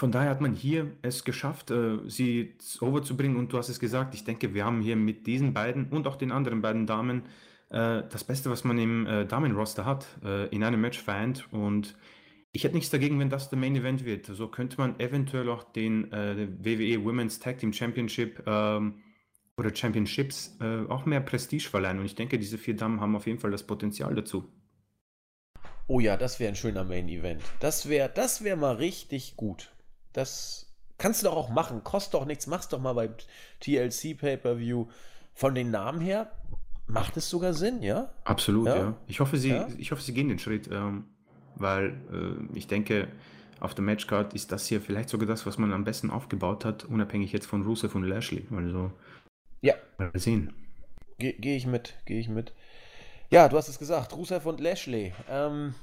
von 0.00 0.10
daher 0.10 0.30
hat 0.30 0.40
man 0.40 0.54
hier 0.54 0.96
es 1.02 1.24
geschafft, 1.24 1.70
äh, 1.70 1.98
sie 2.06 2.54
overzubringen. 2.80 3.36
Und 3.36 3.52
du 3.52 3.58
hast 3.58 3.68
es 3.68 3.78
gesagt, 3.78 4.14
ich 4.14 4.24
denke, 4.24 4.54
wir 4.54 4.64
haben 4.64 4.80
hier 4.80 4.96
mit 4.96 5.26
diesen 5.26 5.52
beiden 5.52 5.90
und 5.90 6.06
auch 6.06 6.16
den 6.16 6.32
anderen 6.32 6.62
beiden 6.62 6.86
Damen 6.86 7.24
äh, 7.68 8.02
das 8.10 8.24
Beste, 8.24 8.48
was 8.48 8.64
man 8.64 8.78
im 8.78 9.06
äh, 9.06 9.26
Damenroster 9.26 9.84
hat, 9.84 10.06
äh, 10.24 10.46
in 10.46 10.64
einem 10.64 10.80
Match 10.80 10.98
vereint. 10.98 11.46
Und 11.52 11.98
ich 12.50 12.64
hätte 12.64 12.76
nichts 12.76 12.88
dagegen, 12.88 13.20
wenn 13.20 13.28
das 13.28 13.50
der 13.50 13.58
Main 13.58 13.76
Event 13.76 14.06
wird. 14.06 14.24
So 14.24 14.48
könnte 14.48 14.78
man 14.78 14.98
eventuell 14.98 15.50
auch 15.50 15.64
den 15.64 16.10
WWE 16.10 17.04
Women's 17.04 17.38
Tag 17.38 17.58
Team 17.58 17.74
Championship 17.74 18.42
ähm, 18.46 19.02
oder 19.58 19.76
Championships 19.76 20.58
auch 20.88 21.04
mehr 21.04 21.20
Prestige 21.20 21.68
verleihen. 21.68 21.98
Und 21.98 22.06
ich 22.06 22.14
denke, 22.14 22.38
diese 22.38 22.56
vier 22.56 22.74
Damen 22.74 23.00
haben 23.02 23.14
auf 23.14 23.26
jeden 23.26 23.38
Fall 23.38 23.50
das 23.50 23.62
Potenzial 23.62 24.14
dazu. 24.14 24.48
Oh 25.86 26.00
ja, 26.00 26.16
das 26.16 26.40
wäre 26.40 26.50
ein 26.50 26.56
schöner 26.56 26.84
Main 26.84 27.08
Event. 27.08 27.42
Das 27.60 27.88
wäre 27.88 28.10
das 28.12 28.42
wär 28.42 28.56
mal 28.56 28.76
richtig 28.76 29.36
gut. 29.36 29.70
Das 30.12 30.72
kannst 30.98 31.22
du 31.22 31.26
doch 31.26 31.36
auch 31.36 31.48
machen. 31.50 31.84
Kostet 31.84 32.14
doch 32.14 32.24
nichts. 32.24 32.46
Mach's 32.46 32.68
doch 32.68 32.80
mal 32.80 32.94
beim 32.94 33.14
TLC 33.60 34.16
Pay-Per-View. 34.18 34.86
Von 35.34 35.54
den 35.54 35.70
Namen 35.70 36.00
her 36.00 36.30
macht 36.86 37.16
es 37.16 37.30
sogar 37.30 37.54
Sinn, 37.54 37.82
ja? 37.82 38.12
Absolut, 38.24 38.66
ja. 38.66 38.76
ja. 38.76 38.96
Ich, 39.06 39.20
hoffe, 39.20 39.36
sie, 39.38 39.50
ja? 39.50 39.68
ich 39.78 39.92
hoffe, 39.92 40.02
sie 40.02 40.12
gehen 40.12 40.28
den 40.28 40.38
Schritt. 40.38 40.68
Ähm 40.72 41.04
weil 41.60 42.00
äh, 42.12 42.56
ich 42.56 42.66
denke, 42.66 43.08
auf 43.60 43.74
der 43.74 43.84
Matchcard 43.84 44.34
ist 44.34 44.52
das 44.52 44.66
hier 44.66 44.80
vielleicht 44.80 45.08
sogar 45.08 45.28
das, 45.28 45.46
was 45.46 45.58
man 45.58 45.72
am 45.72 45.84
besten 45.84 46.10
aufgebaut 46.10 46.64
hat, 46.64 46.84
unabhängig 46.84 47.32
jetzt 47.32 47.46
von 47.46 47.62
Rusev 47.62 47.94
und 47.94 48.04
Lashley. 48.04 48.46
Also, 48.54 48.90
ja. 49.60 49.74
Mal 49.98 50.10
sehen. 50.14 50.52
Gehe 51.18 51.34
geh 51.34 51.56
ich 51.56 51.66
mit, 51.66 51.94
gehe 52.06 52.18
ich 52.18 52.28
mit. 52.28 52.52
Ja, 53.30 53.48
du 53.48 53.56
hast 53.56 53.68
es 53.68 53.78
gesagt, 53.78 54.16
Rusev 54.16 54.46
und 54.46 54.60
Lashley. 54.60 55.12
Ähm, 55.28 55.74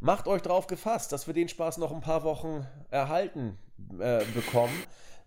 macht 0.00 0.28
euch 0.28 0.42
drauf 0.42 0.66
gefasst, 0.66 1.12
dass 1.12 1.26
wir 1.26 1.34
den 1.34 1.48
Spaß 1.48 1.78
noch 1.78 1.92
ein 1.92 2.00
paar 2.00 2.22
Wochen 2.24 2.66
erhalten 2.90 3.58
äh, 3.98 4.24
bekommen. 4.34 4.74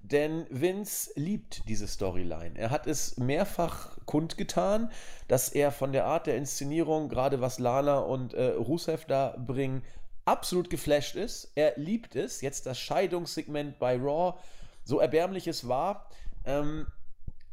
Denn 0.04 0.48
Vince 0.50 1.12
liebt 1.16 1.68
diese 1.70 1.88
Storyline. 1.88 2.58
Er 2.58 2.72
hat 2.72 2.88
es 2.88 3.18
mehrfach 3.18 3.98
kundgetan, 4.06 4.92
dass 5.28 5.50
er 5.50 5.72
von 5.72 5.94
der 5.94 6.06
Art 6.06 6.26
der 6.26 6.38
Inszenierung, 6.38 7.08
gerade 7.08 7.40
was 7.40 7.60
Lana 7.60 8.00
und 8.00 8.34
äh, 8.34 8.48
Rusev 8.48 9.06
da 9.06 9.36
bringen, 9.38 9.84
absolut 10.26 10.70
geflasht 10.70 11.16
ist. 11.16 11.52
Er 11.56 11.74
liebt 11.76 12.16
es. 12.16 12.42
Jetzt 12.42 12.66
das 12.66 12.80
Scheidungssegment 12.80 13.78
bei 13.78 13.96
Raw, 13.96 14.40
so 14.84 15.00
erbärmlich 15.00 15.48
es 15.48 15.68
war. 15.68 16.10
Ähm, 16.46 16.88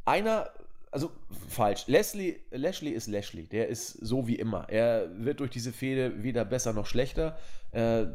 einer, 0.05 0.49
also 0.91 1.11
falsch, 1.47 1.87
Leslie, 1.87 2.39
Lashley 2.51 2.91
ist 2.91 3.07
Lashley. 3.07 3.43
Der 3.43 3.67
ist 3.67 3.91
so 3.91 4.27
wie 4.27 4.35
immer. 4.35 4.67
Er 4.69 5.09
wird 5.23 5.39
durch 5.39 5.51
diese 5.51 5.71
Fehde 5.71 6.23
weder 6.23 6.45
besser 6.45 6.73
noch 6.73 6.85
schlechter. 6.85 7.37
Äh, 7.71 8.05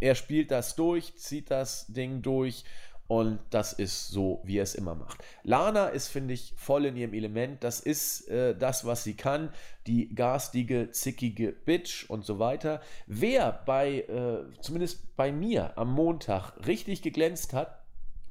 er 0.00 0.14
spielt 0.14 0.50
das 0.50 0.74
durch, 0.74 1.16
zieht 1.16 1.50
das 1.50 1.86
Ding 1.86 2.22
durch 2.22 2.64
und 3.08 3.38
das 3.50 3.72
ist 3.72 4.08
so, 4.08 4.40
wie 4.44 4.58
er 4.58 4.64
es 4.64 4.74
immer 4.74 4.96
macht. 4.96 5.22
Lana 5.44 5.88
ist, 5.88 6.08
finde 6.08 6.34
ich, 6.34 6.54
voll 6.56 6.86
in 6.86 6.96
ihrem 6.96 7.14
Element. 7.14 7.62
Das 7.62 7.78
ist 7.78 8.28
äh, 8.28 8.56
das, 8.56 8.84
was 8.84 9.04
sie 9.04 9.14
kann. 9.14 9.50
Die 9.86 10.12
garstige, 10.12 10.90
zickige 10.90 11.52
Bitch 11.52 12.10
und 12.10 12.24
so 12.24 12.40
weiter. 12.40 12.80
Wer 13.06 13.62
bei, 13.64 14.00
äh, 14.00 14.60
zumindest 14.60 15.16
bei 15.16 15.30
mir 15.30 15.78
am 15.78 15.92
Montag 15.92 16.66
richtig 16.66 17.02
geglänzt 17.02 17.52
hat, 17.52 17.85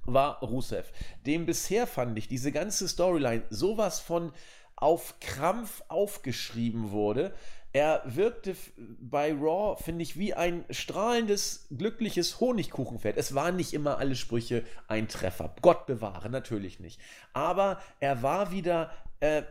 war 0.06 0.40
Rusev. 0.42 0.92
Dem 1.26 1.46
bisher 1.46 1.88
fand 1.88 2.18
ich 2.18 2.28
diese 2.28 2.52
ganze 2.52 2.88
Storyline 2.88 3.44
sowas 3.50 4.00
von 4.00 4.32
auf 4.76 5.20
Krampf 5.20 5.84
aufgeschrieben 5.88 6.92
wurde. 6.92 7.34
Er 7.74 8.04
wirkte 8.06 8.56
bei 8.78 9.34
Raw, 9.34 9.76
finde 9.82 10.04
ich, 10.04 10.18
wie 10.18 10.34
ein 10.34 10.64
strahlendes, 10.70 11.68
glückliches 11.78 12.40
Honigkuchenpferd. 12.40 13.18
Es 13.18 13.36
waren 13.36 13.58
nicht 13.58 13.74
immer 13.74 13.98
alle 13.98 14.16
Sprüche 14.16 14.64
ein 14.88 15.10
Treffer. 15.10 15.54
Gott 15.62 15.86
bewahre, 15.86 16.30
natürlich 16.30 16.80
nicht. 16.80 17.02
Aber 17.34 17.82
er 18.00 18.24
war 18.24 18.52
wieder 18.52 18.92
äh, 19.20 19.44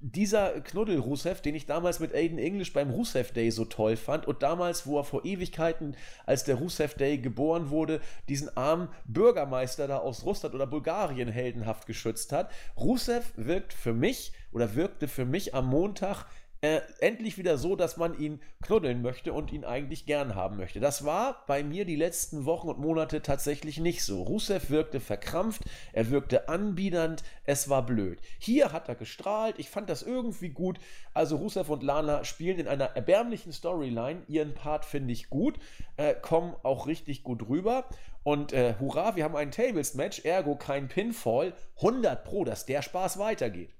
dieser 0.00 0.60
Knuddel 0.60 0.98
Rusev, 0.98 1.40
den 1.40 1.54
ich 1.54 1.66
damals 1.66 2.00
mit 2.00 2.14
Aiden 2.14 2.38
English 2.38 2.72
beim 2.72 2.90
Rusev 2.90 3.32
Day 3.32 3.50
so 3.50 3.64
toll 3.64 3.96
fand 3.96 4.26
und 4.26 4.42
damals, 4.42 4.86
wo 4.86 4.98
er 4.98 5.04
vor 5.04 5.24
Ewigkeiten, 5.24 5.96
als 6.24 6.44
der 6.44 6.56
Rusev 6.56 6.94
Day 6.94 7.18
geboren 7.18 7.70
wurde, 7.70 8.00
diesen 8.28 8.56
armen 8.56 8.88
Bürgermeister 9.06 9.86
da 9.86 9.98
aus 9.98 10.24
Russland 10.24 10.54
oder 10.54 10.66
Bulgarien 10.66 11.28
heldenhaft 11.28 11.86
geschützt 11.86 12.32
hat. 12.32 12.50
Rusev 12.76 13.32
wirkt 13.36 13.72
für 13.72 13.92
mich 13.92 14.32
oder 14.52 14.74
wirkte 14.74 15.08
für 15.08 15.24
mich 15.24 15.54
am 15.54 15.68
Montag 15.68 16.26
äh, 16.66 16.80
endlich 16.98 17.38
wieder 17.38 17.58
so, 17.58 17.76
dass 17.76 17.96
man 17.96 18.18
ihn 18.18 18.40
knuddeln 18.62 19.00
möchte 19.00 19.32
und 19.32 19.52
ihn 19.52 19.64
eigentlich 19.64 20.04
gern 20.04 20.34
haben 20.34 20.56
möchte. 20.56 20.80
Das 20.80 21.04
war 21.04 21.44
bei 21.46 21.62
mir 21.62 21.84
die 21.84 21.94
letzten 21.94 22.44
Wochen 22.44 22.68
und 22.68 22.80
Monate 22.80 23.22
tatsächlich 23.22 23.78
nicht 23.78 24.02
so. 24.02 24.22
Rusev 24.22 24.68
wirkte 24.68 24.98
verkrampft, 24.98 25.62
er 25.92 26.10
wirkte 26.10 26.48
anbiedernd, 26.48 27.22
es 27.44 27.68
war 27.68 27.86
blöd. 27.86 28.18
Hier 28.40 28.72
hat 28.72 28.88
er 28.88 28.96
gestrahlt, 28.96 29.58
ich 29.58 29.70
fand 29.70 29.88
das 29.88 30.02
irgendwie 30.02 30.48
gut. 30.48 30.78
Also 31.14 31.36
Rusev 31.36 31.70
und 31.70 31.84
Lana 31.84 32.24
spielen 32.24 32.58
in 32.58 32.66
einer 32.66 32.96
erbärmlichen 32.96 33.52
Storyline, 33.52 34.22
ihren 34.26 34.54
Part 34.54 34.84
finde 34.84 35.12
ich 35.12 35.30
gut, 35.30 35.60
äh, 35.96 36.14
kommen 36.14 36.56
auch 36.64 36.88
richtig 36.88 37.22
gut 37.22 37.48
rüber. 37.48 37.88
Und 38.24 38.52
äh, 38.52 38.74
hurra, 38.80 39.14
wir 39.14 39.22
haben 39.22 39.36
ein 39.36 39.52
Tables-Match, 39.52 40.24
ergo 40.24 40.56
kein 40.56 40.88
Pinfall. 40.88 41.52
100 41.76 42.24
Pro, 42.24 42.44
dass 42.44 42.66
der 42.66 42.82
Spaß 42.82 43.18
weitergeht. 43.18 43.70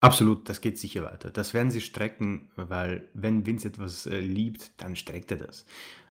Absolut, 0.00 0.48
das 0.48 0.60
geht 0.60 0.78
sicher 0.78 1.02
weiter. 1.02 1.30
Das 1.30 1.54
werden 1.54 1.70
sie 1.72 1.80
strecken, 1.80 2.50
weil 2.54 3.08
wenn 3.14 3.46
Vince 3.46 3.66
etwas 3.68 4.06
äh, 4.06 4.20
liebt, 4.20 4.80
dann 4.80 4.94
streckt 4.94 5.32
er 5.32 5.38
das. 5.38 5.66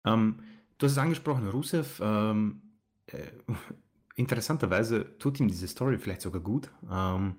Ähm, 0.06 0.40
du 0.78 0.86
hast 0.86 0.94
es 0.94 0.98
angesprochen, 0.98 1.48
Rusev, 1.48 2.02
ähm, 2.04 2.62
äh, 3.08 3.18
interessanterweise 4.16 5.18
tut 5.20 5.40
ihm 5.40 5.48
diese 5.48 5.68
Story 5.70 5.98
vielleicht 6.00 6.22
sogar 6.22 6.42
gut. 6.42 6.70
Ähm, 6.92 7.36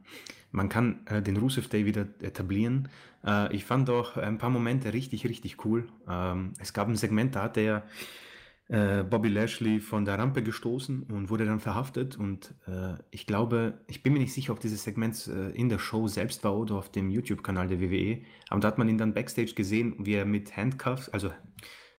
man 0.51 0.71
kann 0.71 1.07
äh, 1.07 1.21
den 1.21 1.37
Rusev 1.37 1.69
Day 1.69 1.85
wieder 1.85 2.07
etablieren. 2.23 2.89
Äh, 3.27 3.55
ich 3.55 3.67
fand 3.67 3.91
auch 3.91 4.17
ein 4.17 4.39
paar 4.39 4.49
Momente 4.51 4.95
richtig, 4.95 5.27
richtig 5.29 5.63
cool. 5.67 5.87
Ähm, 6.09 6.55
es 6.61 6.73
gab 6.73 6.89
ein 6.89 6.97
Segment, 6.97 7.37
da 7.37 7.43
hat 7.43 7.59
er 7.59 7.83
äh, 8.69 9.03
Bobby 9.03 9.29
Lashley 9.29 9.81
von 9.81 10.05
der 10.05 10.19
Rampe 10.19 10.43
gestoßen 10.43 11.05
und 11.05 11.31
wurde 11.31 11.47
dann 11.47 11.59
verhaftet. 11.59 12.19
Und 12.19 12.55
äh, 12.67 12.95
ich 13.11 13.27
glaube, 13.27 13.81
ich 13.87 14.03
bin 14.03 14.13
mir 14.13 14.19
nicht 14.19 14.35
sicher, 14.35 14.53
ob 14.53 14.61
dieses 14.61 14.85
Segment 14.85 15.27
äh, 15.27 15.51
in 15.51 15.71
der 15.71 15.79
Show 15.79 16.07
selbst 16.07 16.45
war 16.45 16.57
oder 16.57 16.75
auf 16.75 16.91
dem 16.93 17.09
YouTube-Kanal 17.11 17.69
der 17.69 17.81
WWE. 17.81 18.23
Aber 18.51 18.61
da 18.61 18.69
hat 18.69 18.79
man 18.79 18.89
ihn 18.89 18.99
dann 18.99 19.15
backstage 19.15 19.55
gesehen, 19.55 19.95
wie 19.99 20.15
er 20.15 20.27
mit 20.27 20.57
Handcuffs, 20.57 21.09
also 21.09 21.31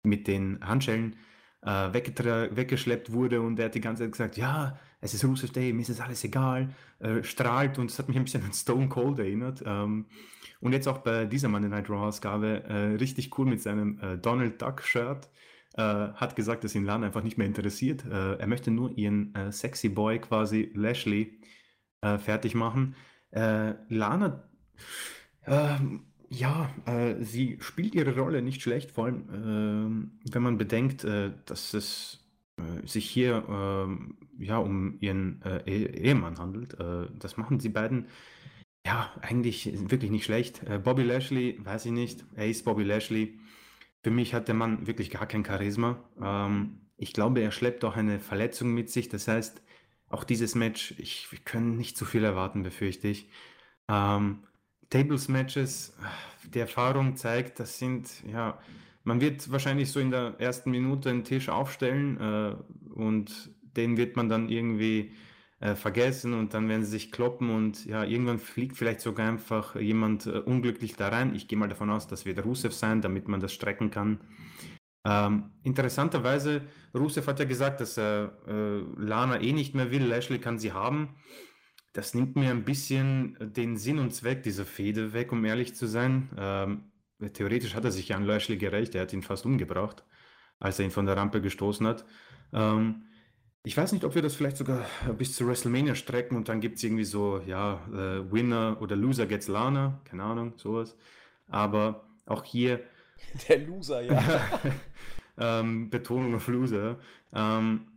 mit 0.04 0.28
den 0.28 0.60
Handschellen, 0.62 1.16
äh, 1.62 1.92
weggeschleppt 1.92 3.12
wurde 3.12 3.42
und 3.42 3.60
er 3.60 3.66
hat 3.66 3.76
die 3.76 3.82
ganze 3.82 4.04
Zeit 4.04 4.12
gesagt, 4.14 4.38
ja, 4.38 4.80
es 5.02 5.14
ist 5.14 5.26
Rusev 5.26 5.52
Day, 5.52 5.74
mir 5.74 5.82
ist 5.82 5.90
das 5.90 6.00
alles 6.00 6.24
egal, 6.24 6.74
äh, 7.00 7.22
strahlt 7.24 7.78
und 7.80 7.90
es 7.90 8.00
hat 8.00 8.08
mich 8.08 8.16
ein 8.16 8.24
bisschen 8.24 8.44
an 8.44 8.54
Stone 8.54 8.88
Cold 8.88 9.20
erinnert. 9.20 9.64
Ähm, 9.66 10.06
und 10.62 10.74
jetzt 10.74 10.88
auch 10.88 11.00
bei 11.00 11.26
dieser 11.26 11.50
Monday 11.50 11.70
Night 11.70 11.90
Raw 11.90 12.08
Ausgabe 12.08 12.64
äh, 12.64 12.96
richtig 12.96 13.38
cool 13.38 13.46
mit 13.46 13.62
seinem 13.62 14.00
Donald 14.22 14.62
Duck 14.62 14.82
Shirt 14.84 15.30
äh, 15.80 16.14
hat 16.14 16.36
gesagt, 16.36 16.66
dass 16.66 16.76
ihn 16.76 16.84
Lana 16.84 17.06
einfach 17.06 17.24
nicht 17.24 17.38
mehr 17.38 17.48
interessiert. 17.48 18.04
Äh, 18.06 18.36
er 18.36 18.48
möchte 18.48 18.70
nur 18.70 18.98
ihren 18.98 19.34
äh, 19.34 19.50
Sexy 19.54 19.88
Boy 19.88 20.20
quasi 20.20 20.72
Lashley 20.76 21.40
äh, 22.02 22.18
fertig 22.18 22.54
machen. 22.54 22.96
Äh, 23.32 23.76
Lana, 23.88 24.44
ähm, 25.46 26.02
ja, 26.32 26.70
sie 27.22 27.58
spielt 27.60 27.96
ihre 27.96 28.16
Rolle 28.16 28.44
nicht 28.44 28.62
schlecht, 28.62 28.92
vor 28.92 29.06
allem 29.06 29.24
ähm, 29.34 30.12
wenn 30.32 30.44
man 30.44 30.60
bedenkt, 30.60 31.04
dass 31.04 31.74
es 31.74 32.24
sich 32.86 33.10
hier 33.10 33.44
ähm, 33.50 34.16
ja 34.38 34.58
um 34.60 35.00
ihren 35.00 35.42
Ehemann 35.66 36.38
handelt. 36.38 36.78
das 37.18 37.38
machen 37.38 37.60
sie 37.60 37.70
beiden 37.70 38.10
ja, 38.86 39.12
eigentlich 39.22 39.90
wirklich 39.90 40.12
nicht 40.12 40.26
schlecht. 40.26 40.62
Bobby 40.84 41.02
Lashley, 41.02 41.58
weiß 41.64 41.88
ich 41.88 41.94
nicht. 41.94 42.24
Ace 42.38 42.62
Bobby 42.62 42.84
Lashley. 42.84 43.40
Für 44.04 44.12
mich 44.12 44.34
hat 44.34 44.48
der 44.48 44.56
Mann 44.56 44.88
wirklich 44.88 45.10
gar 45.10 45.26
kein 45.26 45.46
Charisma. 45.46 46.04
Ähm, 46.22 46.82
ich 46.98 47.14
glaube, 47.14 47.42
er 47.42 47.52
schleppt 47.52 47.84
auch 47.86 47.96
eine 47.96 48.20
Verletzung 48.20 48.74
mit 48.74 48.90
sich. 48.90 49.10
Das 49.10 49.28
heißt, 49.28 49.62
auch 50.10 50.24
dieses 50.24 50.56
Match, 50.56 50.96
ich, 50.98 51.32
wir 51.32 51.40
können 51.40 51.78
nicht 51.78 51.98
zu 51.98 52.06
viel 52.06 52.24
erwarten, 52.24 52.64
befürchte 52.64 53.08
ich. 53.08 53.30
Ähm, 53.88 54.44
Tables-Matches, 54.90 55.96
die 56.54 56.60
Erfahrung 56.60 57.16
zeigt, 57.16 57.60
das 57.60 57.78
sind, 57.78 58.10
ja, 58.26 58.60
man 59.04 59.22
wird 59.22 59.52
wahrscheinlich 59.52 59.92
so 59.92 60.00
in 60.00 60.12
der 60.12 60.36
ersten 60.40 60.72
Minute 60.72 61.10
einen 61.10 61.24
Tisch 61.24 61.50
aufstellen 61.50 62.18
äh, 62.20 62.56
und 62.94 63.52
den 63.78 63.98
wird 63.98 64.16
man 64.16 64.30
dann 64.30 64.50
irgendwie 64.50 65.14
äh, 65.60 65.76
vergessen 65.76 66.34
und 66.34 66.54
dann 66.54 66.70
werden 66.70 66.84
sie 66.84 66.92
sich 66.92 67.12
kloppen 67.12 67.50
und 67.50 67.86
ja, 67.86 68.04
irgendwann 68.04 68.40
fliegt 68.40 68.78
vielleicht 68.78 69.02
sogar 69.02 69.28
einfach 69.28 69.76
jemand 69.76 70.26
äh, 70.26 70.40
unglücklich 70.40 70.96
da 70.96 71.10
rein. 71.10 71.36
Ich 71.36 71.48
gehe 71.48 71.58
mal 71.58 71.68
davon 71.68 71.90
aus, 71.90 72.08
das 72.08 72.26
wird 72.26 72.44
Rusev 72.46 72.74
sein, 72.74 73.02
damit 73.02 73.28
man 73.28 73.42
das 73.42 73.54
strecken 73.54 73.92
kann. 73.92 74.22
Ähm, 75.06 75.52
interessanterweise, 75.64 76.62
Rusev 76.94 77.28
hat 77.28 77.40
ja 77.40 77.46
gesagt, 77.46 77.82
dass 77.82 77.98
er 77.98 78.38
äh, 78.48 78.80
Lana 79.02 79.42
eh 79.42 79.52
nicht 79.52 79.76
mehr 79.76 79.92
will, 79.92 80.04
Lashley 80.04 80.40
kann 80.40 80.60
sie 80.60 80.72
haben. 80.72 81.16
Das 81.94 82.14
nimmt 82.14 82.36
mir 82.36 82.52
ein 82.52 82.64
bisschen 82.64 83.38
den 83.42 83.76
Sinn 83.76 84.00
und 84.00 84.14
Zweck 84.14 84.44
dieser 84.44 84.66
Fehde 84.66 85.12
weg, 85.12 85.32
um 85.32 85.44
ehrlich 85.44 85.76
zu 85.76 85.88
sein. 85.88 86.30
Ähm, 86.38 86.92
theoretisch 87.34 87.76
hat 87.76 87.84
er 87.84 87.92
sich 87.92 88.10
ja 88.10 88.16
an 88.16 88.24
Lashley 88.24 88.58
gerecht, 88.58 88.96
er 88.96 89.02
hat 89.02 89.14
ihn 89.14 89.24
fast 89.24 89.46
umgebracht, 89.46 90.06
als 90.60 90.80
er 90.80 90.86
ihn 90.86 90.92
von 90.92 91.06
der 91.06 91.18
Rampe 91.18 91.42
gestoßen 91.42 91.86
hat. 91.86 92.06
Ähm, 92.54 93.09
ich 93.64 93.76
weiß 93.76 93.92
nicht, 93.92 94.06
ob 94.06 94.16
wir 94.16 94.22
das 94.22 94.36
vielleicht 94.36 94.58
sogar 94.58 94.86
bis 95.18 95.36
zu 95.36 95.46
WrestleMania 95.46 95.96
strecken 95.96 96.38
und 96.38 96.48
dann 96.48 96.62
gibt 96.62 96.78
es 96.78 96.84
irgendwie 96.84 97.04
so, 97.04 97.42
ja, 97.46 97.82
äh, 97.90 98.32
Winner 98.32 98.78
oder 98.80 98.96
Loser 98.96 99.26
gets 99.26 99.48
Lana, 99.48 100.00
keine 100.06 100.24
Ahnung, 100.24 100.54
sowas. 100.56 100.96
Aber 101.48 102.08
auch 102.26 102.44
hier. 102.44 102.82
Der 103.50 103.60
Loser, 103.60 104.02
ja. 104.02 104.50
ähm, 105.38 105.90
Betonung 105.90 106.36
auf 106.36 106.48
Loser. 106.48 107.00
Ähm, 107.34 107.88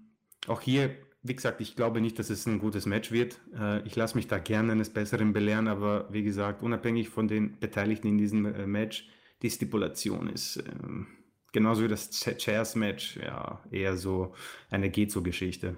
auch 0.49 0.61
hier, 0.61 0.97
wie 1.23 1.37
gesagt, 1.37 1.61
ich 1.61 1.77
glaube 1.77 2.01
nicht, 2.01 2.19
dass 2.19 2.31
es 2.31 2.45
ein 2.47 2.59
gutes 2.59 2.87
Match 2.87 3.13
wird. 3.13 3.41
Äh, 3.57 3.87
ich 3.87 3.95
lasse 3.95 4.17
mich 4.17 4.27
da 4.27 4.39
gerne 4.39 4.73
eines 4.73 4.91
Besseren 4.91 5.33
belehren, 5.33 5.69
aber 5.69 6.13
wie 6.13 6.25
gesagt, 6.25 6.65
unabhängig 6.65 7.09
von 7.09 7.29
den 7.29 7.61
Beteiligten 7.61 8.09
in 8.09 8.19
diesem 8.19 8.47
äh, 8.47 8.67
Match, 8.67 9.09
die 9.43 9.51
Stipulation 9.51 10.29
ist. 10.29 10.57
Ähm, 10.57 11.07
genauso 11.53 11.84
wie 11.84 11.88
das 11.88 12.11
Chairs-Match, 12.11 13.18
ja, 13.18 13.61
eher 13.70 13.96
so 13.96 14.34
eine 14.70 14.90
geht 14.90 15.12
so 15.12 15.22
Geschichte. 15.22 15.76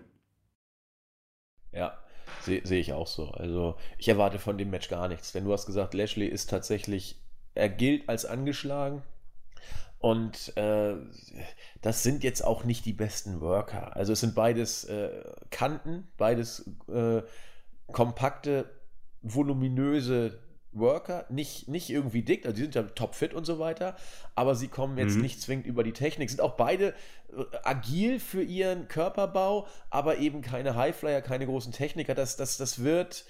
Ja, 1.73 1.99
sehe 2.41 2.65
seh 2.65 2.79
ich 2.79 2.93
auch 2.93 3.09
so. 3.09 3.31
Also 3.31 3.77
ich 3.99 4.09
erwarte 4.09 4.39
von 4.39 4.57
dem 4.57 4.71
Match 4.71 4.89
gar 4.89 5.09
nichts. 5.09 5.33
Denn 5.33 5.45
du 5.45 5.53
hast 5.53 5.67
gesagt, 5.67 5.95
Lashley 5.95 6.27
ist 6.27 6.49
tatsächlich, 6.49 7.21
er 7.55 7.69
gilt 7.69 8.09
als 8.09 8.25
angeschlagen. 8.25 9.03
Und 9.99 10.55
äh, 10.57 10.97
das 11.81 12.03
sind 12.03 12.25
jetzt 12.25 12.45
auch 12.45 12.65
nicht 12.65 12.85
die 12.85 12.93
besten 12.93 13.41
Worker. 13.41 13.97
Also 13.97 14.13
es 14.13 14.21
sind 14.21 14.35
beides 14.35 14.85
äh, 14.85 15.25
Kanten, 15.51 16.07
beides 16.19 16.71
äh, 16.89 17.23
kompakte, 17.91 18.71
voluminöse 19.23 20.39
Worker, 20.75 21.27
nicht, 21.29 21.69
nicht 21.69 21.91
irgendwie 21.91 22.23
dick, 22.23 22.45
also 22.45 22.57
die 22.57 22.63
sind 22.63 22.75
ja 22.75 22.83
topfit 22.83 23.35
und 23.35 23.45
so 23.45 23.59
weiter, 23.59 23.97
aber 24.35 24.55
sie 24.55 24.69
kommen 24.69 24.99
jetzt 24.99 25.17
mhm. 25.17 25.23
nicht 25.23 25.41
zwingend 25.41 25.67
über 25.67 25.83
die 25.83 25.93
Technik, 25.93 26.31
sind 26.31 26.41
auch 26.41 26.57
beide 26.57 26.89
äh, 26.89 27.45
agil 27.63 28.19
für 28.21 28.43
ihren 28.43 28.89
Körperbau, 28.89 29.67
aber 29.91 30.19
eben 30.19 30.43
keine 30.43 30.75
Highflyer, 30.75 31.23
keine 31.23 31.47
großen 31.47 31.73
Techniker. 31.73 32.15
Das, 32.15 32.37
das, 32.37 32.57
das 32.57 32.83
wird, 32.83 33.25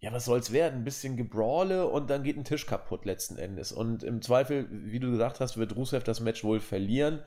ja, 0.00 0.12
was 0.12 0.24
soll 0.24 0.38
es 0.38 0.52
werden? 0.52 0.80
Ein 0.80 0.84
bisschen 0.84 1.16
Gebrawle 1.16 1.86
und 1.86 2.10
dann 2.10 2.22
geht 2.22 2.36
ein 2.36 2.44
Tisch 2.44 2.66
kaputt 2.66 3.04
letzten 3.04 3.36
Endes. 3.36 3.72
Und 3.72 4.02
im 4.02 4.22
Zweifel, 4.22 4.66
wie 4.70 5.00
du 5.00 5.10
gesagt 5.10 5.40
hast, 5.40 5.56
wird 5.56 5.76
Rusev 5.76 6.04
das 6.04 6.20
Match 6.20 6.44
wohl 6.44 6.60
verlieren. 6.60 7.20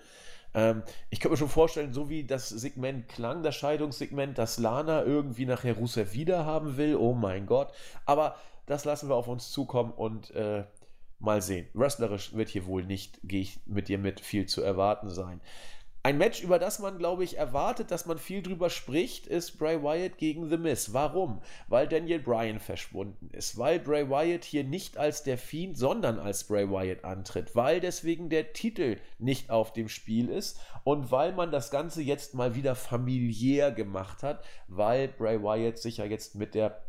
Ähm, 0.54 0.84
ich 1.10 1.20
könnte 1.20 1.34
mir 1.34 1.38
schon 1.38 1.50
vorstellen, 1.50 1.94
so 1.94 2.10
wie 2.10 2.24
das 2.24 2.50
Segment 2.50 3.08
klang, 3.08 3.44
das 3.44 3.56
Scheidungssegment, 3.56 4.38
dass 4.38 4.60
Lana 4.60 5.04
irgendwie 5.04 5.46
nachher 5.46 5.76
Rusev 5.76 6.14
wieder 6.14 6.46
haben 6.46 6.78
will. 6.78 6.96
Oh 6.96 7.14
mein 7.14 7.46
Gott. 7.46 7.72
Aber 8.06 8.36
das 8.72 8.86
lassen 8.86 9.10
wir 9.10 9.16
auf 9.16 9.28
uns 9.28 9.52
zukommen 9.52 9.92
und 9.92 10.32
äh, 10.32 10.64
mal 11.20 11.42
sehen. 11.42 11.68
Wrestlerisch 11.74 12.34
wird 12.34 12.50
hier 12.50 12.66
wohl 12.66 12.84
nicht, 12.84 13.20
gehe 13.24 13.42
ich 13.42 13.60
mit 13.66 13.88
dir 13.88 13.98
mit, 13.98 14.20
viel 14.20 14.46
zu 14.46 14.62
erwarten 14.62 15.10
sein. 15.10 15.42
Ein 16.04 16.18
Match, 16.18 16.42
über 16.42 16.58
das 16.58 16.80
man, 16.80 16.98
glaube 16.98 17.24
ich, 17.24 17.38
erwartet, 17.38 17.92
dass 17.92 18.08
man 18.08 18.18
viel 18.18 18.42
drüber 18.42 18.72
spricht, 18.72 19.28
ist 19.28 19.60
Bray 19.60 19.84
Wyatt 19.84 20.18
gegen 20.18 20.50
The 20.50 20.58
Miz. 20.58 20.94
Warum? 20.94 21.44
Weil 21.68 21.88
Daniel 21.88 22.18
Bryan 22.18 22.60
verschwunden 22.60 23.30
ist. 23.34 23.56
Weil 23.60 23.80
Bray 23.80 24.10
Wyatt 24.10 24.44
hier 24.44 24.64
nicht 24.64 24.98
als 24.98 25.22
der 25.22 25.38
Fiend, 25.38 25.78
sondern 25.78 26.18
als 26.18 26.46
Bray 26.46 26.68
Wyatt 26.68 27.04
antritt. 27.04 27.56
Weil 27.56 27.82
deswegen 27.82 28.30
der 28.30 28.52
Titel 28.54 28.98
nicht 29.20 29.52
auf 29.52 29.74
dem 29.74 29.90
Spiel 29.90 30.30
ist. 30.30 30.60
Und 30.84 31.12
weil 31.12 31.34
man 31.34 31.52
das 31.52 31.70
Ganze 31.70 32.02
jetzt 32.02 32.34
mal 32.34 32.56
wieder 32.56 32.74
familiär 32.74 33.72
gemacht 33.72 34.24
hat. 34.24 34.44
Weil 34.68 35.08
Bray 35.08 35.44
Wyatt 35.44 35.78
sich 35.78 35.98
ja 35.98 36.06
jetzt 36.06 36.34
mit 36.34 36.56
der 36.56 36.82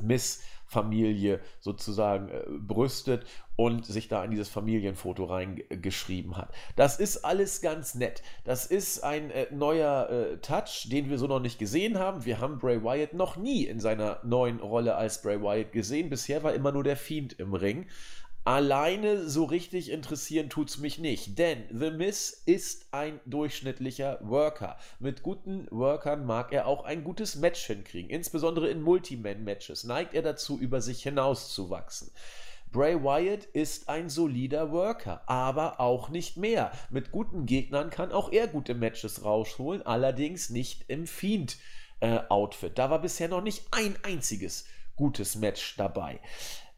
Miss 0.00 0.42
Familie 0.68 1.40
sozusagen 1.60 2.28
äh, 2.28 2.44
brüstet 2.46 3.24
und 3.56 3.86
sich 3.86 4.06
da 4.06 4.22
in 4.22 4.30
dieses 4.30 4.50
Familienfoto 4.50 5.24
reingeschrieben 5.24 6.36
hat. 6.36 6.52
Das 6.76 7.00
ist 7.00 7.24
alles 7.24 7.62
ganz 7.62 7.94
nett. 7.94 8.22
Das 8.44 8.66
ist 8.66 9.02
ein 9.02 9.30
äh, 9.30 9.46
neuer 9.50 10.10
äh, 10.10 10.36
Touch, 10.36 10.88
den 10.90 11.08
wir 11.08 11.18
so 11.18 11.26
noch 11.26 11.40
nicht 11.40 11.58
gesehen 11.58 11.98
haben. 11.98 12.24
Wir 12.26 12.38
haben 12.38 12.58
Bray 12.58 12.84
Wyatt 12.84 13.14
noch 13.14 13.36
nie 13.36 13.64
in 13.64 13.80
seiner 13.80 14.20
neuen 14.22 14.60
Rolle 14.60 14.94
als 14.94 15.22
Bray 15.22 15.42
Wyatt 15.42 15.72
gesehen. 15.72 16.10
Bisher 16.10 16.42
war 16.42 16.52
immer 16.52 16.70
nur 16.70 16.84
der 16.84 16.96
Fiend 16.96 17.32
im 17.40 17.54
Ring. 17.54 17.86
Alleine 18.48 19.28
so 19.28 19.44
richtig 19.44 19.90
interessieren 19.90 20.48
tut 20.48 20.70
es 20.70 20.78
mich 20.78 20.98
nicht, 20.98 21.38
denn 21.38 21.64
The 21.70 21.90
Miz 21.90 22.44
ist 22.46 22.86
ein 22.92 23.20
durchschnittlicher 23.26 24.20
Worker. 24.22 24.78
Mit 25.00 25.22
guten 25.22 25.66
Workern 25.70 26.24
mag 26.24 26.50
er 26.54 26.66
auch 26.66 26.86
ein 26.86 27.04
gutes 27.04 27.36
Match 27.36 27.66
hinkriegen. 27.66 28.08
Insbesondere 28.08 28.70
in 28.70 28.80
Multiman-Matches 28.80 29.84
neigt 29.84 30.14
er 30.14 30.22
dazu, 30.22 30.58
über 30.58 30.80
sich 30.80 31.02
hinauszuwachsen. 31.02 32.10
Bray 32.72 32.94
Wyatt 33.04 33.44
ist 33.44 33.90
ein 33.90 34.08
solider 34.08 34.72
Worker, 34.72 35.20
aber 35.26 35.78
auch 35.78 36.08
nicht 36.08 36.38
mehr. 36.38 36.72
Mit 36.88 37.12
guten 37.12 37.44
Gegnern 37.44 37.90
kann 37.90 38.12
auch 38.12 38.32
er 38.32 38.46
gute 38.46 38.72
Matches 38.72 39.26
rausholen, 39.26 39.84
allerdings 39.84 40.48
nicht 40.48 40.86
im 40.88 41.06
Fiend-Outfit. 41.06 42.70
Äh, 42.70 42.74
da 42.74 42.88
war 42.88 43.02
bisher 43.02 43.28
noch 43.28 43.42
nicht 43.42 43.66
ein 43.72 43.94
einziges 44.04 44.64
gutes 44.96 45.36
Match 45.36 45.76
dabei. 45.76 46.18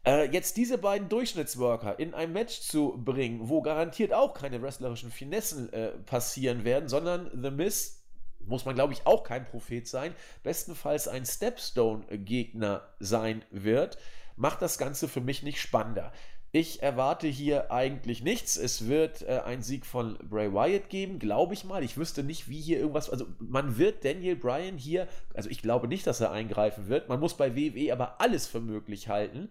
Äh, 0.03 0.31
jetzt 0.31 0.57
diese 0.57 0.79
beiden 0.79 1.09
Durchschnittsworker 1.09 1.99
in 1.99 2.15
ein 2.15 2.33
Match 2.33 2.61
zu 2.61 2.99
bringen, 3.03 3.49
wo 3.49 3.61
garantiert 3.61 4.13
auch 4.13 4.33
keine 4.33 4.61
wrestlerischen 4.61 5.11
Finessen 5.11 5.71
äh, 5.73 5.89
passieren 5.89 6.63
werden, 6.63 6.89
sondern 6.89 7.29
The 7.39 7.51
Miz, 7.51 8.03
muss 8.39 8.65
man 8.65 8.73
glaube 8.73 8.93
ich 8.93 9.05
auch 9.05 9.23
kein 9.23 9.45
Prophet 9.45 9.87
sein, 9.87 10.15
bestenfalls 10.41 11.07
ein 11.07 11.25
Stepstone-Gegner 11.25 12.81
sein 12.99 13.45
wird, 13.51 13.99
macht 14.35 14.63
das 14.63 14.79
Ganze 14.79 15.07
für 15.07 15.21
mich 15.21 15.43
nicht 15.43 15.61
spannender. 15.61 16.11
Ich 16.53 16.81
erwarte 16.83 17.27
hier 17.27 17.71
eigentlich 17.71 18.23
nichts. 18.23 18.57
Es 18.57 18.87
wird 18.87 19.21
äh, 19.21 19.39
einen 19.45 19.61
Sieg 19.61 19.85
von 19.85 20.17
Bray 20.17 20.51
Wyatt 20.51 20.89
geben, 20.89 21.17
glaube 21.17 21.53
ich 21.53 21.63
mal. 21.63 21.81
Ich 21.81 21.95
wüsste 21.95 22.23
nicht, 22.23 22.49
wie 22.49 22.59
hier 22.59 22.77
irgendwas. 22.77 23.09
Also, 23.09 23.25
man 23.39 23.77
wird 23.77 24.03
Daniel 24.03 24.35
Bryan 24.35 24.77
hier. 24.77 25.07
Also, 25.33 25.49
ich 25.49 25.61
glaube 25.61 25.87
nicht, 25.87 26.05
dass 26.07 26.19
er 26.19 26.31
eingreifen 26.31 26.89
wird. 26.89 27.07
Man 27.07 27.21
muss 27.21 27.37
bei 27.37 27.55
WWE 27.55 27.93
aber 27.93 28.19
alles 28.19 28.47
für 28.47 28.59
möglich 28.59 29.07
halten. 29.07 29.49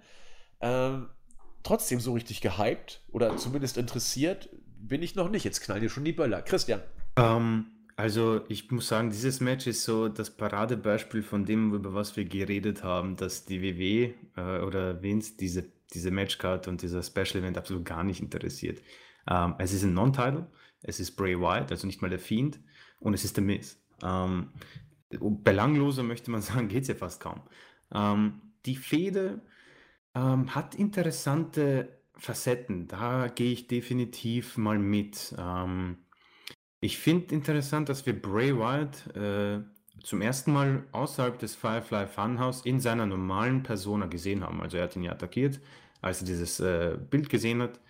Ähm, 0.61 1.09
trotzdem 1.63 2.01
so 2.01 2.13
richtig 2.13 2.41
gehypt 2.41 3.03
oder 3.11 3.37
zumindest 3.37 3.77
interessiert 3.77 4.49
bin 4.81 5.03
ich 5.03 5.15
noch 5.15 5.29
nicht. 5.29 5.45
Jetzt 5.45 5.61
knallen 5.61 5.83
dir 5.83 5.91
schon 5.91 6.05
die 6.05 6.13
Böller. 6.13 6.43
Christian. 6.43 6.81
Ähm, 7.17 7.67
also 7.97 8.41
ich 8.49 8.71
muss 8.71 8.89
sagen, 8.89 9.11
dieses 9.11 9.41
Match 9.41 9.67
ist 9.67 9.85
so 9.85 10.09
das 10.09 10.31
Paradebeispiel 10.31 11.23
von 11.23 11.45
dem, 11.45 11.75
über 11.75 11.93
was 11.93 12.17
wir 12.17 12.25
geredet 12.25 12.83
haben, 12.83 13.17
dass 13.17 13.45
die 13.45 13.61
WW 13.61 14.15
äh, 14.37 14.61
oder 14.61 15.03
Vince 15.03 15.35
diese, 15.39 15.67
diese 15.93 16.11
Matchcard 16.11 16.67
und 16.67 16.83
dieser 16.83 17.03
Special 17.03 17.43
Event 17.43 17.59
absolut 17.59 17.85
gar 17.85 18.03
nicht 18.03 18.23
interessiert. 18.23 18.81
Ähm, 19.29 19.55
es 19.59 19.73
ist 19.73 19.83
ein 19.83 19.93
Non-Title, 19.93 20.47
es 20.83 20.99
ist 20.99 21.13
Bray 21.13 21.39
Wyatt, 21.39 21.71
also 21.71 21.87
nicht 21.87 22.01
mal 22.01 22.09
der 22.09 22.19
Fiend, 22.19 22.59
und 23.01 23.13
es 23.13 23.25
ist 23.25 23.37
der 23.37 23.45
Miz. 23.45 23.79
Ähm, 24.03 24.49
belangloser 25.11 26.03
möchte 26.03 26.31
man 26.31 26.41
sagen, 26.43 26.69
geht 26.69 26.83
es 26.83 26.89
ja 26.89 26.95
fast 26.95 27.21
kaum. 27.21 27.43
Ähm, 27.93 28.41
die 28.65 28.77
Fehde 28.77 29.43
ähm, 30.15 30.55
hat 30.55 30.75
interessante 30.75 32.01
Facetten. 32.17 32.89
Da 32.89 33.29
gehe 33.29 33.53
ich 33.53 33.67
definitiv 33.69 34.57
mal 34.59 34.79
mit. 34.79 35.35
Ähm, 35.39 35.99
Ich 36.81 36.99
finde 36.99 37.35
interessant, 37.35 37.89
dass 37.91 38.07
wir 38.07 38.21
Bray 38.21 38.57
Wyatt 38.57 39.17
äh, 39.17 39.61
zum 40.05 40.23
ersten 40.23 40.53
Mal 40.53 40.85
außerhalb 40.93 41.39
des 41.39 41.55
Firefly 41.57 42.07
Funhouse 42.09 42.63
in 42.67 42.81
seiner 42.81 43.07
normalen 43.07 43.63
Persona 43.65 44.07
gesehen 44.07 44.45
haben. 44.45 44.61
Also 44.63 44.79
er 44.79 44.85
hat 44.85 44.97
ihn 44.97 45.03
ja 45.05 45.13
attackiert, 45.13 45.61
als 46.03 46.21
er 46.23 46.27
dieses 46.29 46.61
äh, 46.61 46.99
Bild 47.11 47.29
gesehen 47.31 47.63
hat. 47.63 47.81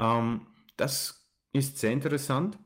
Ähm, 0.00 0.46
das 0.76 1.26
ist 1.52 1.78
sehr 1.78 1.92
interessant. 1.92 2.58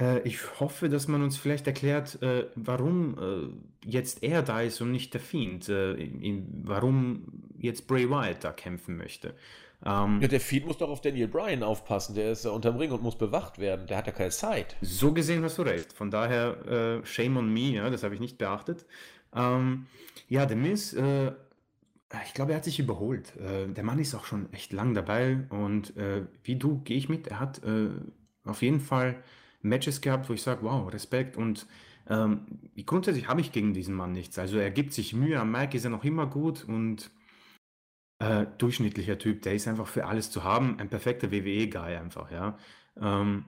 Äh, 0.00 0.20
ich 0.26 0.60
hoffe, 0.60 0.88
dass 0.88 1.08
man 1.08 1.22
uns 1.22 1.36
vielleicht 1.36 1.66
erklärt, 1.66 2.20
äh, 2.22 2.46
warum 2.54 3.18
äh, 3.84 3.88
jetzt 3.88 4.22
er 4.22 4.42
da 4.42 4.60
ist 4.60 4.80
und 4.80 4.92
nicht 4.92 5.14
der 5.14 5.20
Fiend. 5.20 5.68
In, 5.68 6.62
warum 6.64 7.24
jetzt 7.58 7.86
Bray 7.86 8.08
Wyatt 8.08 8.44
da 8.44 8.52
kämpfen 8.52 8.96
möchte. 8.96 9.34
Ähm, 9.84 10.20
ja, 10.20 10.28
der 10.28 10.40
Fiend 10.40 10.66
muss 10.66 10.78
doch 10.78 10.88
auf 10.88 11.00
Daniel 11.00 11.28
Bryan 11.28 11.62
aufpassen. 11.62 12.14
Der 12.14 12.32
ist 12.32 12.46
unterm 12.46 12.76
Ring 12.76 12.92
und 12.92 13.02
muss 13.02 13.18
bewacht 13.18 13.58
werden. 13.58 13.86
Der 13.86 13.96
hat 13.96 14.06
ja 14.06 14.12
keine 14.12 14.30
Zeit. 14.30 14.76
So 14.80 15.12
gesehen 15.12 15.42
hast 15.42 15.58
du 15.58 15.62
recht. 15.62 15.92
Von 15.92 16.10
daher, 16.10 17.02
shame 17.04 17.36
on 17.36 17.52
me, 17.52 17.72
ja, 17.72 17.90
das 17.90 18.04
habe 18.04 18.14
ich 18.14 18.20
nicht 18.20 18.38
beachtet. 18.38 18.86
Ähm, 19.34 19.86
ja, 20.28 20.46
der 20.46 20.56
Miss, 20.56 20.92
äh, 20.92 21.32
ich 22.24 22.34
glaube, 22.34 22.52
er 22.52 22.58
hat 22.58 22.64
sich 22.64 22.78
überholt. 22.78 23.32
Der 23.40 23.82
Mann 23.82 23.98
ist 23.98 24.14
auch 24.14 24.24
schon 24.24 24.52
echt 24.52 24.72
lang 24.72 24.94
dabei 24.94 25.38
und 25.48 25.94
wie 26.44 26.56
du 26.56 26.80
gehe 26.82 26.98
ich 26.98 27.08
mit. 27.08 27.26
Er 27.26 27.40
hat 27.40 27.62
auf 28.44 28.62
jeden 28.62 28.80
Fall 28.80 29.16
Matches 29.62 30.00
gehabt, 30.00 30.28
wo 30.28 30.32
ich 30.32 30.42
sage, 30.42 30.62
wow, 30.62 30.92
Respekt 30.92 31.36
und 31.36 31.66
ähm, 32.08 32.46
grundsätzlich 32.84 33.28
habe 33.28 33.40
ich 33.40 33.52
gegen 33.52 33.74
diesen 33.74 33.94
Mann 33.94 34.12
nichts. 34.12 34.38
Also 34.38 34.58
er 34.58 34.70
gibt 34.70 34.92
sich 34.92 35.14
Mühe, 35.14 35.38
am 35.38 35.52
Mike 35.52 35.76
ist 35.76 35.84
er 35.84 35.90
noch 35.90 36.04
immer 36.04 36.26
gut 36.26 36.64
und 36.64 37.10
äh, 38.18 38.46
durchschnittlicher 38.58 39.18
Typ, 39.18 39.42
der 39.42 39.54
ist 39.54 39.68
einfach 39.68 39.86
für 39.86 40.06
alles 40.06 40.30
zu 40.30 40.44
haben, 40.44 40.78
ein 40.78 40.88
perfekter 40.88 41.30
WWE-Guy 41.30 41.96
einfach, 41.96 42.30
ja. 42.30 42.58
Ähm, 43.00 43.46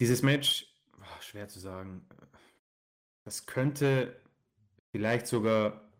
dieses 0.00 0.22
Match, 0.22 0.66
oh, 0.98 1.20
schwer 1.20 1.48
zu 1.48 1.58
sagen, 1.58 2.06
das 3.24 3.46
könnte 3.46 4.20
vielleicht 4.92 5.26
sogar 5.26 5.90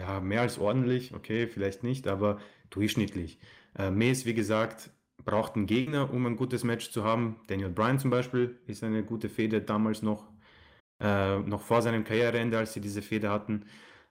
ja, 0.00 0.20
mehr 0.20 0.42
als 0.42 0.58
ordentlich, 0.58 1.14
okay, 1.14 1.46
vielleicht 1.46 1.82
nicht, 1.82 2.08
aber 2.08 2.40
durchschnittlich. 2.70 3.38
Äh, 3.78 3.90
Mace, 3.90 4.26
wie 4.26 4.34
gesagt, 4.34 4.90
braucht 5.24 5.56
einen 5.56 5.66
Gegner, 5.66 6.12
um 6.12 6.26
ein 6.26 6.36
gutes 6.36 6.64
Match 6.64 6.90
zu 6.90 7.04
haben. 7.04 7.36
Daniel 7.48 7.70
Bryan 7.70 7.98
zum 7.98 8.10
Beispiel 8.10 8.58
ist 8.66 8.84
eine 8.84 9.02
gute 9.04 9.28
Fehde 9.28 9.60
damals 9.60 10.02
noch, 10.02 10.28
äh, 11.00 11.38
noch 11.40 11.62
vor 11.62 11.82
seinem 11.82 12.04
Karriereende, 12.04 12.58
als 12.58 12.72
sie 12.74 12.80
diese 12.80 13.02
Fehde 13.02 13.30
hatten. 13.30 13.64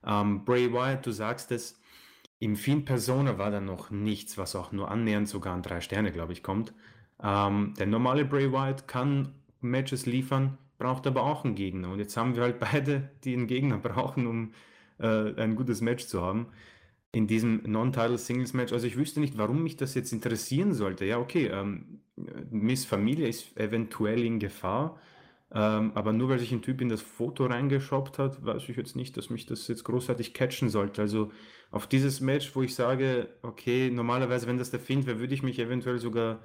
Ähm, 0.06 0.45
Bray 0.45 0.72
Wyatt, 0.72 1.06
du 1.06 1.11
sagst 1.11 1.52
es, 1.52 1.80
im 2.40 2.56
Fiend 2.56 2.86
Persona 2.86 3.38
war 3.38 3.52
da 3.52 3.61
noch 3.61 3.91
nichts, 3.91 4.38
was 4.38 4.56
auch 4.56 4.72
nur 4.72 4.91
annähernd 4.91 5.27
sogar 5.27 5.53
an 5.53 5.61
drei 5.64 5.82
Sterne, 5.82 6.11
glaube 6.11 6.34
ich, 6.34 6.44
kommt. 6.44 6.73
Ähm, 7.23 7.73
der 7.80 7.88
normale 7.88 8.26
Bray 8.26 8.52
Wyatt 8.52 8.88
kann 8.88 9.34
Matches 9.61 10.06
liefern, 10.06 10.57
braucht 10.77 11.07
aber 11.07 11.23
auch 11.23 11.45
einen 11.45 11.56
Gegner. 11.56 11.91
Und 11.91 11.99
jetzt 11.99 12.18
haben 12.18 12.36
wir 12.36 12.44
halt 12.44 12.60
beide, 12.72 13.10
die 13.23 13.34
einen 13.34 13.48
Gegner 13.48 13.77
brauchen, 13.77 14.27
um 14.27 14.53
äh, 14.99 15.34
ein 15.41 15.56
gutes 15.56 15.82
Match 15.82 16.06
zu 16.07 16.22
haben. 16.22 16.48
In 17.16 17.28
diesem 17.28 17.62
Non-Title 17.66 18.18
Singles 18.18 18.54
Match. 18.54 18.74
Also 18.74 18.88
ich 18.88 18.98
wüsste 18.98 19.22
nicht, 19.22 19.38
warum 19.38 19.64
mich 19.64 19.78
das 19.78 19.94
jetzt 19.96 20.12
interessieren 20.12 20.74
sollte. 20.74 21.06
Ja, 21.06 21.18
okay, 21.18 21.48
ähm, 21.48 22.02
Miss 22.52 22.84
Familie 22.84 23.30
ist 23.30 23.56
eventuell 23.58 24.22
in 24.22 24.38
Gefahr. 24.38 25.00
Ähm, 25.50 25.94
aber 25.96 26.12
nur 26.12 26.28
weil 26.28 26.40
sich 26.40 26.52
ein 26.52 26.62
Typ 26.62 26.82
in 26.82 26.90
das 26.90 27.02
Foto 27.02 27.46
reingeschoppt 27.46 28.20
hat, 28.20 28.44
weiß 28.44 28.68
ich 28.68 28.76
jetzt 28.76 28.98
nicht, 28.98 29.16
dass 29.16 29.30
mich 29.30 29.46
das 29.46 29.66
jetzt 29.70 29.86
großartig 29.86 30.34
catchen 30.34 30.68
sollte. 30.68 31.02
Also 31.02 31.32
auf 31.72 31.88
dieses 31.88 32.20
Match, 32.20 32.54
wo 32.54 32.64
ich 32.64 32.76
sage, 32.76 33.30
okay, 33.44 33.90
normalerweise, 33.90 34.46
wenn 34.48 34.58
das 34.58 34.72
der 34.72 34.82
Find 34.82 35.08
wäre, 35.08 35.22
würde 35.22 35.34
ich 35.34 35.42
mich 35.42 35.58
eventuell 35.58 36.00
sogar 36.00 36.42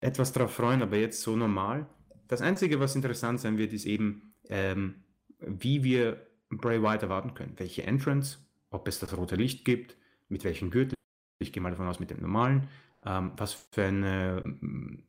etwas 0.00 0.32
darauf 0.32 0.54
freuen, 0.54 0.80
aber 0.80 0.96
jetzt 0.96 1.22
so 1.22 1.34
normal. 1.34 1.88
Das 2.28 2.40
Einzige, 2.40 2.78
was 2.78 2.94
interessant 2.94 3.40
sein 3.40 3.58
wird, 3.58 3.72
ist 3.72 3.84
eben, 3.84 4.34
ähm, 4.48 5.02
wie 5.40 5.82
wir 5.82 6.24
Bray 6.50 6.80
Wyatt 6.80 7.02
erwarten 7.02 7.34
können. 7.34 7.54
Welche 7.56 7.82
Entrance, 7.82 8.38
ob 8.70 8.88
es 8.88 8.98
das 8.98 9.16
rote 9.16 9.36
Licht 9.36 9.64
gibt, 9.64 9.96
mit 10.28 10.44
welchem 10.44 10.70
Gürtel. 10.70 10.94
Ich 11.40 11.52
gehe 11.52 11.62
mal 11.62 11.70
davon 11.70 11.86
aus, 11.86 12.00
mit 12.00 12.10
dem 12.10 12.20
normalen. 12.20 12.68
Ähm, 13.04 13.32
was 13.36 13.52
für 13.52 13.84
eine, 13.84 14.42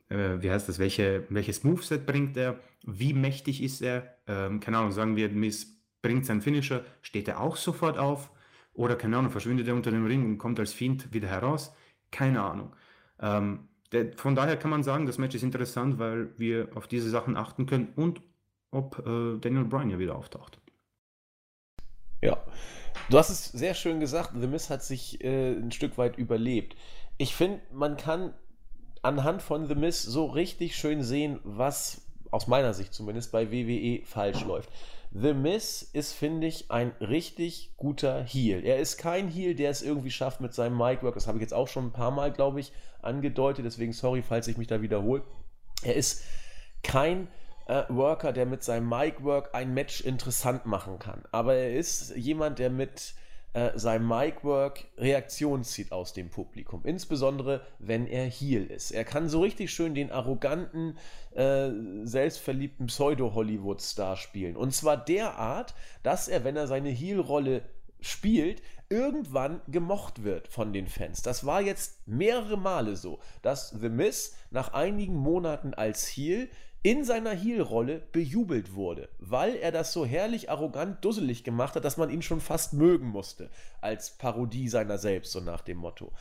äh, 0.09 0.41
wie 0.41 0.51
heißt 0.51 0.69
das, 0.69 0.77
welche, 0.77 1.25
welches 1.29 1.63
Moveset 1.63 2.05
bringt 2.05 2.37
er, 2.37 2.59
wie 2.83 3.13
mächtig 3.13 3.63
ist 3.63 3.81
er, 3.81 4.15
ähm, 4.27 4.59
keine 4.59 4.77
Ahnung, 4.77 4.91
sagen 4.91 5.15
wir, 5.15 5.29
Miss 5.29 5.79
bringt 6.01 6.25
seinen 6.25 6.41
Finisher, 6.41 6.85
steht 7.01 7.27
er 7.27 7.41
auch 7.41 7.55
sofort 7.55 7.97
auf 7.97 8.31
oder 8.73 8.95
keine 8.95 9.17
Ahnung, 9.17 9.31
verschwindet 9.31 9.67
er 9.67 9.75
unter 9.75 9.91
dem 9.91 10.05
Ring 10.05 10.23
und 10.23 10.37
kommt 10.37 10.59
als 10.59 10.71
Fiend 10.71 11.13
wieder 11.13 11.27
heraus, 11.27 11.75
keine 12.11 12.41
Ahnung. 12.41 12.75
Ähm, 13.19 13.67
der, 13.91 14.13
von 14.13 14.35
daher 14.35 14.55
kann 14.55 14.69
man 14.69 14.83
sagen, 14.83 15.07
das 15.07 15.17
Match 15.17 15.35
ist 15.35 15.43
interessant, 15.43 15.97
weil 15.97 16.29
wir 16.37 16.69
auf 16.75 16.87
diese 16.87 17.09
Sachen 17.09 17.35
achten 17.35 17.65
können 17.65 17.89
und 17.95 18.21
ob 18.71 18.99
äh, 18.99 19.39
Daniel 19.39 19.65
Bryan 19.65 19.89
ja 19.89 19.99
wieder 19.99 20.15
auftaucht. 20.15 20.59
Ja, 22.21 22.37
du 23.09 23.17
hast 23.17 23.29
es 23.29 23.45
sehr 23.45 23.73
schön 23.73 23.99
gesagt, 23.99 24.31
The 24.39 24.47
Miz 24.47 24.69
hat 24.69 24.83
sich 24.83 25.23
äh, 25.23 25.51
ein 25.53 25.71
Stück 25.71 25.97
weit 25.97 26.17
überlebt 26.17 26.75
ich 27.19 27.35
finde, 27.35 27.59
man 27.71 27.97
kann 27.97 28.33
anhand 29.03 29.43
von 29.43 29.67
The 29.67 29.75
Miss 29.75 30.01
so 30.01 30.25
richtig 30.25 30.75
schön 30.75 31.03
sehen, 31.03 31.39
was 31.43 32.01
aus 32.31 32.47
meiner 32.47 32.73
Sicht 32.73 32.93
zumindest 32.93 33.31
bei 33.31 33.51
WWE 33.51 34.05
falsch 34.05 34.43
läuft. 34.45 34.69
The 35.11 35.33
Miss 35.33 35.81
ist, 35.81 36.13
finde 36.13 36.47
ich, 36.47 36.71
ein 36.71 36.93
richtig 37.01 37.73
guter 37.75 38.23
Heel. 38.23 38.63
Er 38.63 38.77
ist 38.77 38.97
kein 38.97 39.27
Heel, 39.27 39.53
der 39.53 39.69
es 39.69 39.81
irgendwie 39.81 40.11
schafft 40.11 40.39
mit 40.39 40.53
seinem 40.53 40.77
Mic-Work. 40.77 41.15
Das 41.15 41.27
habe 41.27 41.39
ich 41.39 41.41
jetzt 41.41 41.53
auch 41.53 41.67
schon 41.67 41.87
ein 41.87 41.91
paar 41.91 42.11
Mal, 42.11 42.31
glaube 42.31 42.61
ich, 42.61 42.71
angedeutet. 43.01 43.65
Deswegen 43.65 43.91
sorry, 43.91 44.21
falls 44.21 44.47
ich 44.47 44.57
mich 44.57 44.67
da 44.67 44.81
wiederhole. 44.81 45.23
Er 45.83 45.95
ist 45.95 46.23
kein 46.83 47.27
äh, 47.69 47.83
Worker, 47.87 48.33
der 48.33 48.45
mit 48.47 48.63
seinem 48.63 48.89
Mic-Work 48.89 49.51
ein 49.53 49.73
Match 49.73 50.01
interessant 50.01 50.65
machen 50.65 50.97
kann. 50.97 51.23
Aber 51.31 51.53
er 51.53 51.75
ist 51.75 52.15
jemand, 52.15 52.57
der 52.57 52.71
mit 52.71 53.13
äh, 53.53 53.71
sein 53.75 54.05
Micwork 54.07 54.85
Reaktion 54.97 55.63
zieht 55.63 55.91
aus 55.91 56.13
dem 56.13 56.29
Publikum. 56.29 56.81
Insbesondere, 56.83 57.61
wenn 57.77 58.07
er 58.07 58.25
Heel 58.25 58.65
ist. 58.65 58.91
Er 58.91 59.05
kann 59.05 59.29
so 59.29 59.41
richtig 59.41 59.71
schön 59.71 59.93
den 59.93 60.11
arroganten, 60.11 60.97
äh, 61.35 61.69
selbstverliebten 62.03 62.87
Pseudo-Hollywood-Star 62.87 64.17
spielen. 64.17 64.55
Und 64.55 64.73
zwar 64.73 64.97
derart, 64.97 65.75
dass 66.03 66.27
er, 66.27 66.43
wenn 66.43 66.55
er 66.55 66.67
seine 66.67 66.89
Heel-Rolle 66.89 67.61
spielt, 68.01 68.61
irgendwann 68.89 69.61
gemocht 69.67 70.23
wird 70.23 70.47
von 70.47 70.73
den 70.73 70.87
Fans. 70.87 71.21
Das 71.21 71.45
war 71.45 71.61
jetzt 71.61 72.07
mehrere 72.07 72.57
Male 72.57 72.95
so, 72.95 73.19
dass 73.43 73.69
The 73.69 73.89
Miz 73.89 74.35
nach 74.51 74.73
einigen 74.73 75.15
Monaten 75.15 75.73
als 75.75 76.07
Heel 76.07 76.49
in 76.81 77.03
seiner 77.03 77.31
Heel-Rolle 77.31 78.01
bejubelt 78.11 78.73
wurde, 78.73 79.09
weil 79.19 79.55
er 79.55 79.71
das 79.71 79.91
so 79.91 80.05
herrlich 80.05 80.49
arrogant 80.49 81.03
dusselig 81.03 81.43
gemacht 81.43 81.75
hat, 81.75 81.83
dass 81.83 81.97
man 81.97 82.09
ihn 82.09 82.21
schon 82.21 82.39
fast 82.39 82.73
mögen 82.73 83.07
musste, 83.07 83.49
als 83.81 84.11
Parodie 84.11 84.69
seiner 84.69 84.97
selbst, 84.97 85.33
so 85.33 85.41
nach 85.41 85.61
dem 85.61 85.77
Motto. 85.77 86.11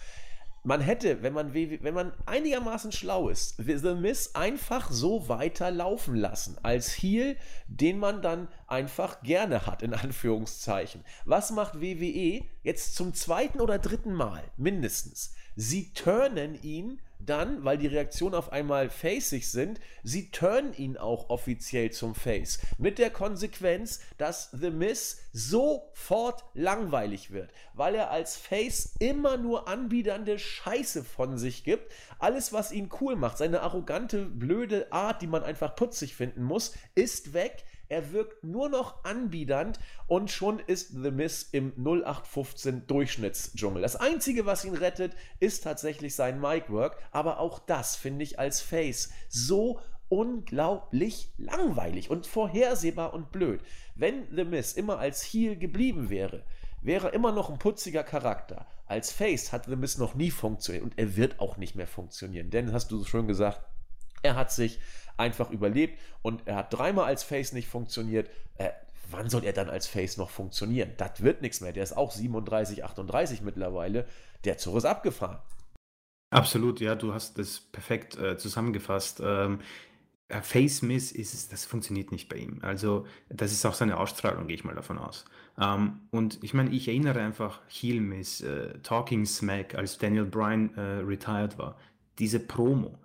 Man 0.65 0.81
hätte, 0.81 1.23
wenn 1.23 1.33
man, 1.33 1.55
wenn 1.55 1.95
man 1.95 2.13
einigermaßen 2.27 2.91
schlau 2.91 3.29
ist, 3.29 3.57
The 3.59 3.95
Miss 3.95 4.35
einfach 4.35 4.91
so 4.91 5.29
weiter 5.29 5.71
laufen 5.71 6.17
lassen, 6.17 6.57
als 6.63 6.91
Heel, 6.91 7.37
den 7.69 7.99
man 7.99 8.21
dann 8.21 8.49
einfach 8.67 9.23
gerne 9.23 9.67
hat, 9.67 9.83
in 9.83 9.95
Anführungszeichen. 9.95 11.05
Was 11.25 11.53
macht 11.53 11.81
WWE 11.81 12.45
jetzt 12.65 12.97
zum 12.97 13.15
zweiten 13.15 13.61
oder 13.61 13.79
dritten 13.79 14.13
Mal, 14.13 14.43
mindestens? 14.57 15.33
Sie 15.55 15.93
turnen 15.93 16.61
ihn 16.61 17.01
dann, 17.21 17.65
weil 17.65 17.79
die 17.79 17.87
Reaktionen 17.87 18.35
auf 18.35 18.53
einmal 18.53 18.91
faceig 18.91 19.45
sind, 19.45 19.81
sie 20.03 20.31
turnen 20.31 20.73
ihn 20.75 20.97
auch 20.97 21.31
offiziell 21.31 21.91
zum 21.91 22.15
Face. 22.15 22.59
Mit 22.79 22.99
der 22.99 23.11
Konsequenz, 23.11 24.01
dass 24.17 24.51
The 24.53 24.71
Miz 24.71 25.19
sofort 25.33 26.45
langweilig 26.55 27.31
wird, 27.31 27.51
weil 27.75 27.95
er 27.95 28.11
als 28.11 28.37
Face 28.37 28.95
immer 28.99 29.37
nur 29.37 29.69
anbiedernde 29.69 30.39
Scheiße 30.39 31.05
von 31.05 31.39
sich 31.39 31.65
gibt. 31.65 31.93
Alles, 32.19 32.53
was 32.53 32.73
ihn 32.73 32.89
cool 33.01 33.17
macht, 33.17 33.39
seine 33.39 33.63
arrogante, 33.63 34.25
blöde 34.25 34.93
Art, 34.93 35.23
die 35.23 35.27
man 35.27 35.43
einfach 35.43 35.77
putzig 35.77 36.15
finden 36.15 36.43
muss, 36.43 36.75
ist 36.95 37.33
weg. 37.33 37.65
Er 37.89 38.13
wirkt 38.13 38.45
nur 38.45 38.69
noch 38.69 39.05
anbiedernd 39.05 39.81
und 40.07 40.31
schon 40.31 40.59
ist 40.59 40.91
The 40.91 41.11
Miss 41.11 41.49
im 41.53 41.73
0815 41.77 42.87
Durchschnittsdschungel. 42.87 43.83
Das 43.83 43.97
Einzige, 43.97 44.45
was 44.45 44.65
ihn 44.65 44.75
rettet, 44.75 45.15
ist 45.41 45.65
tatsächlich 45.65 46.15
sein 46.15 46.41
Mic-Work, 46.41 46.99
aber 47.13 47.41
auch 47.41 47.59
das 47.59 47.97
finde 47.97 48.25
ich 48.25 48.39
als 48.39 48.61
Face 48.61 49.11
so 49.29 49.81
unglaublich 50.09 51.33
langweilig 51.39 52.11
und 52.11 52.27
vorhersehbar 52.27 53.15
und 53.15 53.31
blöd. 53.33 53.61
Wenn 53.95 54.27
The 54.35 54.45
Miss 54.45 54.75
immer 54.75 54.99
als 54.99 55.23
Heel 55.23 55.57
geblieben 55.57 56.11
wäre, 56.11 56.45
wäre 56.81 57.09
er 57.09 57.15
immer 57.15 57.33
noch 57.33 57.51
ein 57.51 57.59
putziger 57.59 58.05
Charakter. 58.05 58.67
Als 58.87 59.13
Face 59.13 59.53
hat 59.53 59.67
The 59.67 59.77
Miss 59.77 59.99
noch 59.99 60.15
nie 60.15 60.31
funktioniert 60.31 60.85
und 60.85 60.99
er 60.99 61.17
wird 61.17 61.41
auch 61.41 61.57
nicht 61.57 61.75
mehr 61.75 61.87
funktionieren. 61.87 62.51
Denn, 62.51 62.73
hast 62.73 62.91
du 62.91 63.05
schon 63.05 63.27
gesagt, 63.27 63.61
er 64.23 64.35
hat 64.35 64.53
sich 64.53 64.79
einfach 65.19 65.51
überlebt 65.51 65.99
und 66.23 66.47
er 66.47 66.57
hat 66.57 66.73
dreimal 66.73 67.07
als 67.07 67.23
Face 67.23 67.53
nicht 67.53 67.69
funktioniert. 67.69 68.31
Äh, 68.57 68.71
wann 69.11 69.29
soll 69.31 69.45
er 69.45 69.53
dann 69.53 69.71
als 69.71 69.87
Face 69.87 70.17
noch 70.17 70.31
funktionieren? 70.31 70.93
Das 70.97 71.23
wird 71.23 71.43
nichts 71.43 71.61
mehr. 71.61 71.73
Der 71.73 71.83
ist 71.83 71.97
auch 71.97 72.11
37, 72.11 72.85
38 72.85 73.43
mittlerweile. 73.43 74.07
Der 74.45 74.59
Zug 74.59 74.77
ist 74.77 74.85
abgefahren. 74.85 75.39
Absolut, 76.31 76.81
ja, 76.81 76.95
du 76.95 77.15
hast 77.15 77.39
das 77.39 77.61
perfekt 77.61 78.19
äh, 78.19 78.37
zusammengefasst. 78.37 79.23
Ähm, 79.25 79.61
äh, 80.29 80.43
Face 80.43 80.83
Miss 80.83 81.11
ist 81.11 81.53
das 81.53 81.65
funktioniert 81.65 82.13
nicht 82.13 82.29
bei 82.29 82.37
ihm. 82.37 82.59
Also, 82.63 83.07
das 83.31 83.53
ist 83.53 83.65
auch 83.65 83.75
seine 83.75 83.97
Ausstrahlung, 83.97 84.47
gehe 84.47 84.57
ich 84.57 84.65
mal 84.65 84.75
davon 84.75 84.99
aus. 84.99 85.25
Ähm, 85.59 86.01
und 86.11 86.43
ich 86.45 86.53
meine, 86.53 86.71
ich 86.71 86.89
erinnere 86.89 87.21
einfach 87.21 87.61
Heel 87.69 88.01
Miss, 88.01 88.43
äh, 88.43 88.79
Talking 88.81 89.25
Smack, 89.25 89.75
als 89.75 89.97
Daniel 89.97 90.27
Bryan 90.27 90.75
äh, 90.77 90.81
retired 91.01 91.57
war. 91.59 91.77
Diese 92.19 92.41
Promo, 92.41 92.99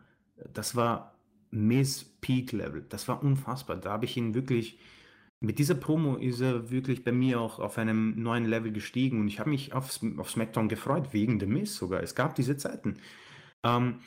das 0.54 0.76
war 0.76 1.13
Miss 1.54 2.04
Peak 2.22 2.52
Level. 2.52 2.86
Das 2.90 3.08
war 3.08 3.24
unfassbar. 3.24 3.78
Da 3.78 3.92
habe 3.92 4.06
ich 4.06 4.18
ihn 4.18 4.34
wirklich 4.34 4.80
mit 5.44 5.60
dieser 5.60 5.76
Promo 5.76 6.16
ist 6.16 6.40
er 6.40 6.72
wirklich 6.72 7.04
bei 7.04 7.12
mir 7.12 7.42
auch 7.42 7.60
auf 7.60 7.78
einem 7.78 8.22
neuen 8.24 8.46
Level 8.46 8.72
gestiegen 8.72 9.20
und 9.20 9.28
ich 9.28 9.40
habe 9.40 9.50
mich 9.50 9.74
auf, 9.74 10.00
auf 10.18 10.32
SmackDown 10.32 10.70
gefreut, 10.70 11.12
wegen 11.12 11.38
The 11.38 11.46
Miss 11.46 11.76
sogar. 11.76 12.02
Es 12.02 12.16
gab 12.16 12.34
diese 12.36 12.56
Zeiten. 12.56 12.96
Ähm, 13.62 14.00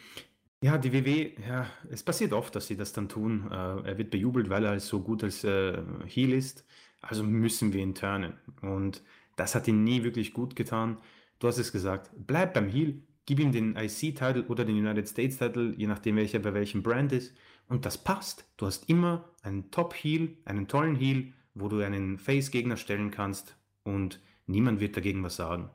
ja, 0.63 0.79
die 0.79 0.93
WW, 0.95 1.33
ja, 1.47 1.67
es 1.91 2.03
passiert 2.03 2.33
oft, 2.33 2.57
dass 2.57 2.67
sie 2.67 2.77
das 2.77 2.95
dann 2.95 3.11
tun. 3.11 3.49
Äh, 3.51 3.55
er 3.55 3.99
wird 3.99 4.11
bejubelt, 4.11 4.49
weil 4.49 4.65
er 4.65 4.81
so 4.81 5.03
gut 5.03 5.23
als 5.25 5.45
äh, 5.45 5.83
Heel 6.07 6.33
ist. 6.33 6.65
Also 7.03 7.23
müssen 7.23 7.75
wir 7.75 7.83
ihn 7.83 7.95
turnen. 7.95 8.35
Und 8.63 9.03
das 9.37 9.55
hat 9.55 9.69
ihn 9.69 9.85
nie 9.85 10.03
wirklich 10.05 10.33
gut 10.33 10.57
getan. 10.57 10.97
Du 11.39 11.49
hast 11.49 11.59
es 11.59 11.71
gesagt, 11.71 12.11
bleib 12.17 12.55
beim 12.55 12.69
Heel, 12.69 13.03
gib 13.27 13.41
ihm 13.41 13.53
den 13.53 13.77
IC-Title 13.77 14.47
oder 14.49 14.65
den 14.65 14.77
United 14.77 15.09
States-Title, 15.09 15.75
je 15.77 15.87
nachdem 15.87 16.17
welcher 16.17 16.39
bei 16.39 16.55
welchem 16.55 16.83
Brand 16.83 17.13
ist. 17.13 17.35
Und 17.69 17.85
das 17.85 17.99
passt. 17.99 18.47
Du 18.57 18.67
hast 18.67 18.89
immer 18.89 19.25
einen 19.43 19.71
Top-Heel, 19.71 20.37
einen 20.45 20.69
tollen 20.69 20.95
Heel, 20.95 21.33
wo 21.55 21.69
du 21.69 21.85
einen 21.85 22.19
Face-Gegner 22.19 22.77
stellen 22.77 23.11
kannst 23.11 23.57
und 23.83 24.21
niemand 24.47 24.81
wird 24.81 24.97
dagegen 24.97 25.23
was 25.25 25.37
sagen. 25.37 25.71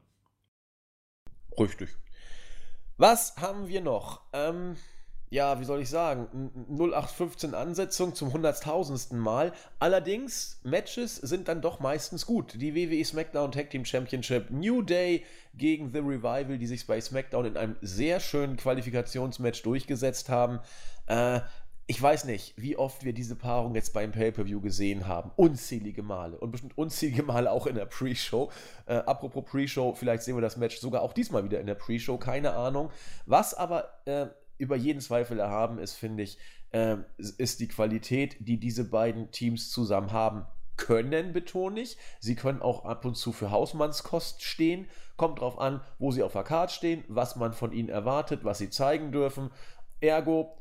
Richtig. 1.60 1.90
Was 2.98 3.36
haben 3.38 3.68
wir 3.68 3.82
noch? 3.82 4.22
Ähm, 4.32 4.76
ja, 5.32 5.62
wie 5.62 5.64
soll 5.64 5.80
ich 5.80 5.90
sagen? 5.90 6.52
0815 6.70 7.56
Ansetzung 7.56 8.14
zum 8.14 8.34
hunderttausendsten 8.34 9.18
Mal. 9.18 9.54
Allerdings, 9.80 10.60
Matches 10.64 11.16
sind 11.16 11.48
dann 11.48 11.62
doch 11.62 11.80
meistens 11.80 12.26
gut. 12.26 12.56
Die 12.60 12.76
WWE 12.76 13.04
SmackDown 13.06 13.54
Tag 13.54 13.70
Team 13.70 13.86
Championship 13.86 14.50
New 14.50 14.82
Day 14.82 15.24
gegen 15.54 15.94
The 15.94 16.00
Revival, 16.00 16.58
die 16.58 16.68
sich 16.68 16.86
bei 16.86 17.00
SmackDown 17.00 17.46
in 17.46 17.56
einem 17.58 17.78
sehr 17.82 18.20
schönen 18.20 18.58
Qualifikationsmatch 18.58 19.64
durchgesetzt 19.64 20.28
haben. 20.28 20.60
Äh, 21.08 21.40
ich 21.88 22.02
weiß 22.02 22.26
nicht, 22.26 22.54
wie 22.58 22.76
oft 22.76 23.06
wir 23.06 23.14
diese 23.14 23.38
Paarung 23.38 23.74
jetzt 23.74 23.94
beim 23.94 24.12
Pay-Per-View 24.12 24.60
gesehen 24.60 25.08
haben. 25.08 25.32
Unzählige 25.38 26.04
Male. 26.04 26.38
Und 26.38 26.52
bestimmt 26.52 26.78
unzählige 26.78 27.24
Male 27.24 27.50
auch 27.50 27.68
in 27.68 27.76
der 27.76 27.86
Pre-Show. 27.86 28.52
Äh, 28.86 28.96
apropos 28.96 29.46
Pre-Show, 29.46 29.94
vielleicht 29.94 30.24
sehen 30.24 30.36
wir 30.36 30.42
das 30.42 30.58
Match 30.58 30.78
sogar 30.78 31.02
auch 31.02 31.14
diesmal 31.14 31.46
wieder 31.46 31.62
in 31.62 31.68
der 31.68 31.76
Pre-Show. 31.76 32.18
Keine 32.18 32.52
Ahnung. 32.54 32.92
Was 33.26 33.54
aber 33.54 33.90
äh, 34.06 34.28
über 34.62 34.76
jeden 34.76 35.02
Zweifel 35.02 35.40
erhaben 35.40 35.80
ist, 35.80 35.94
finde 35.94 36.24
ich, 36.24 36.38
äh, 36.70 36.98
ist 37.18 37.60
die 37.60 37.68
Qualität, 37.68 38.38
die 38.40 38.60
diese 38.60 38.90
beiden 38.90 39.32
Teams 39.32 39.72
zusammen 39.72 40.12
haben 40.12 40.46
können, 40.78 41.34
betone 41.34 41.82
ich. 41.82 41.98
Sie 42.20 42.36
können 42.36 42.62
auch 42.62 42.86
ab 42.86 43.06
und 43.06 43.16
zu 43.16 43.32
für 43.34 43.52
Hausmannskost 43.52 44.44
stehen. 44.44 44.88
Kommt 45.18 45.40
drauf 45.40 45.60
an, 45.60 45.82
wo 46.00 46.12
sie 46.12 46.24
auf 46.24 46.34
der 46.34 46.44
Karte 46.44 46.74
stehen, 46.74 47.04
was 47.08 47.36
man 47.36 47.54
von 47.54 47.74
ihnen 47.74 47.90
erwartet, 47.90 48.44
was 48.44 48.60
sie 48.60 48.70
zeigen 48.70 49.12
dürfen. 49.12 49.52
Ergo, 50.00 50.58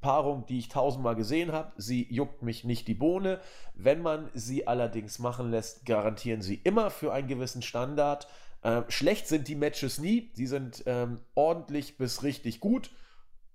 Paarung, 0.00 0.46
die 0.46 0.58
ich 0.58 0.68
tausendmal 0.68 1.16
gesehen 1.16 1.52
habe. 1.52 1.72
Sie 1.76 2.06
juckt 2.10 2.42
mich 2.42 2.64
nicht 2.64 2.86
die 2.88 2.94
Bohne. 2.94 3.40
Wenn 3.74 4.02
man 4.02 4.30
sie 4.34 4.66
allerdings 4.66 5.18
machen 5.18 5.50
lässt, 5.50 5.86
garantieren 5.86 6.42
sie 6.42 6.60
immer 6.62 6.90
für 6.90 7.12
einen 7.12 7.28
gewissen 7.28 7.62
Standard. 7.62 8.28
Ähm, 8.62 8.84
schlecht 8.88 9.26
sind 9.26 9.48
die 9.48 9.54
Matches 9.54 9.98
nie. 9.98 10.30
Sie 10.34 10.46
sind 10.46 10.82
ähm, 10.86 11.20
ordentlich 11.34 11.96
bis 11.96 12.22
richtig 12.22 12.60
gut, 12.60 12.90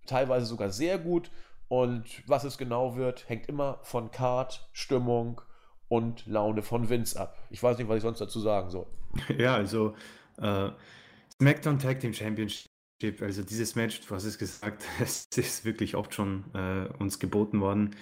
teilweise 0.05 0.45
sogar 0.45 0.69
sehr 0.69 0.97
gut. 0.97 1.31
Und 1.67 2.05
was 2.27 2.43
es 2.43 2.57
genau 2.57 2.95
wird, 2.95 3.27
hängt 3.27 3.47
immer 3.47 3.79
von 3.81 4.11
Card, 4.11 4.67
Stimmung 4.71 5.41
und 5.87 6.25
Laune 6.27 6.61
von 6.61 6.89
Vince 6.89 7.19
ab. 7.19 7.37
Ich 7.49 7.61
weiß 7.61 7.77
nicht, 7.77 7.87
was 7.87 7.97
ich 7.97 8.03
sonst 8.03 8.21
dazu 8.21 8.39
sagen 8.39 8.69
soll. 8.69 8.87
Ja, 9.37 9.55
also 9.55 9.95
äh, 10.37 10.69
SmackDown 11.39 11.79
Tag 11.79 12.01
Team 12.01 12.13
Championship 12.13 12.69
also 13.21 13.43
dieses 13.43 13.75
Match, 13.75 14.01
du 14.01 14.15
hast 14.15 14.23
es 14.23 14.37
gesagt, 14.37 14.83
es 15.01 15.27
ist 15.35 15.65
wirklich 15.65 15.95
oft 15.95 16.13
schon 16.13 16.45
äh, 16.53 16.87
uns 16.99 17.19
geboten 17.19 17.61
worden. 17.61 17.95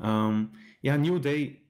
Ähm, 0.00 0.50
ja, 0.80 0.96
New 0.96 1.18
Day, 1.18 1.62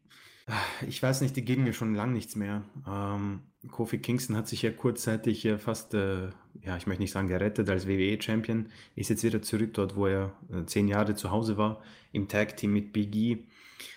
ich 0.87 1.03
weiß 1.03 1.21
nicht, 1.21 1.37
die 1.37 1.45
geben 1.45 1.65
mir 1.65 1.73
schon 1.73 1.95
lange 1.95 2.13
nichts 2.13 2.37
mehr. 2.37 2.65
Ähm, 2.87 3.43
Kofi 3.71 3.99
Kingston 3.99 4.37
hat 4.37 4.49
sich 4.49 4.63
ja 4.63 4.71
kurzzeitig 4.71 5.45
äh, 5.45 5.59
fast, 5.59 5.95
äh, 5.95 6.31
ja, 6.63 6.77
ich 6.77 6.87
möchte 6.87 7.03
nicht 7.03 7.13
sagen 7.13 7.29
gerettet 7.29 7.69
als 7.69 7.87
WWE-Champion, 7.87 8.67
ist 8.95 9.11
jetzt 9.11 9.25
wieder 9.25 9.43
zurück 9.43 9.75
dort, 9.75 9.97
wo 9.97 10.07
er 10.07 10.33
äh, 10.53 10.65
zehn 10.67 10.89
Jahre 10.89 11.15
zu 11.15 11.31
Hause 11.31 11.57
war, 11.57 11.83
im 12.13 12.29
Tag-Team 12.29 12.73
mit 12.73 12.93
Big 12.93 13.15
E. 13.15 13.39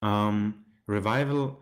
Ähm, 0.02 0.54
Revival 0.88 1.58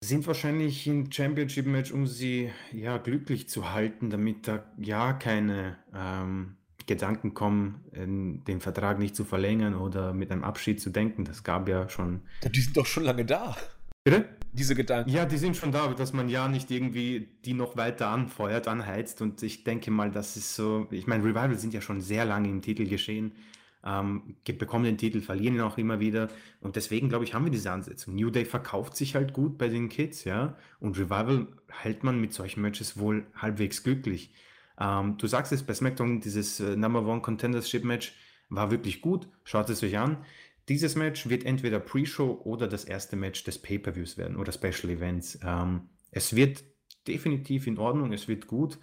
sind 0.00 0.26
wahrscheinlich 0.26 0.86
im 0.86 1.10
Championship-Match, 1.10 1.92
um 1.92 2.06
sie 2.06 2.50
ja 2.72 2.98
glücklich 2.98 3.48
zu 3.48 3.72
halten, 3.72 4.10
damit 4.10 4.48
da 4.48 4.64
ja 4.78 5.12
keine 5.12 5.78
ähm, 5.94 6.56
Gedanken 6.86 7.34
kommen, 7.34 7.84
den 7.92 8.60
Vertrag 8.60 8.98
nicht 8.98 9.14
zu 9.14 9.24
verlängern 9.24 9.76
oder 9.76 10.12
mit 10.12 10.32
einem 10.32 10.42
Abschied 10.42 10.80
zu 10.80 10.90
denken. 10.90 11.24
Das 11.24 11.44
gab 11.44 11.68
ja 11.68 11.88
schon. 11.88 12.22
Die 12.52 12.60
sind 12.60 12.76
doch 12.76 12.86
schon 12.86 13.04
lange 13.04 13.24
da. 13.24 13.56
Bitte? 14.02 14.28
Diese 14.52 14.74
Gedanken. 14.74 15.10
Ja, 15.10 15.24
die 15.24 15.38
sind 15.38 15.56
schon 15.56 15.72
da, 15.72 15.88
dass 15.88 16.12
man 16.12 16.28
ja 16.28 16.46
nicht 16.46 16.70
irgendwie 16.70 17.28
die 17.44 17.54
noch 17.54 17.76
weiter 17.76 18.08
anfeuert, 18.08 18.68
anheizt. 18.68 19.22
Und 19.22 19.42
ich 19.42 19.64
denke 19.64 19.90
mal, 19.90 20.10
das 20.10 20.36
ist 20.36 20.54
so. 20.54 20.86
Ich 20.90 21.06
meine, 21.06 21.24
Revival 21.24 21.58
sind 21.58 21.72
ja 21.72 21.80
schon 21.80 22.00
sehr 22.00 22.24
lange 22.24 22.48
im 22.48 22.60
Titel 22.60 22.86
geschehen 22.86 23.32
ähm, 23.84 24.36
bekommen 24.44 24.84
den 24.84 24.98
Titel, 24.98 25.20
verlieren 25.20 25.56
ihn 25.56 25.60
auch 25.60 25.78
immer 25.78 26.00
wieder. 26.00 26.28
Und 26.60 26.76
deswegen, 26.76 27.08
glaube 27.08 27.24
ich, 27.24 27.34
haben 27.34 27.44
wir 27.44 27.50
diese 27.50 27.70
Ansetzung. 27.70 28.14
New 28.14 28.30
Day 28.30 28.44
verkauft 28.44 28.96
sich 28.96 29.14
halt 29.14 29.32
gut 29.32 29.58
bei 29.58 29.68
den 29.68 29.88
Kids, 29.88 30.24
ja. 30.24 30.56
Und 30.80 30.98
Revival 30.98 31.48
hält 31.68 32.04
man 32.04 32.20
mit 32.20 32.32
solchen 32.32 32.62
Matches 32.62 32.98
wohl 32.98 33.26
halbwegs 33.34 33.82
glücklich. 33.82 34.32
Ähm, 34.78 35.16
du 35.18 35.26
sagst 35.26 35.52
es 35.52 35.62
bei 35.62 35.74
SmackDown, 35.74 36.20
dieses 36.20 36.60
äh, 36.60 36.76
Number 36.76 37.04
One 37.06 37.22
Contendership 37.22 37.84
Match 37.84 38.14
war 38.48 38.70
wirklich 38.70 39.00
gut. 39.00 39.28
Schaut 39.44 39.68
es 39.70 39.82
euch 39.82 39.98
an. 39.98 40.18
Dieses 40.68 40.94
Match 40.94 41.28
wird 41.28 41.44
entweder 41.44 41.80
Pre-Show 41.80 42.40
oder 42.44 42.68
das 42.68 42.84
erste 42.84 43.16
Match 43.16 43.42
des 43.44 43.60
Pay-Per-Views 43.60 44.16
werden 44.16 44.36
oder 44.36 44.52
Special 44.52 44.92
Events. 44.92 45.38
Ähm, 45.44 45.88
es 46.10 46.36
wird 46.36 46.62
definitiv 47.08 47.66
in 47.66 47.78
Ordnung, 47.78 48.12
es 48.12 48.28
wird 48.28 48.46
gut. 48.46 48.78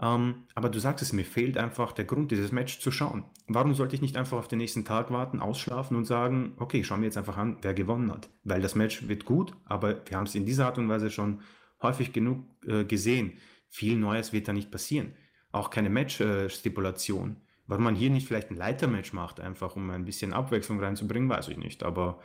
Ähm, 0.00 0.46
aber 0.54 0.68
du 0.70 0.80
sagst 0.80 1.02
es, 1.02 1.12
mir 1.12 1.24
fehlt 1.24 1.56
einfach 1.56 1.92
der 1.92 2.04
Grund, 2.04 2.30
dieses 2.30 2.50
Match 2.50 2.80
zu 2.80 2.90
schauen. 2.90 3.24
Warum 3.46 3.74
sollte 3.74 3.94
ich 3.94 4.02
nicht 4.02 4.16
einfach 4.16 4.38
auf 4.38 4.48
den 4.48 4.58
nächsten 4.58 4.84
Tag 4.84 5.10
warten, 5.10 5.40
ausschlafen 5.40 5.96
und 5.96 6.04
sagen, 6.04 6.54
okay, 6.58 6.82
schauen 6.82 7.00
wir 7.00 7.06
jetzt 7.06 7.18
einfach 7.18 7.36
an, 7.36 7.58
wer 7.62 7.74
gewonnen 7.74 8.10
hat. 8.10 8.28
Weil 8.42 8.60
das 8.60 8.74
Match 8.74 9.06
wird 9.08 9.24
gut, 9.24 9.54
aber 9.64 10.02
wir 10.06 10.16
haben 10.16 10.26
es 10.26 10.34
in 10.34 10.46
dieser 10.46 10.66
Art 10.66 10.78
und 10.78 10.88
Weise 10.88 11.10
schon 11.10 11.42
häufig 11.82 12.12
genug 12.12 12.44
äh, 12.66 12.84
gesehen. 12.84 13.38
Viel 13.68 13.96
Neues 13.96 14.32
wird 14.32 14.48
da 14.48 14.52
nicht 14.52 14.70
passieren. 14.70 15.14
Auch 15.52 15.70
keine 15.70 15.90
Match-Stipulation. 15.90 17.36
Äh, 17.36 17.43
Warum 17.66 17.84
man 17.84 17.94
hier 17.94 18.10
nicht 18.10 18.26
vielleicht 18.26 18.50
ein 18.50 18.56
Leitermatch 18.56 19.12
macht, 19.12 19.40
einfach 19.40 19.76
um 19.76 19.90
ein 19.90 20.04
bisschen 20.04 20.32
Abwechslung 20.32 20.80
reinzubringen, 20.80 21.28
weiß 21.28 21.48
ich 21.48 21.56
nicht. 21.56 21.82
Aber 21.82 22.20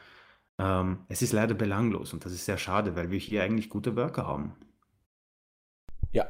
ähm, 0.57 1.06
es 1.07 1.22
ist 1.22 1.32
leider 1.32 1.53
belanglos 1.53 2.14
und 2.14 2.26
das 2.26 2.34
ist 2.34 2.45
sehr 2.45 2.57
schade, 2.57 2.95
weil 2.95 3.10
wir 3.11 3.20
hier 3.20 3.44
eigentlich 3.44 3.70
gute 3.70 3.95
Worker 3.95 4.28
haben. 4.28 4.56
Ja, 6.11 6.28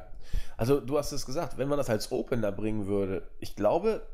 also 0.58 0.80
du 0.80 0.98
hast 0.98 1.12
es 1.12 1.26
gesagt, 1.26 1.58
wenn 1.58 1.70
man 1.70 1.78
das 1.78 1.90
als 1.90 2.12
Opener 2.12 2.52
bringen 2.52 2.86
würde, 2.86 3.32
ich 3.40 3.56
glaube, 3.56 4.06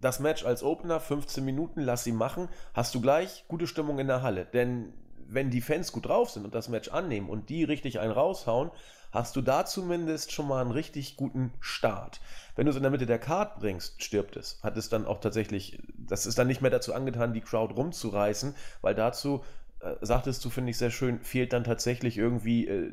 das 0.00 0.20
Match 0.20 0.44
als 0.44 0.62
Opener, 0.62 1.00
15 1.00 1.44
Minuten, 1.44 1.80
lass 1.80 2.04
sie 2.04 2.12
machen, 2.12 2.48
hast 2.74 2.94
du 2.94 3.00
gleich 3.00 3.44
gute 3.48 3.66
Stimmung 3.66 3.98
in 3.98 4.06
der 4.06 4.22
Halle. 4.22 4.44
Denn 4.44 4.92
wenn 5.26 5.50
die 5.50 5.60
Fans 5.60 5.92
gut 5.92 6.06
drauf 6.06 6.30
sind 6.30 6.44
und 6.44 6.54
das 6.54 6.68
Match 6.68 6.88
annehmen 6.88 7.28
und 7.28 7.48
die 7.48 7.64
richtig 7.64 7.98
einen 7.98 8.12
raushauen, 8.12 8.70
hast 9.12 9.36
du 9.36 9.40
da 9.40 9.64
zumindest 9.64 10.32
schon 10.32 10.48
mal 10.48 10.60
einen 10.60 10.70
richtig 10.70 11.16
guten 11.16 11.52
Start. 11.60 12.20
Wenn 12.56 12.66
du 12.66 12.70
es 12.70 12.76
in 12.76 12.82
der 12.82 12.90
Mitte 12.90 13.06
der 13.06 13.18
Card 13.18 13.60
bringst, 13.60 14.02
stirbt 14.02 14.36
es. 14.36 14.58
Hat 14.62 14.76
es 14.76 14.88
dann 14.88 15.06
auch 15.06 15.20
tatsächlich, 15.20 15.78
das 15.96 16.26
ist 16.26 16.38
dann 16.38 16.46
nicht 16.46 16.60
mehr 16.60 16.70
dazu 16.70 16.94
angetan, 16.94 17.32
die 17.32 17.40
Crowd 17.40 17.74
rumzureißen, 17.74 18.54
weil 18.82 18.94
dazu 18.94 19.44
äh, 19.80 19.94
sagtest 20.00 20.44
du, 20.44 20.50
finde 20.50 20.70
ich 20.70 20.78
sehr 20.78 20.90
schön, 20.90 21.20
fehlt 21.20 21.52
dann 21.52 21.64
tatsächlich 21.64 22.18
irgendwie 22.18 22.66
äh, 22.66 22.92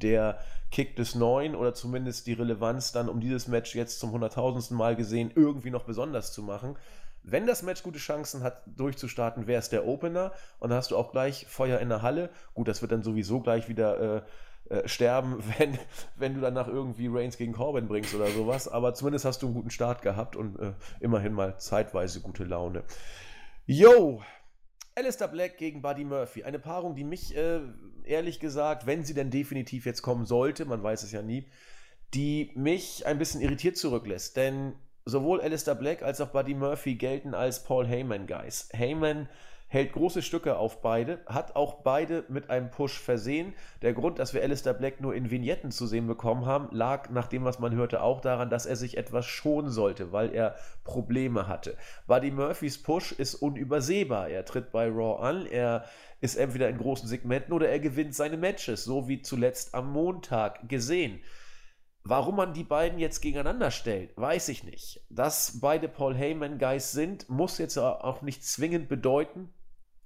der 0.00 0.38
Kick 0.70 0.96
des 0.96 1.14
Neuen 1.14 1.54
oder 1.54 1.74
zumindest 1.74 2.26
die 2.26 2.32
Relevanz 2.32 2.92
dann, 2.92 3.08
um 3.08 3.20
dieses 3.20 3.48
Match 3.48 3.74
jetzt 3.74 4.00
zum 4.00 4.12
hunderttausendsten 4.12 4.76
Mal 4.76 4.96
gesehen 4.96 5.30
irgendwie 5.34 5.70
noch 5.70 5.84
besonders 5.84 6.32
zu 6.32 6.42
machen. 6.42 6.76
Wenn 7.22 7.46
das 7.46 7.62
Match 7.62 7.82
gute 7.82 7.98
Chancen 7.98 8.42
hat, 8.42 8.62
durchzustarten, 8.66 9.46
wäre 9.46 9.58
es 9.58 9.68
der 9.68 9.86
Opener 9.86 10.32
und 10.60 10.70
dann 10.70 10.78
hast 10.78 10.92
du 10.92 10.96
auch 10.96 11.12
gleich 11.12 11.46
Feuer 11.46 11.78
in 11.78 11.90
der 11.90 12.00
Halle. 12.00 12.30
Gut, 12.54 12.68
das 12.68 12.80
wird 12.80 12.92
dann 12.92 13.02
sowieso 13.02 13.40
gleich 13.40 13.68
wieder 13.68 14.16
äh, 14.16 14.22
äh, 14.70 14.86
sterben, 14.86 15.42
wenn, 15.58 15.78
wenn 16.16 16.34
du 16.34 16.40
danach 16.40 16.68
irgendwie 16.68 17.08
Reigns 17.08 17.36
gegen 17.36 17.52
Corbin 17.52 17.88
bringst 17.88 18.14
oder 18.14 18.28
sowas. 18.28 18.68
Aber 18.68 18.94
zumindest 18.94 19.24
hast 19.24 19.42
du 19.42 19.46
einen 19.46 19.54
guten 19.54 19.70
Start 19.70 20.02
gehabt 20.02 20.36
und 20.36 20.58
äh, 20.58 20.72
immerhin 21.00 21.32
mal 21.32 21.58
zeitweise 21.58 22.20
gute 22.20 22.44
Laune. 22.44 22.84
Yo, 23.66 24.22
Alistair 24.94 25.28
Black 25.28 25.58
gegen 25.58 25.80
Buddy 25.80 26.04
Murphy. 26.04 26.42
Eine 26.42 26.58
Paarung, 26.58 26.96
die 26.96 27.04
mich, 27.04 27.36
äh, 27.36 27.60
ehrlich 28.04 28.40
gesagt, 28.40 28.86
wenn 28.86 29.04
sie 29.04 29.14
denn 29.14 29.30
definitiv 29.30 29.86
jetzt 29.86 30.02
kommen 30.02 30.26
sollte, 30.26 30.64
man 30.64 30.82
weiß 30.82 31.02
es 31.02 31.12
ja 31.12 31.22
nie, 31.22 31.46
die 32.14 32.50
mich 32.54 33.06
ein 33.06 33.18
bisschen 33.18 33.40
irritiert 33.40 33.76
zurücklässt. 33.76 34.36
Denn 34.36 34.74
sowohl 35.04 35.40
Alistair 35.40 35.76
Black 35.76 36.02
als 36.02 36.20
auch 36.20 36.28
Buddy 36.28 36.54
Murphy 36.54 36.96
gelten 36.96 37.32
als 37.34 37.64
Paul 37.64 37.86
Heyman-Guys. 37.86 38.70
Heyman 38.72 39.28
hält 39.68 39.92
große 39.92 40.22
Stücke 40.22 40.56
auf 40.56 40.80
beide, 40.80 41.20
hat 41.26 41.54
auch 41.54 41.82
beide 41.82 42.24
mit 42.28 42.50
einem 42.50 42.70
Push 42.70 42.98
versehen. 42.98 43.54
Der 43.82 43.92
Grund, 43.92 44.18
dass 44.18 44.32
wir 44.32 44.42
Alistair 44.42 44.72
Black 44.74 45.00
nur 45.00 45.14
in 45.14 45.30
Vignetten 45.30 45.70
zu 45.70 45.86
sehen 45.86 46.06
bekommen 46.06 46.46
haben, 46.46 46.74
lag 46.74 47.10
nach 47.10 47.28
dem, 47.28 47.44
was 47.44 47.58
man 47.58 47.74
hörte, 47.74 48.02
auch 48.02 48.20
daran, 48.20 48.50
dass 48.50 48.66
er 48.66 48.76
sich 48.76 48.96
etwas 48.96 49.26
schonen 49.26 49.70
sollte, 49.70 50.10
weil 50.10 50.34
er 50.34 50.56
Probleme 50.84 51.46
hatte. 51.46 51.76
Buddy 52.06 52.30
Murphys 52.30 52.82
Push 52.82 53.12
ist 53.12 53.34
unübersehbar. 53.34 54.28
Er 54.28 54.46
tritt 54.46 54.72
bei 54.72 54.88
Raw 54.88 55.22
an, 55.22 55.46
er 55.46 55.84
ist 56.20 56.36
entweder 56.36 56.68
in 56.68 56.78
großen 56.78 57.08
Segmenten 57.08 57.52
oder 57.52 57.68
er 57.68 57.78
gewinnt 57.78 58.14
seine 58.14 58.38
Matches, 58.38 58.84
so 58.84 59.06
wie 59.06 59.20
zuletzt 59.20 59.74
am 59.74 59.92
Montag 59.92 60.68
gesehen. 60.68 61.20
Warum 62.04 62.36
man 62.36 62.54
die 62.54 62.64
beiden 62.64 62.98
jetzt 62.98 63.20
gegeneinander 63.20 63.70
stellt, 63.70 64.16
weiß 64.16 64.48
ich 64.48 64.64
nicht. 64.64 65.04
Dass 65.10 65.60
beide 65.60 65.88
Paul 65.88 66.14
Heyman-Guys 66.14 66.92
sind, 66.92 67.28
muss 67.28 67.58
jetzt 67.58 67.76
auch 67.76 68.22
nicht 68.22 68.42
zwingend 68.42 68.88
bedeuten, 68.88 69.52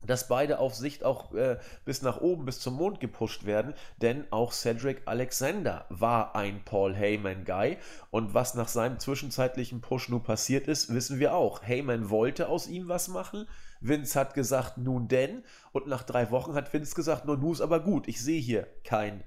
dass 0.06 0.28
beide 0.28 0.58
auf 0.58 0.74
Sicht 0.74 1.04
auch 1.04 1.32
äh, 1.34 1.58
bis 1.84 2.02
nach 2.02 2.20
oben, 2.20 2.44
bis 2.44 2.60
zum 2.60 2.74
Mond 2.74 3.00
gepusht 3.00 3.44
werden, 3.44 3.74
denn 4.00 4.24
auch 4.30 4.52
Cedric 4.52 5.02
Alexander 5.06 5.86
war 5.88 6.34
ein 6.34 6.62
Paul 6.64 6.94
Heyman-Guy 6.94 7.78
und 8.10 8.34
was 8.34 8.54
nach 8.54 8.68
seinem 8.68 8.98
zwischenzeitlichen 8.98 9.80
Push 9.80 10.08
nun 10.08 10.22
passiert 10.22 10.68
ist, 10.68 10.92
wissen 10.92 11.18
wir 11.18 11.34
auch. 11.34 11.62
Heyman 11.62 12.10
wollte 12.10 12.48
aus 12.48 12.66
ihm 12.66 12.88
was 12.88 13.08
machen, 13.08 13.46
Vince 13.80 14.18
hat 14.18 14.34
gesagt, 14.34 14.78
nun 14.78 15.08
denn, 15.08 15.42
und 15.72 15.86
nach 15.86 16.02
drei 16.02 16.30
Wochen 16.30 16.54
hat 16.54 16.72
Vince 16.72 16.94
gesagt, 16.94 17.24
nun, 17.24 17.40
nu 17.40 17.52
ist 17.52 17.60
aber 17.60 17.80
gut, 17.80 18.08
ich 18.08 18.22
sehe 18.22 18.40
hier 18.40 18.68
kein 18.84 19.24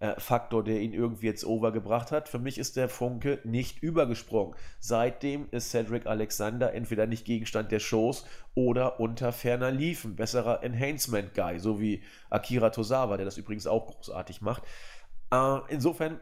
äh, 0.00 0.18
Faktor, 0.18 0.62
der 0.62 0.80
ihn 0.80 0.92
irgendwie 0.92 1.26
jetzt 1.26 1.44
overgebracht 1.44 2.12
hat. 2.12 2.28
Für 2.28 2.38
mich 2.38 2.58
ist 2.58 2.76
der 2.76 2.88
Funke 2.88 3.40
nicht 3.44 3.82
übergesprungen. 3.82 4.54
Seitdem 4.78 5.48
ist 5.50 5.70
Cedric 5.70 6.06
Alexander 6.06 6.72
entweder 6.72 7.06
nicht 7.06 7.24
Gegenstand 7.24 7.72
der 7.72 7.80
Shows 7.80 8.24
oder 8.54 9.00
unter 9.00 9.32
ferner 9.32 9.70
Liefen. 9.70 10.16
Besserer 10.16 10.62
Enhancement-Guy, 10.62 11.58
so 11.58 11.80
wie 11.80 12.02
Akira 12.30 12.70
Tosawa, 12.70 13.16
der 13.16 13.26
das 13.26 13.38
übrigens 13.38 13.66
auch 13.66 13.86
großartig 13.86 14.40
macht. 14.40 14.62
Äh, 15.32 15.58
insofern 15.68 16.20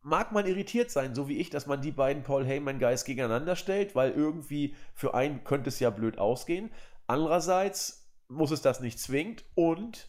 mag 0.00 0.32
man 0.32 0.46
irritiert 0.46 0.90
sein, 0.90 1.14
so 1.14 1.28
wie 1.28 1.38
ich, 1.38 1.50
dass 1.50 1.66
man 1.66 1.80
die 1.80 1.92
beiden 1.92 2.22
Paul 2.22 2.44
Heyman-Guys 2.44 3.04
gegeneinander 3.04 3.56
stellt, 3.56 3.94
weil 3.94 4.12
irgendwie 4.12 4.74
für 4.94 5.14
einen 5.14 5.44
könnte 5.44 5.68
es 5.68 5.80
ja 5.80 5.90
blöd 5.90 6.18
ausgehen. 6.18 6.70
Andererseits 7.06 8.10
muss 8.28 8.50
es 8.50 8.62
das 8.62 8.80
nicht 8.80 8.98
zwingend 8.98 9.44
und 9.54 10.08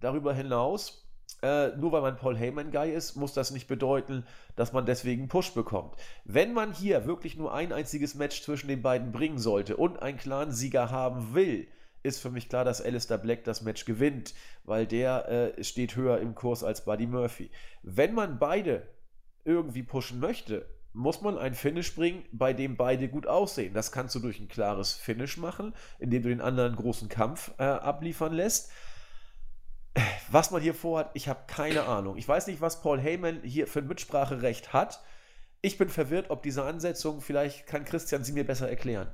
darüber 0.00 0.34
hinaus 0.34 1.05
äh, 1.46 1.76
nur 1.76 1.92
weil 1.92 2.02
man 2.02 2.16
Paul 2.16 2.36
Heyman-Guy 2.36 2.90
ist, 2.90 3.14
muss 3.14 3.32
das 3.32 3.52
nicht 3.52 3.68
bedeuten, 3.68 4.26
dass 4.56 4.72
man 4.72 4.84
deswegen 4.84 5.28
Push 5.28 5.52
bekommt. 5.54 5.94
Wenn 6.24 6.52
man 6.52 6.72
hier 6.72 7.06
wirklich 7.06 7.36
nur 7.36 7.54
ein 7.54 7.72
einziges 7.72 8.16
Match 8.16 8.42
zwischen 8.42 8.66
den 8.66 8.82
beiden 8.82 9.12
bringen 9.12 9.38
sollte 9.38 9.76
und 9.76 10.02
einen 10.02 10.18
klaren 10.18 10.50
Sieger 10.50 10.90
haben 10.90 11.34
will, 11.34 11.68
ist 12.02 12.20
für 12.20 12.30
mich 12.30 12.48
klar, 12.48 12.64
dass 12.64 12.82
Alistair 12.82 13.18
Black 13.18 13.44
das 13.44 13.62
Match 13.62 13.84
gewinnt, 13.84 14.34
weil 14.64 14.86
der 14.86 15.28
äh, 15.28 15.64
steht 15.64 15.94
höher 15.94 16.18
im 16.18 16.34
Kurs 16.34 16.64
als 16.64 16.84
Buddy 16.84 17.06
Murphy. 17.06 17.50
Wenn 17.82 18.14
man 18.14 18.38
beide 18.38 18.88
irgendwie 19.44 19.84
pushen 19.84 20.18
möchte, 20.18 20.66
muss 20.92 21.20
man 21.20 21.38
ein 21.38 21.54
Finish 21.54 21.94
bringen, 21.94 22.24
bei 22.32 22.54
dem 22.54 22.76
beide 22.76 23.08
gut 23.08 23.26
aussehen. 23.26 23.74
Das 23.74 23.92
kannst 23.92 24.14
du 24.14 24.18
durch 24.18 24.40
ein 24.40 24.48
klares 24.48 24.94
Finish 24.94 25.36
machen, 25.36 25.74
indem 25.98 26.22
du 26.22 26.28
den 26.30 26.40
anderen 26.40 26.74
großen 26.74 27.08
Kampf 27.08 27.52
äh, 27.58 27.64
abliefern 27.64 28.32
lässt. 28.32 28.72
Was 30.30 30.50
man 30.50 30.60
hier 30.60 30.74
vorhat, 30.74 31.10
ich 31.14 31.28
habe 31.28 31.40
keine 31.46 31.84
Ahnung. 31.84 32.16
Ich 32.16 32.28
weiß 32.28 32.46
nicht, 32.48 32.60
was 32.60 32.82
Paul 32.82 33.00
Heyman 33.00 33.40
hier 33.42 33.66
für 33.66 33.80
ein 33.80 33.86
Mitspracherecht 33.86 34.72
hat. 34.72 35.02
Ich 35.62 35.78
bin 35.78 35.88
verwirrt, 35.88 36.30
ob 36.30 36.42
diese 36.42 36.64
Ansetzung, 36.64 37.20
vielleicht 37.20 37.66
kann 37.66 37.84
Christian 37.84 38.22
sie 38.22 38.32
mir 38.32 38.44
besser 38.44 38.68
erklären. 38.68 39.08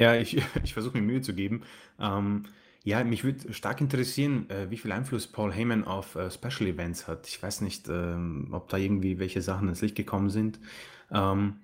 Ja, 0.00 0.14
ich, 0.14 0.40
ich 0.64 0.72
versuche 0.72 0.98
mir 0.98 1.02
Mühe 1.02 1.20
zu 1.20 1.34
geben. 1.34 1.64
Ähm, 1.98 2.44
ja, 2.84 3.04
mich 3.04 3.22
würde 3.22 3.52
stark 3.52 3.80
interessieren, 3.80 4.50
äh, 4.50 4.70
wie 4.70 4.76
viel 4.76 4.92
Einfluss 4.92 5.26
Paul 5.26 5.52
Heyman 5.52 5.84
auf 5.84 6.16
äh, 6.16 6.30
Special 6.30 6.68
Events 6.68 7.06
hat. 7.06 7.28
Ich 7.28 7.40
weiß 7.40 7.60
nicht, 7.60 7.88
ähm, 7.88 8.48
ob 8.52 8.68
da 8.68 8.76
irgendwie 8.76 9.18
welche 9.18 9.40
Sachen 9.40 9.68
ins 9.68 9.82
Licht 9.82 9.94
gekommen 9.94 10.30
sind. 10.30 10.58
Ähm, 11.12 11.60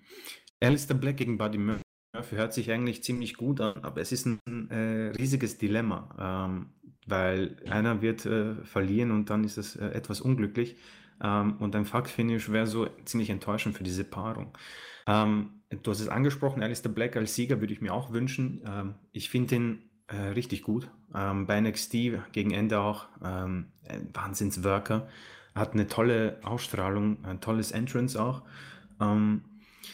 Alistair 0.60 0.96
Black 0.96 1.16
gegen 1.16 1.38
Buddy 1.38 1.58
Murphy 1.58 2.36
hört 2.36 2.52
sich 2.52 2.70
eigentlich 2.70 3.02
ziemlich 3.02 3.34
gut 3.34 3.60
an, 3.60 3.82
aber 3.82 4.00
es 4.00 4.12
ist 4.12 4.26
ein 4.26 4.70
äh, 4.70 5.10
riesiges 5.16 5.58
Dilemma. 5.58 6.46
Ähm, 6.46 6.66
weil 7.08 7.56
einer 7.68 8.02
wird 8.02 8.26
äh, 8.26 8.54
verlieren 8.64 9.10
und 9.10 9.30
dann 9.30 9.44
ist 9.44 9.58
es 9.58 9.76
äh, 9.76 9.86
etwas 9.86 10.20
unglücklich. 10.20 10.76
Ähm, 11.22 11.56
und 11.58 11.74
ein 11.74 11.84
Fuck-Finish 11.84 12.50
wäre 12.50 12.66
so 12.66 12.88
ziemlich 13.04 13.30
enttäuschend 13.30 13.76
für 13.76 13.84
diese 13.84 14.04
Paarung. 14.04 14.56
Ähm, 15.06 15.62
du 15.82 15.90
hast 15.90 16.00
es 16.00 16.08
angesprochen, 16.08 16.62
Alistair 16.62 16.92
Black 16.92 17.16
als 17.16 17.34
Sieger 17.34 17.60
würde 17.60 17.72
ich 17.72 17.80
mir 17.80 17.92
auch 17.92 18.12
wünschen. 18.12 18.62
Ähm, 18.66 18.94
ich 19.12 19.30
finde 19.30 19.54
ihn 19.54 19.90
äh, 20.08 20.16
richtig 20.16 20.62
gut. 20.62 20.90
Ähm, 21.14 21.46
bei 21.46 21.60
NXT 21.60 21.92
gegen 22.32 22.50
Ende 22.50 22.80
auch 22.80 23.08
ähm, 23.24 23.72
ein 23.88 24.10
Wahnsinnsworker. 24.12 25.08
Hat 25.54 25.72
eine 25.72 25.86
tolle 25.86 26.40
Ausstrahlung, 26.44 27.24
ein 27.24 27.40
tolles 27.40 27.72
Entrance 27.72 28.20
auch. 28.22 28.42
Ähm, 29.00 29.42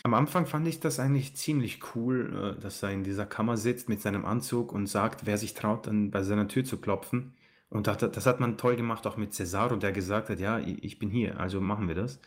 am 0.03 0.15
Anfang 0.15 0.47
fand 0.47 0.67
ich 0.67 0.81
das 0.81 0.99
eigentlich 0.99 1.37
ziemlich 1.37 1.81
cool, 1.95 2.57
äh, 2.57 2.61
dass 2.61 2.83
er 2.83 2.91
in 2.91 3.05
dieser 3.05 3.27
Kammer 3.27 3.57
sitzt 3.57 3.89
mit 3.89 4.03
seinem 4.03 4.25
Anzug 4.25 4.73
und 4.73 4.87
sagt, 4.87 5.27
wer 5.27 5.39
sich 5.39 5.55
traut, 5.55 5.87
dann 5.87 6.11
bei 6.11 6.23
seiner 6.23 6.49
Tür 6.49 6.65
zu 6.65 6.79
klopfen. 6.81 7.35
Und 7.71 7.87
das 7.89 8.27
hat 8.27 8.41
man 8.41 8.57
toll 8.57 8.77
gemacht, 8.77 9.07
auch 9.07 9.17
mit 9.17 9.35
Cesaro, 9.35 9.77
der 9.77 9.93
gesagt 9.93 10.31
hat, 10.31 10.39
ja, 10.39 10.61
ich 10.61 10.99
bin 11.01 11.11
hier, 11.11 11.41
also 11.41 11.61
machen 11.61 11.89
wir 11.89 11.97
das. 11.97 12.21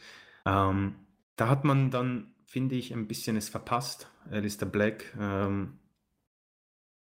Ähm, 0.46 0.96
da 1.38 1.50
hat 1.50 1.64
man 1.64 1.90
dann, 1.90 2.34
finde 2.46 2.76
ich, 2.76 2.94
ein 2.94 3.08
bisschen 3.08 3.38
es 3.38 3.48
verpasst, 3.48 4.10
Alistair 4.30 4.68
Black 4.68 5.16
ähm, 5.20 5.80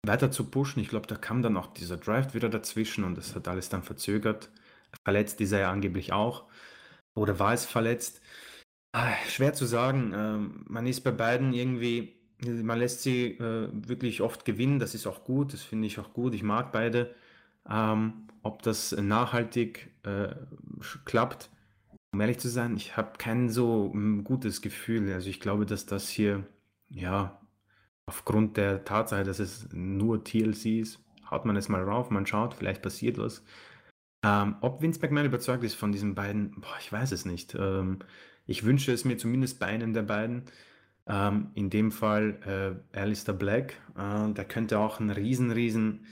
weiter 0.06 0.32
zu 0.32 0.50
pushen. 0.50 0.82
Ich 0.82 0.90
glaube, 0.90 1.08
da 1.08 1.16
kam 1.16 1.42
dann 1.44 1.58
auch 1.58 1.68
dieser 1.74 1.98
Drive 1.98 2.34
wieder 2.34 2.50
dazwischen 2.50 3.04
und 3.04 3.18
das 3.18 3.36
hat 3.36 3.48
alles 3.48 3.70
dann 3.70 3.84
verzögert. 3.84 4.50
Verletzt 5.04 5.40
ist 5.42 5.52
er 5.52 5.60
ja 5.60 5.72
angeblich 5.72 6.14
auch. 6.14 6.46
Oder 7.16 7.40
war 7.40 7.54
es 7.54 7.66
verletzt? 7.66 8.22
Ah, 8.94 9.16
schwer 9.28 9.54
zu 9.54 9.66
sagen. 9.66 10.14
Ähm, 10.16 10.66
man 10.68 10.86
ist 10.86 11.02
bei 11.02 11.12
beiden 11.12 11.54
irgendwie, 11.54 12.14
man 12.46 12.78
lässt 12.80 13.02
sie 13.02 13.32
äh, 13.40 13.70
wirklich 13.74 14.22
oft 14.22 14.46
gewinnen. 14.46 14.80
Das 14.80 14.94
ist 14.94 15.08
auch 15.08 15.24
gut. 15.26 15.54
Das 15.54 15.64
finde 15.64 15.88
ich 15.88 16.00
auch 16.00 16.14
gut. 16.14 16.34
Ich 16.36 16.44
mag 16.44 16.72
beide. 16.72 17.16
Ähm, 17.70 18.28
ob 18.44 18.62
das 18.62 18.92
nachhaltig 18.94 19.92
äh, 20.04 20.36
klappt, 21.06 21.50
um 22.14 22.22
ehrlich 22.22 22.40
zu 22.40 22.50
sein, 22.50 22.78
ich 22.78 22.98
habe 22.98 23.18
kein 23.18 23.50
so 23.50 23.92
mm, 23.94 24.24
gutes 24.26 24.62
Gefühl. 24.62 25.12
Also 25.14 25.30
ich 25.30 25.40
glaube, 25.42 25.66
dass 25.66 25.86
das 25.88 26.10
hier, 26.10 26.46
ja, 26.90 27.42
aufgrund 28.08 28.58
der 28.58 28.86
Tatsache, 28.86 29.24
dass 29.26 29.40
es 29.40 29.70
nur 29.74 30.24
TLC 30.24 30.82
ist, 30.82 31.00
haut 31.32 31.46
man 31.46 31.58
es 31.58 31.70
mal 31.70 31.84
rauf, 31.84 32.12
man 32.12 32.26
schaut, 32.28 32.56
vielleicht 32.56 32.82
passiert 32.84 33.18
was. 33.20 33.44
Ähm, 34.24 34.58
ob 34.62 34.82
Vince 34.82 35.02
McMahon 35.02 35.26
überzeugt 35.28 35.64
ist 35.64 35.76
von 35.76 35.92
diesen 35.92 36.16
beiden, 36.16 36.52
boah, 36.62 36.78
ich 36.80 36.92
weiß 36.92 37.12
es 37.14 37.26
nicht. 37.26 37.56
Ich 38.46 38.64
wünsche 38.64 38.92
es 38.92 39.06
mir 39.06 39.18
zumindest 39.18 39.60
bei 39.60 39.68
einem 39.68 39.94
der 39.94 40.04
beiden. 40.04 40.44
Ähm, 41.06 41.52
in 41.54 41.70
dem 41.70 41.92
Fall 41.92 42.82
äh, 42.94 42.98
Alistair 42.98 43.34
Black. 43.34 43.76
Äh, 43.98 44.32
der 44.34 44.46
könnte 44.46 44.80
auch 44.80 45.00
ein 45.00 45.10
riesen, 45.10 45.52
riesen 45.52 46.06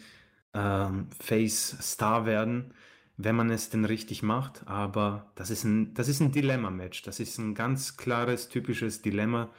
ähm, 0.53 1.08
Face-Star 1.20 2.26
werden, 2.26 2.74
wenn 3.18 3.36
man 3.36 3.49
es 3.49 3.70
denn 3.70 3.86
richtig 3.86 4.22
macht. 4.24 4.68
Aber 4.68 5.32
das 5.36 5.49
ist 5.49 5.64
ein, 5.64 5.94
das 5.94 6.10
ist 6.10 6.20
ein 6.20 6.32
Dilemma-Match. 6.32 7.03
Das 7.03 7.20
ist 7.20 7.38
ein 7.38 7.56
ganz 7.56 7.98
klares, 7.98 8.49
typisches 8.49 9.02
Dilemma, 9.02 9.49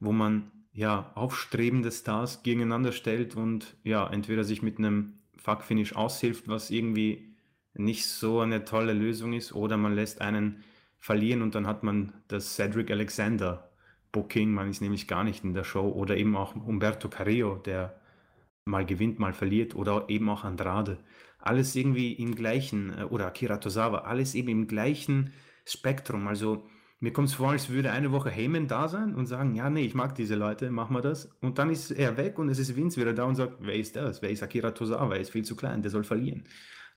wo 0.00 0.12
man 0.12 0.50
ja 0.72 1.12
aufstrebende 1.14 1.90
Stars 1.90 2.42
gegeneinander 2.42 2.92
stellt 2.92 3.36
und 3.36 3.76
ja, 3.84 4.08
entweder 4.08 4.44
sich 4.44 4.62
mit 4.62 4.78
einem 4.78 5.18
Fuck-Finish 5.36 5.94
aushilft, 5.94 6.48
was 6.48 6.70
irgendwie 6.70 7.34
nicht 7.74 8.06
so 8.06 8.40
eine 8.40 8.64
tolle 8.64 8.92
Lösung 8.92 9.32
ist, 9.32 9.54
oder 9.54 9.76
man 9.76 9.94
lässt 9.94 10.20
einen 10.20 10.62
verlieren 11.02 11.42
und 11.42 11.56
dann 11.56 11.66
hat 11.66 11.82
man 11.82 12.12
das 12.28 12.54
Cedric 12.54 12.90
Alexander 12.90 13.68
Booking, 14.12 14.52
man 14.52 14.70
ist 14.70 14.80
nämlich 14.80 15.08
gar 15.08 15.24
nicht 15.24 15.42
in 15.42 15.52
der 15.52 15.64
Show 15.64 15.88
oder 15.88 16.16
eben 16.16 16.36
auch 16.36 16.54
Umberto 16.54 17.08
Carrillo, 17.08 17.56
der 17.56 18.00
mal 18.64 18.86
gewinnt, 18.86 19.18
mal 19.18 19.32
verliert 19.32 19.74
oder 19.74 20.04
eben 20.08 20.28
auch 20.30 20.44
Andrade. 20.44 20.98
Alles 21.38 21.74
irgendwie 21.74 22.12
im 22.12 22.36
gleichen, 22.36 22.96
äh, 22.96 23.02
oder 23.02 23.26
Akira 23.26 23.56
Tosawa, 23.56 24.02
alles 24.02 24.36
eben 24.36 24.48
im 24.48 24.68
gleichen 24.68 25.32
Spektrum. 25.66 26.28
Also 26.28 26.64
mir 27.00 27.12
kommt 27.12 27.30
es 27.30 27.34
vor, 27.34 27.50
als 27.50 27.68
würde 27.68 27.90
eine 27.90 28.12
Woche 28.12 28.30
Heyman 28.30 28.68
da 28.68 28.86
sein 28.86 29.16
und 29.16 29.26
sagen, 29.26 29.56
ja, 29.56 29.68
nee, 29.70 29.84
ich 29.84 29.94
mag 29.94 30.14
diese 30.14 30.36
Leute, 30.36 30.70
machen 30.70 30.94
wir 30.94 31.02
das. 31.02 31.26
Und 31.40 31.58
dann 31.58 31.70
ist 31.70 31.90
er 31.90 32.16
weg 32.16 32.38
und 32.38 32.48
es 32.48 32.60
ist 32.60 32.76
Vince 32.76 33.00
wieder 33.00 33.12
da 33.12 33.24
und 33.24 33.34
sagt, 33.34 33.56
wer 33.58 33.74
ist 33.74 33.96
das? 33.96 34.22
Wer 34.22 34.30
ist 34.30 34.44
Akira 34.44 34.70
Tosawa? 34.70 35.14
Er 35.14 35.20
ist 35.20 35.30
viel 35.30 35.44
zu 35.44 35.56
klein, 35.56 35.82
der 35.82 35.90
soll 35.90 36.04
verlieren. 36.04 36.44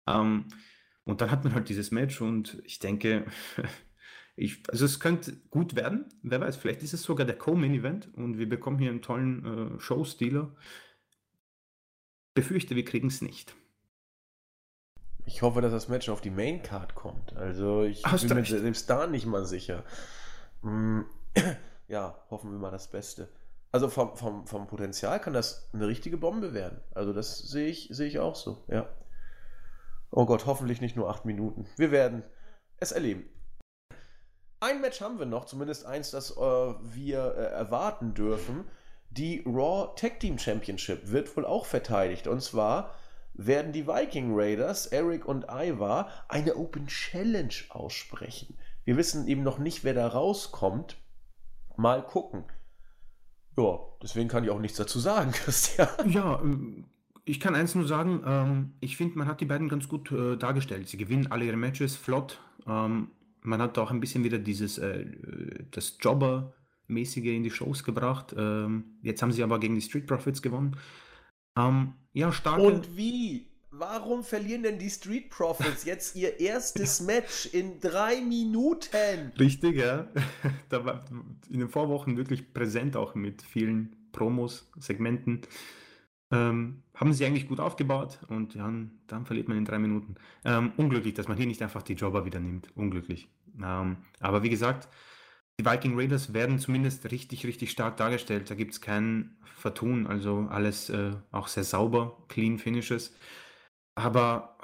Ähm, 0.06 0.45
und 1.06 1.22
dann 1.22 1.32
hat 1.32 1.44
man 1.44 1.56
halt 1.56 1.69
dieses 1.69 1.90
Match 1.90 2.22
und 2.22 2.61
ich 2.65 2.77
denke, 2.77 3.26
Ich, 4.38 4.64
also 4.70 4.86
es 4.86 4.99
könnte 4.99 5.38
gut 5.49 5.76
werden, 5.76 6.10
wer 6.22 6.41
weiß, 6.41 6.57
vielleicht 6.57 6.84
ist 6.84 6.94
es 6.94 7.03
sogar 7.03 7.26
der 7.26 7.38
Co-Main-Event 7.38 8.14
und 8.16 8.38
wir 8.38 8.49
bekommen 8.49 8.80
hier 8.80 8.90
einen 8.90 9.02
tollen 9.02 9.76
äh, 9.76 9.80
Show-Stealer. 9.80 10.53
Befürchte, 12.34 12.76
wir 12.76 12.84
kriegen 12.84 13.07
es 13.07 13.22
nicht. 13.22 13.56
Ich 15.24 15.41
hoffe, 15.41 15.62
dass 15.62 15.72
das 15.72 15.88
Match 15.88 16.10
auf 16.10 16.20
die 16.20 16.30
Main-Card 16.30 16.95
kommt. 16.95 17.34
Also 17.36 17.84
ich 17.84 18.03
Hast 18.06 18.28
bin 18.28 18.38
mir 18.38 18.45
selbst 18.45 18.90
da 18.90 19.07
nicht 19.07 19.26
mal 19.26 19.45
sicher. 19.45 19.84
Hm, 20.62 21.06
ja, 21.88 22.22
hoffen 22.30 22.52
wir 22.52 22.60
mal 22.60 22.72
das 22.72 22.90
Beste. 22.90 23.30
Also 23.72 23.90
vom, 23.90 24.16
vom, 24.18 24.48
vom 24.48 24.68
Potenzial 24.68 25.20
kann 25.20 25.34
das 25.34 25.70
eine 25.74 25.88
richtige 25.88 26.18
Bombe 26.18 26.53
werden. 26.53 26.82
Also 26.94 27.14
das 27.14 27.40
sehe 27.40 27.68
ich, 27.68 27.88
sehe 27.91 28.07
ich 28.07 28.20
auch 28.20 28.36
so, 28.36 28.64
ja. 28.68 28.88
Oh 30.12 30.26
Gott, 30.26 30.45
hoffentlich 30.45 30.82
nicht 30.82 30.95
nur 30.95 31.10
acht 31.10 31.26
Minuten. 31.26 31.68
Wir 31.78 31.91
werden 31.91 32.24
es 32.78 32.91
erleben. 32.91 33.26
Ein 34.66 34.82
Match 34.82 35.00
haben 35.00 35.20
wir 35.20 35.28
noch, 35.28 35.46
zumindest 35.46 35.86
eins, 35.86 36.10
das 36.10 36.32
äh, 36.32 36.40
wir 36.40 37.36
äh, 37.38 37.54
erwarten 37.54 38.16
dürfen. 38.16 38.66
Die 39.12 39.44
Raw 39.46 39.94
Tag 39.96 40.20
Team 40.20 40.40
Championship 40.40 41.12
wird 41.12 41.38
wohl 41.38 41.46
auch 41.46 41.68
verteidigt. 41.68 42.26
Und 42.26 42.42
zwar 42.42 42.96
werden 43.36 43.74
die 43.74 43.86
Viking 43.86 44.32
Raiders, 44.34 44.88
Eric 44.88 45.28
und 45.28 45.44
Ivar, 45.44 46.10
eine 46.30 46.56
Open 46.56 46.88
Challenge 46.88 47.54
aussprechen. 47.70 48.58
Wir 48.86 48.98
wissen 48.98 49.28
eben 49.28 49.44
noch 49.44 49.60
nicht, 49.60 49.84
wer 49.84 49.94
da 49.94 50.08
rauskommt. 50.08 50.98
Mal 51.78 52.02
gucken. 52.04 52.46
Ja, 53.58 53.78
deswegen 54.02 54.30
kann 54.30 54.46
ich 54.46 54.50
auch 54.50 54.60
nichts 54.60 54.78
dazu 54.78 54.98
sagen, 54.98 55.32
Christian. 55.34 56.10
Ja, 56.10 56.42
ähm, 56.42 56.86
ich 57.24 57.40
kann 57.40 57.54
eins 57.54 57.76
nur 57.76 57.86
sagen, 57.86 58.24
ähm, 58.26 58.74
ich 58.80 58.98
finde, 58.98 59.20
man 59.20 59.28
hat 59.28 59.42
die 59.42 59.46
beiden 59.46 59.70
ganz 59.70 59.88
gut 59.88 60.12
äh, 60.12 60.38
dargestellt. 60.38 60.90
Sie 60.90 60.98
gewinnen 60.98 61.32
alle 61.32 61.46
ihre 61.46 61.56
Matches 61.56 61.96
flott. 61.96 62.40
Ähm, 62.66 63.12
man 63.46 63.62
hat 63.62 63.78
auch 63.78 63.92
ein 63.92 64.00
bisschen 64.00 64.24
wieder 64.24 64.38
dieses, 64.38 64.78
äh, 64.78 65.06
das 65.72 65.98
Jobber-mäßige 66.00 67.26
in 67.26 67.44
die 67.44 67.52
Shows 67.52 67.84
gebracht. 67.84 68.36
Ähm, 68.38 68.98
jetzt 69.02 69.22
haben 69.22 69.32
sie 69.32 69.44
aber 69.44 69.60
gegen 69.60 69.76
die 69.76 69.82
Street 69.82 70.08
Profits 70.08 70.42
gewonnen. 70.42 70.78
Ähm, 71.58 71.94
ja, 72.14 72.32
starke. 72.32 72.62
Und 72.62 72.98
wie? 72.98 73.48
Warum 73.78 74.24
verlieren 74.24 74.64
denn 74.64 74.80
die 74.80 74.90
Street 74.90 75.30
Profits 75.30 75.84
jetzt 75.86 76.16
ihr 76.16 76.40
erstes 76.40 77.02
Match 77.02 77.48
in 77.48 77.80
drei 77.82 78.22
Minuten? 78.22 79.34
Richtig, 79.38 79.76
ja. 79.76 80.08
Da 80.70 80.86
war 80.86 81.06
in 81.50 81.60
den 81.60 81.70
Vorwochen 81.70 82.18
wirklich 82.18 82.54
präsent 82.54 82.96
auch 82.96 83.16
mit 83.16 83.42
vielen 83.42 83.96
Promos, 84.12 84.70
Segmenten. 84.78 85.42
Ähm, 86.32 86.84
haben 86.96 87.14
sie 87.14 87.26
eigentlich 87.26 87.48
gut 87.48 87.60
aufgebaut 87.60 88.20
und 88.30 88.56
ja, 88.56 88.72
dann 89.08 89.26
verliert 89.26 89.48
man 89.48 89.58
in 89.58 89.66
drei 89.66 89.78
Minuten. 89.78 90.16
Ähm, 90.44 90.72
unglücklich, 90.78 91.14
dass 91.14 91.28
man 91.28 91.38
hier 91.38 91.46
nicht 91.46 91.62
einfach 91.62 91.84
die 91.84 91.94
Jobber 91.94 92.26
wieder 92.26 92.40
nimmt. 92.40 92.70
Unglücklich. 92.76 93.30
Ähm, 93.61 93.98
aber 94.19 94.44
wie 94.44 94.49
gesagt, 94.49 94.88
die 95.60 95.65
Viking 95.65 95.98
Raiders 95.98 96.34
werden 96.34 96.60
zumindest 96.60 97.10
richtig, 97.11 97.45
richtig 97.45 97.72
stark 97.72 97.98
dargestellt. 97.98 98.49
Da 98.49 98.56
gibt 98.56 98.73
es 98.73 98.82
kein 98.82 99.38
Vertun, 99.56 100.06
also 100.07 100.48
alles 100.49 100.90
äh, 100.90 101.14
auch 101.32 101.48
sehr 101.48 101.64
sauber, 101.64 102.18
clean 102.27 102.57
Finishes. 102.57 103.15
Aber 103.95 104.57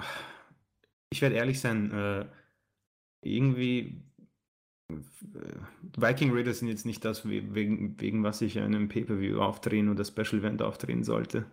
ich 1.10 1.22
werde 1.22 1.36
ehrlich 1.36 1.60
sein, 1.60 1.90
äh, 1.92 2.26
irgendwie 3.22 4.02
äh, 4.90 4.96
Viking 5.96 6.32
Raiders 6.32 6.58
sind 6.58 6.68
jetzt 6.68 6.84
nicht 6.84 7.04
das, 7.04 7.26
wegen, 7.26 7.98
wegen 8.00 8.22
was 8.22 8.42
ich 8.42 8.58
einem 8.58 8.88
Pay-Per-View 8.88 9.40
aufdrehen 9.40 9.88
oder 9.88 10.04
Special 10.04 10.40
Event 10.40 10.60
aufdrehen 10.60 11.04
sollte. 11.04 11.46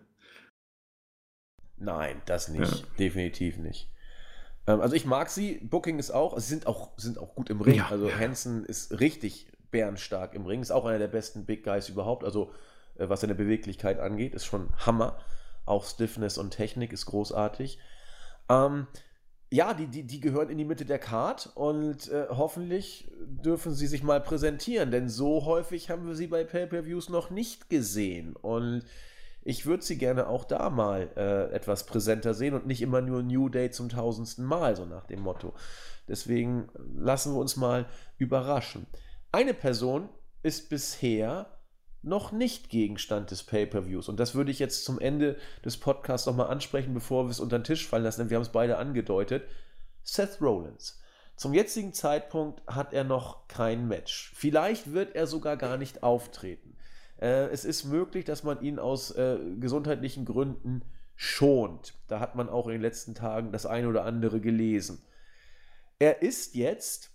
Nein, 1.78 2.22
das 2.26 2.50
nicht. 2.50 2.72
Ja. 2.72 2.88
Definitiv 2.98 3.58
nicht. 3.58 3.90
Ähm, 4.70 4.82
also 4.82 4.96
ich 4.96 5.06
mag 5.06 5.30
sie. 5.30 5.56
Booking 5.64 6.00
ist 6.00 6.12
auch, 6.12 6.38
sie 6.38 6.48
sind 6.48 6.68
auch, 6.68 6.92
sind 6.98 7.18
auch 7.18 7.36
gut 7.36 7.50
im 7.50 7.60
Ring. 7.60 7.76
Ja, 7.76 7.88
also 7.90 8.08
ja. 8.08 8.18
Hansen 8.18 8.64
ist 8.66 9.00
richtig 9.00 9.48
bärenstark 9.72 10.34
im 10.34 10.46
Ring. 10.46 10.62
Ist 10.62 10.72
auch 10.72 10.86
einer 10.86 11.00
der 11.00 11.08
besten 11.08 11.46
Big 11.46 11.64
Guys 11.64 11.90
überhaupt. 11.90 12.24
Also 12.24 12.52
äh, 12.96 13.10
was 13.10 13.22
seine 13.22 13.36
Beweglichkeit 13.36 14.00
angeht, 14.00 14.36
ist 14.36 14.46
schon 14.46 14.70
Hammer. 14.86 15.18
Auch 15.66 15.86
Stiffness 15.86 16.38
und 16.38 16.52
Technik 16.52 16.94
ist 16.94 17.08
großartig. 17.08 17.80
Ähm, 18.48 18.88
ja, 19.52 19.74
die, 19.74 19.88
die, 19.88 20.04
die 20.04 20.20
gehören 20.20 20.50
in 20.50 20.60
die 20.60 20.66
Mitte 20.66 20.86
der 20.86 21.00
Card 21.00 21.52
und 21.56 22.08
äh, 22.10 22.28
hoffentlich 22.30 23.12
dürfen 23.20 23.74
sie 23.74 23.88
sich 23.88 24.04
mal 24.04 24.22
präsentieren, 24.22 24.92
denn 24.92 25.10
so 25.10 25.46
häufig 25.46 25.90
haben 25.90 26.08
wir 26.08 26.16
sie 26.16 26.28
bei 26.28 26.44
Pay-Per-Views 26.44 27.10
noch 27.10 27.32
nicht 27.32 27.70
gesehen. 27.70 28.36
Und 28.36 28.84
ich 29.42 29.66
würde 29.66 29.84
sie 29.84 29.98
gerne 29.98 30.28
auch 30.28 30.46
da 30.46 30.70
mal 30.70 31.10
äh, 31.16 31.54
etwas 31.54 31.86
präsenter 31.86 32.34
sehen 32.34 32.54
und 32.54 32.68
nicht 32.68 32.82
immer 32.82 33.02
nur 33.02 33.24
New 33.24 33.50
Day 33.50 33.72
zum 33.72 33.90
tausendsten 33.90 34.46
Mal, 34.46 34.76
so 34.76 34.86
nach 34.86 35.06
dem 35.06 35.22
Motto. 35.22 35.54
Deswegen 36.08 36.70
lassen 36.96 37.34
wir 37.34 37.40
uns 37.40 37.56
mal 37.56 37.86
überraschen. 38.18 38.88
Eine 39.32 39.54
Person 39.54 40.10
ist 40.44 40.70
bisher 40.70 41.60
noch 42.02 42.32
nicht 42.32 42.70
Gegenstand 42.70 43.32
des 43.32 43.44
Pay-per-Views. 43.44 44.10
Und 44.10 44.20
das 44.20 44.34
würde 44.34 44.52
ich 44.52 44.60
jetzt 44.60 44.86
zum 44.86 45.00
Ende 45.00 45.38
des 45.66 45.78
Podcasts 45.78 46.28
nochmal 46.28 46.48
ansprechen, 46.48 46.94
bevor 46.94 47.26
wir 47.26 47.32
es 47.32 47.40
unter 47.40 47.60
den 47.60 47.66
Tisch 47.66 47.88
fallen 47.88 48.04
lassen, 48.04 48.22
denn 48.22 48.30
wir 48.30 48.38
haben 48.38 48.44
es 48.44 48.50
beide 48.50 48.78
angedeutet. 48.78 49.44
Seth 50.04 50.42
Rollins. 50.42 51.00
Zum 51.36 51.54
jetzigen 51.54 51.94
Zeitpunkt 51.94 52.62
hat 52.68 52.94
er 52.94 53.04
noch 53.04 53.48
kein 53.48 53.88
Match. 53.88 54.32
Vielleicht 54.36 54.92
wird 54.92 55.16
er 55.16 55.28
sogar 55.28 55.56
gar 55.58 55.78
nicht 55.78 56.04
auftreten. 56.04 56.76
Äh, 57.22 57.48
es 57.48 57.66
ist 57.66 57.86
möglich, 57.86 58.26
dass 58.26 58.44
man 58.44 58.62
ihn 58.62 58.80
aus 58.80 59.12
äh, 59.12 59.38
gesundheitlichen 59.60 60.26
Gründen 60.26 60.84
schont. 61.16 61.94
Da 62.08 62.20
hat 62.20 62.36
man 62.36 62.50
auch 62.50 62.68
in 62.68 62.74
den 62.74 62.82
letzten 62.82 63.14
Tagen 63.14 63.52
das 63.52 63.66
eine 63.66 63.88
oder 63.88 64.06
andere 64.06 64.40
gelesen. 64.40 65.02
Er 66.00 66.22
ist 66.22 66.56
jetzt 66.56 67.12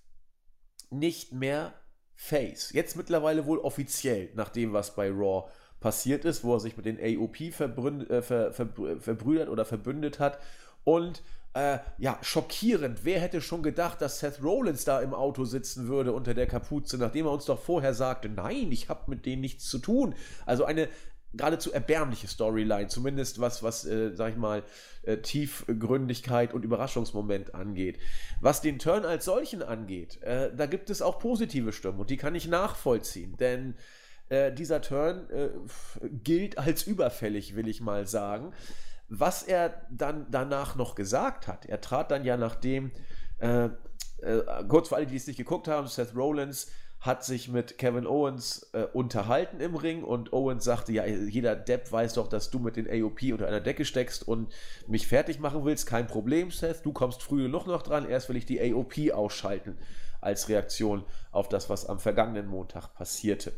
nicht 0.90 1.32
mehr 1.32 1.72
Face. 2.14 2.72
Jetzt 2.72 2.96
mittlerweile 2.96 3.46
wohl 3.46 3.58
offiziell, 3.58 4.30
nach 4.34 4.50
dem, 4.50 4.72
was 4.72 4.94
bei 4.94 5.10
Raw 5.10 5.48
passiert 5.80 6.24
ist, 6.24 6.44
wo 6.44 6.54
er 6.54 6.60
sich 6.60 6.76
mit 6.76 6.86
den 6.86 6.98
AOP 6.98 7.40
äh, 7.40 7.50
ver, 8.22 8.52
ver, 8.52 8.52
verbrüdert 9.00 9.48
oder 9.48 9.64
verbündet 9.64 10.20
hat. 10.20 10.38
Und 10.84 11.22
äh, 11.54 11.78
ja, 11.98 12.18
schockierend. 12.20 13.04
Wer 13.04 13.20
hätte 13.20 13.40
schon 13.40 13.62
gedacht, 13.62 14.00
dass 14.00 14.18
Seth 14.18 14.42
Rollins 14.42 14.84
da 14.84 15.00
im 15.00 15.14
Auto 15.14 15.44
sitzen 15.44 15.88
würde 15.88 16.12
unter 16.12 16.34
der 16.34 16.46
Kapuze, 16.46 16.98
nachdem 16.98 17.26
er 17.26 17.32
uns 17.32 17.44
doch 17.44 17.60
vorher 17.60 17.94
sagte, 17.94 18.28
nein, 18.28 18.72
ich 18.72 18.88
habe 18.88 19.02
mit 19.06 19.24
denen 19.24 19.40
nichts 19.40 19.68
zu 19.68 19.78
tun. 19.78 20.14
Also 20.46 20.64
eine 20.64 20.88
geradezu 21.32 21.72
erbärmliche 21.72 22.28
Storyline, 22.28 22.88
zumindest 22.88 23.40
was, 23.40 23.62
was, 23.62 23.84
äh, 23.84 24.14
sag 24.14 24.32
ich 24.32 24.36
mal, 24.36 24.62
äh, 25.02 25.16
Tiefgründigkeit 25.18 26.54
und 26.54 26.64
Überraschungsmoment 26.64 27.54
angeht. 27.54 27.98
Was 28.40 28.60
den 28.60 28.78
Turn 28.78 29.04
als 29.04 29.24
solchen 29.24 29.62
angeht, 29.62 30.22
äh, 30.22 30.50
da 30.54 30.66
gibt 30.66 30.90
es 30.90 31.02
auch 31.02 31.18
positive 31.18 31.72
Stimmen 31.72 32.00
und 32.00 32.10
die 32.10 32.16
kann 32.16 32.34
ich 32.34 32.48
nachvollziehen, 32.48 33.36
denn 33.36 33.74
äh, 34.28 34.52
dieser 34.52 34.80
Turn 34.80 35.28
äh, 35.30 35.50
gilt 36.22 36.58
als 36.58 36.84
überfällig, 36.84 37.56
will 37.56 37.68
ich 37.68 37.80
mal 37.80 38.06
sagen 38.06 38.52
was 39.08 39.42
er 39.42 39.86
dann 39.90 40.26
danach 40.30 40.76
noch 40.76 40.94
gesagt 40.94 41.46
hat. 41.48 41.66
Er 41.66 41.80
trat 41.80 42.10
dann 42.10 42.24
ja 42.24 42.36
nachdem, 42.36 42.92
äh, 43.38 43.66
äh, 44.18 44.42
kurz 44.68 44.88
für 44.88 44.96
alle, 44.96 45.06
die 45.06 45.16
es 45.16 45.26
nicht 45.26 45.36
geguckt 45.36 45.68
haben, 45.68 45.86
Seth 45.86 46.14
Rollins 46.14 46.70
hat 47.04 47.22
sich 47.22 47.48
mit 47.48 47.76
Kevin 47.76 48.06
Owens 48.06 48.70
äh, 48.72 48.84
unterhalten 48.94 49.60
im 49.60 49.74
Ring 49.74 50.02
und 50.02 50.32
Owens 50.32 50.64
sagte, 50.64 50.90
ja, 50.92 51.04
jeder 51.04 51.54
Depp 51.54 51.92
weiß 51.92 52.14
doch, 52.14 52.28
dass 52.28 52.50
du 52.50 52.58
mit 52.58 52.76
den 52.76 52.88
AOP 52.88 53.20
unter 53.30 53.46
einer 53.46 53.60
Decke 53.60 53.84
steckst 53.84 54.26
und 54.26 54.50
mich 54.86 55.06
fertig 55.06 55.38
machen 55.38 55.66
willst. 55.66 55.86
Kein 55.86 56.06
Problem, 56.06 56.50
Seth, 56.50 56.80
du 56.86 56.94
kommst 56.94 57.22
früh 57.22 57.42
genug 57.42 57.66
noch 57.66 57.82
dran, 57.82 58.08
erst 58.08 58.30
will 58.30 58.36
ich 58.36 58.46
die 58.46 58.72
AOP 58.72 59.12
ausschalten 59.12 59.76
als 60.22 60.48
Reaktion 60.48 61.04
auf 61.30 61.50
das, 61.50 61.68
was 61.68 61.84
am 61.84 62.00
vergangenen 62.00 62.46
Montag 62.46 62.94
passierte. 62.94 63.52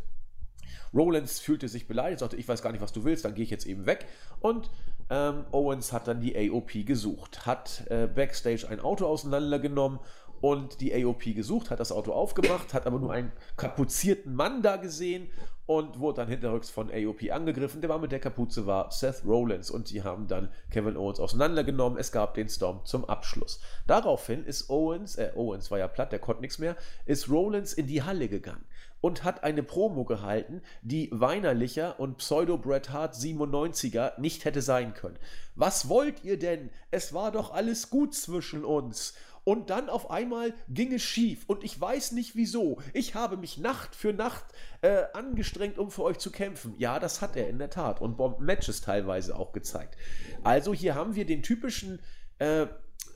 Rollins 0.93 1.39
fühlte 1.39 1.68
sich 1.68 1.86
beleidigt, 1.86 2.20
sagte, 2.20 2.36
ich 2.36 2.48
weiß 2.48 2.62
gar 2.62 2.73
nicht, 2.73 2.81
was 2.81 2.93
du 2.93 3.05
willst, 3.05 3.24
dann 3.24 3.35
gehe 3.35 3.44
ich 3.44 3.51
jetzt 3.51 3.66
eben 3.66 3.86
weg 3.86 4.06
und 4.40 4.70
ähm, 5.11 5.45
Owens 5.53 5.93
hat 5.93 6.09
dann 6.09 6.20
die 6.20 6.37
AOP 6.37 6.85
gesucht, 6.85 7.47
hat 7.47 7.85
äh, 7.91 8.07
backstage 8.07 8.66
ein 8.69 8.81
Auto 8.81 9.07
auseinandergenommen 9.07 10.01
und 10.41 10.81
die 10.81 10.93
AOP 10.93 11.35
gesucht, 11.35 11.70
hat 11.70 11.81
das 11.81 11.93
Auto 11.93 12.12
aufgemacht, 12.12 12.74
hat 12.74 12.87
aber 12.87 12.99
nur 12.99 13.12
einen 13.12 13.33
kapuzierten 13.57 14.35
Mann 14.35 14.62
da 14.62 14.77
gesehen 14.77 15.28
und 15.66 15.99
wurde 15.99 16.20
dann 16.20 16.28
hinterrücks 16.28 16.70
von 16.70 16.91
AOP 16.93 17.31
angegriffen. 17.33 17.81
Der 17.81 17.89
Mann 17.89 18.01
mit 18.01 18.12
der 18.12 18.20
Kapuze 18.20 18.66
war 18.66 18.91
Seth 18.93 19.24
Rollins 19.24 19.70
und 19.70 19.91
die 19.91 20.03
haben 20.05 20.28
dann 20.28 20.51
Kevin 20.70 20.97
Owens 20.97 21.19
auseinandergenommen. 21.19 21.99
Es 21.99 22.12
gab 22.12 22.35
den 22.35 22.49
Storm 22.49 22.81
zum 22.85 23.05
Abschluss. 23.05 23.61
Daraufhin 23.87 24.45
ist 24.45 24.70
Owens, 24.70 25.16
äh, 25.16 25.33
Owens 25.35 25.70
war 25.70 25.78
ja 25.78 25.89
platt, 25.89 26.12
der 26.12 26.19
konnte 26.19 26.43
nichts 26.43 26.59
mehr, 26.59 26.77
ist 27.05 27.28
Rollins 27.28 27.73
in 27.73 27.87
die 27.87 28.03
Halle 28.03 28.28
gegangen 28.28 28.65
und 29.01 29.24
hat 29.24 29.44
eine 29.44 29.62
Promo 29.62 30.05
gehalten, 30.05 30.62
die 30.82 31.09
weinerlicher 31.12 32.01
und 32.01 32.18
Pseudo-Bret 32.18 32.90
Hart 32.90 33.14
97er 33.14 34.18
nicht 34.20 34.44
hätte 34.44 34.62
sein 34.62 34.94
können. 34.94 35.18
Was 35.55 35.89
wollt 35.89 36.24
ihr 36.24 36.39
denn? 36.39 36.70
Es 36.90 37.12
war 37.12 37.32
doch 37.32 37.52
alles 37.52 37.90
gut 37.90 38.14
zwischen 38.14 38.64
uns. 38.64 39.14
Und 39.48 39.70
dann 39.70 39.89
auf 39.89 40.10
einmal 40.10 40.55
ging 40.68 40.93
es 40.93 41.02
schief 41.02 41.44
und 41.47 41.62
ich 41.62 41.81
weiß 41.81 42.10
nicht 42.12 42.35
wieso. 42.35 42.78
Ich 42.93 43.14
habe 43.14 43.36
mich 43.36 43.59
Nacht 43.59 43.94
für 43.94 44.12
Nacht 44.12 44.44
äh, 44.82 45.05
angestrengt, 45.12 45.78
um 45.78 45.93
für 45.93 46.02
euch 46.02 46.18
zu 46.18 46.32
kämpfen. 46.32 46.74
Ja, 46.78 46.98
das 46.98 47.23
hat 47.23 47.36
er 47.36 47.48
in 47.48 47.60
der 47.60 47.70
Tat 47.70 48.01
und 48.01 48.16
Bomben-Matches 48.16 48.81
teilweise 48.81 49.36
auch 49.36 49.52
gezeigt. 49.52 49.97
Also 50.43 50.74
hier 50.74 50.97
haben 50.97 51.14
wir 51.14 51.27
den 51.27 51.44
typischen 51.44 52.01
äh, 52.40 52.66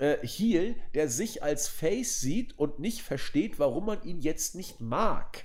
äh, 0.01 0.17
Heel, 0.27 0.75
der 0.95 1.09
sich 1.09 1.43
als 1.43 1.69
Face 1.69 2.21
sieht 2.21 2.59
und 2.59 2.79
nicht 2.79 3.03
versteht, 3.03 3.59
warum 3.59 3.87
man 3.87 4.03
ihn 4.03 4.21
jetzt 4.21 4.55
nicht 4.55 4.81
mag. 4.81 5.45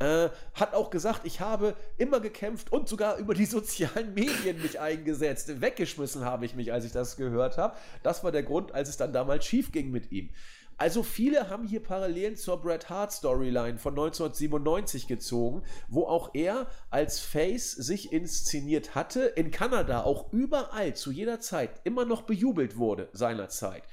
Äh, 0.00 0.28
hat 0.54 0.74
auch 0.74 0.90
gesagt, 0.90 1.20
ich 1.24 1.40
habe 1.40 1.76
immer 1.98 2.20
gekämpft 2.20 2.72
und 2.72 2.88
sogar 2.88 3.16
über 3.18 3.34
die 3.34 3.46
sozialen 3.46 4.12
Medien 4.14 4.60
mich 4.60 4.78
eingesetzt. 4.80 5.60
Weggeschmissen 5.60 6.24
habe 6.24 6.44
ich 6.44 6.54
mich, 6.54 6.72
als 6.72 6.84
ich 6.84 6.92
das 6.92 7.16
gehört 7.16 7.58
habe. 7.58 7.76
Das 8.02 8.22
war 8.22 8.32
der 8.32 8.42
Grund, 8.42 8.72
als 8.72 8.88
es 8.88 8.96
dann 8.96 9.12
damals 9.12 9.44
schief 9.46 9.72
ging 9.72 9.90
mit 9.90 10.12
ihm. 10.12 10.30
Also 10.76 11.02
viele 11.02 11.48
haben 11.50 11.66
hier 11.66 11.82
Parallelen 11.82 12.36
zur 12.36 12.60
Bret 12.60 12.88
Hart 12.90 13.12
Storyline 13.12 13.78
von 13.78 13.92
1997 13.92 15.06
gezogen, 15.06 15.62
wo 15.88 16.04
auch 16.04 16.30
er 16.34 16.66
als 16.90 17.20
Face 17.20 17.72
sich 17.72 18.12
inszeniert 18.12 18.94
hatte, 18.94 19.22
in 19.22 19.50
Kanada 19.50 20.02
auch 20.02 20.32
überall 20.32 20.94
zu 20.94 21.10
jeder 21.10 21.40
Zeit 21.40 21.80
immer 21.84 22.04
noch 22.04 22.22
bejubelt 22.22 22.76
wurde 22.76 23.08
seinerzeit. 23.12 23.84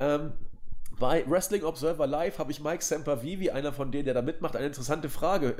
Ähm, 0.00 0.32
bei 0.98 1.28
Wrestling 1.28 1.64
Observer 1.64 2.06
Live 2.06 2.38
habe 2.38 2.52
ich 2.52 2.60
Mike 2.60 2.84
Sempervivi, 2.84 3.50
einer 3.50 3.72
von 3.72 3.90
denen, 3.90 4.04
der 4.04 4.14
da 4.14 4.22
mitmacht, 4.22 4.54
eine 4.56 4.66
interessante 4.66 5.08
Frage 5.08 5.50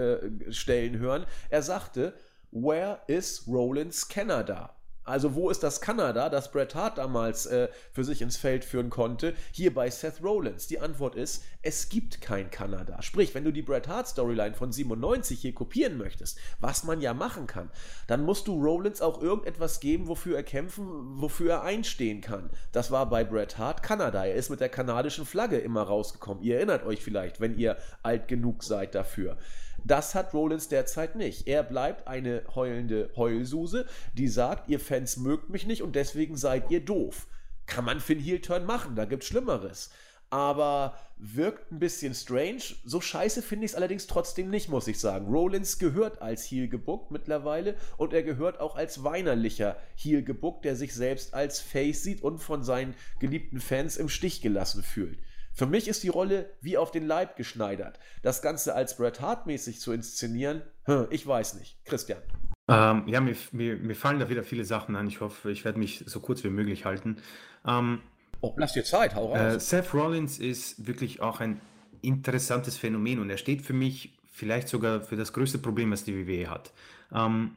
äh, 0.48 0.52
stellen 0.52 0.98
hören. 0.98 1.26
Er 1.50 1.62
sagte, 1.62 2.14
Where 2.52 3.00
is 3.08 3.48
Rollins 3.48 4.06
Canada? 4.08 4.76
Also 5.04 5.34
wo 5.34 5.50
ist 5.50 5.62
das 5.62 5.80
Kanada, 5.80 6.30
das 6.30 6.50
Bret 6.50 6.74
Hart 6.74 6.98
damals 6.98 7.46
äh, 7.46 7.68
für 7.92 8.04
sich 8.04 8.22
ins 8.22 8.36
Feld 8.36 8.64
führen 8.64 8.88
konnte? 8.88 9.34
Hier 9.52 9.74
bei 9.74 9.90
Seth 9.90 10.22
Rollins. 10.22 10.66
Die 10.66 10.80
Antwort 10.80 11.14
ist, 11.14 11.44
es 11.62 11.88
gibt 11.90 12.22
kein 12.22 12.50
Kanada. 12.50 13.02
Sprich, 13.02 13.34
wenn 13.34 13.44
du 13.44 13.52
die 13.52 13.62
Bret 13.62 13.86
Hart 13.86 14.08
Storyline 14.08 14.54
von 14.54 14.72
97 14.72 15.40
hier 15.40 15.54
kopieren 15.54 15.98
möchtest, 15.98 16.38
was 16.60 16.84
man 16.84 17.00
ja 17.00 17.12
machen 17.12 17.46
kann, 17.46 17.70
dann 18.06 18.24
musst 18.24 18.48
du 18.48 18.62
Rollins 18.62 19.02
auch 19.02 19.20
irgendetwas 19.20 19.80
geben, 19.80 20.08
wofür 20.08 20.36
er 20.36 20.42
kämpfen, 20.42 21.20
wofür 21.20 21.50
er 21.50 21.62
einstehen 21.62 22.22
kann. 22.22 22.50
Das 22.72 22.90
war 22.90 23.08
bei 23.08 23.24
Bret 23.24 23.58
Hart 23.58 23.82
Kanada. 23.82 24.24
Er 24.24 24.34
ist 24.34 24.50
mit 24.50 24.60
der 24.60 24.70
kanadischen 24.70 25.26
Flagge 25.26 25.58
immer 25.58 25.82
rausgekommen. 25.82 26.42
Ihr 26.42 26.56
erinnert 26.56 26.84
euch 26.86 27.02
vielleicht, 27.02 27.40
wenn 27.40 27.58
ihr 27.58 27.76
alt 28.02 28.26
genug 28.28 28.64
seid 28.64 28.94
dafür. 28.94 29.36
Das 29.84 30.14
hat 30.14 30.32
Rollins 30.32 30.68
derzeit 30.68 31.14
nicht. 31.14 31.46
Er 31.46 31.62
bleibt 31.62 32.08
eine 32.08 32.42
heulende 32.54 33.10
Heulsuse, 33.16 33.86
die 34.14 34.28
sagt, 34.28 34.70
ihr 34.70 34.80
Fans 34.80 35.18
mögt 35.18 35.50
mich 35.50 35.66
nicht 35.66 35.82
und 35.82 35.94
deswegen 35.94 36.36
seid 36.36 36.70
ihr 36.70 36.82
doof. 36.82 37.26
Kann 37.66 37.84
man 37.84 38.00
für 38.00 38.14
einen 38.14 38.22
Heel-Turn 38.22 38.64
machen, 38.64 38.96
da 38.96 39.04
gibt's 39.04 39.26
Schlimmeres. 39.26 39.90
Aber 40.30 40.96
wirkt 41.16 41.70
ein 41.70 41.78
bisschen 41.78 42.14
strange. 42.14 42.62
So 42.84 43.00
scheiße 43.00 43.42
finde 43.42 43.66
ich 43.66 43.72
es 43.72 43.76
allerdings 43.76 44.06
trotzdem 44.06 44.48
nicht, 44.48 44.68
muss 44.68 44.88
ich 44.88 44.98
sagen. 44.98 45.26
Rollins 45.26 45.78
gehört 45.78 46.22
als 46.22 46.44
Heel 46.44 46.68
gebuckt 46.68 47.10
mittlerweile 47.10 47.76
und 47.98 48.14
er 48.14 48.22
gehört 48.22 48.60
auch 48.60 48.76
als 48.76 49.04
weinerlicher 49.04 49.76
Heel 49.94 50.22
gebuckt, 50.22 50.64
der 50.64 50.76
sich 50.76 50.94
selbst 50.94 51.34
als 51.34 51.60
Face 51.60 52.02
sieht 52.02 52.22
und 52.22 52.38
von 52.38 52.64
seinen 52.64 52.94
geliebten 53.20 53.60
Fans 53.60 53.96
im 53.96 54.08
Stich 54.08 54.40
gelassen 54.40 54.82
fühlt. 54.82 55.18
Für 55.54 55.66
mich 55.66 55.86
ist 55.86 56.02
die 56.02 56.08
Rolle 56.08 56.50
wie 56.60 56.76
auf 56.76 56.90
den 56.90 57.06
Leib 57.06 57.36
geschneidert. 57.36 58.00
Das 58.22 58.42
Ganze 58.42 58.74
als 58.74 58.96
Bret 58.96 59.20
Hart-mäßig 59.20 59.80
zu 59.80 59.92
inszenieren, 59.92 60.62
hm, 60.84 61.06
ich 61.10 61.24
weiß 61.26 61.54
nicht. 61.54 61.78
Christian. 61.84 62.18
Ähm, 62.66 63.04
ja, 63.06 63.20
mir, 63.20 63.36
mir, 63.52 63.76
mir, 63.76 63.94
fallen 63.94 64.18
da 64.18 64.28
wieder 64.28 64.42
viele 64.42 64.64
Sachen 64.64 64.96
an. 64.96 65.06
Ich 65.06 65.20
hoffe, 65.20 65.52
ich 65.52 65.64
werde 65.64 65.78
mich 65.78 66.02
so 66.06 66.18
kurz 66.20 66.42
wie 66.42 66.50
möglich 66.50 66.84
halten. 66.84 67.18
Ähm, 67.66 68.00
oh, 68.40 68.52
lass 68.56 68.72
dir 68.72 68.84
Zeit, 68.84 69.14
hau 69.14 69.32
raus. 69.32 69.38
Äh, 69.38 69.60
Seth 69.60 69.94
Rollins 69.94 70.38
ist 70.38 70.86
wirklich 70.86 71.20
auch 71.20 71.40
ein 71.40 71.60
interessantes 72.02 72.76
Phänomen 72.76 73.20
und 73.20 73.30
er 73.30 73.36
steht 73.36 73.62
für 73.62 73.74
mich 73.74 74.18
vielleicht 74.32 74.68
sogar 74.68 75.02
für 75.02 75.16
das 75.16 75.32
größte 75.32 75.58
Problem, 75.58 75.92
was 75.92 76.04
die 76.04 76.26
WWE 76.26 76.50
hat. 76.50 76.72
Ähm, 77.14 77.54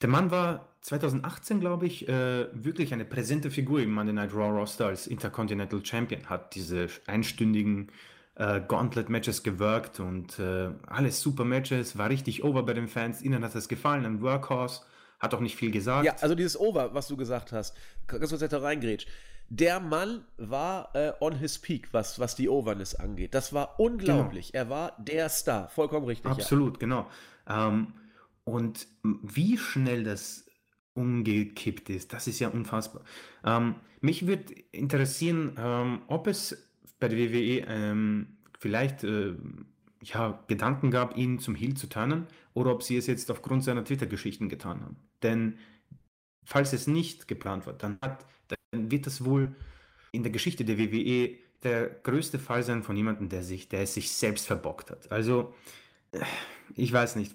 der 0.00 0.08
Mann 0.08 0.30
war 0.30 0.68
2018, 0.82 1.60
glaube 1.60 1.86
ich, 1.86 2.08
äh, 2.08 2.46
wirklich 2.52 2.92
eine 2.92 3.04
präsente 3.04 3.50
Figur 3.50 3.80
im 3.80 3.92
Monday 3.92 4.14
Night 4.14 4.32
Raw 4.32 4.58
Roster 4.58 4.86
als 4.86 5.06
Intercontinental 5.06 5.84
Champion. 5.84 6.26
Hat 6.30 6.54
diese 6.54 6.88
einstündigen 7.06 7.90
äh, 8.36 8.60
Gauntlet-Matches 8.60 9.42
gewirkt 9.42 9.98
und 9.98 10.38
äh, 10.38 10.70
alles 10.86 11.20
super 11.20 11.44
Matches, 11.44 11.98
war 11.98 12.08
richtig 12.08 12.44
over 12.44 12.62
bei 12.62 12.74
den 12.74 12.86
Fans. 12.86 13.22
Ihnen 13.22 13.42
hat 13.44 13.54
das 13.54 13.68
gefallen, 13.68 14.06
ein 14.06 14.22
Workhorse, 14.22 14.82
hat 15.18 15.34
auch 15.34 15.40
nicht 15.40 15.56
viel 15.56 15.72
gesagt. 15.72 16.04
Ja, 16.04 16.14
also 16.20 16.36
dieses 16.36 16.58
Over, 16.58 16.94
was 16.94 17.08
du 17.08 17.16
gesagt 17.16 17.50
hast, 17.50 17.76
ganz 18.06 18.30
kurz 18.30 18.48
da 18.48 18.58
reingrätsch. 18.58 19.06
Der 19.50 19.80
Mann 19.80 20.24
war 20.36 20.94
äh, 20.94 21.12
on 21.20 21.34
his 21.34 21.58
peak, 21.58 21.88
was, 21.92 22.20
was 22.20 22.36
die 22.36 22.48
Overness 22.48 22.94
angeht. 22.94 23.34
Das 23.34 23.52
war 23.52 23.80
unglaublich. 23.80 24.52
Genau. 24.52 24.64
Er 24.64 24.70
war 24.70 24.92
der 24.98 25.28
Star, 25.30 25.68
vollkommen 25.68 26.06
richtig. 26.06 26.30
Absolut, 26.30 26.74
ja. 26.74 26.78
genau. 26.78 27.06
Ähm, 27.48 27.94
und 28.48 28.86
wie 29.02 29.58
schnell 29.58 30.04
das 30.04 30.46
umgekippt 30.94 31.90
ist, 31.90 32.12
das 32.12 32.26
ist 32.26 32.40
ja 32.40 32.48
unfassbar. 32.48 33.02
Ähm, 33.44 33.76
mich 34.00 34.26
würde 34.26 34.52
interessieren, 34.72 35.56
ähm, 35.58 36.02
ob 36.06 36.26
es 36.26 36.68
bei 36.98 37.08
der 37.08 37.18
WWE 37.18 37.64
ähm, 37.68 38.38
vielleicht 38.58 39.04
äh, 39.04 39.34
ja, 40.02 40.42
Gedanken 40.48 40.90
gab, 40.90 41.16
ihn 41.16 41.38
zum 41.38 41.54
Heel 41.54 41.74
zu 41.74 41.88
turnen 41.88 42.26
oder 42.54 42.72
ob 42.72 42.82
sie 42.82 42.96
es 42.96 43.06
jetzt 43.06 43.30
aufgrund 43.30 43.64
seiner 43.64 43.84
Twitter-Geschichten 43.84 44.48
getan 44.48 44.80
haben. 44.80 44.96
Denn 45.22 45.58
falls 46.44 46.72
es 46.72 46.86
nicht 46.86 47.28
geplant 47.28 47.66
war, 47.66 47.74
dann, 47.74 47.98
hat, 48.02 48.26
dann 48.48 48.90
wird 48.90 49.06
das 49.06 49.24
wohl 49.24 49.54
in 50.12 50.22
der 50.22 50.32
Geschichte 50.32 50.64
der 50.64 50.78
WWE 50.78 51.36
der 51.62 51.88
größte 51.88 52.38
Fall 52.38 52.62
sein 52.62 52.82
von 52.82 52.96
jemandem, 52.96 53.28
der 53.28 53.42
sich, 53.42 53.68
der 53.68 53.82
es 53.82 53.94
sich 53.94 54.10
selbst 54.12 54.46
verbockt 54.46 54.90
hat. 54.90 55.10
Also, 55.10 55.54
äh, 56.12 56.20
ich 56.76 56.92
weiß 56.92 57.16
nicht, 57.16 57.32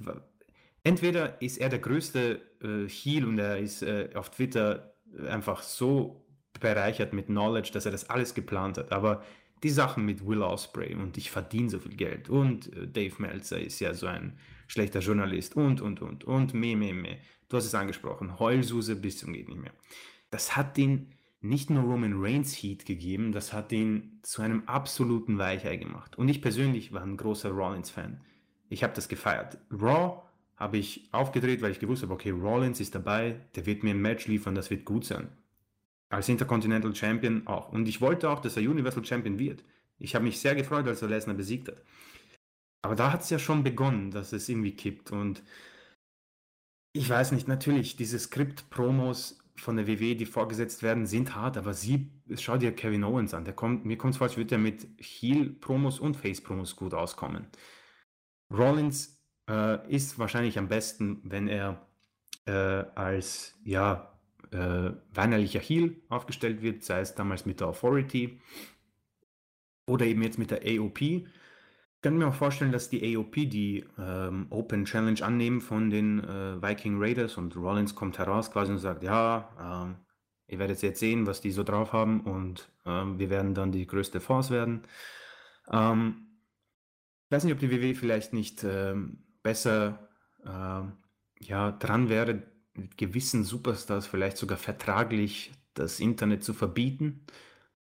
entweder 0.84 1.42
ist 1.42 1.58
er 1.58 1.70
der 1.70 1.80
größte 1.80 2.42
äh, 2.62 2.88
Heel 2.90 3.26
und 3.26 3.40
er 3.40 3.58
ist 3.58 3.82
äh, 3.82 4.10
auf 4.14 4.30
Twitter 4.32 4.96
einfach 5.28 5.62
so 5.62 6.26
bereichert 6.60 7.14
mit 7.14 7.28
Knowledge, 7.28 7.72
dass 7.74 7.86
er 7.86 7.92
das 7.92 8.10
alles 8.10 8.34
geplant 8.34 8.78
hat. 8.78 8.92
Aber 8.92 9.24
die 9.64 9.70
Sachen 9.70 10.06
mit 10.06 10.26
Will 10.26 10.42
Osprey 10.42 10.94
und 10.94 11.18
ich 11.18 11.32
verdiene 11.32 11.70
so 11.70 11.80
viel 11.80 11.96
Geld 11.96 12.30
und 12.30 12.76
äh, 12.76 12.88
Dave 12.88 13.16
Meltzer 13.20 13.60
ist 13.60 13.80
ja 13.80 13.94
so 13.94 14.08
ein 14.08 14.38
schlechter 14.68 15.00
Journalist 15.00 15.56
und, 15.56 15.82
und, 15.82 16.02
und, 16.02 16.24
und, 16.24 16.54
meh, 16.54 16.76
meh, 16.76 16.94
meh. 16.94 17.18
Du 17.50 17.58
hast 17.58 17.66
es 17.66 17.76
angesprochen, 17.76 18.40
Heulsuse 18.40 18.96
bis 18.96 19.20
zum 19.20 19.34
geht 19.34 19.48
nicht 19.48 19.62
mehr. 19.62 19.74
Das 20.32 20.56
hat 20.56 20.78
den 20.78 21.14
nicht 21.40 21.70
nur 21.70 21.84
Roman 21.84 22.14
Reigns 22.16 22.54
Heat 22.56 22.86
gegeben, 22.86 23.32
das 23.32 23.54
hat 23.54 23.72
ihn 23.72 24.20
zu 24.24 24.42
einem 24.42 24.64
absoluten 24.66 25.38
Weichei 25.38 25.76
gemacht. 25.76 26.18
Und 26.18 26.30
ich 26.30 26.42
persönlich 26.42 26.94
war 26.94 27.04
ein 27.04 27.18
großer 27.18 27.52
Rollins-Fan. 27.52 28.22
Ich 28.70 28.84
habe 28.84 28.94
das 28.94 29.10
gefeiert. 29.10 29.58
Raw 29.70 30.23
habe 30.56 30.78
ich 30.78 31.10
aufgedreht, 31.12 31.62
weil 31.62 31.72
ich 31.72 31.80
gewusst 31.80 32.04
habe, 32.04 32.14
okay, 32.14 32.30
Rollins 32.30 32.80
ist 32.80 32.96
dabei, 32.96 33.40
der 33.56 33.66
wird 33.66 33.84
mir 33.84 33.92
ein 33.92 34.02
Match 34.02 34.28
liefern, 34.28 34.56
das 34.56 34.70
wird 34.70 34.86
gut 34.86 35.06
sein. 35.06 35.30
Als 36.10 36.30
Intercontinental 36.30 36.96
Champion 36.96 37.48
auch. 37.48 37.72
Und 37.72 37.88
ich 37.88 38.00
wollte 38.02 38.30
auch, 38.30 38.40
dass 38.40 38.56
er 38.56 38.64
Universal 38.64 39.04
Champion 39.04 39.40
wird. 39.40 39.64
Ich 39.98 40.16
habe 40.16 40.26
mich 40.26 40.40
sehr 40.40 40.56
gefreut, 40.56 40.88
als 40.88 41.02
er 41.02 41.10
Lesnar 41.10 41.36
besiegt 41.36 41.70
hat. 41.70 41.82
Aber 42.84 42.96
da 42.96 43.12
hat 43.12 43.22
es 43.22 43.30
ja 43.30 43.40
schon 43.40 43.64
begonnen, 43.64 44.12
dass 44.12 44.34
es 44.34 44.48
irgendwie 44.50 44.76
kippt. 44.76 45.12
Und 45.12 45.42
ich 46.92 47.10
weiß 47.10 47.32
nicht, 47.32 47.48
natürlich, 47.48 47.96
diese 47.96 48.20
Skript-Promos 48.20 49.40
von 49.56 49.78
der 49.78 49.88
WWE, 49.88 50.16
die 50.16 50.26
vorgesetzt 50.26 50.84
werden, 50.84 51.06
sind 51.06 51.36
hart, 51.36 51.58
aber 51.58 51.74
sie, 51.74 52.12
schau 52.36 52.58
dir 52.58 52.76
Kevin 52.76 53.04
Owens 53.04 53.34
an. 53.34 53.46
Der 53.46 53.54
kommt, 53.54 53.86
mir 53.86 53.98
kommt 53.98 54.14
es 54.14 54.18
vor, 54.18 54.28
als 54.28 54.38
würde 54.38 54.56
er 54.56 54.60
mit 54.60 54.88
Heel-Promos 55.00 56.00
und 56.00 56.18
Face-Promos 56.18 56.76
gut 56.76 56.94
auskommen. 56.94 57.48
Rollins 58.52 59.13
äh, 59.50 59.94
ist 59.94 60.20
wahrscheinlich 60.20 60.58
am 60.58 60.68
besten, 60.68 61.22
wenn 61.24 61.48
er 61.48 61.86
äh, 62.46 62.52
als 62.96 63.56
ja, 63.64 64.14
äh, 64.52 64.92
weinerlicher 65.14 65.60
Heel 65.60 66.02
aufgestellt 66.10 66.62
wird, 66.62 66.84
sei 66.84 67.00
es 67.02 67.16
damals 67.16 67.46
mit 67.46 67.60
der 67.60 67.68
Authority 67.68 68.40
oder 69.88 70.06
eben 70.06 70.22
jetzt 70.22 70.40
mit 70.40 70.52
der 70.52 70.62
AOP. 70.66 71.02
Ich 71.02 71.26
kann 72.02 72.18
mir 72.18 72.28
auch 72.28 72.34
vorstellen, 72.34 72.72
dass 72.72 72.90
die 72.90 73.16
AOP 73.16 73.34
die 73.34 73.86
ähm, 73.98 74.48
Open 74.50 74.86
Challenge 74.86 75.24
annehmen 75.24 75.62
von 75.62 75.90
den 75.90 76.20
äh, 76.24 76.62
Viking 76.62 77.02
Raiders 77.02 77.38
und 77.38 77.56
Rollins 77.56 77.96
kommt 77.96 78.20
heraus 78.20 78.52
quasi 78.52 78.72
und 78.72 78.80
sagt, 78.80 79.04
ja, 79.04 79.86
ähm, 79.86 79.96
ihr 80.48 80.60
werdet 80.60 80.82
jetzt 80.82 81.00
sehen, 81.00 81.26
was 81.26 81.42
die 81.42 81.52
so 81.52 81.64
drauf 81.64 81.94
haben 81.94 82.22
und 82.22 82.70
ähm, 82.86 83.20
wir 83.20 83.30
werden 83.30 83.54
dann 83.54 83.72
die 83.72 83.88
größte 83.88 84.20
Force 84.20 84.52
werden. 84.52 84.84
Ähm, 85.72 86.28
ich 87.26 87.36
weiß 87.36 87.46
nicht, 87.46 87.54
ob 87.54 87.60
die 87.60 87.72
WWE 87.72 87.96
vielleicht 87.96 88.34
nicht 88.34 88.64
ähm, 88.64 89.24
besser 89.44 90.10
äh, 90.44 90.82
ja, 91.44 91.72
dran 91.74 92.10
wäre, 92.10 92.44
mit 92.74 92.98
gewissen 92.98 93.44
Superstars 93.44 94.08
vielleicht 94.08 94.38
sogar 94.38 94.58
vertraglich 94.58 95.52
das 95.74 96.00
Internet 96.00 96.44
zu 96.44 96.54
verbieten. 96.54 97.26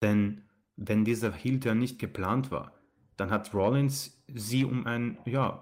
Denn 0.03 0.43
wenn 0.77 1.05
dieser 1.05 1.33
Heel-Turn 1.33 1.79
nicht 1.79 1.99
geplant 1.99 2.51
war, 2.51 2.73
dann 3.17 3.31
hat 3.31 3.55
Rollins 3.55 4.23
sie 4.27 4.65
um 4.65 4.87
ein, 4.87 5.19
ja, 5.25 5.61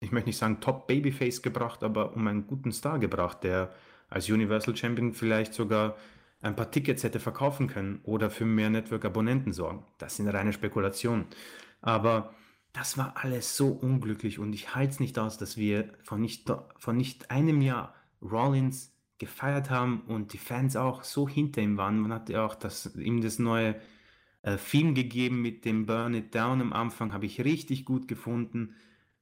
ich 0.00 0.12
möchte 0.12 0.28
nicht 0.28 0.38
sagen 0.38 0.60
Top-Babyface 0.60 1.40
gebracht, 1.42 1.82
aber 1.82 2.14
um 2.14 2.26
einen 2.26 2.46
guten 2.46 2.72
Star 2.72 2.98
gebracht, 2.98 3.44
der 3.44 3.72
als 4.08 4.28
Universal 4.28 4.76
Champion 4.76 5.14
vielleicht 5.14 5.54
sogar 5.54 5.96
ein 6.42 6.54
paar 6.54 6.70
Tickets 6.70 7.02
hätte 7.02 7.18
verkaufen 7.18 7.66
können 7.66 8.00
oder 8.02 8.30
für 8.30 8.44
mehr 8.44 8.70
Network-Abonnenten 8.70 9.52
sorgen. 9.52 9.84
Das 9.98 10.16
sind 10.16 10.28
reine 10.28 10.52
Spekulationen. 10.52 11.26
Aber 11.80 12.34
das 12.76 12.98
war 12.98 13.14
alles 13.16 13.56
so 13.56 13.68
unglücklich 13.68 14.38
und 14.38 14.52
ich 14.52 14.74
halte 14.74 14.92
es 14.92 15.00
nicht 15.00 15.18
aus, 15.18 15.38
dass 15.38 15.56
wir 15.56 15.94
von 16.02 16.20
nicht, 16.20 16.52
von 16.78 16.96
nicht 16.96 17.30
einem 17.30 17.62
Jahr 17.62 17.94
Rollins 18.20 18.94
gefeiert 19.18 19.70
haben 19.70 20.02
und 20.02 20.34
die 20.34 20.38
Fans 20.38 20.76
auch 20.76 21.02
so 21.02 21.26
hinter 21.26 21.62
ihm 21.62 21.78
waren. 21.78 21.98
Man 21.98 22.12
hat 22.12 22.28
ja 22.28 22.44
auch 22.44 22.54
das, 22.54 22.94
ihm 22.96 23.22
das 23.22 23.38
neue 23.38 23.76
äh, 24.42 24.58
Film 24.58 24.94
gegeben 24.94 25.40
mit 25.40 25.64
dem 25.64 25.86
Burn 25.86 26.12
It 26.14 26.34
Down 26.34 26.60
am 26.60 26.72
Anfang, 26.74 27.14
habe 27.14 27.24
ich 27.24 27.42
richtig 27.42 27.86
gut 27.86 28.08
gefunden 28.08 28.74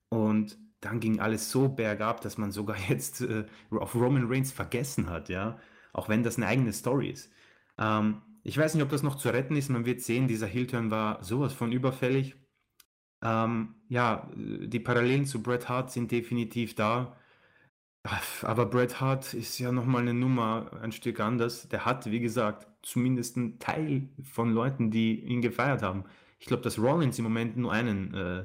und 0.09 0.59
dann 0.81 0.98
ging 0.98 1.20
alles 1.20 1.51
so 1.51 1.68
bergab, 1.68 2.22
dass 2.22 2.39
man 2.39 2.51
sogar 2.51 2.76
jetzt 2.89 3.20
äh, 3.20 3.47
auf 3.70 3.94
Roman 3.94 4.26
Reigns 4.26 4.51
vergessen 4.51 5.09
hat, 5.10 5.28
ja, 5.28 5.59
auch 5.93 6.09
wenn 6.09 6.24
das 6.24 6.36
eine 6.39 6.47
eigene 6.48 6.72
Story 6.72 7.10
ist. 7.10 7.31
Ähm, 7.78 8.22
ich 8.43 8.59
weiß 8.59 8.74
nicht, 8.74 8.82
ob 8.82 8.90
das 8.90 9.02
noch 9.05 9.16
zu 9.16 9.28
retten 9.31 9.56
ist. 9.56 9.70
Man 9.70 9.86
wird 9.86 10.02
sehen, 10.02 10.28
dieser 10.28 10.47
Heel-Turn 10.48 10.90
war 10.90 11.22
sowas 11.22 11.52
von 11.55 11.72
überfällig. 11.72 12.36
Ähm, 13.24 13.74
ja, 13.88 14.28
die 14.36 14.80
Parallelen 14.80 15.24
zu 15.24 15.42
Bret 15.42 15.68
Hart 15.68 15.90
sind 15.90 16.12
definitiv 16.12 16.74
da. 16.74 17.16
Aber 18.42 18.66
Bret 18.66 19.01
Hart 19.01 19.32
ist 19.32 19.59
ja 19.59 19.72
nochmal 19.72 20.02
eine 20.02 20.12
Nummer 20.12 20.70
ein 20.82 20.92
Stück 20.92 21.20
anders. 21.20 21.68
Der 21.68 21.86
hat, 21.86 22.10
wie 22.10 22.20
gesagt, 22.20 22.68
zumindest 22.82 23.38
einen 23.38 23.59
Teil 23.59 24.09
von 24.22 24.52
Leuten, 24.52 24.90
die 24.90 25.20
ihn 25.20 25.40
gefeiert 25.40 25.82
haben. 25.82 26.05
Ich 26.38 26.46
glaube, 26.46 26.62
dass 26.62 26.78
Rollins 26.78 27.18
im 27.18 27.24
Moment 27.24 27.56
nur 27.56 27.72
einen 27.72 28.12
äh, 28.12 28.44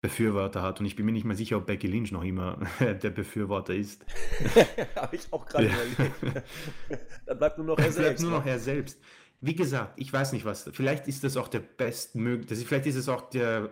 Befürworter 0.00 0.62
hat 0.62 0.78
und 0.78 0.86
ich 0.86 0.94
bin 0.94 1.04
mir 1.04 1.10
nicht 1.10 1.24
mehr 1.24 1.36
sicher, 1.36 1.56
ob 1.56 1.66
Becky 1.66 1.88
Lynch 1.88 2.12
noch 2.12 2.22
immer 2.22 2.60
der 2.80 3.10
Befürworter 3.10 3.74
ist. 3.74 4.04
Habe 4.94 5.16
ich 5.16 5.32
auch 5.32 5.44
gerade 5.46 5.66
überlegt. 5.66 6.44
Dann 7.26 7.38
bleibt 7.38 7.58
nur 7.58 7.66
noch 7.66 7.78
er 7.78 7.90
selbst. 7.90 7.98
Bleibt 7.98 8.20
nur 8.20 8.30
noch 8.30 8.44
ne? 8.44 8.52
er 8.52 8.58
selbst. 8.60 9.00
Wie 9.40 9.56
gesagt, 9.56 9.94
ich 9.96 10.12
weiß 10.12 10.32
nicht 10.32 10.44
was. 10.44 10.70
Vielleicht 10.72 11.08
ist 11.08 11.24
das 11.24 11.36
auch 11.36 11.48
der 11.48 11.58
bestmögliche, 11.58 12.64
vielleicht 12.64 12.86
ist 12.86 12.94
es 12.94 13.08
auch 13.08 13.28
der 13.30 13.70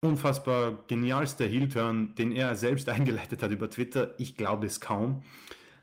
unfassbar 0.00 0.84
genialste 0.86 1.44
Heel-Turn, 1.44 2.14
den 2.14 2.32
er 2.32 2.54
selbst 2.56 2.88
eingeleitet 2.90 3.42
hat 3.42 3.50
über 3.50 3.70
Twitter. 3.70 4.14
Ich 4.18 4.36
glaube 4.36 4.66
es 4.66 4.80
kaum. 4.80 5.22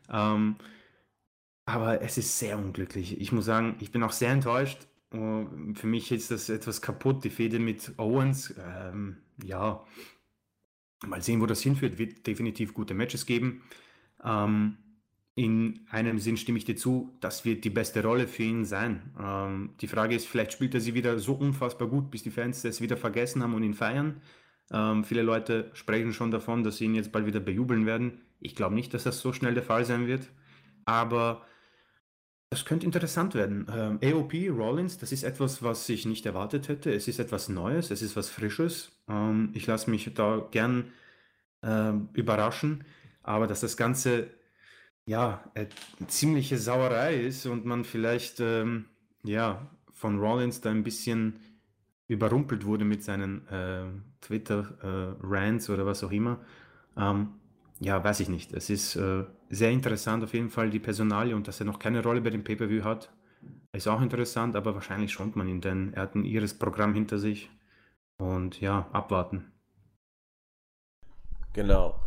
Ähm, 0.10 0.56
aber 1.66 2.02
es 2.02 2.18
ist 2.18 2.40
sehr 2.40 2.58
unglücklich. 2.58 3.20
Ich 3.20 3.32
muss 3.32 3.46
sagen, 3.46 3.76
ich 3.80 3.92
bin 3.92 4.04
auch 4.04 4.14
sehr 4.14 4.32
enttäuscht. 4.32 4.88
Uh, 5.14 5.46
für 5.74 5.88
mich 5.88 6.12
ist 6.12 6.32
das 6.32 6.50
etwas 6.50 6.82
kaputt, 6.82 7.24
die 7.24 7.30
Fehde 7.30 7.60
mit 7.60 7.94
Owens. 7.98 8.54
Ähm, 8.60 9.18
ja, 9.42 9.86
mal 11.06 11.22
sehen, 11.22 11.42
wo 11.42 11.46
das 11.46 11.62
hinführt. 11.62 11.98
Wird 11.98 12.28
definitiv 12.28 12.74
gute 12.74 12.94
Matches 12.94 13.26
geben. 13.26 13.64
Ähm, 14.24 14.78
in 15.38 15.82
einem 15.92 16.18
Sinn 16.18 16.36
stimme 16.36 16.58
ich 16.58 16.66
dir 16.66 16.76
zu, 16.76 17.16
das 17.20 17.46
wird 17.46 17.64
die 17.64 17.70
beste 17.70 18.02
Rolle 18.02 18.28
für 18.28 18.42
ihn 18.42 18.66
sein. 18.66 19.14
Ähm, 19.22 19.70
die 19.80 19.88
Frage 19.88 20.16
ist, 20.16 20.28
vielleicht 20.28 20.52
spielt 20.52 20.74
er 20.74 20.82
sie 20.82 20.96
wieder 20.96 21.20
so 21.20 21.34
unfassbar 21.34 21.88
gut, 21.88 22.10
bis 22.10 22.24
die 22.24 22.32
Fans 22.32 22.64
es 22.66 22.82
wieder 22.82 22.98
vergessen 22.98 23.44
haben 23.44 23.54
und 23.54 23.62
ihn 23.62 23.76
feiern. 23.76 24.20
Ähm, 24.72 25.04
viele 25.04 25.22
Leute 25.22 25.70
sprechen 25.74 26.12
schon 26.12 26.32
davon, 26.32 26.64
dass 26.64 26.78
sie 26.78 26.86
ihn 26.86 26.96
jetzt 26.96 27.12
bald 27.12 27.28
wieder 27.28 27.40
bejubeln 27.40 27.86
werden. 27.86 28.20
Ich 28.40 28.56
glaube 28.56 28.74
nicht, 28.74 28.96
dass 28.96 29.04
das 29.04 29.20
so 29.20 29.32
schnell 29.32 29.54
der 29.54 29.62
Fall 29.62 29.86
sein 29.86 30.08
wird. 30.08 30.28
Aber 30.86 31.46
das 32.50 32.66
könnte 32.66 32.88
interessant 32.88 33.36
werden. 33.36 33.68
Ähm, 33.72 34.00
AOP, 34.04 34.34
Rollins, 34.50 34.98
das 34.98 35.12
ist 35.12 35.22
etwas, 35.22 35.62
was 35.62 35.88
ich 35.88 36.08
nicht 36.08 36.26
erwartet 36.26 36.68
hätte. 36.68 36.92
Es 36.92 37.08
ist 37.08 37.20
etwas 37.20 37.48
Neues, 37.48 37.92
es 37.92 38.02
ist 38.02 38.16
was 38.16 38.32
Frisches. 38.32 38.92
Ähm, 39.08 39.52
ich 39.54 39.68
lasse 39.68 39.92
mich 39.92 40.12
da 40.16 40.48
gern 40.50 40.92
äh, 41.62 41.92
überraschen. 42.14 42.86
Aber 43.22 43.46
dass 43.46 43.62
das 43.62 43.78
Ganze 43.78 44.32
ja, 45.08 45.44
äh, 45.56 45.68
ziemliche 46.08 46.58
Sauerei 46.58 47.16
ist 47.16 47.46
und 47.48 47.66
man 47.66 47.86
vielleicht 47.86 48.40
ähm, 48.40 48.86
ja, 49.24 49.66
von 49.92 50.20
Rollins 50.20 50.62
da 50.62 50.70
ein 50.70 50.84
bisschen 50.84 51.40
überrumpelt 52.08 52.66
wurde 52.66 52.86
mit 52.86 53.04
seinen 53.04 53.48
äh, 53.48 53.86
Twitter-Rants 54.22 55.70
äh, 55.70 55.72
oder 55.72 55.86
was 55.86 56.04
auch 56.04 56.12
immer. 56.12 56.40
Ähm, 56.98 57.30
ja, 57.80 58.04
weiß 58.04 58.20
ich 58.20 58.30
nicht. 58.30 58.54
Es 58.54 58.70
ist 58.70 58.96
äh, 58.96 59.24
sehr 59.50 59.72
interessant 59.72 60.24
auf 60.24 60.34
jeden 60.34 60.50
Fall 60.50 60.70
die 60.70 60.80
Personalie 60.80 61.36
und 61.36 61.48
dass 61.48 61.60
er 61.60 61.66
noch 61.66 61.80
keine 61.80 62.04
Rolle 62.04 62.22
bei 62.22 62.30
dem 62.30 62.44
Pay-Per-View 62.44 62.84
hat, 62.84 63.10
ist 63.72 63.88
auch 63.88 64.02
interessant, 64.02 64.56
aber 64.56 64.76
wahrscheinlich 64.76 65.14
schont 65.14 65.36
man 65.36 65.48
ihn, 65.48 65.62
denn 65.62 65.94
er 65.94 66.04
hat 66.04 66.16
ein 66.16 66.26
ihres 66.26 66.54
Programm 66.54 66.94
hinter 66.94 67.18
sich 67.18 67.50
und 68.18 68.60
ja, 68.60 68.88
abwarten. 68.92 69.52
Genau. 71.54 72.00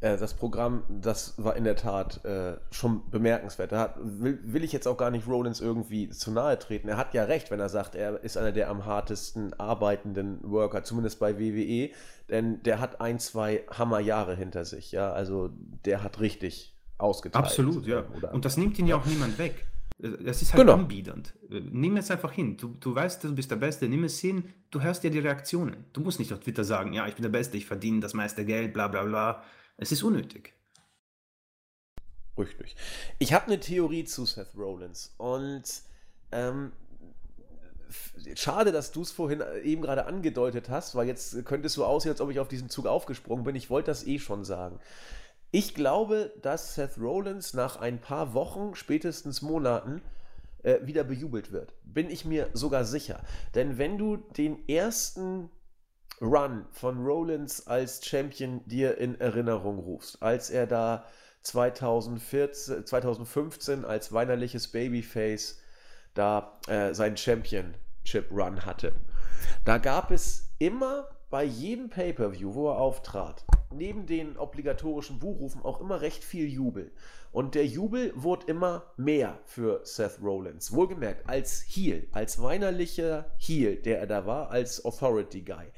Äh, 0.00 0.16
das 0.16 0.34
Programm, 0.34 0.84
das 0.88 1.34
war 1.38 1.56
in 1.56 1.64
der 1.64 1.74
Tat 1.74 2.24
äh, 2.24 2.56
schon 2.70 3.10
bemerkenswert. 3.10 3.72
Da 3.72 3.80
hat, 3.80 3.96
will, 4.00 4.38
will, 4.44 4.62
ich 4.62 4.72
jetzt 4.72 4.86
auch 4.86 4.96
gar 4.96 5.10
nicht 5.10 5.26
Rollins 5.26 5.60
irgendwie 5.60 6.08
zu 6.10 6.30
nahe 6.30 6.58
treten. 6.58 6.88
Er 6.88 6.96
hat 6.96 7.14
ja 7.14 7.24
recht, 7.24 7.50
wenn 7.50 7.58
er 7.58 7.68
sagt, 7.68 7.94
er 7.96 8.22
ist 8.22 8.36
einer 8.36 8.52
der 8.52 8.70
am 8.70 8.86
hartesten 8.86 9.54
arbeitenden 9.54 10.38
Worker, 10.42 10.84
zumindest 10.84 11.18
bei 11.18 11.38
WWE, 11.38 11.90
denn 12.28 12.62
der 12.62 12.80
hat 12.80 13.00
ein, 13.00 13.18
zwei 13.18 13.64
Hammerjahre 13.70 14.36
hinter 14.36 14.64
sich. 14.64 14.92
Ja, 14.92 15.12
also 15.12 15.50
der 15.84 16.04
hat 16.04 16.20
richtig 16.20 16.76
ausgeteilt. 16.98 17.44
Absolut, 17.44 17.86
ja. 17.86 18.04
Oder 18.16 18.32
Und 18.32 18.44
das 18.44 18.56
nimmt 18.56 18.78
ihn 18.78 18.86
ja 18.86 18.96
auch 18.96 19.06
niemand 19.06 19.38
weg. 19.38 19.66
Das 19.98 20.42
ist 20.42 20.52
halt 20.52 20.60
genau. 20.60 20.74
anbiedernd. 20.74 21.34
Nimm 21.48 21.96
es 21.96 22.08
einfach 22.12 22.30
hin. 22.30 22.56
Du, 22.56 22.76
du 22.78 22.94
weißt, 22.94 23.24
du 23.24 23.34
bist 23.34 23.50
der 23.50 23.56
Beste. 23.56 23.88
Nimm 23.88 24.04
es 24.04 24.20
hin. 24.20 24.44
Du 24.70 24.80
hörst 24.80 25.02
dir 25.02 25.10
die 25.10 25.18
Reaktionen. 25.18 25.86
Du 25.92 26.00
musst 26.00 26.20
nicht 26.20 26.32
auf 26.32 26.38
Twitter 26.38 26.62
sagen, 26.62 26.92
ja, 26.92 27.08
ich 27.08 27.14
bin 27.14 27.22
der 27.22 27.30
Beste, 27.30 27.56
ich 27.56 27.66
verdiene 27.66 27.98
das 27.98 28.14
meiste 28.14 28.44
Geld, 28.44 28.72
bla 28.72 28.86
bla 28.86 29.02
bla. 29.02 29.42
Es 29.78 29.92
ist 29.92 30.02
unnötig. 30.02 30.52
Richtig. 32.36 32.76
Ich 33.18 33.32
habe 33.32 33.46
eine 33.46 33.58
Theorie 33.58 34.04
zu 34.04 34.26
Seth 34.26 34.54
Rollins 34.56 35.14
und 35.18 35.62
ähm, 36.30 36.72
schade, 38.34 38.72
dass 38.72 38.92
du 38.92 39.02
es 39.02 39.10
vorhin 39.10 39.42
eben 39.62 39.82
gerade 39.82 40.06
angedeutet 40.06 40.68
hast, 40.68 40.94
weil 40.94 41.06
jetzt 41.06 41.44
könnte 41.46 41.66
es 41.66 41.72
so 41.72 41.84
aussehen, 41.84 42.12
als 42.12 42.20
ob 42.20 42.30
ich 42.30 42.38
auf 42.38 42.48
diesen 42.48 42.68
Zug 42.68 42.86
aufgesprungen 42.86 43.44
bin. 43.44 43.56
Ich 43.56 43.70
wollte 43.70 43.90
das 43.90 44.06
eh 44.06 44.18
schon 44.18 44.44
sagen. 44.44 44.78
Ich 45.50 45.74
glaube, 45.74 46.32
dass 46.42 46.74
Seth 46.74 46.98
Rollins 46.98 47.54
nach 47.54 47.76
ein 47.76 48.00
paar 48.00 48.34
Wochen, 48.34 48.74
spätestens 48.74 49.42
Monaten, 49.42 50.02
äh, 50.62 50.86
wieder 50.86 51.04
bejubelt 51.04 51.52
wird. 51.52 51.72
Bin 51.84 52.10
ich 52.10 52.24
mir 52.24 52.50
sogar 52.52 52.84
sicher. 52.84 53.20
Denn 53.54 53.78
wenn 53.78 53.96
du 53.96 54.16
den 54.16 54.68
ersten 54.68 55.50
Run 56.20 56.66
von 56.72 57.04
Rollins 57.04 57.66
als 57.66 58.04
Champion 58.04 58.60
dir 58.66 58.98
in 58.98 59.20
Erinnerung 59.20 59.78
rufst, 59.78 60.22
als 60.22 60.50
er 60.50 60.66
da 60.66 61.04
2014, 61.42 62.84
2015 62.84 63.84
als 63.84 64.12
weinerliches 64.12 64.68
Babyface 64.68 65.60
da 66.14 66.58
äh, 66.66 66.92
seinen 66.92 67.16
Championship 67.16 68.30
Run 68.32 68.64
hatte. 68.66 68.92
Da 69.64 69.78
gab 69.78 70.10
es 70.10 70.50
immer 70.58 71.08
bei 71.30 71.44
jedem 71.44 71.90
Pay-per-View, 71.90 72.54
wo 72.54 72.68
er 72.70 72.78
auftrat, 72.78 73.44
neben 73.70 74.06
den 74.06 74.36
obligatorischen 74.36 75.18
Buhrufen 75.18 75.62
auch 75.62 75.80
immer 75.80 76.00
recht 76.00 76.24
viel 76.24 76.48
Jubel. 76.48 76.90
Und 77.30 77.54
der 77.54 77.66
Jubel 77.66 78.12
wurde 78.16 78.46
immer 78.46 78.84
mehr 78.96 79.38
für 79.44 79.82
Seth 79.84 80.18
Rollins. 80.22 80.72
Wohlgemerkt, 80.72 81.28
als 81.28 81.62
Heel, 81.68 82.08
als 82.12 82.42
weinerlicher 82.42 83.26
Heel, 83.36 83.76
der 83.76 84.00
er 84.00 84.06
da 84.06 84.26
war, 84.26 84.50
als 84.50 84.84
Authority 84.84 85.42
Guy 85.42 85.70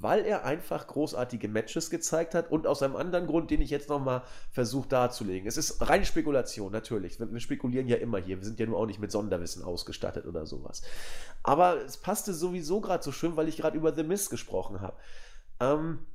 weil 0.00 0.24
er 0.24 0.44
einfach 0.44 0.86
großartige 0.86 1.48
Matches 1.48 1.90
gezeigt 1.90 2.34
hat 2.34 2.50
und 2.50 2.66
aus 2.66 2.82
einem 2.82 2.96
anderen 2.96 3.26
Grund, 3.26 3.50
den 3.50 3.60
ich 3.60 3.70
jetzt 3.70 3.88
nochmal 3.88 4.22
versuche 4.50 4.88
darzulegen. 4.88 5.48
Es 5.48 5.56
ist 5.56 5.88
reine 5.88 6.04
Spekulation, 6.04 6.70
natürlich. 6.70 7.18
Wir 7.18 7.40
spekulieren 7.40 7.88
ja 7.88 7.96
immer 7.96 8.18
hier. 8.18 8.38
Wir 8.38 8.44
sind 8.44 8.60
ja 8.60 8.66
nur 8.66 8.78
auch 8.78 8.86
nicht 8.86 9.00
mit 9.00 9.10
Sonderwissen 9.10 9.64
ausgestattet 9.64 10.26
oder 10.26 10.46
sowas. 10.46 10.82
Aber 11.42 11.84
es 11.84 11.96
passte 11.96 12.32
sowieso 12.32 12.80
gerade 12.80 13.02
so 13.02 13.10
schön, 13.10 13.36
weil 13.36 13.48
ich 13.48 13.56
gerade 13.56 13.76
über 13.76 13.92
The 13.92 14.04
Mist 14.04 14.30
gesprochen 14.30 14.80
habe. 14.80 14.96
Ähm, 15.60 16.06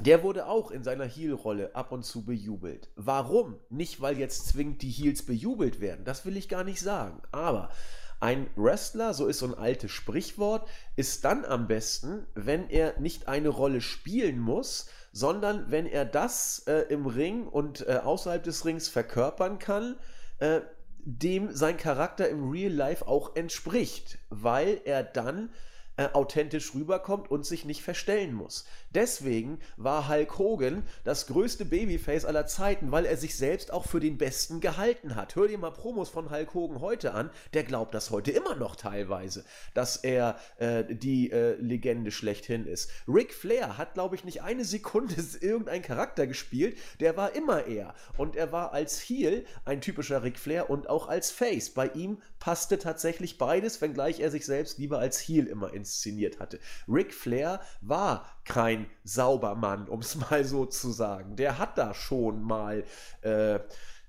der 0.00 0.22
wurde 0.22 0.46
auch 0.46 0.70
in 0.70 0.84
seiner 0.84 1.04
Heel-Rolle 1.04 1.74
ab 1.74 1.92
und 1.92 2.04
zu 2.04 2.24
bejubelt. 2.24 2.88
Warum? 2.94 3.58
Nicht, 3.68 4.00
weil 4.00 4.16
jetzt 4.16 4.46
zwingend 4.46 4.80
die 4.82 4.90
Heels 4.90 5.24
bejubelt 5.26 5.80
werden. 5.80 6.04
Das 6.04 6.24
will 6.24 6.36
ich 6.36 6.48
gar 6.48 6.64
nicht 6.64 6.80
sagen. 6.80 7.20
Aber 7.32 7.70
ein 8.20 8.48
Wrestler, 8.56 9.14
so 9.14 9.26
ist 9.26 9.38
so 9.38 9.46
ein 9.46 9.54
altes 9.54 9.90
Sprichwort, 9.90 10.68
ist 10.96 11.24
dann 11.24 11.44
am 11.44 11.68
besten, 11.68 12.26
wenn 12.34 12.68
er 12.68 12.98
nicht 12.98 13.28
eine 13.28 13.48
Rolle 13.48 13.80
spielen 13.80 14.40
muss, 14.40 14.88
sondern 15.12 15.70
wenn 15.70 15.86
er 15.86 16.04
das 16.04 16.64
äh, 16.66 16.80
im 16.88 17.06
Ring 17.06 17.46
und 17.46 17.86
äh, 17.86 18.00
außerhalb 18.02 18.42
des 18.42 18.64
Rings 18.64 18.88
verkörpern 18.88 19.58
kann, 19.58 19.96
äh, 20.38 20.60
dem 21.00 21.54
sein 21.54 21.76
Charakter 21.76 22.28
im 22.28 22.50
Real 22.50 22.72
Life 22.72 23.06
auch 23.06 23.34
entspricht, 23.36 24.18
weil 24.28 24.80
er 24.84 25.02
dann 25.02 25.50
äh, 25.96 26.08
authentisch 26.12 26.74
rüberkommt 26.74 27.30
und 27.30 27.46
sich 27.46 27.64
nicht 27.64 27.82
verstellen 27.82 28.34
muss. 28.34 28.66
Deswegen 28.94 29.58
war 29.76 30.08
Hulk 30.08 30.38
Hogan 30.38 30.82
das 31.04 31.26
größte 31.26 31.64
Babyface 31.64 32.24
aller 32.24 32.46
Zeiten, 32.46 32.90
weil 32.90 33.04
er 33.04 33.16
sich 33.16 33.36
selbst 33.36 33.72
auch 33.72 33.86
für 33.86 34.00
den 34.00 34.18
Besten 34.18 34.60
gehalten 34.60 35.14
hat. 35.14 35.36
Hör 35.36 35.48
dir 35.48 35.58
mal 35.58 35.70
Promos 35.70 36.08
von 36.08 36.30
Hulk 36.30 36.54
Hogan 36.54 36.80
heute 36.80 37.12
an, 37.12 37.30
der 37.52 37.64
glaubt 37.64 37.94
das 37.94 38.10
heute 38.10 38.30
immer 38.30 38.54
noch 38.54 38.76
teilweise, 38.76 39.44
dass 39.74 39.96
er 39.96 40.38
äh, 40.56 40.84
die 40.88 41.30
äh, 41.30 41.54
Legende 41.56 42.10
schlechthin 42.10 42.66
ist. 42.66 42.90
Ric 43.06 43.34
Flair 43.34 43.76
hat, 43.76 43.94
glaube 43.94 44.16
ich, 44.16 44.24
nicht 44.24 44.42
eine 44.42 44.64
Sekunde 44.64 45.16
irgendein 45.40 45.82
Charakter 45.82 46.26
gespielt, 46.26 46.78
der 47.00 47.16
war 47.16 47.34
immer 47.34 47.66
er. 47.66 47.94
Und 48.16 48.36
er 48.36 48.52
war 48.52 48.72
als 48.72 49.00
Heel 49.00 49.44
ein 49.64 49.80
typischer 49.80 50.22
Ric 50.22 50.38
Flair 50.38 50.70
und 50.70 50.88
auch 50.88 51.08
als 51.08 51.30
Face. 51.30 51.70
Bei 51.70 51.88
ihm 51.88 52.22
passte 52.38 52.78
tatsächlich 52.78 53.38
beides, 53.38 53.80
wenngleich 53.80 54.20
er 54.20 54.30
sich 54.30 54.46
selbst 54.46 54.78
lieber 54.78 54.98
als 54.98 55.18
Heel 55.20 55.46
immer 55.46 55.72
inszeniert 55.74 56.40
hatte. 56.40 56.58
Ric 56.88 57.12
Flair 57.12 57.60
war 57.80 58.37
kein 58.48 58.86
Saubermann, 59.04 59.88
um 59.88 60.00
es 60.00 60.16
mal 60.30 60.44
so 60.44 60.66
zu 60.66 60.90
sagen. 60.90 61.36
Der 61.36 61.58
hat 61.58 61.78
da 61.78 61.94
schon 61.94 62.42
mal 62.42 62.84
äh, 63.22 63.60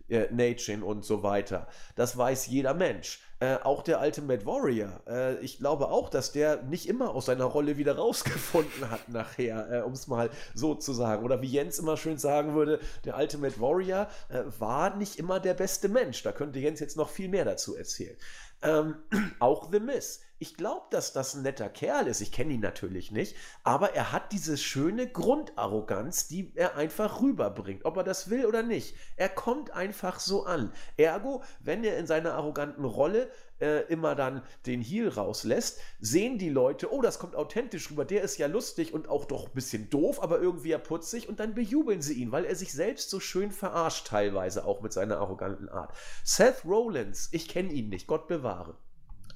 äh, 0.10 0.28
Nation 0.32 0.84
und 0.84 1.06
so 1.06 1.24
weiter. 1.24 1.68
Das 1.96 2.18
weiß 2.18 2.48
jeder 2.48 2.74
Mensch. 2.74 3.22
Äh, 3.42 3.56
auch 3.64 3.84
der 3.84 4.02
Ultimate 4.02 4.46
Warrior. 4.46 5.02
Äh, 5.08 5.40
ich 5.40 5.60
glaube 5.60 5.88
auch, 5.88 6.10
dass 6.10 6.34
der 6.34 6.62
nicht 6.64 6.90
immer 6.90 7.16
aus 7.16 7.28
seiner 7.28 7.46
Rolle 7.46 7.78
wieder 7.78 7.96
rausgefunden 7.98 8.90
hat 8.90 9.08
nachher, 9.08 9.72
äh, 9.72 9.82
um 9.82 9.94
es 9.94 10.08
mal 10.08 10.30
so 10.54 10.76
zu 10.76 10.92
sagen. 10.92 11.24
Oder 11.24 11.42
wie 11.42 11.48
Jens 11.48 11.80
immer 11.80 11.96
schön 11.96 12.18
sagen 12.18 12.54
würde, 12.54 12.80
der 13.06 13.18
Ultimate 13.18 13.62
Warrior 13.62 14.08
äh, 14.28 14.44
war 14.60 14.96
nicht 14.98 15.18
immer 15.18 15.40
der 15.40 15.54
beste 15.54 15.88
Mensch. 15.88 16.22
Da 16.24 16.34
könnte 16.34 16.60
Jens 16.60 16.82
jetzt 16.82 16.98
noch 16.98 17.10
viel 17.10 17.30
mehr 17.30 17.46
dazu 17.46 17.78
erzählen. 17.78 18.18
Ähm, 18.62 18.96
auch 19.40 19.72
The 19.72 19.80
Miss. 19.80 20.22
Ich 20.42 20.56
glaube, 20.56 20.86
dass 20.92 21.12
das 21.12 21.36
ein 21.36 21.42
netter 21.42 21.68
Kerl 21.68 22.08
ist. 22.08 22.22
Ich 22.22 22.32
kenne 22.32 22.54
ihn 22.54 22.62
natürlich 22.62 23.12
nicht. 23.12 23.36
Aber 23.64 23.94
er 23.94 24.14
hat 24.14 24.32
diese 24.32 24.58
schöne 24.58 25.08
Grundarroganz, 25.08 26.28
die 26.28 26.54
er 26.56 26.76
einfach 26.76 27.22
rüberbringt. 27.22 27.84
Ob 27.84 27.98
er 27.98 28.04
das 28.04 28.30
will 28.30 28.46
oder 28.46 28.64
nicht. 28.64 28.96
Er 29.18 29.30
kommt 29.30 29.72
einfach 29.72 30.20
so 30.20 30.46
an. 30.46 30.72
Ergo, 30.96 31.44
wenn 31.60 31.84
er 31.84 31.98
in 31.98 32.08
seiner 32.08 32.36
arroganten 32.36 32.86
Rolle 32.86 33.30
äh, 33.60 33.82
immer 33.92 34.16
dann 34.16 34.44
den 34.66 34.82
Heel 34.82 35.10
rauslässt, 35.10 35.80
sehen 36.00 36.38
die 36.38 36.50
Leute, 36.50 36.92
oh, 36.92 37.02
das 37.02 37.20
kommt 37.20 37.36
authentisch 37.36 37.92
rüber, 37.92 38.06
der 38.06 38.24
ist 38.24 38.38
ja 38.38 38.48
lustig 38.48 38.94
und 38.94 39.10
auch 39.10 39.26
doch 39.26 39.48
ein 39.48 39.54
bisschen 39.54 39.90
doof, 39.90 40.22
aber 40.22 40.40
irgendwie 40.40 40.70
ja 40.70 40.78
putzig 40.78 41.30
und 41.30 41.40
dann 41.40 41.54
bejubeln 41.54 42.02
sie 42.02 42.14
ihn, 42.14 42.32
weil 42.32 42.46
er 42.46 42.56
sich 42.56 42.74
selbst 42.74 43.10
so 43.10 43.20
schön 43.20 43.52
verarscht 43.52 44.08
teilweise 44.08 44.66
auch 44.66 44.82
mit 44.82 44.94
seiner 44.94 45.18
arroganten 45.18 45.70
Art. 45.70 45.96
Seth 46.24 46.66
Rollins, 46.66 47.30
ich 47.32 47.48
kenne 47.48 47.72
ihn 47.72 47.90
nicht, 47.90 48.08
Gott 48.08 48.28
bewahre. 48.28 48.76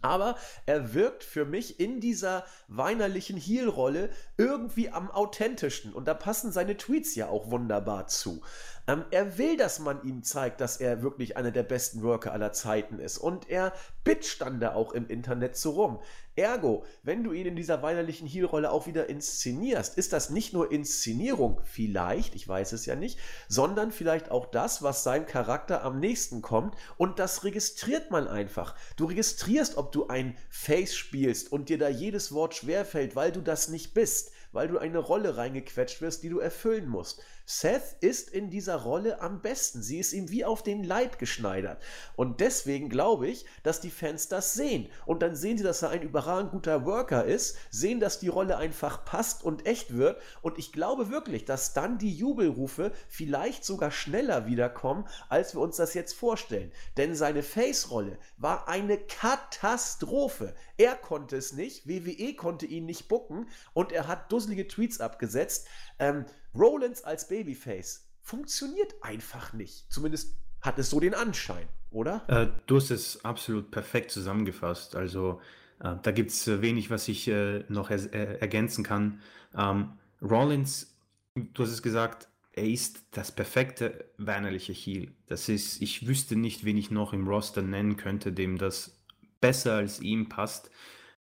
Aber 0.03 0.35
er 0.65 0.93
wirkt 0.93 1.23
für 1.23 1.45
mich 1.45 1.79
in 1.79 1.99
dieser 1.99 2.43
weinerlichen 2.67 3.37
Heel-Rolle 3.37 4.09
irgendwie 4.37 4.89
am 4.89 5.09
authentischsten. 5.09 5.93
Und 5.93 6.07
da 6.07 6.13
passen 6.13 6.51
seine 6.51 6.77
Tweets 6.77 7.15
ja 7.15 7.29
auch 7.29 7.49
wunderbar 7.49 8.07
zu. 8.07 8.41
Ähm, 8.85 9.05
er 9.11 9.37
will, 9.37 9.55
dass 9.55 9.79
man 9.79 10.03
ihm 10.03 10.23
zeigt, 10.23 10.59
dass 10.59 10.77
er 10.77 11.01
wirklich 11.01 11.37
einer 11.37 11.51
der 11.51 11.63
besten 11.63 12.03
Worker 12.03 12.33
aller 12.33 12.51
Zeiten 12.51 12.99
ist. 12.99 13.17
Und 13.17 13.49
er 13.49 13.71
bitcht 14.03 14.41
dann 14.41 14.59
da 14.59 14.75
auch 14.75 14.91
im 14.91 15.07
Internet 15.07 15.55
so 15.55 15.71
rum. 15.71 15.99
Ergo, 16.35 16.83
wenn 17.03 17.23
du 17.23 17.31
ihn 17.31 17.45
in 17.45 17.55
dieser 17.55 17.81
weinerlichen 17.81 18.27
Heel-Rolle 18.27 18.71
auch 18.71 18.87
wieder 18.87 19.07
inszenierst, 19.07 19.97
ist 19.97 20.13
das 20.13 20.29
nicht 20.29 20.51
nur 20.53 20.71
Inszenierung, 20.71 21.61
vielleicht, 21.63 22.35
ich 22.35 22.47
weiß 22.47 22.73
es 22.73 22.85
ja 22.85 22.95
nicht, 22.95 23.19
sondern 23.47 23.91
vielleicht 23.91 24.31
auch 24.31 24.47
das, 24.47 24.81
was 24.81 25.03
seinem 25.03 25.25
Charakter 25.25 25.83
am 25.83 25.99
nächsten 25.99 26.41
kommt. 26.41 26.75
Und 26.97 27.19
das 27.19 27.43
registriert 27.43 28.11
man 28.11 28.27
einfach. 28.27 28.75
Du 28.97 29.05
registrierst, 29.05 29.77
ob 29.77 29.91
du 29.91 30.07
ein 30.07 30.35
Face 30.49 30.95
spielst 30.95 31.51
und 31.51 31.69
dir 31.69 31.77
da 31.77 31.87
jedes 31.87 32.33
Wort 32.33 32.55
schwerfällt, 32.55 33.15
weil 33.15 33.31
du 33.31 33.41
das 33.41 33.69
nicht 33.69 33.93
bist, 33.93 34.32
weil 34.53 34.69
du 34.69 34.77
eine 34.77 34.99
Rolle 34.99 35.35
reingequetscht 35.35 36.01
wirst, 36.01 36.23
die 36.23 36.29
du 36.29 36.39
erfüllen 36.39 36.87
musst. 36.87 37.21
Seth 37.45 37.97
ist 37.99 38.29
in 38.29 38.49
dieser 38.49 38.77
Rolle 38.77 39.19
am 39.19 39.41
besten. 39.41 39.83
Sie 39.83 39.99
ist 39.99 40.13
ihm 40.13 40.29
wie 40.29 40.45
auf 40.45 40.63
den 40.63 40.83
Leib 40.83 41.19
geschneidert. 41.19 41.81
Und 42.15 42.39
deswegen 42.39 42.87
glaube 42.87 43.27
ich, 43.27 43.45
dass 43.63 43.81
die 43.81 43.89
Fans 43.89 44.29
das 44.29 44.53
sehen. 44.53 44.87
Und 45.05 45.21
dann 45.21 45.35
sehen 45.35 45.57
sie, 45.57 45.63
dass 45.63 45.81
er 45.81 45.89
ein 45.89 46.03
überragend 46.03 46.51
guter 46.51 46.85
Worker 46.85 47.25
ist, 47.25 47.57
sehen, 47.69 47.99
dass 47.99 48.19
die 48.19 48.29
Rolle 48.29 48.55
einfach 48.55 49.03
passt 49.03 49.43
und 49.43 49.65
echt 49.65 49.97
wird. 49.97 50.21
Und 50.41 50.57
ich 50.57 50.71
glaube 50.71 51.09
wirklich, 51.09 51.43
dass 51.43 51.73
dann 51.73 51.97
die 51.97 52.15
Jubelrufe 52.15 52.93
vielleicht 53.09 53.65
sogar 53.65 53.91
schneller 53.91 54.45
wiederkommen, 54.45 55.05
als 55.27 55.53
wir 55.53 55.61
uns 55.61 55.75
das 55.75 55.93
jetzt 55.93 56.13
vorstellen. 56.13 56.71
Denn 56.95 57.13
seine 57.13 57.43
Face-Rolle 57.43 58.17
war 58.37 58.69
eine 58.69 58.97
Katastrophe. 58.97 60.55
Er 60.77 60.95
konnte 60.95 61.35
es 61.35 61.53
nicht, 61.53 61.87
WWE 61.87 62.35
konnte 62.35 62.65
ihn 62.65 62.85
nicht 62.85 63.07
bucken 63.07 63.47
und 63.73 63.91
er 63.91 64.07
hat 64.07 64.31
dusselige 64.31 64.67
Tweets 64.67 64.99
abgesetzt. 64.99 65.67
Ähm, 65.99 66.25
Rollins 66.55 67.03
als 67.03 67.27
Babyface 67.27 68.07
funktioniert 68.21 68.95
einfach 69.01 69.53
nicht. 69.53 69.91
Zumindest 69.91 70.35
hat 70.61 70.79
es 70.79 70.89
so 70.89 70.99
den 70.99 71.13
Anschein, 71.13 71.67
oder? 71.91 72.23
Äh, 72.27 72.47
du 72.65 72.77
hast 72.77 72.89
es 72.89 73.23
absolut 73.23 73.69
perfekt 73.69 74.11
zusammengefasst. 74.11 74.95
Also 74.95 75.41
äh, 75.79 75.95
da 76.01 76.11
gibt 76.11 76.31
es 76.31 76.61
wenig, 76.61 76.89
was 76.89 77.07
ich 77.07 77.27
äh, 77.27 77.63
noch 77.67 77.91
er 77.91 78.13
äh, 78.13 78.39
ergänzen 78.39 78.83
kann. 78.83 79.21
Ähm, 79.55 79.93
Rollins, 80.21 80.95
du 81.35 81.63
hast 81.63 81.71
es 81.71 81.83
gesagt, 81.83 82.29
er 82.53 82.65
ist 82.65 83.03
das 83.11 83.31
perfekte 83.31 84.05
weinerliche 84.17 84.73
Heel. 84.73 85.11
Das 85.27 85.49
ist, 85.49 85.81
ich 85.81 86.07
wüsste 86.07 86.35
nicht, 86.35 86.65
wen 86.65 86.77
ich 86.77 86.91
noch 86.91 87.13
im 87.13 87.27
Roster 87.27 87.61
nennen 87.61 87.97
könnte, 87.97 88.31
dem 88.31 88.57
das 88.57 89.02
besser 89.43 89.75
als 89.75 90.01
ihm 90.01 90.29
passt. 90.29 90.71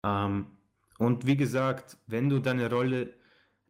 Ähm, 0.03 0.47
und 0.99 1.27
wie 1.27 1.37
gesagt, 1.37 1.97
wenn 2.07 2.29
du 2.29 2.39
deine 2.39 2.69
Rolle 2.71 3.13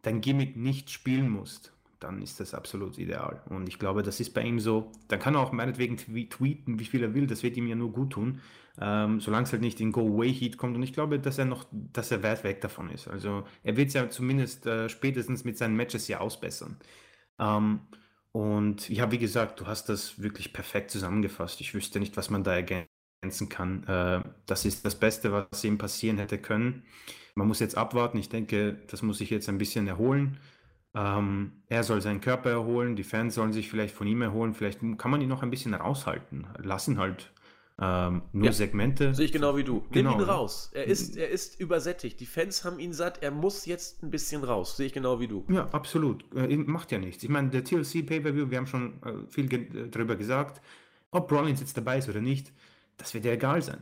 dein 0.04 0.22
Gimmick 0.22 0.56
nicht 0.58 0.92
spielen 0.92 1.30
musst, 1.30 1.74
dann 2.00 2.22
ist 2.22 2.40
das 2.40 2.54
absolut 2.54 3.00
ideal. 3.00 3.42
Und 3.50 3.68
ich 3.70 3.80
glaube, 3.80 4.04
das 4.04 4.20
ist 4.20 4.34
bei 4.36 4.44
ihm 4.44 4.60
so. 4.60 4.92
Dann 5.08 5.20
kann 5.20 5.36
er 5.36 5.42
auch 5.42 5.52
meinetwegen 5.52 5.98
tweeten, 5.98 6.80
wie 6.80 6.86
viel 6.86 7.04
er 7.04 7.16
will. 7.16 7.28
Das 7.28 7.44
wird 7.44 7.58
ihm 7.58 7.68
ja 7.68 7.76
nur 7.76 7.92
gut 7.92 8.12
tun, 8.14 8.42
ähm, 8.80 9.20
solange 9.20 9.46
es 9.46 9.52
halt 9.54 9.64
nicht 9.64 9.82
in 9.82 9.92
Go-Away-Heat 9.92 10.58
kommt. 10.58 10.76
Und 10.78 10.84
ich 10.84 10.94
glaube, 10.94 11.20
dass 11.20 11.40
er 11.40 11.46
noch, 11.46 11.66
dass 11.72 12.12
er 12.12 12.24
weit 12.24 12.44
weg 12.44 12.62
davon 12.62 12.90
ist. 12.92 13.08
Also 13.08 13.46
er 13.64 13.78
wird 13.78 13.88
es 13.90 13.96
ja 13.96 14.10
zumindest 14.10 14.68
äh, 14.68 14.90
spätestens 14.90 15.44
mit 15.46 15.58
seinen 15.58 15.76
Matches 15.76 16.08
ja 16.08 16.20
ausbessern. 16.20 16.78
Ähm, 17.40 17.82
und 18.32 18.90
ja, 18.90 19.12
wie 19.12 19.18
gesagt, 19.20 19.60
du 19.62 19.68
hast 19.68 19.90
das 19.90 20.22
wirklich 20.22 20.54
perfekt 20.54 20.92
zusammengefasst. 20.92 21.62
Ich 21.62 21.74
wüsste 21.74 22.00
nicht, 22.00 22.18
was 22.18 22.30
man 22.30 22.44
da 22.44 22.54
ergänzen 22.56 22.95
kann. 23.50 23.84
Äh, 23.84 24.22
das 24.46 24.66
ist 24.66 24.86
das 24.86 24.96
Beste, 24.96 25.32
was 25.32 25.64
ihm 25.64 25.78
passieren 25.78 26.18
hätte 26.18 26.38
können. 26.38 26.84
Man 27.36 27.48
muss 27.48 27.60
jetzt 27.60 27.78
abwarten. 27.78 28.18
Ich 28.18 28.30
denke, 28.30 28.78
das 28.88 29.02
muss 29.02 29.18
sich 29.18 29.30
jetzt 29.30 29.50
ein 29.50 29.58
bisschen 29.58 29.88
erholen. 29.88 30.38
Ähm, 30.94 31.52
er 31.68 31.84
soll 31.84 32.02
seinen 32.02 32.22
Körper 32.22 32.50
erholen, 32.52 32.96
die 32.96 33.04
Fans 33.04 33.36
sollen 33.36 33.52
sich 33.52 33.70
vielleicht 33.70 33.94
von 33.94 34.08
ihm 34.08 34.22
erholen. 34.22 34.54
Vielleicht 34.54 34.80
kann 34.98 35.12
man 35.12 35.20
ihn 35.20 35.28
noch 35.28 35.44
ein 35.44 35.50
bisschen 35.50 35.74
raushalten. 35.74 36.48
Lassen 36.58 36.98
halt 36.98 37.34
ähm, 37.78 38.22
nur 38.32 38.46
ja, 38.46 38.52
Segmente. 38.54 39.14
Sehe 39.14 39.26
ich 39.26 39.34
genau 39.34 39.58
wie 39.58 39.66
du. 39.66 39.84
Genau. 39.92 40.12
Nimm 40.12 40.22
ihn 40.22 40.30
raus. 40.30 40.72
Er 40.74 40.86
ist, 40.86 41.18
er 41.18 41.28
ist 41.30 41.60
übersättigt. 41.60 42.20
Die 42.22 42.26
Fans 42.26 42.64
haben 42.64 42.80
ihn 42.80 42.94
satt. 42.94 43.22
Er 43.22 43.32
muss 43.32 43.66
jetzt 43.66 44.02
ein 44.02 44.12
bisschen 44.12 44.46
raus. 44.46 44.78
Sehe 44.78 44.88
ich 44.88 44.94
genau 44.94 45.20
wie 45.20 45.28
du. 45.28 45.46
Ja, 45.50 45.68
absolut. 45.72 46.24
Äh, 46.34 46.56
macht 46.56 46.94
ja 46.94 47.00
nichts. 47.00 47.24
Ich 47.24 47.30
meine, 47.30 47.50
der 47.50 47.66
TLC 47.66 48.06
Pay-Per-View, 48.06 48.50
wir 48.50 48.58
haben 48.58 48.68
schon 48.68 49.04
äh, 49.04 49.28
viel 49.30 49.50
ge 49.50 49.90
darüber 49.90 50.16
gesagt, 50.16 50.62
ob 51.12 51.30
Rollins 51.30 51.60
jetzt 51.60 51.76
dabei 51.76 51.98
ist 51.98 52.08
oder 52.08 52.22
nicht, 52.22 52.54
das 52.98 53.14
wird 53.14 53.26
ja 53.26 53.32
egal 53.32 53.62
sein. 53.62 53.80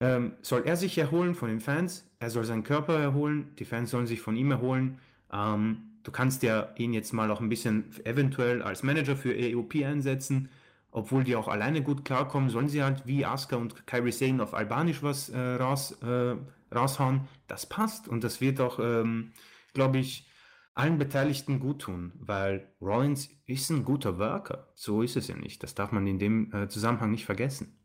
Ähm, 0.00 0.32
soll 0.42 0.62
er 0.66 0.76
sich 0.76 0.98
erholen 0.98 1.34
von 1.34 1.48
den 1.48 1.60
Fans? 1.60 2.08
Er 2.18 2.30
soll 2.30 2.44
seinen 2.44 2.64
Körper 2.64 2.98
erholen. 2.98 3.54
Die 3.58 3.64
Fans 3.64 3.90
sollen 3.90 4.06
sich 4.06 4.20
von 4.20 4.36
ihm 4.36 4.50
erholen. 4.50 4.98
Ähm, 5.32 5.98
du 6.02 6.10
kannst 6.10 6.42
ja 6.42 6.68
ihn 6.76 6.92
jetzt 6.92 7.12
mal 7.12 7.30
auch 7.30 7.40
ein 7.40 7.48
bisschen 7.48 7.84
eventuell 8.04 8.62
als 8.62 8.82
Manager 8.82 9.16
für 9.16 9.34
EOP 9.36 9.76
einsetzen. 9.76 10.50
Obwohl 10.90 11.24
die 11.24 11.36
auch 11.36 11.48
alleine 11.48 11.82
gut 11.82 12.04
klarkommen, 12.04 12.48
sollen 12.48 12.68
sie 12.68 12.82
halt 12.82 13.06
wie 13.06 13.26
Asuka 13.26 13.56
und 13.56 13.86
Kyrie 13.86 14.12
Sane 14.12 14.42
auf 14.42 14.54
Albanisch 14.54 15.02
was 15.02 15.28
äh, 15.28 15.38
raus, 15.38 15.92
äh, 16.02 16.36
raushauen. 16.74 17.28
Das 17.48 17.66
passt 17.66 18.08
und 18.08 18.24
das 18.24 18.40
wird 18.40 18.60
auch, 18.60 18.78
ähm, 18.78 19.32
glaube 19.74 19.98
ich, 19.98 20.26
allen 20.74 20.98
Beteiligten 20.98 21.58
gut 21.58 21.82
tun, 21.82 22.12
weil 22.18 22.70
Rollins 22.80 23.30
ist 23.46 23.70
ein 23.70 23.84
guter 23.84 24.18
Worker. 24.18 24.68
So 24.74 25.02
ist 25.02 25.16
es 25.16 25.28
ja 25.28 25.36
nicht. 25.36 25.62
Das 25.62 25.74
darf 25.74 25.92
man 25.92 26.06
in 26.06 26.18
dem 26.18 26.52
äh, 26.52 26.68
Zusammenhang 26.68 27.10
nicht 27.10 27.24
vergessen. 27.24 27.76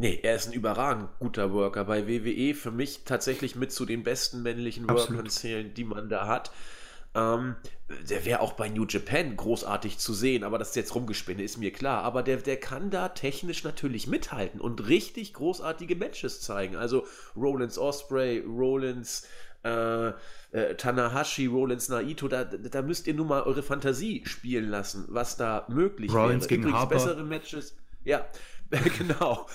Nee, 0.00 0.20
er 0.22 0.36
ist 0.36 0.46
ein 0.46 0.52
überragend 0.52 1.08
guter 1.18 1.52
Worker. 1.52 1.84
Bei 1.84 2.06
WWE 2.06 2.54
für 2.54 2.70
mich 2.70 3.02
tatsächlich 3.04 3.56
mit 3.56 3.72
zu 3.72 3.84
den 3.84 4.04
besten 4.04 4.42
männlichen 4.42 4.88
Workern 4.88 5.28
zählen, 5.28 5.74
die 5.74 5.84
man 5.84 6.08
da 6.08 6.28
hat. 6.28 6.52
Ähm, 7.16 7.56
der 8.08 8.24
wäre 8.24 8.40
auch 8.40 8.52
bei 8.52 8.68
New 8.68 8.84
Japan 8.88 9.36
großartig 9.36 9.98
zu 9.98 10.14
sehen, 10.14 10.44
aber 10.44 10.58
das 10.58 10.70
ist 10.70 10.76
jetzt 10.76 10.94
rumgespinne, 10.94 11.42
ist 11.42 11.56
mir 11.56 11.72
klar. 11.72 12.04
Aber 12.04 12.22
der, 12.22 12.36
der 12.36 12.58
kann 12.58 12.90
da 12.90 13.08
technisch 13.08 13.64
natürlich 13.64 14.06
mithalten 14.06 14.60
und 14.60 14.86
richtig 14.86 15.34
großartige 15.34 15.96
Matches 15.96 16.42
zeigen. 16.42 16.76
Also 16.76 17.04
Rollins 17.34 17.76
Osprey, 17.76 18.44
Rollins 18.46 19.26
äh, 19.64 20.08
äh, 20.52 20.76
Tanahashi, 20.76 21.46
Rollins 21.46 21.88
Naito, 21.88 22.28
da, 22.28 22.44
da 22.44 22.82
müsst 22.82 23.08
ihr 23.08 23.14
nun 23.14 23.26
mal 23.26 23.42
eure 23.42 23.64
Fantasie 23.64 24.22
spielen 24.26 24.68
lassen, 24.68 25.06
was 25.08 25.36
da 25.36 25.66
möglich 25.68 26.12
Rollins 26.12 26.44
wäre. 26.44 26.48
Gegen 26.48 26.62
Übrigens 26.62 26.80
Harper. 26.80 26.94
bessere 26.94 27.24
Matches. 27.24 27.76
Ja, 28.04 28.26
genau 28.98 29.46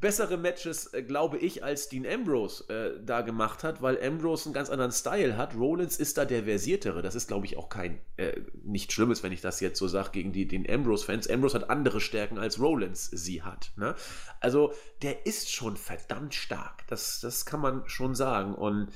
bessere 0.00 0.36
Matches, 0.36 0.92
äh, 0.94 1.02
glaube 1.02 1.38
ich, 1.38 1.62
als 1.62 1.88
Dean 1.88 2.06
Ambrose 2.06 2.68
äh, 2.68 3.04
da 3.04 3.20
gemacht 3.20 3.62
hat, 3.64 3.82
weil 3.82 4.02
Ambrose 4.02 4.46
einen 4.46 4.54
ganz 4.54 4.70
anderen 4.70 4.92
Style 4.92 5.36
hat. 5.36 5.54
Rollins 5.54 5.98
ist 5.98 6.16
da 6.18 6.24
der 6.24 6.44
versiertere. 6.44 7.02
Das 7.02 7.14
ist, 7.14 7.28
glaube 7.28 7.46
ich, 7.46 7.56
auch 7.56 7.68
kein 7.68 8.00
äh, 8.16 8.40
nicht 8.64 8.92
Schlimmes, 8.92 9.22
wenn 9.22 9.32
ich 9.32 9.40
das 9.40 9.60
jetzt 9.60 9.78
so 9.78 9.88
sage 9.88 10.10
gegen 10.12 10.32
die, 10.32 10.48
den 10.48 10.68
Ambrose-Fans. 10.68 11.28
Ambrose 11.28 11.60
hat 11.60 11.70
andere 11.70 12.00
Stärken 12.00 12.38
als 12.38 12.60
Rollins 12.60 13.06
sie 13.06 13.42
hat. 13.42 13.72
Ne? 13.76 13.94
Also 14.40 14.72
der 15.02 15.26
ist 15.26 15.52
schon 15.52 15.76
verdammt 15.76 16.34
stark. 16.34 16.86
Das, 16.88 17.20
das 17.20 17.44
kann 17.44 17.60
man 17.60 17.82
schon 17.86 18.14
sagen. 18.14 18.54
Und 18.54 18.88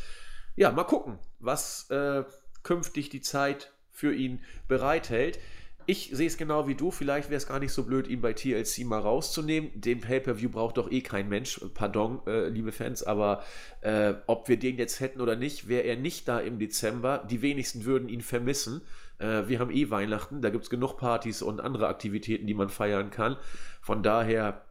ja, 0.56 0.70
mal 0.70 0.84
gucken, 0.84 1.18
was 1.38 1.90
äh, 1.90 2.24
künftig 2.62 3.10
die 3.10 3.20
Zeit 3.20 3.72
für 3.90 4.14
ihn 4.14 4.42
bereithält. 4.68 5.38
Ich 5.86 6.10
sehe 6.12 6.26
es 6.26 6.38
genau 6.38 6.66
wie 6.66 6.74
du. 6.74 6.90
Vielleicht 6.90 7.28
wäre 7.28 7.36
es 7.36 7.46
gar 7.46 7.58
nicht 7.58 7.72
so 7.72 7.84
blöd, 7.84 8.08
ihn 8.08 8.22
bei 8.22 8.32
TLC 8.32 8.84
mal 8.84 9.00
rauszunehmen. 9.00 9.70
Den 9.74 10.00
Pay-Per-View 10.00 10.48
braucht 10.48 10.78
doch 10.78 10.90
eh 10.90 11.02
kein 11.02 11.28
Mensch. 11.28 11.60
Pardon, 11.74 12.22
äh, 12.26 12.48
liebe 12.48 12.72
Fans, 12.72 13.02
aber 13.02 13.44
äh, 13.82 14.14
ob 14.26 14.48
wir 14.48 14.58
den 14.58 14.78
jetzt 14.78 15.00
hätten 15.00 15.20
oder 15.20 15.36
nicht, 15.36 15.68
wäre 15.68 15.82
er 15.82 15.96
nicht 15.96 16.26
da 16.26 16.40
im 16.40 16.58
Dezember. 16.58 17.26
Die 17.28 17.42
wenigsten 17.42 17.84
würden 17.84 18.08
ihn 18.08 18.22
vermissen. 18.22 18.80
Äh, 19.18 19.46
wir 19.46 19.58
haben 19.58 19.70
eh 19.70 19.90
Weihnachten, 19.90 20.40
da 20.40 20.48
gibt 20.48 20.64
es 20.64 20.70
genug 20.70 20.96
Partys 20.96 21.42
und 21.42 21.60
andere 21.60 21.88
Aktivitäten, 21.88 22.46
die 22.46 22.54
man 22.54 22.70
feiern 22.70 23.10
kann. 23.10 23.36
Von 23.82 24.02
daher 24.02 24.64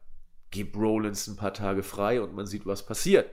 gib 0.50 0.76
Rollins 0.76 1.28
ein 1.28 1.36
paar 1.36 1.54
Tage 1.54 1.84
frei 1.84 2.22
und 2.22 2.34
man 2.34 2.48
sieht, 2.48 2.66
was 2.66 2.86
passiert. 2.86 3.30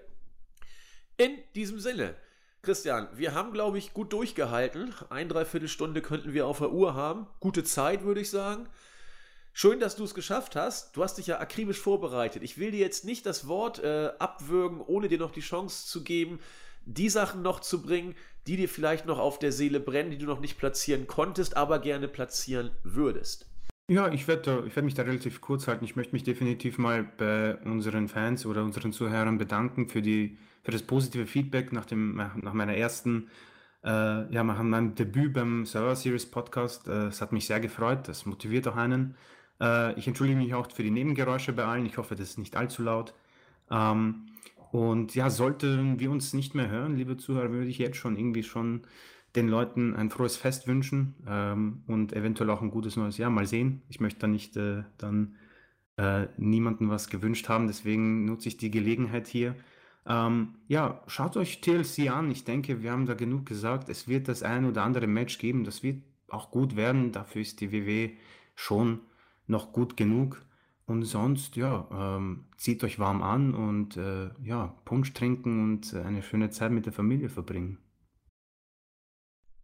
In 1.17 1.39
diesem 1.55 1.81
Sinne. 1.81 2.15
Christian, 2.63 3.09
wir 3.15 3.35
haben, 3.35 3.53
glaube 3.53 3.79
ich, 3.79 3.95
gut 3.95 4.13
durchgehalten. 4.13 4.93
Ein, 5.09 5.31
dreiviertel 5.31 5.69
Stunde 5.69 6.03
könnten 6.03 6.35
wir 6.35 6.47
auf 6.47 6.59
der 6.59 6.73
Uhr 6.73 6.95
haben. 6.95 7.27
Gute 7.41 7.65
Zeit, 7.65 8.05
würde 8.05 8.21
ich 8.21 8.29
sagen. 8.29 8.69
Schön, 9.53 9.81
dass 9.81 9.97
du 9.97 10.05
es 10.05 10.15
geschafft 10.15 10.57
hast. 10.57 10.95
Du 10.95 11.03
hast 11.03 11.17
dich 11.17 11.27
ja 11.27 11.41
akribisch 11.41 11.81
vorbereitet. 11.81 12.43
Ich 12.43 12.59
will 12.59 12.71
dir 12.71 12.81
jetzt 12.81 13.05
nicht 13.07 13.25
das 13.25 13.49
Wort 13.49 13.83
äh, 13.83 14.11
abwürgen, 14.19 14.81
ohne 14.81 15.09
dir 15.09 15.19
noch 15.19 15.31
die 15.31 15.41
Chance 15.41 15.87
zu 15.87 16.05
geben, 16.05 16.39
die 16.85 17.09
Sachen 17.09 17.41
noch 17.41 17.61
zu 17.61 17.83
bringen, 17.83 18.15
die 18.47 18.57
dir 18.57 18.69
vielleicht 18.69 19.07
noch 19.07 19.19
auf 19.19 19.39
der 19.39 19.53
Seele 19.53 19.81
brennen, 19.81 20.11
die 20.11 20.19
du 20.19 20.27
noch 20.27 20.41
nicht 20.41 20.59
platzieren 20.59 21.07
konntest, 21.07 21.57
aber 21.57 21.79
gerne 21.79 22.09
platzieren 22.09 22.71
würdest. 22.83 23.47
Ja, 23.91 24.13
ich 24.13 24.29
werde 24.29 24.73
werd 24.73 24.85
mich 24.85 24.95
da 24.95 25.03
relativ 25.03 25.41
kurz 25.41 25.67
halten. 25.67 25.85
Ich 25.85 25.97
möchte 25.97 26.13
mich 26.13 26.23
definitiv 26.23 26.79
mal 26.79 27.03
bei 27.17 27.57
unseren 27.65 28.07
Fans 28.09 28.47
oder 28.47 28.63
unseren 28.63 28.93
Zuhörern 28.93 29.37
bedanken 29.37 29.89
für, 29.89 30.01
die, 30.01 30.39
für 30.63 30.71
das 30.71 30.83
positive 30.83 31.27
Feedback 31.27 31.73
nach, 31.73 31.87
dem, 31.87 32.17
nach 32.17 32.53
meiner 32.53 32.75
ersten, 32.75 33.29
äh, 33.85 33.89
ja, 34.33 34.45
nach 34.45 34.63
meinem 34.63 34.95
Debüt 34.95 35.33
beim 35.33 35.67
Server 35.67 35.97
Series 35.97 36.27
Podcast. 36.27 36.89
Äh, 36.89 37.07
es 37.07 37.21
hat 37.21 37.33
mich 37.33 37.47
sehr 37.47 37.61
gefreut, 37.61 38.09
das 38.09 38.27
motiviert 38.27 38.69
auch 38.69 38.77
einen. 38.77 39.17
Äh, 39.61 39.99
ich 39.99 40.07
entschuldige 40.07 40.39
mich 40.39 40.55
auch 40.55 40.71
für 40.71 40.83
die 40.83 40.91
Nebengeräusche 40.91 41.53
bei 41.53 41.65
allen. 41.65 41.87
Ich 41.87 41.99
hoffe, 41.99 42.15
das 42.15 42.31
ist 42.31 42.39
nicht 42.39 42.57
allzu 42.57 42.83
laut. 42.83 43.15
Ähm, 43.71 44.27
und 44.73 45.15
ja, 45.15 45.31
sollten 45.31 45.99
wir 45.99 46.11
uns 46.11 46.33
nicht 46.33 46.55
mehr 46.55 46.71
hören, 46.71 46.97
liebe 46.97 47.17
Zuhörer, 47.17 47.51
würde 47.51 47.67
ich 47.67 47.79
jetzt 47.79 47.97
schon 47.97 48.17
irgendwie 48.17 48.43
schon 48.43 48.83
den 49.37 49.49
Leuten 49.49 49.95
ein 49.95 50.11
frohes 50.11 50.37
Fest 50.37 50.67
wünschen 50.67 51.15
ähm, 51.27 51.83
und 51.87 52.13
eventuell 52.13 52.51
auch 52.51 52.63
ein 52.63 52.71
gutes 52.71 52.97
neues 52.97 53.19
Jahr. 53.19 53.31
Mal 53.31 53.47
sehen. 53.47 53.83
Ich 53.89 54.01
möchte 54.01 54.21
da 54.21 54.27
nicht 54.27 54.57
äh, 54.57 54.83
dann 54.99 55.37
äh, 55.97 56.27
niemandem 56.37 56.91
was 56.91 57.11
gewünscht 57.11 57.49
haben, 57.49 57.67
deswegen 57.67 58.25
nutze 58.25 58.49
ich 58.49 58.57
die 58.57 58.71
Gelegenheit 58.71 59.29
hier. 59.29 59.55
Ähm, 60.11 60.57
ja, 60.67 61.01
schaut 61.07 61.37
euch 61.37 61.61
TLC 61.61 62.11
an. 62.11 62.33
Ich 62.33 62.43
denke, 62.43 62.83
wir 62.83 62.91
haben 62.91 63.07
da 63.07 63.15
genug 63.15 63.47
gesagt. 63.47 63.89
Es 63.89 64.09
wird 64.09 64.27
das 64.27 64.43
ein 64.43 64.65
oder 64.65 64.83
andere 64.83 65.07
Match 65.07 65.39
geben. 65.39 65.63
Das 65.63 65.85
wird 65.85 66.03
auch 66.27 66.51
gut 66.51 66.75
werden. 66.75 67.13
Dafür 67.13 67.43
ist 67.43 67.61
die 67.61 67.71
WW 67.71 68.17
schon 68.57 69.03
noch 69.47 69.73
gut 69.73 69.97
genug. 69.97 70.45
Und 70.85 71.05
sonst, 71.05 71.55
ja, 71.55 71.87
ähm, 71.93 72.47
zieht 72.57 72.83
euch 72.83 72.99
warm 72.99 73.23
an 73.23 73.55
und 73.55 73.97
äh, 73.97 74.31
ja, 74.43 74.75
Punsch 74.85 75.13
trinken 75.13 75.63
und 75.63 75.93
äh, 75.93 76.03
eine 76.03 76.25
schöne 76.25 76.51
Zeit 76.51 76.73
mit 76.73 76.87
der 76.87 76.93
Familie 76.93 77.29
verbringen. 77.29 77.79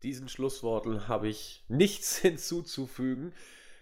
Diesen 0.05 0.29
Schlussworten 0.29 1.09
habe 1.09 1.27
ich 1.27 1.65
nichts 1.67 2.19
hinzuzufügen. 2.19 3.33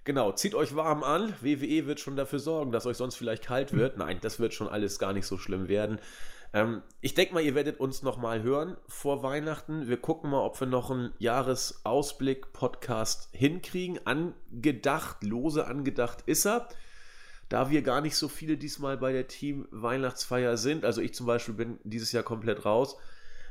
Genau, 0.05 0.33
zieht 0.33 0.55
euch 0.55 0.75
warm 0.75 1.03
an. 1.03 1.35
WWE 1.43 1.87
wird 1.87 2.01
schon 2.01 2.17
dafür 2.17 2.39
sorgen, 2.39 2.73
dass 2.73 2.87
euch 2.87 2.97
sonst 2.97 3.17
vielleicht 3.17 3.45
kalt 3.45 3.75
wird. 3.75 3.99
Nein, 3.99 4.19
das 4.23 4.41
wird 4.41 4.55
schon 4.55 4.69
alles 4.69 4.99
gar 4.99 5.13
nicht 5.13 5.27
so 5.27 5.37
schlimm 5.37 5.69
werden. 5.69 5.99
Ähm, 6.55 6.81
ich 7.03 7.13
denke 7.13 7.35
mal, 7.35 7.43
ihr 7.43 7.55
werdet 7.55 7.79
uns 7.79 8.03
noch 8.03 8.17
mal 8.17 8.43
hören 8.43 8.79
vor 8.89 9.23
Weihnachten. 9.23 9.89
Wir 9.89 9.99
gucken 9.99 10.31
mal, 10.31 10.41
ob 10.41 10.59
wir 10.59 10.67
noch 10.67 10.91
einen 10.91 11.13
Jahresausblick-Podcast 11.19 13.29
hinkriegen. 13.33 14.01
Angedacht, 14.07 15.23
lose 15.23 15.67
angedacht 15.67 16.23
ist 16.25 16.47
er 16.47 16.67
da 17.49 17.71
wir 17.71 17.83
gar 17.83 18.01
nicht 18.01 18.17
so 18.17 18.29
viele 18.29 18.57
diesmal 18.57 18.97
bei 18.97 19.13
der 19.13 19.27
Team 19.27 19.67
Weihnachtsfeier 19.71 20.57
sind, 20.57 20.85
also 20.85 21.01
ich 21.01 21.15
zum 21.15 21.27
Beispiel 21.27 21.55
bin 21.55 21.79
dieses 21.85 22.13
Jahr 22.13 22.23
komplett 22.23 22.65
raus, 22.65 22.97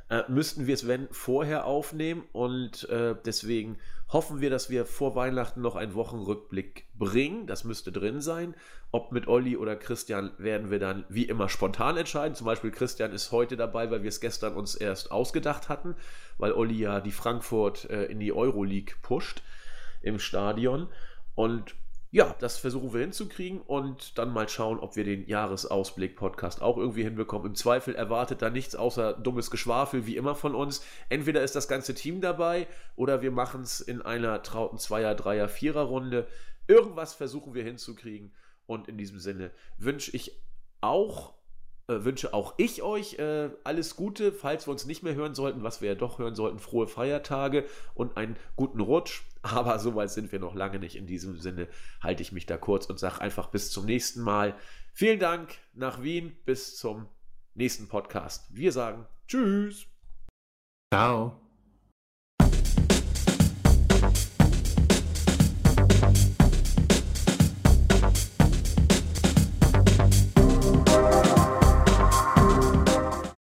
äh, 0.09 0.23
müssten 0.27 0.67
wir 0.67 0.73
es, 0.73 0.87
wenn, 0.87 1.07
vorher 1.11 1.65
aufnehmen 1.65 2.23
und 2.31 2.89
äh, 2.89 3.15
deswegen 3.25 3.77
hoffen 4.13 4.41
wir, 4.41 4.51
dass 4.51 4.69
wir 4.69 4.85
vor 4.85 5.15
Weihnachten 5.15 5.61
noch 5.61 5.75
einen 5.75 5.95
Wochenrückblick 5.95 6.87
bringen. 6.93 7.47
Das 7.47 7.63
müsste 7.63 7.91
drin 7.91 8.21
sein. 8.21 8.55
Ob 8.91 9.11
mit 9.11 9.27
Olli 9.27 9.57
oder 9.57 9.75
Christian 9.75 10.31
werden 10.37 10.69
wir 10.69 10.79
dann 10.79 11.03
wie 11.09 11.23
immer 11.23 11.49
spontan 11.49 11.97
entscheiden. 11.97 12.35
Zum 12.35 12.45
Beispiel 12.45 12.69
Christian 12.69 13.11
ist 13.11 13.31
heute 13.31 13.57
dabei, 13.57 13.89
weil 13.89 14.03
wir 14.03 14.09
es 14.09 14.21
gestern 14.21 14.53
uns 14.53 14.75
erst 14.75 15.11
ausgedacht 15.11 15.67
hatten, 15.67 15.95
weil 16.37 16.53
Olli 16.53 16.75
ja 16.75 17.01
die 17.01 17.11
Frankfurt 17.11 17.89
äh, 17.89 18.05
in 18.05 18.19
die 18.19 18.31
Euroleague 18.31 18.95
pusht 19.01 19.41
im 20.03 20.19
Stadion. 20.19 20.87
Und 21.33 21.75
ja, 22.13 22.35
das 22.39 22.59
versuchen 22.59 22.93
wir 22.93 23.01
hinzukriegen 23.01 23.59
und 23.61 24.19
dann 24.19 24.31
mal 24.31 24.47
schauen, 24.47 24.77
ob 24.77 24.95
wir 24.95 25.03
den 25.03 25.27
Jahresausblick-Podcast 25.27 26.61
auch 26.61 26.77
irgendwie 26.77 27.01
hinbekommen. 27.01 27.47
Im 27.47 27.55
Zweifel 27.55 27.95
erwartet 27.95 28.43
da 28.43 28.51
nichts 28.51 28.75
außer 28.75 29.13
dummes 29.13 29.49
Geschwafel, 29.49 30.05
wie 30.05 30.15
immer 30.15 30.35
von 30.35 30.53
uns. 30.53 30.85
Entweder 31.09 31.41
ist 31.41 31.55
das 31.55 31.67
ganze 31.67 31.95
Team 31.95 32.21
dabei 32.21 32.67
oder 32.95 33.23
wir 33.23 33.31
machen 33.31 33.61
es 33.61 33.81
in 33.81 34.03
einer 34.03 34.43
trauten 34.43 34.77
Zweier-, 34.77 35.15
Dreier-, 35.15 35.49
Vierer-Runde. 35.49 36.27
Irgendwas 36.67 37.15
versuchen 37.15 37.55
wir 37.55 37.63
hinzukriegen. 37.63 38.31
Und 38.67 38.87
in 38.87 38.99
diesem 38.99 39.17
Sinne 39.17 39.49
wünsche 39.79 40.15
ich 40.15 40.39
auch 40.81 41.33
äh, 41.87 42.03
wünsche 42.05 42.35
auch 42.35 42.53
ich 42.57 42.83
euch 42.83 43.17
äh, 43.17 43.49
alles 43.63 43.95
Gute, 43.95 44.31
falls 44.31 44.67
wir 44.67 44.71
uns 44.71 44.85
nicht 44.85 45.01
mehr 45.01 45.15
hören 45.15 45.33
sollten, 45.33 45.63
was 45.63 45.81
wir 45.81 45.89
ja 45.89 45.95
doch 45.95 46.19
hören 46.19 46.35
sollten, 46.35 46.59
frohe 46.59 46.85
Feiertage 46.85 47.65
und 47.95 48.17
einen 48.17 48.37
guten 48.55 48.81
Rutsch. 48.81 49.23
Aber 49.43 49.77
so 49.77 49.93
weit 49.93 50.09
sind 50.09 50.31
wir 50.31 50.39
noch 50.39 50.55
lange 50.55 50.79
nicht. 50.79 50.95
In 50.95 51.05
diesem 51.05 51.37
Sinne 51.39 51.67
halte 52.01 52.23
ich 52.23 52.31
mich 52.31 52.45
da 52.45 52.57
kurz 52.57 52.85
und 52.87 52.97
sage 52.97 53.21
einfach 53.21 53.47
bis 53.49 53.69
zum 53.71 53.85
nächsten 53.85 54.21
Mal. 54.21 54.55
Vielen 54.93 55.19
Dank 55.19 55.55
nach 55.73 56.01
Wien, 56.01 56.35
bis 56.45 56.77
zum 56.77 57.07
nächsten 57.53 57.87
Podcast. 57.87 58.45
Wir 58.55 58.71
sagen 58.71 59.05
Tschüss. 59.27 59.85
Ciao. 60.93 61.42